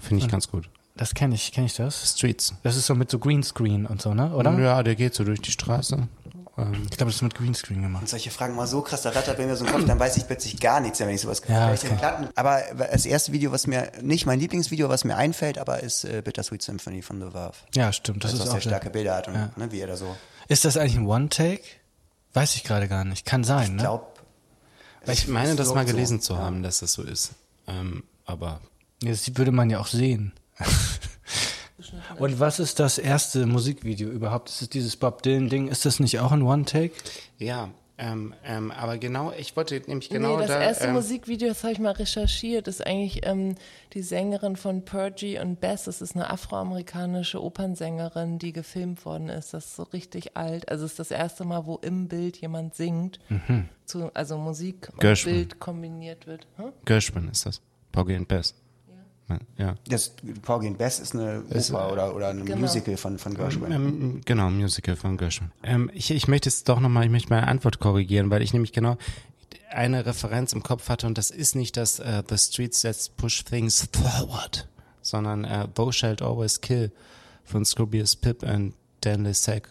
Finde 0.00 0.24
ich 0.24 0.30
ganz 0.30 0.48
gut. 0.48 0.68
das 0.96 1.14
kenne 1.14 1.34
ich, 1.34 1.52
kenne 1.52 1.66
ich 1.66 1.74
das? 1.76 2.14
Streets. 2.16 2.54
Das 2.62 2.76
ist 2.76 2.86
so 2.86 2.94
mit 2.94 3.10
so 3.10 3.18
Greenscreen 3.18 3.86
und 3.86 4.00
so, 4.02 4.14
ne? 4.14 4.32
Oder? 4.34 4.58
Ja, 4.58 4.82
der 4.82 4.94
geht 4.94 5.14
so 5.14 5.24
durch 5.24 5.40
die 5.40 5.50
Straße. 5.52 6.08
Ähm, 6.58 6.72
Ich 6.90 6.96
glaube, 6.96 7.06
das 7.10 7.16
ist 7.16 7.22
mit 7.22 7.34
Greenscreen 7.34 7.80
gemacht. 7.82 8.02
Und 8.02 8.08
solche 8.08 8.30
Fragen 8.30 8.54
mal 8.56 8.66
so 8.66 8.82
krass, 8.82 9.02
da 9.02 9.10
rattert 9.10 9.36
bei 9.38 9.46
mir 9.46 9.56
so 9.56 9.64
ein 9.64 9.72
Kopf, 9.72 9.84
dann 9.86 9.98
weiß 9.98 10.16
ich 10.16 10.26
plötzlich 10.26 10.58
gar 10.60 10.80
nichts 10.80 10.98
mehr, 10.98 11.08
wenn 11.08 11.14
ich 11.14 11.20
sowas 11.20 11.40
Ja, 11.48 11.70
okay. 11.72 11.94
Platten. 11.96 12.28
Aber 12.34 12.60
das 12.76 13.06
erste 13.06 13.32
Video, 13.32 13.52
was 13.52 13.66
mir, 13.66 13.92
nicht 14.02 14.26
mein 14.26 14.40
Lieblingsvideo, 14.40 14.88
was 14.88 15.04
mir 15.04 15.16
einfällt, 15.16 15.56
aber 15.58 15.82
ist 15.82 16.04
äh, 16.04 16.20
Bittersweet 16.22 16.62
Symphony 16.62 17.00
von 17.02 17.20
The 17.20 17.30
Verve. 17.30 17.54
Ja, 17.74 17.92
stimmt. 17.92 18.24
Das 18.24 18.32
Das 18.32 18.40
ist 18.40 18.46
was 18.46 18.48
auch 18.48 18.52
sehr 18.60 18.70
starke 18.70 18.90
Bilder 18.90 19.14
hat 19.16 19.28
und 19.28 19.34
Ja. 19.34 19.50
ne, 19.56 19.70
wie 19.72 19.80
er 19.80 19.86
da 19.86 19.96
so. 19.96 20.16
Ist 20.48 20.64
das 20.64 20.76
eigentlich 20.76 20.96
ein 20.96 21.06
One-Take? 21.06 21.62
Weiß 22.34 22.56
ich 22.56 22.64
gerade 22.64 22.88
gar 22.88 23.04
nicht. 23.04 23.24
Kann 23.24 23.44
sein, 23.44 23.64
Ich 23.64 23.70
ne? 23.70 23.82
glaube. 23.82 24.06
ich 25.06 25.28
meine, 25.28 25.54
das 25.56 25.72
mal 25.74 25.84
gelesen 25.84 26.20
so. 26.20 26.34
zu 26.34 26.38
haben, 26.38 26.62
dass 26.62 26.80
das 26.80 26.92
so 26.92 27.02
ist. 27.02 27.30
Ähm, 27.66 28.02
aber 28.26 28.60
Ja, 29.02 29.10
Das 29.10 29.36
würde 29.36 29.52
man 29.52 29.70
ja 29.70 29.78
auch 29.78 29.86
sehen. 29.86 30.32
Und 32.18 32.40
was 32.40 32.58
ist 32.58 32.80
das 32.80 32.98
erste 32.98 33.46
Musikvideo 33.46 34.08
überhaupt? 34.08 34.48
Ist 34.48 34.62
es 34.62 34.68
dieses 34.68 34.96
Bob 34.96 35.22
Dylan-Ding? 35.22 35.68
Ist 35.68 35.84
das 35.84 36.00
nicht 36.00 36.18
auch 36.20 36.32
ein 36.32 36.42
One-Take? 36.42 36.92
ja, 37.38 37.70
ähm, 38.00 38.32
ähm, 38.44 38.70
aber 38.70 38.96
genau, 38.96 39.32
ich 39.36 39.56
wollte 39.56 39.82
nämlich 39.88 40.08
genau 40.08 40.36
nee, 40.36 40.42
das 40.42 40.50
da. 40.52 40.62
erste 40.62 40.86
ähm, 40.86 40.92
Musikvideo, 40.92 41.48
das 41.48 41.64
habe 41.64 41.72
ich 41.72 41.80
mal 41.80 41.90
recherchiert, 41.90 42.68
ist 42.68 42.86
eigentlich 42.86 43.26
ähm, 43.26 43.56
die 43.92 44.02
Sängerin 44.02 44.54
von 44.54 44.84
Purgy 44.84 45.40
und 45.40 45.60
Bess. 45.60 45.84
Das 45.84 46.00
ist 46.00 46.14
eine 46.14 46.30
afroamerikanische 46.30 47.42
Opernsängerin, 47.42 48.38
die 48.38 48.52
gefilmt 48.52 49.04
worden 49.04 49.28
ist. 49.28 49.52
Das 49.52 49.66
ist 49.66 49.76
so 49.76 49.82
richtig 49.82 50.36
alt. 50.36 50.68
Also 50.68 50.84
es 50.84 50.92
ist 50.92 51.00
das 51.00 51.10
erste 51.10 51.44
Mal, 51.44 51.66
wo 51.66 51.74
im 51.78 52.06
Bild 52.06 52.36
jemand 52.36 52.76
singt. 52.76 53.18
Zu, 53.84 54.14
also 54.14 54.38
Musik 54.38 54.90
und 54.92 55.00
Gershwin. 55.00 55.34
Bild 55.34 55.58
kombiniert 55.58 56.28
wird. 56.28 56.46
Hm? 56.56 56.72
Gershwin 56.84 57.28
ist 57.28 57.46
das. 57.46 57.60
Porgy 57.90 58.14
and 58.14 58.28
Bess. 58.28 58.54
Ja. 59.58 59.74
Das 59.88 60.12
Porgy 60.42 60.68
and 60.68 60.78
Bess 60.78 61.00
ist 61.00 61.14
eine 61.14 61.42
Oper 61.50 61.92
oder, 61.92 62.14
oder 62.14 62.28
ein 62.28 62.44
Genau. 62.44 62.60
Musical 62.60 62.96
von, 62.96 63.18
von 63.18 63.34
Gershwin. 63.34 63.72
Ähm, 63.72 64.20
genau, 64.24 64.48
Musical 64.50 64.96
von 64.96 65.16
Gershwin. 65.16 65.50
Ähm, 65.62 65.90
ich, 65.92 66.10
ich 66.10 66.28
möchte 66.28 66.48
jetzt 66.48 66.68
doch 66.68 66.80
nochmal, 66.80 67.04
ich 67.04 67.10
möchte 67.10 67.28
meine 67.30 67.46
Antwort 67.46 67.78
korrigieren, 67.78 68.30
weil 68.30 68.42
ich 68.42 68.52
nämlich 68.52 68.72
genau 68.72 68.96
eine 69.70 70.06
Referenz 70.06 70.52
im 70.54 70.62
Kopf 70.62 70.88
hatte 70.88 71.06
und 71.06 71.18
das 71.18 71.30
ist 71.30 71.54
nicht 71.54 71.76
das 71.76 71.98
äh, 71.98 72.22
The 72.28 72.38
Streets 72.38 72.82
Let's 72.84 73.10
Push 73.10 73.44
Things 73.44 73.86
Forward, 73.92 74.66
sondern 75.02 75.44
äh, 75.44 75.68
Thou 75.74 75.92
Shalt 75.92 76.22
Always 76.22 76.60
Kill 76.62 76.90
von 77.44 77.64
Scroobius 77.64 78.16
Pip 78.16 78.42
und 78.42 78.74
Dan 79.02 79.24
Lissek. 79.24 79.68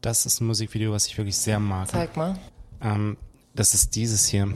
Das 0.00 0.26
ist 0.26 0.40
ein 0.40 0.46
Musikvideo, 0.46 0.92
was 0.92 1.06
ich 1.06 1.16
wirklich 1.16 1.36
sehr 1.36 1.60
mag. 1.60 1.88
Zeig 1.88 2.16
mal. 2.16 2.36
Ähm, 2.80 3.16
das 3.54 3.74
ist 3.74 3.94
dieses 3.96 4.26
hier. 4.26 4.52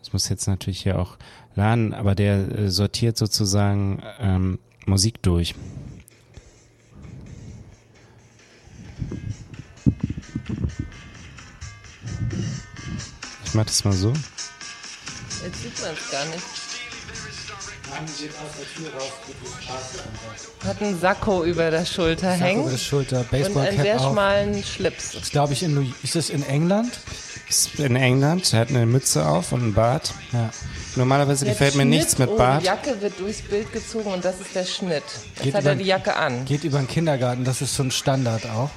Das 0.00 0.12
muss 0.12 0.28
jetzt 0.28 0.46
natürlich 0.46 0.82
hier 0.82 0.98
auch 0.98 1.16
laden, 1.54 1.94
aber 1.94 2.14
der 2.14 2.36
äh, 2.58 2.70
sortiert 2.70 3.16
sozusagen 3.16 4.02
ähm, 4.20 4.58
Musik 4.86 5.22
durch. 5.22 5.54
Ich 13.44 13.54
mach 13.54 13.64
das 13.66 13.84
mal 13.84 13.92
so. 13.92 14.12
Jetzt 15.44 15.62
sieht 15.62 15.80
man 15.80 15.90
es 15.92 16.10
gar 16.10 16.24
nicht. 16.26 16.44
Hat 20.64 20.82
einen 20.82 20.98
Sakko 20.98 21.44
über 21.44 21.70
der 21.70 21.84
Schulter 21.84 22.32
Sacko 22.32 22.44
hängen 22.44 22.62
über 22.62 22.70
der 22.70 22.78
Schulter, 22.78 23.24
und 23.30 23.56
einen 23.56 23.80
sehr 23.80 23.98
schmalen 24.00 24.64
Schlips. 24.64 25.12
Das 25.12 25.30
glaube 25.30 25.52
ich 25.52 25.62
in 25.62 25.74
New 25.74 25.86
Ist 26.02 26.16
es 26.16 26.30
in 26.30 26.42
England? 26.42 26.98
Ist 27.54 27.78
in 27.78 27.94
England, 27.94 28.52
er 28.52 28.60
hat 28.60 28.70
eine 28.70 28.84
Mütze 28.84 29.24
auf 29.28 29.52
und 29.52 29.62
einen 29.62 29.74
Bart. 29.74 30.12
Ja. 30.32 30.50
Normalerweise 30.96 31.44
gefällt 31.44 31.76
mir 31.76 31.84
nichts 31.84 32.18
mit 32.18 32.28
oh, 32.28 32.36
Bart. 32.36 32.62
Die 32.62 32.66
Jacke 32.66 33.00
wird 33.00 33.20
durchs 33.20 33.42
Bild 33.42 33.72
gezogen 33.72 34.12
und 34.12 34.24
das 34.24 34.40
ist 34.40 34.56
der 34.56 34.64
Schnitt. 34.64 35.04
Jetzt 35.36 35.42
Geht 35.44 35.54
hat 35.54 35.62
über- 35.62 35.70
er 35.70 35.76
die 35.76 35.84
Jacke 35.84 36.16
an. 36.16 36.44
Geht 36.46 36.64
über 36.64 36.78
den 36.78 36.88
Kindergarten, 36.88 37.44
das 37.44 37.62
ist 37.62 37.76
so 37.76 37.84
ein 37.84 37.92
Standard 37.92 38.44
auch. 38.46 38.70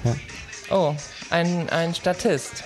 Oh, 0.70 0.94
ein, 1.32 1.68
ein 1.70 1.96
Statist. 1.96 2.64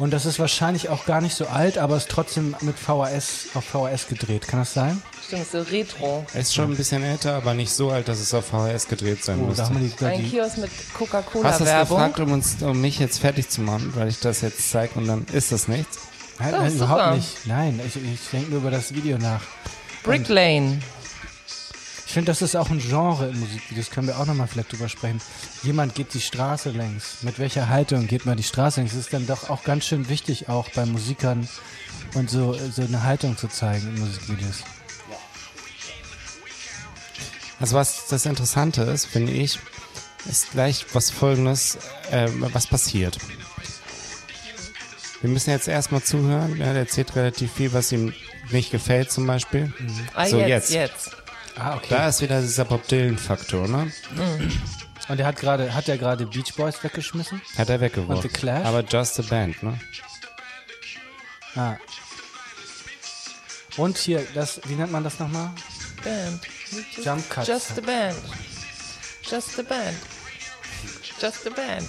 Und 0.00 0.12
das 0.12 0.24
ist 0.24 0.38
wahrscheinlich 0.38 0.88
auch 0.88 1.04
gar 1.04 1.20
nicht 1.20 1.34
so 1.36 1.46
alt, 1.46 1.76
aber 1.76 1.98
ist 1.98 2.08
trotzdem 2.08 2.56
mit 2.62 2.76
VHS 2.78 3.48
auf 3.54 3.64
VHS 3.64 4.08
gedreht. 4.08 4.48
Kann 4.48 4.60
das 4.60 4.72
sein? 4.72 5.00
Stimmt, 5.26 5.46
so 5.50 5.60
retro. 5.60 6.24
Er 6.32 6.40
ist 6.40 6.54
schon 6.54 6.70
ein 6.72 6.76
bisschen 6.76 7.02
älter, 7.04 7.34
aber 7.34 7.52
nicht 7.52 7.70
so 7.70 7.90
alt, 7.90 8.08
dass 8.08 8.18
es 8.18 8.32
auf 8.32 8.46
VHS 8.46 8.88
gedreht 8.88 9.22
sein 9.22 9.38
Oh, 9.40 9.46
müsste. 9.46 9.62
da 9.62 9.68
haben 9.68 9.80
wir 9.80 9.88
die, 9.88 10.04
Ein 10.04 10.28
Kiosk 10.28 10.56
mit 10.56 10.70
Hast 10.70 10.80
du 10.80 10.84
das 10.84 10.94
Coca-Cola-Werbung. 10.94 11.98
gefragt, 11.98 12.20
um, 12.20 12.32
uns, 12.32 12.56
um 12.62 12.80
mich 12.80 12.98
jetzt 12.98 13.18
fertig 13.20 13.50
zu 13.50 13.60
machen, 13.60 13.92
weil 13.94 14.08
ich 14.08 14.18
das 14.20 14.40
jetzt 14.40 14.70
zeige 14.70 14.98
und 14.98 15.06
dann 15.06 15.26
ist 15.32 15.52
das 15.52 15.68
nichts? 15.68 15.98
Nein, 16.38 16.52
Ja, 16.52 16.58
nein 16.62 16.70
super. 16.72 16.84
überhaupt 16.86 17.16
nicht. 17.16 17.46
Nein, 17.46 17.80
ich, 17.86 17.96
ich 17.96 18.20
denke 18.32 18.50
nur 18.50 18.60
über 18.60 18.70
das 18.70 18.94
Video 18.94 19.18
nach. 19.18 19.42
Brick 20.02 20.28
Lane. 20.28 20.80
Ich 22.10 22.14
finde, 22.14 22.32
das 22.32 22.42
ist 22.42 22.56
auch 22.56 22.68
ein 22.70 22.80
Genre 22.80 23.28
in 23.28 23.38
Musikvideos, 23.38 23.90
können 23.90 24.08
wir 24.08 24.18
auch 24.18 24.26
nochmal 24.26 24.48
vielleicht 24.48 24.72
drüber 24.72 24.88
sprechen. 24.88 25.20
Jemand 25.62 25.94
geht 25.94 26.12
die 26.12 26.20
Straße 26.20 26.70
längs. 26.70 27.22
Mit 27.22 27.38
welcher 27.38 27.68
Haltung 27.68 28.08
geht 28.08 28.26
man 28.26 28.36
die 28.36 28.42
Straße 28.42 28.80
längs? 28.80 28.94
Das 28.94 29.02
ist 29.02 29.12
dann 29.12 29.28
doch 29.28 29.48
auch 29.48 29.62
ganz 29.62 29.84
schön 29.84 30.08
wichtig, 30.08 30.48
auch 30.48 30.68
bei 30.70 30.86
Musikern 30.86 31.48
und 32.14 32.28
so, 32.28 32.54
so 32.72 32.82
eine 32.82 33.04
Haltung 33.04 33.36
zu 33.36 33.46
zeigen 33.46 33.86
in 33.94 34.00
Musikvideos. 34.00 34.64
Also 37.60 37.76
was 37.76 38.08
das 38.08 38.26
Interessante 38.26 38.82
ist, 38.82 39.06
finde 39.06 39.30
ich, 39.30 39.60
ist 40.28 40.50
gleich 40.50 40.86
was 40.92 41.10
folgendes, 41.12 41.78
äh, 42.10 42.26
was 42.52 42.66
passiert. 42.66 43.18
Wir 45.20 45.30
müssen 45.30 45.50
jetzt 45.50 45.68
erstmal 45.68 46.02
zuhören, 46.02 46.56
ja, 46.56 46.72
der 46.72 46.82
erzählt 46.82 47.14
relativ 47.14 47.52
viel, 47.52 47.72
was 47.72 47.92
ihm 47.92 48.12
nicht 48.50 48.72
gefällt 48.72 49.12
zum 49.12 49.28
Beispiel. 49.28 49.72
Ah, 50.14 50.26
So, 50.26 50.38
jetzt, 50.40 50.72
jetzt. 50.72 51.06
jetzt. 51.06 51.19
Ah, 51.62 51.76
okay. 51.76 51.88
Da 51.90 52.08
ist 52.08 52.22
wieder 52.22 52.40
dieser 52.40 52.64
Bob 52.64 52.88
Dylan-Faktor, 52.88 53.68
ne? 53.68 53.92
Und 55.08 55.20
er 55.20 55.26
hat 55.26 55.36
gerade, 55.36 55.74
hat 55.74 55.88
er 55.88 55.98
gerade 55.98 56.24
Beach 56.24 56.54
Boys 56.54 56.82
weggeschmissen? 56.82 57.42
Hat 57.58 57.68
er 57.68 57.80
weggeworfen. 57.80 58.16
Und 58.16 58.22
The 58.22 58.28
Clash? 58.28 58.64
Aber 58.64 58.82
just 58.82 59.20
a 59.20 59.22
band, 59.22 59.62
ne? 59.62 59.78
Ah. 61.56 61.76
Und 63.76 63.98
hier, 63.98 64.26
das, 64.34 64.60
wie 64.64 64.74
nennt 64.74 64.90
man 64.90 65.04
das 65.04 65.18
nochmal? 65.18 65.50
Band. 66.02 66.40
Jump 67.02 67.28
Cuts. 67.28 67.48
Just 67.48 67.78
a 67.78 67.82
band. 67.82 68.16
Just 69.28 69.58
a 69.58 69.62
band. 69.62 69.96
Just 71.20 71.46
a 71.46 71.50
band. 71.50 71.86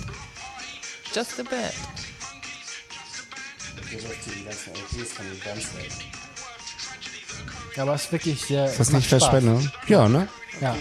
Just 1.13 1.39
a 1.39 1.43
band. 1.43 1.73
Aber 7.77 7.95
es 7.95 8.05
ist 8.05 8.11
wirklich 8.11 8.45
sehr. 8.45 8.65
Ist 8.65 8.79
das 8.79 8.91
nicht. 8.91 9.07
Verschwendung? 9.07 9.69
Ja, 9.87 10.07
ne? 10.07 10.27
Ja. 10.59 10.75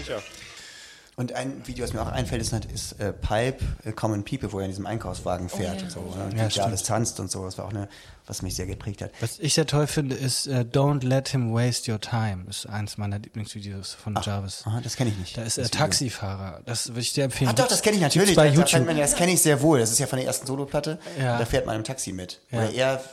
Und 1.17 1.33
ein 1.33 1.67
Video, 1.67 1.83
was 1.83 1.93
mir 1.93 2.01
auch 2.01 2.11
einfällt, 2.11 2.41
ist, 2.41 2.51
ist 2.73 2.93
äh, 2.93 3.13
Pipe, 3.13 3.63
äh, 3.83 3.91
Common 3.91 4.23
People, 4.23 4.51
wo 4.53 4.59
er 4.59 4.65
in 4.65 4.71
diesem 4.71 4.87
Einkaufswagen 4.87 5.49
fährt 5.49 5.77
ja. 5.77 5.83
und 5.83 5.91
so. 5.91 5.99
Ne? 5.99 6.23
Und 6.25 6.37
Ja, 6.37 6.47
Jarvis 6.47 6.81
tanzt 6.81 7.19
und 7.19 7.29
so. 7.29 7.45
Das 7.45 7.57
war 7.57 7.65
auch 7.65 7.69
eine, 7.69 7.89
was 8.25 8.41
mich 8.41 8.55
sehr 8.55 8.65
geprägt 8.65 9.03
hat. 9.03 9.11
Was 9.19 9.37
ich 9.37 9.53
sehr 9.53 9.67
toll 9.67 9.85
finde, 9.87 10.15
ist 10.15 10.47
äh, 10.47 10.65
Don't 10.67 11.05
Let 11.05 11.27
Him 11.27 11.53
Waste 11.53 11.91
Your 11.91 11.99
Time. 11.99 12.45
Ist 12.49 12.65
eins 12.65 12.97
meiner 12.97 13.19
Lieblingsvideos 13.19 13.93
von 13.93 14.17
Jarvis. 14.23 14.63
Aha, 14.65 14.79
das 14.81 14.95
kenne 14.95 15.11
ich 15.11 15.17
nicht. 15.17 15.37
Da 15.37 15.43
ist 15.43 15.59
er. 15.59 15.69
Taxifahrer. 15.69 16.61
Das 16.65 16.87
würde 16.87 17.01
ich 17.01 17.13
dir 17.13 17.25
empfehlen. 17.25 17.51
Ach 17.51 17.55
doch, 17.55 17.67
das 17.67 17.83
kenne 17.83 17.97
ich 17.97 18.01
natürlich. 18.01 18.35
Bei 18.35 18.47
YouTube. 18.47 18.85
man, 18.85 18.97
das 18.97 19.15
kenne 19.15 19.33
ich 19.33 19.41
sehr 19.43 19.61
wohl. 19.61 19.79
Das 19.79 19.91
ist 19.91 19.99
ja 19.99 20.07
von 20.07 20.17
der 20.17 20.25
ersten 20.25 20.47
Soloplatte. 20.47 20.97
Ja. 21.19 21.37
Da 21.37 21.45
fährt 21.45 21.67
man 21.67 21.75
im 21.75 21.83
Taxi 21.83 22.13
mit. 22.13 22.39
Ja. 22.49 22.59
Oder 22.59 22.73
er, 22.73 23.03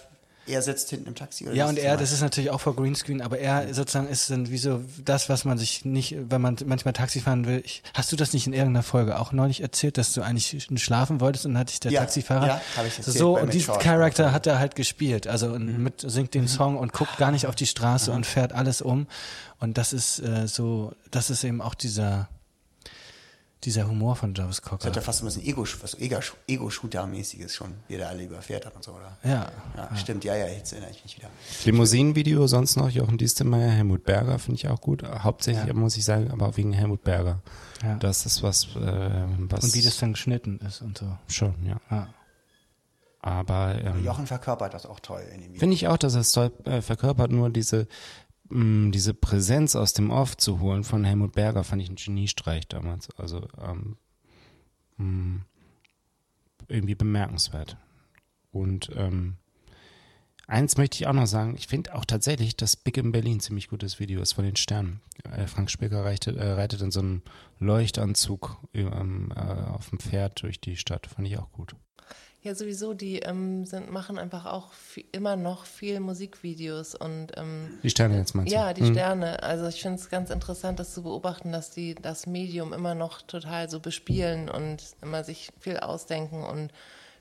er 0.49 0.63
sitzt 0.63 0.91
hinten 0.91 1.09
im 1.09 1.15
Taxi. 1.15 1.45
Oder 1.45 1.55
Ja, 1.55 1.69
und 1.69 1.79
er, 1.79 1.97
das 1.97 2.13
ist 2.13 2.21
natürlich 2.21 2.51
auch 2.51 2.61
vor 2.61 2.75
Greenscreen, 2.75 3.21
aber 3.23 3.39
er 3.39 3.73
sozusagen 3.75 4.09
ist 4.09 4.31
dann 4.31 4.51
wie 4.51 4.59
so 4.59 4.83
das, 5.05 5.29
was 5.29 5.45
man 5.45 5.59
sich 5.59 5.85
nicht, 5.85 6.17
wenn 6.31 6.41
man 6.41 6.57
manchmal 6.67 6.93
Taxi 6.95 7.21
fahren 7.21 7.47
will. 7.47 7.63
Ich, 7.65 7.83
hast 7.95 8.11
du 8.13 8.17
das 8.17 8.33
nicht 8.33 8.47
in 8.47 8.53
irgendeiner 8.53 8.83
Folge 8.83 9.19
auch 9.19 9.33
neulich 9.33 9.61
erzählt, 9.61 9.99
dass 9.99 10.13
du 10.13 10.23
eigentlich 10.23 10.67
schlafen 10.77 11.21
wolltest 11.21 11.47
und 11.47 11.53
dann 11.55 11.61
hatte 11.61 11.73
ich 11.73 11.81
der 11.81 11.93
Ja, 11.93 12.01
Taxifahrer? 12.01 12.47
ja, 12.47 12.61
hab 12.77 12.87
ich 12.87 12.99
erzählt 12.99 13.17
So, 13.17 13.39
und 13.39 13.53
diesen. 13.53 13.79
Charakter 13.79 14.33
hat 14.33 14.47
er 14.47 14.59
halt 14.59 14.75
gespielt. 14.75 15.27
Also 15.27 15.49
und 15.49 15.67
Mhm. 15.67 15.83
mit, 15.83 16.01
singt 16.01 16.35
den 16.35 16.49
Song 16.49 16.77
und 16.77 16.93
guckt 16.93 17.17
gar 17.19 17.31
nicht 17.31 17.47
auf 17.47 17.55
die 17.55 17.67
Straße 17.67 18.11
und 18.13 18.27
fährt 18.27 18.53
alles 18.53 18.83
um. 18.83 19.07
Und 19.61 19.77
das 19.79 19.93
ist 19.93 20.21
äh, 20.21 20.47
so, 20.49 20.93
das 21.11 21.31
ist 21.31 21.45
eben 21.45 21.61
auch 21.61 21.75
dieser, 21.75 22.29
dieser 23.65 23.89
Humor 23.89 24.15
von 24.17 24.35
Jarvis 24.35 24.57
Das 24.61 24.63
Cocker. 24.71 24.87
hat 24.87 24.95
ja 24.97 25.03
fast 25.03 25.19
so 25.19 25.25
ein 25.25 25.29
bisschen 25.29 25.45
Ego, 25.45 25.67
was 25.83 25.95
Ego- 25.99 26.21
Ego-Shooter-mäßiges 26.47 27.53
schon, 27.55 27.75
wie 27.89 27.95
er 27.95 28.01
da 28.01 28.09
alle 28.09 28.23
überfährt 28.23 28.65
hat 28.67 28.77
und 28.77 28.85
so, 28.85 28.93
oder? 28.93 29.17
Ja. 29.25 29.51
Ja, 29.77 29.97
stimmt, 29.97 30.25
ja, 30.25 30.37
ja, 30.37 30.47
jetzt 30.47 30.73
erinnere 30.73 30.91
ich 30.93 31.03
mich 31.03 31.17
wieder. 31.17 31.29
Limousinen-Video 31.65 32.47
sonst 32.47 32.77
noch, 32.77 32.89
Jochen 32.89 33.19
Diestelmeier, 33.19 33.71
Helmut 33.71 34.05
Berger 34.05 34.39
finde 34.39 34.57
ich 34.61 34.69
auch 34.69 34.81
gut. 34.81 35.03
Hauptsächlich 35.03 35.73
muss 35.75 35.97
ich 35.97 36.05
sagen, 36.05 36.31
aber 36.31 36.49
auch 36.49 36.57
wegen 36.57 36.73
Helmut 36.73 37.03
Berger. 37.03 37.41
Ja. 37.83 37.97
Das 37.97 38.27
ist 38.27 38.43
was, 38.43 38.65
äh, 38.77 39.25
was 39.49 39.65
Und 39.65 39.75
wie 39.75 39.83
das 39.83 39.99
dann 39.99 40.13
geschnitten 40.13 40.59
ist 40.67 40.81
und 40.83 40.99
so. 40.99 41.07
schon, 41.29 41.55
ja. 41.67 41.81
Ja. 41.91 42.09
Aber 43.21 43.75
ähm, 43.83 44.05
Jochen 44.05 44.27
verkörpert 44.29 44.73
das 44.75 44.87
auch 44.87 45.01
toll 45.01 45.23
in 45.35 45.41
dem 45.41 45.49
Video. 45.49 45.59
finde 45.59 45.75
ich 45.75 45.89
auch, 45.89 45.97
dass 45.97 46.15
er 46.15 46.21
es 46.21 46.31
toll 46.33 46.53
äh, 46.65 46.81
verkörpert, 46.81 47.33
nur 47.33 47.51
diese 47.51 47.89
mh, 48.49 48.91
diese 48.91 49.15
Präsenz 49.15 49.77
aus 49.77 49.93
dem 49.93 50.11
Off 50.11 50.37
zu 50.37 50.61
holen 50.61 50.85
von 50.85 51.05
Helmut 51.05 51.33
Berger 51.33 51.65
fand 51.65 51.83
ich 51.83 51.91
ein 51.91 51.97
Geniestreich 51.97 52.69
damals. 52.69 53.11
Also 53.19 53.47
ähm, 53.61 53.97
mh, 54.97 55.41
irgendwie 56.69 56.95
bemerkenswert. 56.95 57.77
Und 58.51 58.91
ähm, 58.95 59.37
Eins 60.49 60.79
möchte 60.79 60.97
ich 60.97 61.07
auch 61.07 61.13
noch 61.13 61.27
sagen. 61.27 61.55
Ich 61.59 61.67
finde 61.67 61.95
auch 61.95 62.07
tatsächlich, 62.07 62.57
dass 62.57 62.75
Big 62.75 62.97
in 62.97 63.13
Berlin 63.13 63.39
ziemlich 63.39 63.69
gutes 63.69 64.01
Video 64.01 64.23
ist 64.23 64.33
von 64.33 64.45
den 64.45 64.57
Sternen. 64.57 65.03
Äh, 65.31 65.47
Frank 65.47 65.71
Spilker 65.71 66.07
reitet, 66.07 66.39
äh, 66.39 66.53
reitet 66.53 66.81
in 66.81 66.91
so 66.91 67.01
einem 67.01 67.21
Leuchtanzug 67.59 68.57
ähm, 68.73 69.31
äh, 69.37 69.41
auf 69.41 69.91
dem 69.91 69.99
Pferd 69.99 70.43
durch 70.43 70.59
die 70.59 70.79
Stadt. 70.79 71.07
Fand 71.07 71.29
ich 71.29 71.37
auch 71.37 71.53
gut. 71.53 71.77
Ja, 72.49 72.55
sowieso, 72.55 72.95
die 72.95 73.19
ähm, 73.19 73.67
sind, 73.67 73.91
machen 73.93 74.19
einfach 74.19 74.47
auch 74.47 74.73
viel, 74.73 75.05
immer 75.13 75.37
noch 75.37 75.67
viel 75.67 76.01
Musikvideos 76.01 76.95
und 76.95 77.27
ähm, 77.37 77.71
Die 77.83 77.91
Sterne 77.91 78.17
jetzt 78.17 78.35
meinst 78.35 78.51
du? 78.51 78.57
ja, 78.57 78.73
die 78.73 78.81
Hm. 78.87 78.93
Sterne. 78.93 79.43
Also 79.43 79.67
ich 79.67 79.83
finde 79.83 79.99
es 79.99 80.09
ganz 80.09 80.31
interessant, 80.31 80.79
das 80.81 80.95
zu 80.95 81.03
beobachten, 81.03 81.53
dass 81.53 81.71
die 81.71 81.95
das 81.95 82.27
Medium 82.27 82.73
immer 82.73 82.95
noch 82.95 83.21
total 83.21 83.69
so 83.69 83.81
bespielen 83.81 84.49
und 84.49 84.83
immer 85.03 85.25
sich 85.25 85.51
viel 85.61 85.77
ausdenken 85.77 86.43
und 86.43 86.73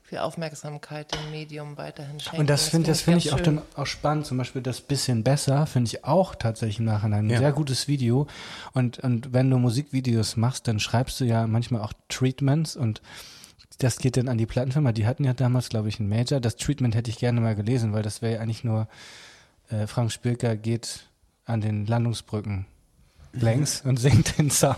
viel 0.01 0.19
Aufmerksamkeit 0.19 1.11
dem 1.11 1.29
Medium 1.29 1.75
weiterhin 1.77 2.21
schenken. 2.21 2.37
Und 2.39 2.49
das 2.49 2.69
finde 2.69 2.87
das 2.87 3.01
finde 3.01 3.19
ich 3.19 3.33
auch 3.33 3.41
dann 3.41 3.61
auch 3.75 3.85
spannend. 3.85 4.25
Zum 4.27 4.37
Beispiel 4.37 4.61
das 4.61 4.79
bisschen 4.79 5.25
besser 5.25 5.65
finde 5.67 5.89
ich 5.89 6.05
auch 6.05 6.35
tatsächlich 6.35 6.79
im 6.79 6.85
Nachhinein 6.85 7.25
ein 7.27 7.29
Ja. 7.31 7.39
sehr 7.39 7.51
gutes 7.51 7.89
Video. 7.89 8.27
Und 8.73 8.99
und 8.99 9.33
wenn 9.33 9.49
du 9.49 9.57
Musikvideos 9.57 10.37
machst, 10.37 10.69
dann 10.69 10.79
schreibst 10.79 11.19
du 11.19 11.25
ja 11.25 11.45
manchmal 11.47 11.81
auch 11.81 11.91
Treatments 12.07 12.77
und 12.77 13.01
das 13.77 13.97
geht 13.97 14.17
dann 14.17 14.27
an 14.27 14.37
die 14.37 14.45
Plattenfirma. 14.45 14.91
Die 14.91 15.05
hatten 15.05 15.23
ja 15.23 15.33
damals, 15.33 15.69
glaube 15.69 15.89
ich, 15.89 15.99
einen 15.99 16.09
Major. 16.09 16.39
Das 16.39 16.55
Treatment 16.55 16.95
hätte 16.95 17.09
ich 17.09 17.17
gerne 17.19 17.41
mal 17.41 17.55
gelesen, 17.55 17.93
weil 17.93 18.03
das 18.03 18.21
wäre 18.21 18.35
ja 18.35 18.39
eigentlich 18.41 18.63
nur 18.63 18.87
äh, 19.69 19.87
Frank 19.87 20.11
Spilker 20.11 20.55
geht 20.55 21.07
an 21.45 21.61
den 21.61 21.85
Landungsbrücken 21.85 22.65
längs 23.33 23.81
und 23.81 23.97
singt 23.97 24.37
den 24.37 24.49
Song. 24.49 24.75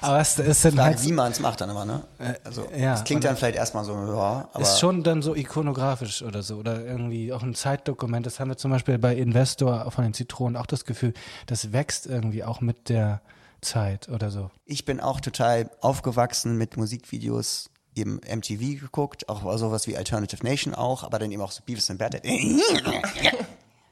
Aber 0.00 0.20
es 0.20 0.38
ist 0.38 0.64
dann 0.64 0.80
halt 0.80 1.02
wie 1.02 1.12
man 1.12 1.32
es 1.32 1.40
macht 1.40 1.60
dann 1.60 1.70
immer, 1.70 1.84
ne? 1.84 2.02
Also, 2.44 2.66
ja, 2.76 2.94
es 2.94 3.04
klingt 3.04 3.24
dann 3.24 3.36
vielleicht 3.36 3.56
erstmal 3.56 3.84
so, 3.84 3.92
ja, 3.92 4.48
aber 4.52 4.62
ist 4.62 4.80
schon 4.80 5.02
dann 5.02 5.22
so 5.22 5.34
ikonografisch 5.34 6.22
oder 6.22 6.42
so 6.42 6.56
oder 6.56 6.84
irgendwie 6.84 7.32
auch 7.32 7.42
ein 7.42 7.54
Zeitdokument. 7.54 8.26
Das 8.26 8.40
haben 8.40 8.48
wir 8.48 8.56
zum 8.56 8.70
Beispiel 8.70 8.98
bei 8.98 9.14
Investor 9.16 9.90
von 9.90 10.04
den 10.04 10.14
Zitronen 10.14 10.56
auch 10.56 10.66
das 10.66 10.84
Gefühl, 10.84 11.14
das 11.46 11.72
wächst 11.72 12.06
irgendwie 12.06 12.44
auch 12.44 12.60
mit 12.60 12.88
der 12.88 13.22
Zeit 13.60 14.08
oder 14.08 14.30
so. 14.30 14.50
ich 14.64 14.84
bin 14.84 14.98
auch 14.98 15.20
total 15.20 15.70
aufgewachsen 15.80 16.58
mit 16.58 16.76
Musikvideos, 16.76 17.70
eben 17.94 18.16
MTV 18.16 18.80
geguckt, 18.80 19.28
auch 19.28 19.42
sowas 19.58 19.86
wie 19.86 19.96
Alternative 19.96 20.44
Nation 20.44 20.74
auch, 20.74 21.02
aber 21.02 21.18
dann 21.18 21.30
eben 21.30 21.42
auch 21.42 21.52
so 21.52 21.62
Beavis 21.64 21.90
and 21.90 21.98
Butthead. 21.98 22.24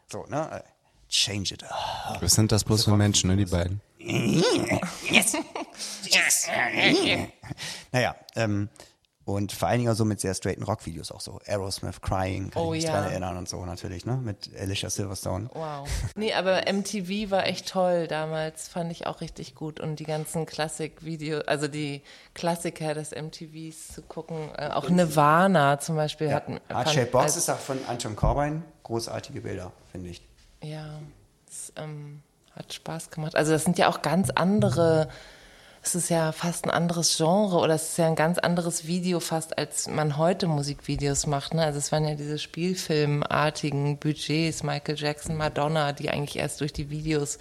so, 0.08 0.24
ne? 0.28 0.62
Change 1.08 1.54
it. 1.54 1.64
Was 2.20 2.34
sind 2.34 2.52
das 2.52 2.62
bloß 2.62 2.84
für 2.84 2.96
Menschen, 2.96 3.30
ne, 3.30 3.36
die 3.36 3.46
beiden? 3.46 3.80
Naja, 7.92 8.14
ähm, 8.36 8.68
und 9.34 9.52
vor 9.52 9.68
allen 9.68 9.78
Dingen 9.80 9.90
auch 9.92 9.96
so 9.96 10.04
mit 10.04 10.20
sehr 10.20 10.34
straighten 10.34 10.62
Rockvideos 10.64 11.10
auch 11.12 11.20
so. 11.20 11.40
Aerosmith 11.46 12.00
Crying, 12.00 12.50
kann 12.50 12.62
Oh 12.62 12.72
ich 12.74 12.82
mich 12.82 12.84
ja. 12.84 13.00
dran 13.00 13.10
erinnern 13.10 13.36
und 13.36 13.48
so 13.48 13.64
natürlich, 13.64 14.04
ne? 14.06 14.16
Mit 14.16 14.50
Alicia 14.58 14.90
Silverstone. 14.90 15.48
Wow. 15.52 15.88
Nee, 16.16 16.32
aber 16.34 16.62
MTV 16.70 17.30
war 17.30 17.46
echt 17.46 17.68
toll 17.68 18.06
damals, 18.06 18.68
fand 18.68 18.90
ich 18.92 19.06
auch 19.06 19.20
richtig 19.20 19.54
gut. 19.54 19.80
Und 19.80 19.96
die 20.00 20.04
ganzen 20.04 20.44
Klassik-Videos, 20.46 21.46
also 21.48 21.68
die 21.68 22.02
Klassiker 22.34 22.94
des 22.94 23.12
MTVs 23.12 23.88
zu 23.94 24.02
gucken, 24.02 24.50
äh, 24.56 24.68
auch 24.68 24.88
Nirvana 24.88 25.78
zum 25.80 25.96
Beispiel 25.96 26.32
hatten. 26.34 26.54
Heart 26.68 26.84
fand- 26.84 26.90
Shaped 26.90 27.12
Box 27.12 27.24
also- 27.24 27.38
ist 27.38 27.50
auch 27.50 27.58
von 27.58 27.78
Anton 27.88 28.16
Corbijn. 28.16 28.62
Großartige 28.82 29.40
Bilder, 29.42 29.72
finde 29.92 30.10
ich. 30.10 30.20
Ja, 30.62 30.98
es 31.48 31.72
ähm, 31.76 32.22
hat 32.56 32.72
Spaß 32.72 33.10
gemacht. 33.10 33.36
Also 33.36 33.52
das 33.52 33.64
sind 33.64 33.78
ja 33.78 33.88
auch 33.88 34.02
ganz 34.02 34.30
andere, 34.30 35.08
es 35.82 35.94
ist 35.94 36.10
ja 36.10 36.32
fast 36.32 36.64
ein 36.66 36.70
anderes 36.70 37.16
Genre 37.16 37.56
oder 37.56 37.74
es 37.74 37.90
ist 37.90 37.98
ja 37.98 38.06
ein 38.06 38.14
ganz 38.14 38.38
anderes 38.38 38.86
Video 38.86 39.18
fast, 39.18 39.56
als 39.56 39.88
man 39.88 40.18
heute 40.18 40.46
Musikvideos 40.46 41.26
macht. 41.26 41.54
Ne? 41.54 41.64
Also 41.64 41.78
es 41.78 41.90
waren 41.90 42.06
ja 42.06 42.14
diese 42.14 42.38
Spielfilmartigen 42.38 43.96
Budgets, 43.96 44.62
Michael 44.62 44.98
Jackson, 44.98 45.36
Madonna, 45.36 45.92
die 45.92 46.10
eigentlich 46.10 46.36
erst 46.36 46.60
durch 46.60 46.72
die 46.72 46.90
Videos 46.90 47.38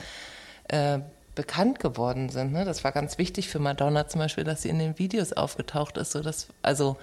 äh, 0.70 1.00
bekannt 1.36 1.80
geworden 1.80 2.30
sind. 2.30 2.54
Ne? 2.54 2.64
Das 2.64 2.84
war 2.84 2.94
ganz 2.94 3.18
wichtig 3.18 3.50
für 3.50 3.60
Madonna 3.60 4.08
zum 4.08 4.20
Beispiel, 4.20 4.46
dass 4.46 4.62
sie 4.62 4.70
in 4.70 4.80
den 4.80 4.98
Videos 4.98 5.34
aufgetaucht 5.34 5.98
ist. 5.98 6.12
So 6.12 6.22
also 6.62 6.98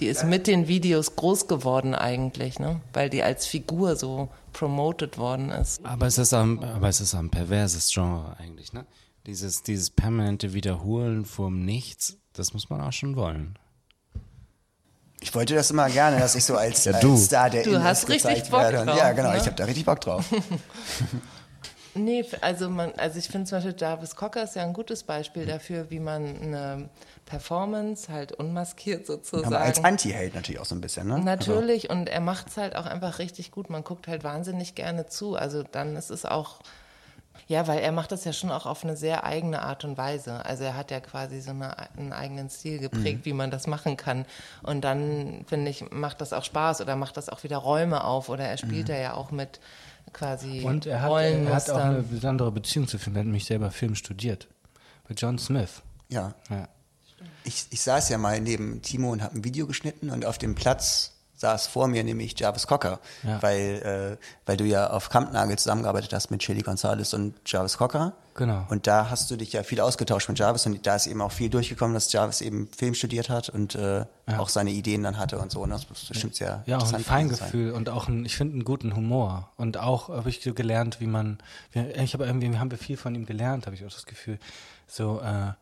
die 0.00 0.06
ist 0.06 0.24
mit 0.24 0.48
den 0.48 0.66
Videos 0.66 1.14
groß 1.14 1.46
geworden 1.46 1.94
eigentlich, 1.94 2.58
ne? 2.58 2.80
weil 2.92 3.10
die 3.10 3.22
als 3.22 3.46
Figur 3.46 3.94
so 3.94 4.28
promoted 4.52 5.18
worden 5.18 5.50
ist. 5.50 5.86
Aber 5.86 6.06
es 6.06 6.18
ist 6.18 6.34
ein, 6.34 6.64
aber 6.64 6.88
es 6.88 7.00
ist 7.00 7.14
ein 7.14 7.30
perverses 7.30 7.92
Genre 7.92 8.36
eigentlich, 8.38 8.72
ne? 8.72 8.86
Dieses, 9.26 9.62
dieses 9.62 9.90
permanente 9.90 10.52
Wiederholen 10.52 11.24
vom 11.24 11.64
Nichts, 11.64 12.18
das 12.34 12.52
muss 12.52 12.68
man 12.68 12.80
auch 12.80 12.92
schon 12.92 13.16
wollen. 13.16 13.58
Ich 15.20 15.34
wollte 15.34 15.54
das 15.54 15.70
immer 15.70 15.88
gerne, 15.88 16.18
dass 16.18 16.34
ich 16.34 16.44
so 16.44 16.56
als, 16.56 16.84
Ja, 16.84 17.00
du. 17.00 17.12
als 17.12 17.24
Star 17.24 17.48
der 17.48 17.62
Du 17.64 17.82
hast 17.82 18.08
richtig 18.10 18.50
Bock 18.50 18.60
werde. 18.60 18.84
Drauf, 18.84 18.98
ja, 18.98 19.12
genau, 19.12 19.30
ne? 19.30 19.38
ich 19.38 19.46
habe 19.46 19.56
da 19.56 19.64
richtig 19.64 19.84
Bock 19.86 20.00
drauf. 20.00 20.26
Nee, 21.96 22.24
also 22.40 22.68
man, 22.68 22.92
also 22.96 23.20
ich 23.20 23.28
finde 23.28 23.48
zum 23.48 23.58
Beispiel 23.58 23.76
Jarvis 23.78 24.16
Cocker 24.16 24.42
ist 24.42 24.56
ja 24.56 24.64
ein 24.64 24.72
gutes 24.72 25.04
Beispiel 25.04 25.46
dafür, 25.46 25.90
wie 25.90 26.00
man 26.00 26.24
eine 26.42 26.88
Performance 27.24 28.12
halt 28.12 28.32
unmaskiert 28.32 29.06
sozusagen. 29.06 29.46
Aber 29.46 29.60
als 29.60 29.82
Anti-Hate 29.84 30.34
natürlich 30.34 30.60
auch 30.60 30.64
so 30.64 30.74
ein 30.74 30.80
bisschen, 30.80 31.06
ne? 31.06 31.20
Natürlich, 31.20 31.90
und 31.90 32.08
er 32.08 32.20
macht 32.20 32.48
es 32.48 32.56
halt 32.56 32.74
auch 32.74 32.86
einfach 32.86 33.20
richtig 33.20 33.52
gut. 33.52 33.70
Man 33.70 33.84
guckt 33.84 34.08
halt 34.08 34.24
wahnsinnig 34.24 34.74
gerne 34.74 35.06
zu. 35.06 35.36
Also 35.36 35.62
dann 35.62 35.94
ist 35.94 36.10
es 36.10 36.24
auch, 36.24 36.58
ja, 37.46 37.66
weil 37.66 37.80
er 37.80 37.92
macht 37.92 38.10
das 38.12 38.24
ja 38.24 38.32
schon 38.32 38.50
auch 38.50 38.66
auf 38.66 38.84
eine 38.84 38.96
sehr 38.96 39.24
eigene 39.24 39.62
Art 39.62 39.84
und 39.84 39.98
Weise. 39.98 40.44
Also 40.44 40.64
er 40.64 40.76
hat 40.76 40.90
ja 40.90 41.00
quasi 41.00 41.40
so 41.40 41.50
eine, 41.50 41.76
einen 41.96 42.12
eigenen 42.12 42.48
Stil 42.50 42.78
geprägt, 42.78 43.20
Mhm. 43.20 43.24
wie 43.24 43.32
man 43.32 43.50
das 43.50 43.66
machen 43.66 43.96
kann. 43.96 44.24
Und 44.62 44.82
dann, 44.82 45.44
finde 45.46 45.70
ich, 45.70 45.90
macht 45.90 46.20
das 46.20 46.32
auch 46.32 46.44
Spaß 46.44 46.80
oder 46.80 46.96
macht 46.96 47.16
das 47.16 47.28
auch 47.28 47.42
wieder 47.44 47.58
Räume 47.58 48.04
auf 48.04 48.28
oder 48.28 48.44
er 48.44 48.56
spielt 48.56 48.88
da 48.88 48.96
ja 48.96 49.14
auch 49.14 49.30
mit 49.30 49.60
quasi 50.12 50.62
Und 50.64 50.86
er 50.86 51.02
hat, 51.02 51.10
er 51.12 51.54
hat 51.54 51.70
auch 51.70 51.76
eine 51.78 52.02
besondere 52.02 52.50
Beziehung 52.52 52.86
zu 52.88 52.98
Film. 52.98 53.16
Er 53.16 53.20
hat 53.20 53.26
nämlich 53.26 53.44
selber 53.46 53.70
Film 53.70 53.94
studiert. 53.94 54.46
Bei 55.08 55.14
John 55.14 55.38
Smith. 55.38 55.82
Ja. 56.08 56.34
Ja. 56.50 56.68
Ich, 57.44 57.66
ich 57.70 57.82
saß 57.82 58.08
ja 58.08 58.16
mal 58.18 58.40
neben 58.40 58.80
Timo 58.82 59.10
und 59.12 59.22
habe 59.22 59.36
ein 59.36 59.44
Video 59.44 59.66
geschnitten 59.66 60.10
und 60.10 60.24
auf 60.24 60.38
dem 60.38 60.54
Platz 60.54 61.13
saß 61.44 61.66
vor 61.66 61.88
mir 61.88 62.02
nämlich 62.04 62.38
Jarvis 62.40 62.66
Cocker, 62.66 63.00
Ja. 63.22 63.42
weil, 63.42 64.18
äh, 64.18 64.24
weil 64.46 64.56
du 64.56 64.64
ja 64.64 64.88
auf 64.90 65.10
Kampnagel 65.10 65.58
zusammengearbeitet 65.58 66.12
hast 66.14 66.30
mit 66.30 66.42
Shelly 66.42 66.62
Gonzalez 66.62 67.12
und 67.12 67.34
Jarvis 67.44 67.76
Cocker. 67.76 68.14
Genau. 68.36 68.64
Und 68.68 68.86
da 68.88 69.10
hast 69.10 69.30
du 69.30 69.36
dich 69.36 69.52
ja 69.52 69.62
viel 69.62 69.80
ausgetauscht 69.80 70.28
mit 70.28 70.38
Jarvis 70.38 70.64
und 70.66 70.84
da 70.86 70.96
ist 70.96 71.06
eben 71.06 71.20
auch 71.20 71.30
viel 71.30 71.50
durchgekommen, 71.50 71.94
dass 71.94 72.10
Jarvis 72.12 72.40
eben 72.40 72.68
Film 72.76 72.94
studiert 72.94 73.28
hat 73.28 73.48
und 73.50 73.74
äh, 73.76 74.06
auch 74.38 74.48
seine 74.48 74.70
Ideen 74.70 75.02
dann 75.04 75.18
hatte 75.18 75.38
und 75.38 75.52
so. 75.52 75.60
Und 75.60 75.70
das 75.70 75.82
ist 75.84 76.08
bestimmt 76.08 76.34
sehr 76.34 76.62
Ja, 76.66 76.78
auch 76.78 76.92
ein. 76.92 77.04
Feingefühl 77.04 77.72
und 77.72 77.88
auch 77.90 78.08
ein, 78.08 78.24
ich 78.24 78.36
finde, 78.36 78.54
einen 78.54 78.64
guten 78.64 78.96
Humor. 78.96 79.50
Und 79.56 79.76
auch 79.76 80.08
habe 80.08 80.30
ich 80.30 80.42
so 80.42 80.52
gelernt, 80.54 81.00
wie 81.00 81.06
man, 81.06 81.38
ich 81.74 82.14
habe 82.14 82.24
irgendwie, 82.26 82.58
haben 82.58 82.70
wir 82.70 82.78
viel 82.78 82.96
von 82.96 83.14
ihm 83.14 83.26
gelernt, 83.26 83.66
habe 83.66 83.76
ich 83.76 83.84
auch 83.84 83.92
das 83.92 84.06
Gefühl, 84.06 84.38
so, 84.88 85.20
äh, 85.20 85.52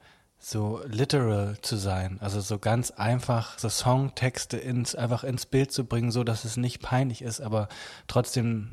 so 0.45 0.81
literal 0.87 1.57
zu 1.63 1.77
sein. 1.77 2.19
Also 2.21 2.41
so 2.41 2.59
ganz 2.59 2.91
einfach, 2.91 3.59
so 3.59 3.69
Songtexte 3.69 4.57
ins, 4.57 4.95
einfach 4.97 5.23
ins 5.23 5.47
Bild 5.47 5.71
zu 5.71 5.85
bringen, 5.85 6.11
so 6.11 6.25
dass 6.25 6.45
es 6.45 6.57
nicht 6.57 6.83
peinlich 6.83 7.23
ist, 7.23 7.41
aber 7.41 7.69
trotzdem 8.09 8.73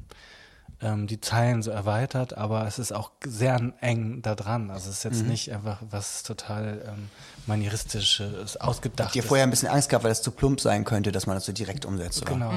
ähm, 0.82 1.06
die 1.06 1.22
Zeilen 1.22 1.62
so 1.62 1.70
erweitert, 1.70 2.36
aber 2.36 2.66
es 2.66 2.80
ist 2.80 2.92
auch 2.92 3.12
sehr 3.24 3.74
eng 3.82 4.24
da 4.24 4.34
dran. 4.34 4.72
Also 4.72 4.90
es 4.90 4.98
ist 4.98 5.04
jetzt 5.04 5.26
nicht 5.26 5.52
einfach 5.52 5.82
was 5.92 6.24
total 6.24 6.84
ähm, 6.88 7.10
manieristisches, 7.46 8.58
ausgedacht. 8.58 9.14
Dir 9.14 9.22
vorher 9.22 9.46
ein 9.46 9.52
bisschen 9.52 9.70
Angst 9.70 9.90
gehabt, 9.90 10.04
weil 10.04 10.12
das 10.12 10.24
zu 10.24 10.32
plump 10.32 10.60
sein 10.60 10.86
könnte, 10.86 11.12
dass 11.12 11.28
man 11.28 11.36
das 11.36 11.46
so 11.46 11.52
direkt 11.52 11.86
umsetzt, 11.86 12.24
oder? 12.24 12.32
Genau. 12.32 12.52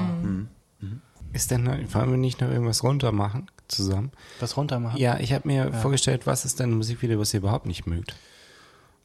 Ist 1.33 1.51
denn, 1.51 1.67
wollen 1.93 2.11
wir 2.11 2.17
nicht 2.17 2.41
noch 2.41 2.49
irgendwas 2.49 2.83
runter 2.83 3.11
machen 3.11 3.47
zusammen? 3.67 4.11
Was 4.39 4.57
runter 4.57 4.79
machen? 4.79 4.97
Ja, 4.97 5.19
ich 5.19 5.33
habe 5.33 5.47
mir 5.47 5.71
vorgestellt, 5.73 6.25
was 6.25 6.45
ist 6.45 6.59
denn 6.59 6.71
ein 6.71 6.77
Musikvideo, 6.77 7.19
was 7.19 7.33
ihr 7.33 7.39
überhaupt 7.39 7.65
nicht 7.65 7.87
mögt? 7.87 8.15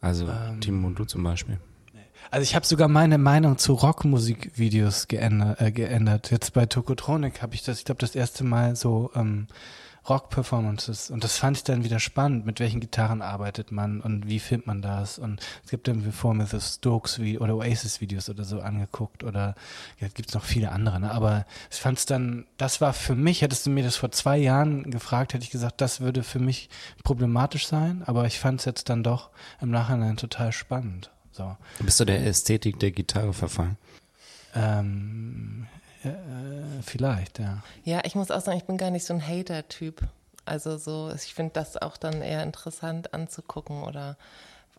Also, 0.01 0.27
Timo 0.61 0.87
und 0.89 0.99
du 0.99 1.05
zum 1.05 1.23
Beispiel. 1.23 1.59
Also 2.31 2.43
ich 2.43 2.55
habe 2.55 2.67
sogar 2.67 2.89
meine 2.89 3.19
Meinung 3.19 3.57
zu 3.57 3.73
Rockmusikvideos 3.73 5.09
geändert, 5.09 5.61
äh, 5.61 5.73
geändert. 5.73 6.31
Jetzt 6.31 6.53
bei 6.53 6.67
Tokotronic 6.67 7.43
habe 7.43 7.55
ich 7.55 7.63
das, 7.63 7.79
ich 7.79 7.85
glaube, 7.85 8.01
das 8.01 8.15
erste 8.15 8.45
Mal 8.45 8.77
so 8.77 9.11
ähm, 9.15 9.47
Rock-Performances 10.09 11.11
und 11.11 11.25
das 11.25 11.37
fand 11.37 11.59
ich 11.59 11.65
dann 11.65 11.85
wieder 11.85 12.01
spannend, 12.01 12.47
mit 12.47 12.61
welchen 12.61 12.81
Gitarren 12.81 13.21
arbeitet 13.21 13.73
man 13.73 14.01
und 14.01 14.27
wie 14.29 14.39
filmt 14.39 14.67
man 14.67 14.81
das 14.81 15.19
und 15.19 15.41
es 15.65 15.71
gibt 15.71 15.89
dann 15.89 16.13
vor 16.13 16.35
mir 16.35 16.47
so 16.47 16.59
Stokes 16.59 17.19
wie 17.19 17.39
oder 17.39 17.57
Oasis-Videos 17.57 18.31
oder 18.31 18.45
so 18.45 18.61
angeguckt 18.61 19.23
oder 19.23 19.55
ja, 20.01 20.09
gibt 20.09 20.31
es 20.31 20.35
noch 20.35 20.45
viele 20.45 20.73
andere, 20.73 21.01
ne? 21.01 21.11
aber 21.11 21.45
ich 21.71 21.79
fand 21.79 21.99
es 21.99 22.07
dann, 22.07 22.47
das 22.57 22.81
war 22.81 22.93
für 22.93 23.15
mich, 23.15 23.43
hättest 23.43 23.67
du 23.67 23.71
mir 23.71 23.85
das 23.85 23.97
vor 23.97 24.11
zwei 24.11 24.39
Jahren 24.39 24.91
gefragt, 24.91 25.35
hätte 25.35 25.45
ich 25.45 25.51
gesagt, 25.51 25.81
das 25.81 26.01
würde 26.01 26.23
für 26.23 26.41
mich 26.41 26.71
problematisch 27.05 27.67
sein, 27.67 28.03
aber 28.07 28.25
ich 28.25 28.39
fand 28.39 28.61
es 28.61 28.67
jetzt 28.67 28.89
dann 28.89 29.03
doch 29.03 29.31
im 29.61 29.71
Nachhinein 29.71 30.17
total 30.17 30.53
spannend. 30.53 31.11
So. 31.39 31.57
Bist 31.79 32.01
du 32.01 32.05
der 32.05 32.27
Ästhetik 32.27 32.81
der 32.81 32.91
Gitarre 32.91 33.33
verfallen? 33.33 33.77
Ähm, 34.57 35.67
äh, 36.03 36.09
vielleicht, 36.83 37.39
ja. 37.39 37.63
Ja, 37.85 38.01
ich 38.05 38.15
muss 38.17 38.31
auch 38.33 38.41
sagen, 38.41 38.59
ich 38.59 38.65
bin 38.65 38.77
gar 38.77 38.91
nicht 38.91 39.05
so 39.05 39.15
ein 39.15 39.27
Hater-Typ. 39.27 40.03
Also 40.45 40.79
so, 40.79 41.13
ich 41.15 41.35
finde 41.35 41.53
das 41.55 41.77
auch 41.77 41.97
dann 41.97 42.23
eher 42.23 42.43
interessant 42.43 43.15
anzugucken 43.15 43.83
oder 43.85 44.17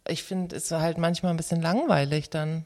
ich 0.08 0.24
finde 0.24 0.56
es 0.58 0.70
halt 0.72 0.98
manchmal 0.98 1.32
ein 1.32 1.38
bisschen 1.38 1.62
langweilig 1.62 2.30
dann. 2.30 2.66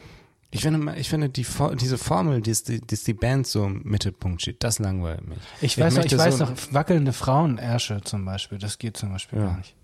Ich 0.49 0.61
finde, 0.61 0.95
ich 0.95 1.09
finde 1.09 1.29
die, 1.29 1.45
diese 1.79 1.97
Formel, 1.97 2.41
dass 2.41 2.63
die, 2.63 2.79
die 2.81 3.13
Band 3.13 3.45
so 3.45 3.65
im 3.65 3.81
Mittelpunkt 3.83 4.41
steht, 4.41 4.63
das 4.63 4.79
langweilt 4.79 5.27
mich. 5.27 5.39
Ich 5.61 5.77
weiß 5.77 5.95
noch, 5.97 6.05
ich 6.05 6.17
weiß 6.17 6.37
so- 6.37 6.45
noch, 6.45 6.53
wackelnde 6.71 7.11
Frauenärsche 7.13 8.01
zum 8.03 8.23
Beispiel, 8.25 8.57
das 8.57 8.79
geht 8.79 8.97
zum 8.97 9.11
Beispiel 9.11 9.39
Ja. 9.39 9.45
gar 9.47 9.57
nicht. 9.57 9.75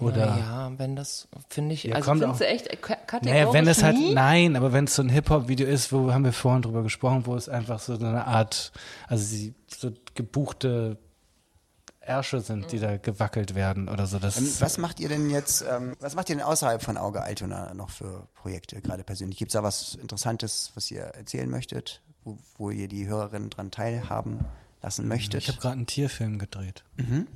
Oder, 0.00 0.26
ja, 0.38 0.72
wenn 0.78 0.96
das, 0.96 1.28
finde 1.48 1.74
ich, 1.74 1.84
Ja, 1.84 1.96
also 1.96 2.08
kommt 2.10 2.20
findest 2.22 2.42
auch- 2.42 2.46
du 2.46 2.52
echt 2.52 2.82
ka- 2.82 2.94
kategorisch 3.06 3.40
naja, 3.40 3.52
wenn 3.52 3.64
das 3.66 3.82
halt, 3.82 3.96
nein, 4.14 4.56
aber 4.56 4.72
wenn 4.72 4.84
es 4.84 4.94
so 4.94 5.02
ein 5.02 5.08
Hip-Hop-Video 5.08 5.66
ist, 5.66 5.92
wo 5.92 6.12
haben 6.12 6.24
wir 6.24 6.32
vorhin 6.32 6.62
drüber 6.62 6.82
gesprochen, 6.82 7.26
wo 7.26 7.34
es 7.36 7.48
einfach 7.48 7.78
so 7.80 7.94
eine 7.94 8.26
Art, 8.26 8.72
also 9.08 9.24
sie, 9.24 9.54
so 9.68 9.92
gebuchte 10.14 10.98
Ärsche 12.00 12.40
sind, 12.40 12.72
die 12.72 12.78
da 12.78 12.96
gewackelt 12.96 13.54
werden 13.54 13.88
oder 13.88 14.06
so. 14.06 14.18
Das, 14.18 14.38
Ähm, 14.38 14.48
Was 14.60 14.78
macht 14.78 15.00
ihr 15.00 15.08
denn 15.08 15.28
jetzt, 15.30 15.62
ähm, 15.70 15.94
was 16.00 16.14
macht 16.14 16.30
ihr 16.30 16.36
denn 16.36 16.44
außerhalb 16.44 16.82
von 16.82 16.96
Auge 16.96 17.22
Altona 17.22 17.74
noch 17.74 17.90
für 17.90 18.26
Projekte, 18.34 18.80
gerade 18.80 19.04
persönlich? 19.04 19.38
Gibt 19.38 19.50
es 19.50 19.52
da 19.52 19.62
was 19.62 19.94
Interessantes, 19.96 20.72
was 20.74 20.90
ihr 20.90 21.02
erzählen 21.02 21.48
möchtet, 21.48 22.00
wo, 22.24 22.38
wo 22.56 22.70
ihr 22.70 22.88
die 22.88 23.06
Hörerinnen 23.06 23.50
dran 23.50 23.70
teilhaben 23.70 24.40
lassen 24.82 25.06
möchtet? 25.08 25.42
ich 25.42 25.48
habe 25.48 25.58
gerade 25.60 25.74
einen 25.76 25.86
Tierfilm 25.86 26.38
gedreht. 26.38 26.84
Mhm. 26.96 27.26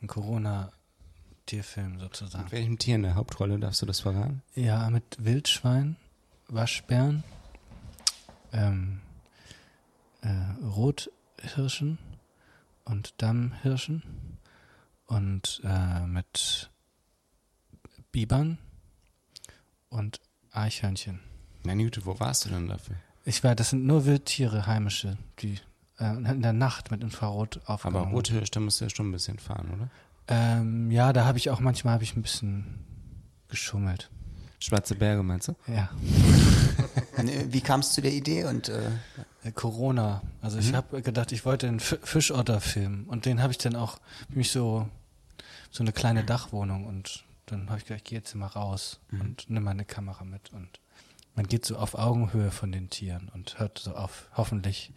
Einen 0.00 0.08
Corona-Tierfilm 1.48 1.98
sozusagen. 1.98 2.44
Mit 2.44 2.52
welchem 2.52 2.78
Tier 2.78 2.96
in 2.96 3.02
der 3.02 3.14
Hauptrolle 3.14 3.58
darfst 3.58 3.82
du 3.82 3.86
das 3.86 4.00
verraten? 4.00 4.42
Ja, 4.54 4.88
mit 4.90 5.16
Wildschwein, 5.18 5.96
Waschbären, 6.48 7.24
ähm, 8.52 9.00
äh, 10.22 10.28
Rothirschen 10.64 11.98
und 12.84 13.14
Dammhirschen 13.18 14.02
und 15.06 15.60
äh, 15.64 16.06
mit 16.06 16.70
Bibern 18.12 18.58
und 19.88 20.20
Eichhörnchen. 20.52 21.20
Meine 21.64 21.82
Güte, 21.84 22.04
wo 22.04 22.18
warst 22.20 22.44
du 22.44 22.50
denn 22.50 22.68
dafür? 22.68 22.96
Ich 23.24 23.42
weiß, 23.44 23.56
das 23.56 23.70
sind 23.70 23.84
nur 23.84 24.06
Wildtiere, 24.06 24.66
heimische, 24.66 25.18
die 25.40 25.58
äh, 25.98 26.14
in 26.14 26.42
der 26.42 26.52
Nacht 26.52 26.90
mit 26.90 27.02
Infrarot 27.02 27.60
Aber 27.64 27.74
aufgenommen. 27.74 28.12
Rothirsch, 28.12 28.50
da 28.50 28.60
musst 28.60 28.80
du 28.80 28.84
ja 28.86 28.90
schon 28.90 29.08
ein 29.08 29.12
bisschen 29.12 29.38
fahren, 29.38 29.70
oder? 29.74 29.90
Ähm, 30.28 30.90
ja, 30.90 31.12
da 31.12 31.24
habe 31.24 31.38
ich 31.38 31.50
auch 31.50 31.60
manchmal 31.60 31.94
habe 31.94 32.04
ich 32.04 32.16
ein 32.16 32.22
bisschen 32.22 32.84
geschummelt. 33.48 34.10
Schwarze 34.60 34.94
Berge, 34.94 35.22
meinst 35.22 35.48
du? 35.48 35.54
Ja. 35.66 35.90
Ne, 37.22 37.52
Wie 37.52 37.60
kam 37.60 37.80
es 37.80 37.92
zu 37.94 38.00
der 38.00 38.12
Idee 38.12 38.44
und 38.44 38.68
äh, 38.68 38.90
Äh, 39.42 39.50
Corona. 39.52 40.22
Also 40.40 40.58
ich 40.58 40.72
habe 40.72 41.02
gedacht, 41.02 41.32
ich 41.32 41.44
wollte 41.44 41.66
einen 41.66 41.78
F 41.78 41.98
Fischotter 42.04 42.60
filmen 42.60 43.06
und 43.06 43.24
den 43.26 43.42
habe 43.42 43.50
ich 43.50 43.58
dann 43.58 43.74
auch 43.74 43.98
mich 44.28 44.52
so 44.52 44.88
so 45.72 45.82
eine 45.82 45.92
kleine 45.92 46.22
Dachwohnung 46.24 46.86
und 46.86 47.24
dann 47.46 47.68
habe 47.68 47.78
ich 47.78 47.84
gedacht, 47.86 48.02
ich 48.04 48.10
gehe 48.10 48.18
jetzt 48.18 48.34
mal 48.36 48.46
raus 48.46 49.00
und 49.10 49.50
nimm 49.50 49.64
mal 49.64 49.72
eine 49.72 49.84
Kamera 49.84 50.24
mit 50.24 50.52
und 50.52 50.80
man 51.34 51.46
geht 51.46 51.64
so 51.66 51.76
auf 51.76 51.94
Augenhöhe 51.96 52.50
von 52.52 52.70
den 52.72 52.88
Tieren 52.88 53.30
und 53.34 53.58
hört 53.58 53.78
so 53.78 53.94
auf, 53.96 54.28
hoffentlich 54.36 54.92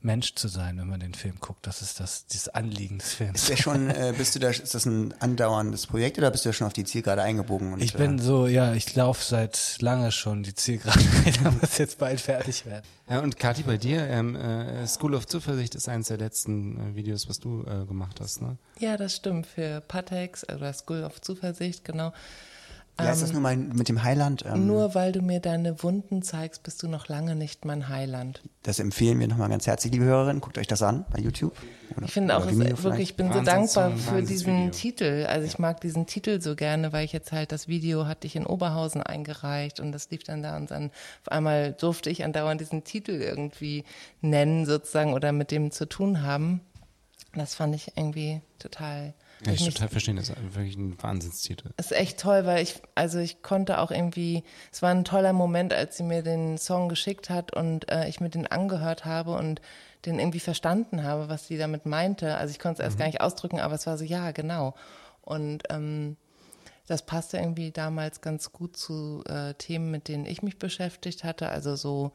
Mensch 0.00 0.36
zu 0.36 0.46
sein, 0.46 0.78
wenn 0.78 0.86
man 0.86 1.00
den 1.00 1.14
Film 1.14 1.34
guckt. 1.40 1.66
Das 1.66 1.82
ist 1.82 1.98
das 1.98 2.26
dieses 2.26 2.48
Anliegen 2.48 2.98
des 2.98 3.14
Films. 3.14 3.40
ist 3.40 3.48
der 3.48 3.56
schon, 3.56 3.90
äh, 3.90 4.14
bist 4.16 4.34
du 4.34 4.38
da, 4.38 4.48
ist 4.48 4.74
das 4.74 4.86
ein 4.86 5.12
andauerndes 5.20 5.88
Projekt 5.88 6.18
oder 6.18 6.30
bist 6.30 6.44
du 6.44 6.50
da 6.50 6.52
schon 6.52 6.68
auf 6.68 6.72
die 6.72 6.84
Zielgerade 6.84 7.22
eingebogen? 7.22 7.72
Und, 7.72 7.82
Ich 7.82 7.94
bin 7.94 8.18
äh, 8.18 8.22
so, 8.22 8.46
ja, 8.46 8.74
ich 8.74 8.94
laufe 8.94 9.24
seit 9.24 9.76
lange 9.80 10.12
schon 10.12 10.44
die 10.44 10.54
Zielgerade, 10.54 11.02
da 11.42 11.50
muss 11.50 11.78
jetzt 11.78 11.98
bald 11.98 12.20
fertig 12.20 12.64
werden. 12.64 12.84
Ja, 13.10 13.20
und 13.20 13.38
Kathi, 13.38 13.64
bei 13.64 13.76
dir, 13.76 14.06
ähm, 14.06 14.36
äh, 14.36 14.86
School 14.86 15.14
of 15.14 15.26
Zuversicht 15.26 15.74
ist 15.74 15.88
eines 15.88 16.08
der 16.08 16.18
letzten 16.18 16.92
äh, 16.92 16.94
Videos, 16.94 17.28
was 17.28 17.40
du 17.40 17.64
äh, 17.64 17.84
gemacht 17.86 18.20
hast, 18.20 18.40
ne? 18.40 18.56
Ja, 18.78 18.96
das 18.96 19.16
stimmt. 19.16 19.46
Für 19.46 19.80
Patex 19.80 20.48
oder 20.48 20.72
School 20.74 21.02
of 21.02 21.20
Zuversicht, 21.20 21.84
genau. 21.84 22.12
Wie 22.98 23.04
heißt 23.04 23.22
das 23.22 23.32
nur 23.32 23.40
mal 23.40 23.56
mit 23.56 23.88
dem 23.88 24.02
Heiland? 24.02 24.44
Ähm, 24.46 24.66
Nur 24.66 24.94
weil 24.94 25.12
du 25.12 25.22
mir 25.22 25.40
deine 25.40 25.82
Wunden 25.82 26.22
zeigst, 26.22 26.62
bist 26.64 26.82
du 26.82 26.88
noch 26.88 27.08
lange 27.08 27.36
nicht 27.36 27.64
mein 27.64 27.88
Heiland. 27.88 28.42
Das 28.64 28.78
empfehlen 28.80 29.20
wir 29.20 29.28
nochmal 29.28 29.48
ganz 29.48 29.66
herzlich, 29.66 29.92
liebe 29.92 30.04
Hörerinnen. 30.04 30.40
Guckt 30.40 30.58
euch 30.58 30.66
das 30.66 30.82
an 30.82 31.04
bei 31.10 31.20
YouTube. 31.20 31.52
Oder- 31.96 32.06
Ich 32.06 32.12
finde 32.12 32.36
auch, 32.36 32.44
es, 32.44 32.50
Vimeo 32.50 32.64
wirklich, 32.66 32.80
vielleicht. 32.80 33.00
ich 33.02 33.16
bin 33.16 33.32
so 33.32 33.40
dankbar 33.42 33.90
für 33.96 34.22
diesen 34.22 34.46
Wahnsinnsvideo. 34.48 34.70
Titel. 34.70 35.26
Also 35.28 35.46
ich 35.46 35.58
mag 35.58 35.80
diesen 35.80 36.06
Titel 36.06 36.40
so 36.40 36.56
gerne, 36.56 36.92
weil 36.92 37.04
ich 37.04 37.12
jetzt 37.12 37.30
halt 37.32 37.52
das 37.52 37.68
Video 37.68 38.06
hatte 38.06 38.26
ich 38.26 38.34
in 38.36 38.44
Oberhausen 38.46 39.02
eingereicht 39.02 39.80
und 39.80 39.92
das 39.92 40.10
lief 40.10 40.24
dann 40.24 40.42
da 40.42 40.56
und 40.56 40.70
dann 40.70 40.86
auf 41.24 41.32
einmal 41.32 41.72
durfte 41.74 42.10
ich 42.10 42.24
andauernd 42.24 42.60
diesen 42.60 42.84
Titel 42.84 43.12
irgendwie 43.12 43.84
nennen 44.20 44.66
sozusagen 44.66 45.14
oder 45.14 45.32
mit 45.32 45.50
dem 45.50 45.70
zu 45.70 45.88
tun 45.88 46.22
haben. 46.22 46.60
Das 47.34 47.54
fand 47.54 47.74
ich 47.74 47.92
irgendwie 47.96 48.40
total. 48.58 49.14
Ja, 49.46 49.52
ich 49.52 49.64
mich 49.64 49.74
total 49.74 49.88
verstehen, 49.88 50.16
das 50.16 50.30
ist 50.30 50.36
wirklich 50.54 50.76
ein 50.76 51.00
Wahnsinnstitel. 51.02 51.70
ist 51.76 51.92
echt 51.92 52.18
toll, 52.18 52.44
weil 52.44 52.62
ich, 52.62 52.80
also 52.94 53.18
ich 53.18 53.42
konnte 53.42 53.78
auch 53.78 53.90
irgendwie, 53.90 54.42
es 54.72 54.82
war 54.82 54.90
ein 54.90 55.04
toller 55.04 55.32
Moment, 55.32 55.72
als 55.72 55.96
sie 55.96 56.02
mir 56.02 56.22
den 56.22 56.58
Song 56.58 56.88
geschickt 56.88 57.30
hat 57.30 57.54
und 57.54 57.90
äh, 57.90 58.08
ich 58.08 58.20
mir 58.20 58.30
den 58.30 58.46
angehört 58.46 59.04
habe 59.04 59.32
und 59.32 59.60
den 60.06 60.18
irgendwie 60.18 60.40
verstanden 60.40 61.04
habe, 61.04 61.28
was 61.28 61.46
sie 61.46 61.58
damit 61.58 61.86
meinte. 61.86 62.36
Also 62.36 62.50
ich 62.50 62.58
konnte 62.58 62.82
es 62.82 62.86
erst 62.86 62.98
gar 62.98 63.06
nicht 63.06 63.20
ausdrücken, 63.20 63.60
aber 63.60 63.74
es 63.74 63.86
war 63.86 63.98
so, 63.98 64.04
ja, 64.04 64.30
genau. 64.32 64.74
Und 65.22 65.64
ähm, 65.70 66.16
das 66.86 67.04
passte 67.04 67.36
irgendwie 67.36 67.70
damals 67.70 68.20
ganz 68.20 68.52
gut 68.52 68.76
zu 68.76 69.22
äh, 69.28 69.54
Themen, 69.54 69.90
mit 69.90 70.08
denen 70.08 70.24
ich 70.24 70.42
mich 70.42 70.58
beschäftigt 70.58 71.22
hatte, 71.22 71.48
also 71.48 71.76
so 71.76 72.12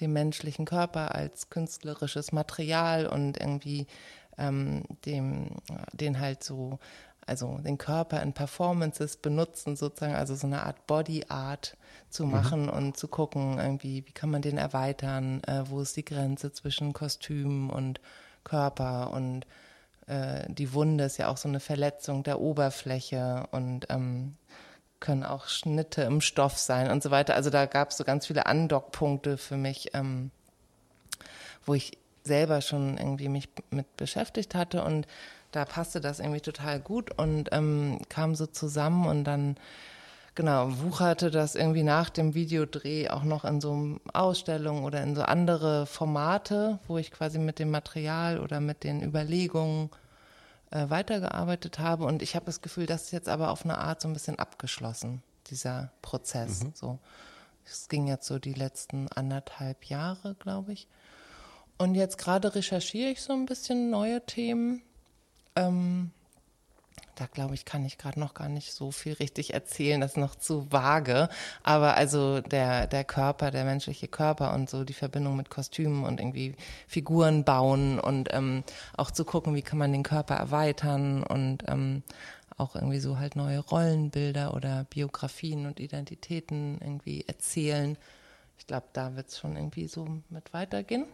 den 0.00 0.12
menschlichen 0.12 0.66
Körper 0.66 1.14
als 1.14 1.48
künstlerisches 1.48 2.32
Material 2.32 3.06
und 3.06 3.38
irgendwie 3.38 3.86
ähm, 4.38 4.84
dem, 5.04 5.56
den 5.92 6.20
halt 6.20 6.44
so, 6.44 6.78
also 7.26 7.58
den 7.58 7.78
Körper 7.78 8.22
in 8.22 8.32
Performances 8.32 9.16
benutzen, 9.16 9.76
sozusagen, 9.76 10.14
also 10.14 10.34
so 10.34 10.46
eine 10.46 10.62
Art 10.62 10.86
Body 10.86 11.24
Art 11.28 11.76
zu 12.08 12.24
machen 12.24 12.68
und 12.68 12.96
zu 12.96 13.08
gucken, 13.08 13.58
irgendwie, 13.58 14.06
wie 14.06 14.12
kann 14.12 14.30
man 14.30 14.42
den 14.42 14.58
erweitern, 14.58 15.42
äh, 15.44 15.64
wo 15.68 15.80
ist 15.80 15.96
die 15.96 16.04
Grenze 16.04 16.52
zwischen 16.52 16.92
Kostüm 16.92 17.68
und 17.70 18.00
Körper 18.44 19.10
und 19.12 19.46
äh, 20.06 20.44
die 20.48 20.72
Wunde 20.72 21.04
ist 21.04 21.18
ja 21.18 21.28
auch 21.28 21.36
so 21.36 21.48
eine 21.48 21.60
Verletzung 21.60 22.22
der 22.22 22.40
Oberfläche 22.40 23.48
und 23.50 23.86
ähm, 23.90 24.36
können 25.00 25.24
auch 25.24 25.48
Schnitte 25.48 26.02
im 26.02 26.20
Stoff 26.20 26.56
sein 26.58 26.90
und 26.90 27.02
so 27.02 27.10
weiter. 27.10 27.34
Also 27.34 27.50
da 27.50 27.66
gab 27.66 27.90
es 27.90 27.96
so 27.96 28.04
ganz 28.04 28.26
viele 28.26 28.46
Andockpunkte 28.46 29.36
für 29.36 29.56
mich, 29.56 29.90
ähm, 29.94 30.30
wo 31.64 31.74
ich 31.74 31.98
selber 32.26 32.60
schon 32.60 32.98
irgendwie 32.98 33.28
mich 33.28 33.48
mit 33.70 33.96
beschäftigt 33.96 34.54
hatte 34.54 34.84
und 34.84 35.06
da 35.52 35.64
passte 35.64 36.00
das 36.00 36.20
irgendwie 36.20 36.40
total 36.40 36.80
gut 36.80 37.18
und 37.18 37.48
ähm, 37.52 38.00
kam 38.08 38.34
so 38.34 38.46
zusammen 38.46 39.06
und 39.06 39.24
dann 39.24 39.56
genau 40.34 40.78
wucherte 40.80 41.30
das 41.30 41.54
irgendwie 41.54 41.82
nach 41.82 42.10
dem 42.10 42.34
Videodreh 42.34 43.08
auch 43.08 43.24
noch 43.24 43.44
in 43.44 43.60
so 43.60 43.98
Ausstellungen 44.12 44.84
oder 44.84 45.02
in 45.02 45.14
so 45.14 45.22
andere 45.22 45.86
Formate, 45.86 46.78
wo 46.86 46.98
ich 46.98 47.10
quasi 47.10 47.38
mit 47.38 47.58
dem 47.58 47.70
Material 47.70 48.38
oder 48.38 48.60
mit 48.60 48.84
den 48.84 49.02
Überlegungen 49.02 49.88
äh, 50.70 50.90
weitergearbeitet 50.90 51.78
habe 51.78 52.04
und 52.04 52.22
ich 52.22 52.36
habe 52.36 52.46
das 52.46 52.60
Gefühl, 52.60 52.86
das 52.86 53.04
ist 53.04 53.12
jetzt 53.12 53.28
aber 53.28 53.50
auf 53.50 53.64
eine 53.64 53.78
Art 53.78 54.02
so 54.02 54.08
ein 54.08 54.12
bisschen 54.12 54.38
abgeschlossen, 54.38 55.22
dieser 55.46 55.90
Prozess. 56.02 56.66
So, 56.74 56.98
es 57.64 57.88
ging 57.88 58.06
jetzt 58.06 58.26
so 58.26 58.38
die 58.38 58.52
letzten 58.52 59.08
anderthalb 59.08 59.84
Jahre, 59.86 60.34
glaube 60.34 60.72
ich. 60.72 60.86
Und 61.78 61.94
jetzt 61.94 62.18
gerade 62.18 62.54
recherchiere 62.54 63.10
ich 63.10 63.20
so 63.20 63.32
ein 63.32 63.46
bisschen 63.46 63.90
neue 63.90 64.24
Themen. 64.24 64.82
Ähm, 65.54 66.10
da 67.16 67.26
glaube 67.26 67.54
ich, 67.54 67.64
kann 67.64 67.84
ich 67.84 67.98
gerade 67.98 68.20
noch 68.20 68.34
gar 68.34 68.48
nicht 68.48 68.72
so 68.72 68.90
viel 68.90 69.14
richtig 69.14 69.54
erzählen, 69.54 70.00
das 70.00 70.12
ist 70.12 70.16
noch 70.18 70.34
zu 70.34 70.70
vage. 70.70 71.28
Aber 71.62 71.96
also 71.96 72.40
der, 72.40 72.86
der 72.86 73.04
Körper, 73.04 73.50
der 73.50 73.64
menschliche 73.64 74.06
Körper 74.06 74.54
und 74.54 74.70
so 74.70 74.84
die 74.84 74.92
Verbindung 74.92 75.36
mit 75.36 75.50
Kostümen 75.50 76.04
und 76.04 76.20
irgendwie 76.20 76.54
Figuren 76.86 77.44
bauen 77.44 77.98
und 77.98 78.28
ähm, 78.32 78.64
auch 78.96 79.10
zu 79.10 79.24
gucken, 79.24 79.54
wie 79.54 79.62
kann 79.62 79.78
man 79.78 79.92
den 79.92 80.02
Körper 80.02 80.36
erweitern 80.36 81.22
und 81.22 81.64
ähm, 81.68 82.02
auch 82.58 82.74
irgendwie 82.74 83.00
so 83.00 83.18
halt 83.18 83.36
neue 83.36 83.60
Rollenbilder 83.60 84.54
oder 84.54 84.84
Biografien 84.84 85.66
und 85.66 85.80
Identitäten 85.80 86.78
irgendwie 86.80 87.24
erzählen. 87.26 87.96
Ich 88.58 88.66
glaube, 88.66 88.86
da 88.92 89.16
wird 89.16 89.28
es 89.28 89.38
schon 89.38 89.56
irgendwie 89.56 89.88
so 89.88 90.06
mit 90.28 90.52
weitergehen. 90.52 91.06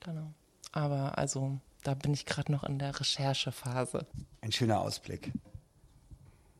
Genau. 0.00 0.32
Aber 0.72 1.16
also, 1.18 1.58
da 1.82 1.94
bin 1.94 2.12
ich 2.12 2.26
gerade 2.26 2.52
noch 2.52 2.64
in 2.64 2.78
der 2.78 2.98
Recherchephase. 2.98 4.06
Ein 4.40 4.52
schöner 4.52 4.80
Ausblick. 4.80 5.32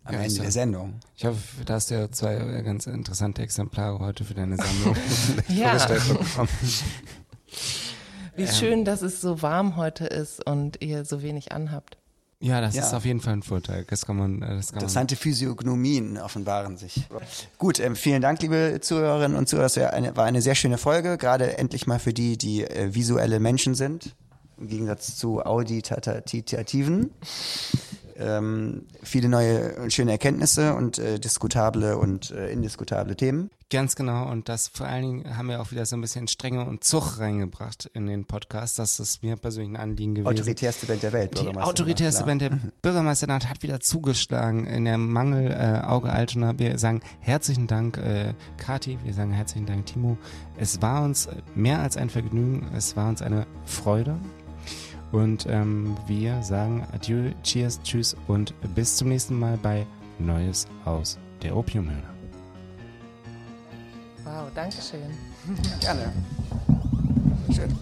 Am 0.04 0.14
Ja, 0.14 0.20
Ende 0.20 0.40
der 0.40 0.52
Sendung. 0.52 1.00
Ich 1.16 1.24
hoffe, 1.26 1.64
da 1.66 1.74
hast 1.74 1.90
du 1.90 1.94
ja 1.94 2.10
zwei 2.10 2.36
ganz 2.62 2.86
interessante 2.86 3.42
Exemplare 3.42 3.98
heute 3.98 4.24
für 4.24 4.34
deine 4.34 4.56
Sammlung 4.56 4.96
Ja. 5.48 5.78
vorgestellt 5.78 6.18
bekommen. 6.18 6.48
Wie 8.36 8.46
schön, 8.46 8.84
dass 8.84 9.02
es 9.02 9.20
so 9.20 9.42
warm 9.42 9.76
heute 9.76 10.06
ist 10.06 10.44
und 10.46 10.80
ihr 10.80 11.04
so 11.04 11.22
wenig 11.22 11.52
anhabt. 11.52 11.98
Ja, 12.40 12.60
das 12.60 12.76
Ja. 12.76 12.82
ist 12.86 12.94
auf 12.94 13.04
jeden 13.04 13.20
Fall 13.20 13.32
ein 13.32 13.42
Vorteil. 13.42 13.84
Das 13.90 14.06
kann 14.06 14.16
man, 14.16 14.42
äh, 14.42 14.54
das 14.56 14.68
kann 14.68 14.76
man. 14.76 14.82
Interessante 14.84 15.16
Physiognomien 15.16 16.18
offenbaren 16.18 16.76
sich. 16.76 17.08
Gut, 17.58 17.80
ähm, 17.80 17.96
vielen 17.96 18.22
Dank, 18.22 18.40
liebe 18.42 18.78
Zuhörerinnen 18.80 19.36
und 19.36 19.48
Zuhörer. 19.48 19.64
Das 19.64 19.76
war 19.76 19.92
eine, 19.92 20.16
war 20.16 20.24
eine 20.24 20.40
sehr 20.40 20.54
schöne 20.54 20.78
Folge, 20.78 21.18
gerade 21.18 21.58
endlich 21.58 21.86
mal 21.88 21.98
für 21.98 22.12
die, 22.12 22.38
die 22.38 22.62
äh, 22.62 22.94
visuelle 22.94 23.40
Menschen 23.40 23.74
sind, 23.74 24.14
im 24.56 24.68
Gegensatz 24.68 25.16
zu 25.16 25.42
auditativen. 25.42 27.10
Ähm, 28.18 28.86
viele 29.02 29.28
neue 29.28 29.76
und 29.76 29.92
schöne 29.92 30.12
Erkenntnisse 30.12 30.74
und 30.74 30.98
äh, 30.98 31.18
diskutable 31.18 31.96
und 31.98 32.30
äh, 32.30 32.50
indiskutable 32.50 33.16
Themen. 33.16 33.50
Ganz 33.70 33.96
genau. 33.96 34.30
Und 34.30 34.48
das 34.48 34.68
vor 34.68 34.86
allen 34.86 35.02
Dingen 35.02 35.36
haben 35.36 35.48
wir 35.48 35.60
auch 35.60 35.70
wieder 35.70 35.84
so 35.84 35.94
ein 35.94 36.00
bisschen 36.00 36.26
Strenge 36.26 36.64
und 36.64 36.84
Zug 36.84 37.18
reingebracht 37.18 37.90
in 37.92 38.06
den 38.06 38.24
Podcast. 38.24 38.78
Das 38.78 38.98
ist 38.98 39.22
mir 39.22 39.36
persönlich 39.36 39.72
ein 39.72 39.76
Anliegen 39.76 40.14
gewesen. 40.14 40.32
Autoritärste 40.32 40.86
Band 40.86 41.02
der 41.02 41.12
Welt. 41.12 41.32
Die 41.32 41.42
Bürgermeister, 41.42 41.68
autoritärste. 41.68 42.24
Band 42.24 42.42
der 42.42 42.58
Bürgermeisternacht 42.80 43.48
hat 43.48 43.62
wieder 43.62 43.80
zugeschlagen 43.80 44.66
in 44.66 44.86
der 44.86 44.96
Mangel 44.96 45.50
äh, 45.50 45.86
Auge 45.86 46.10
Altona. 46.10 46.58
Wir 46.58 46.78
sagen 46.78 47.02
herzlichen 47.20 47.66
Dank, 47.66 47.98
äh, 47.98 48.32
Kati. 48.56 48.98
Wir 49.04 49.12
sagen 49.12 49.32
herzlichen 49.32 49.66
Dank, 49.66 49.84
Timo. 49.84 50.16
Es 50.56 50.80
war 50.80 51.02
uns 51.02 51.28
mehr 51.54 51.80
als 51.80 51.98
ein 51.98 52.08
Vergnügen. 52.08 52.70
Es 52.74 52.96
war 52.96 53.08
uns 53.10 53.20
eine 53.20 53.46
Freude. 53.66 54.18
Und 55.12 55.46
ähm, 55.46 55.96
wir 56.06 56.42
sagen 56.42 56.86
Adieu, 56.92 57.32
Cheers, 57.42 57.80
Tschüss 57.82 58.16
und 58.26 58.54
bis 58.74 58.96
zum 58.96 59.08
nächsten 59.08 59.38
Mal 59.38 59.56
bei 59.56 59.86
Neues 60.18 60.66
aus 60.84 61.18
der 61.42 61.56
Opiumhöhle. 61.56 62.02
Wow, 64.24 64.48
danke 64.54 64.76
schön. 64.82 65.10
Gerne. 65.80 66.12
Schön. 67.54 67.74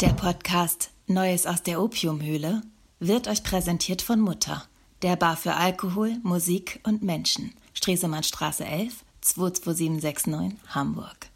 Der 0.00 0.14
Podcast 0.14 0.90
Neues 1.06 1.46
aus 1.46 1.62
der 1.62 1.82
Opiumhöhle 1.82 2.62
wird 3.00 3.28
euch 3.28 3.42
präsentiert 3.42 4.02
von 4.02 4.20
Mutter, 4.20 4.62
der 5.02 5.16
Bar 5.16 5.36
für 5.36 5.54
Alkohol, 5.54 6.16
Musik 6.22 6.80
und 6.84 7.02
Menschen. 7.02 7.52
Stresemannstraße 7.74 8.64
11, 8.64 9.04
22769, 9.22 10.58
Hamburg. 10.68 11.29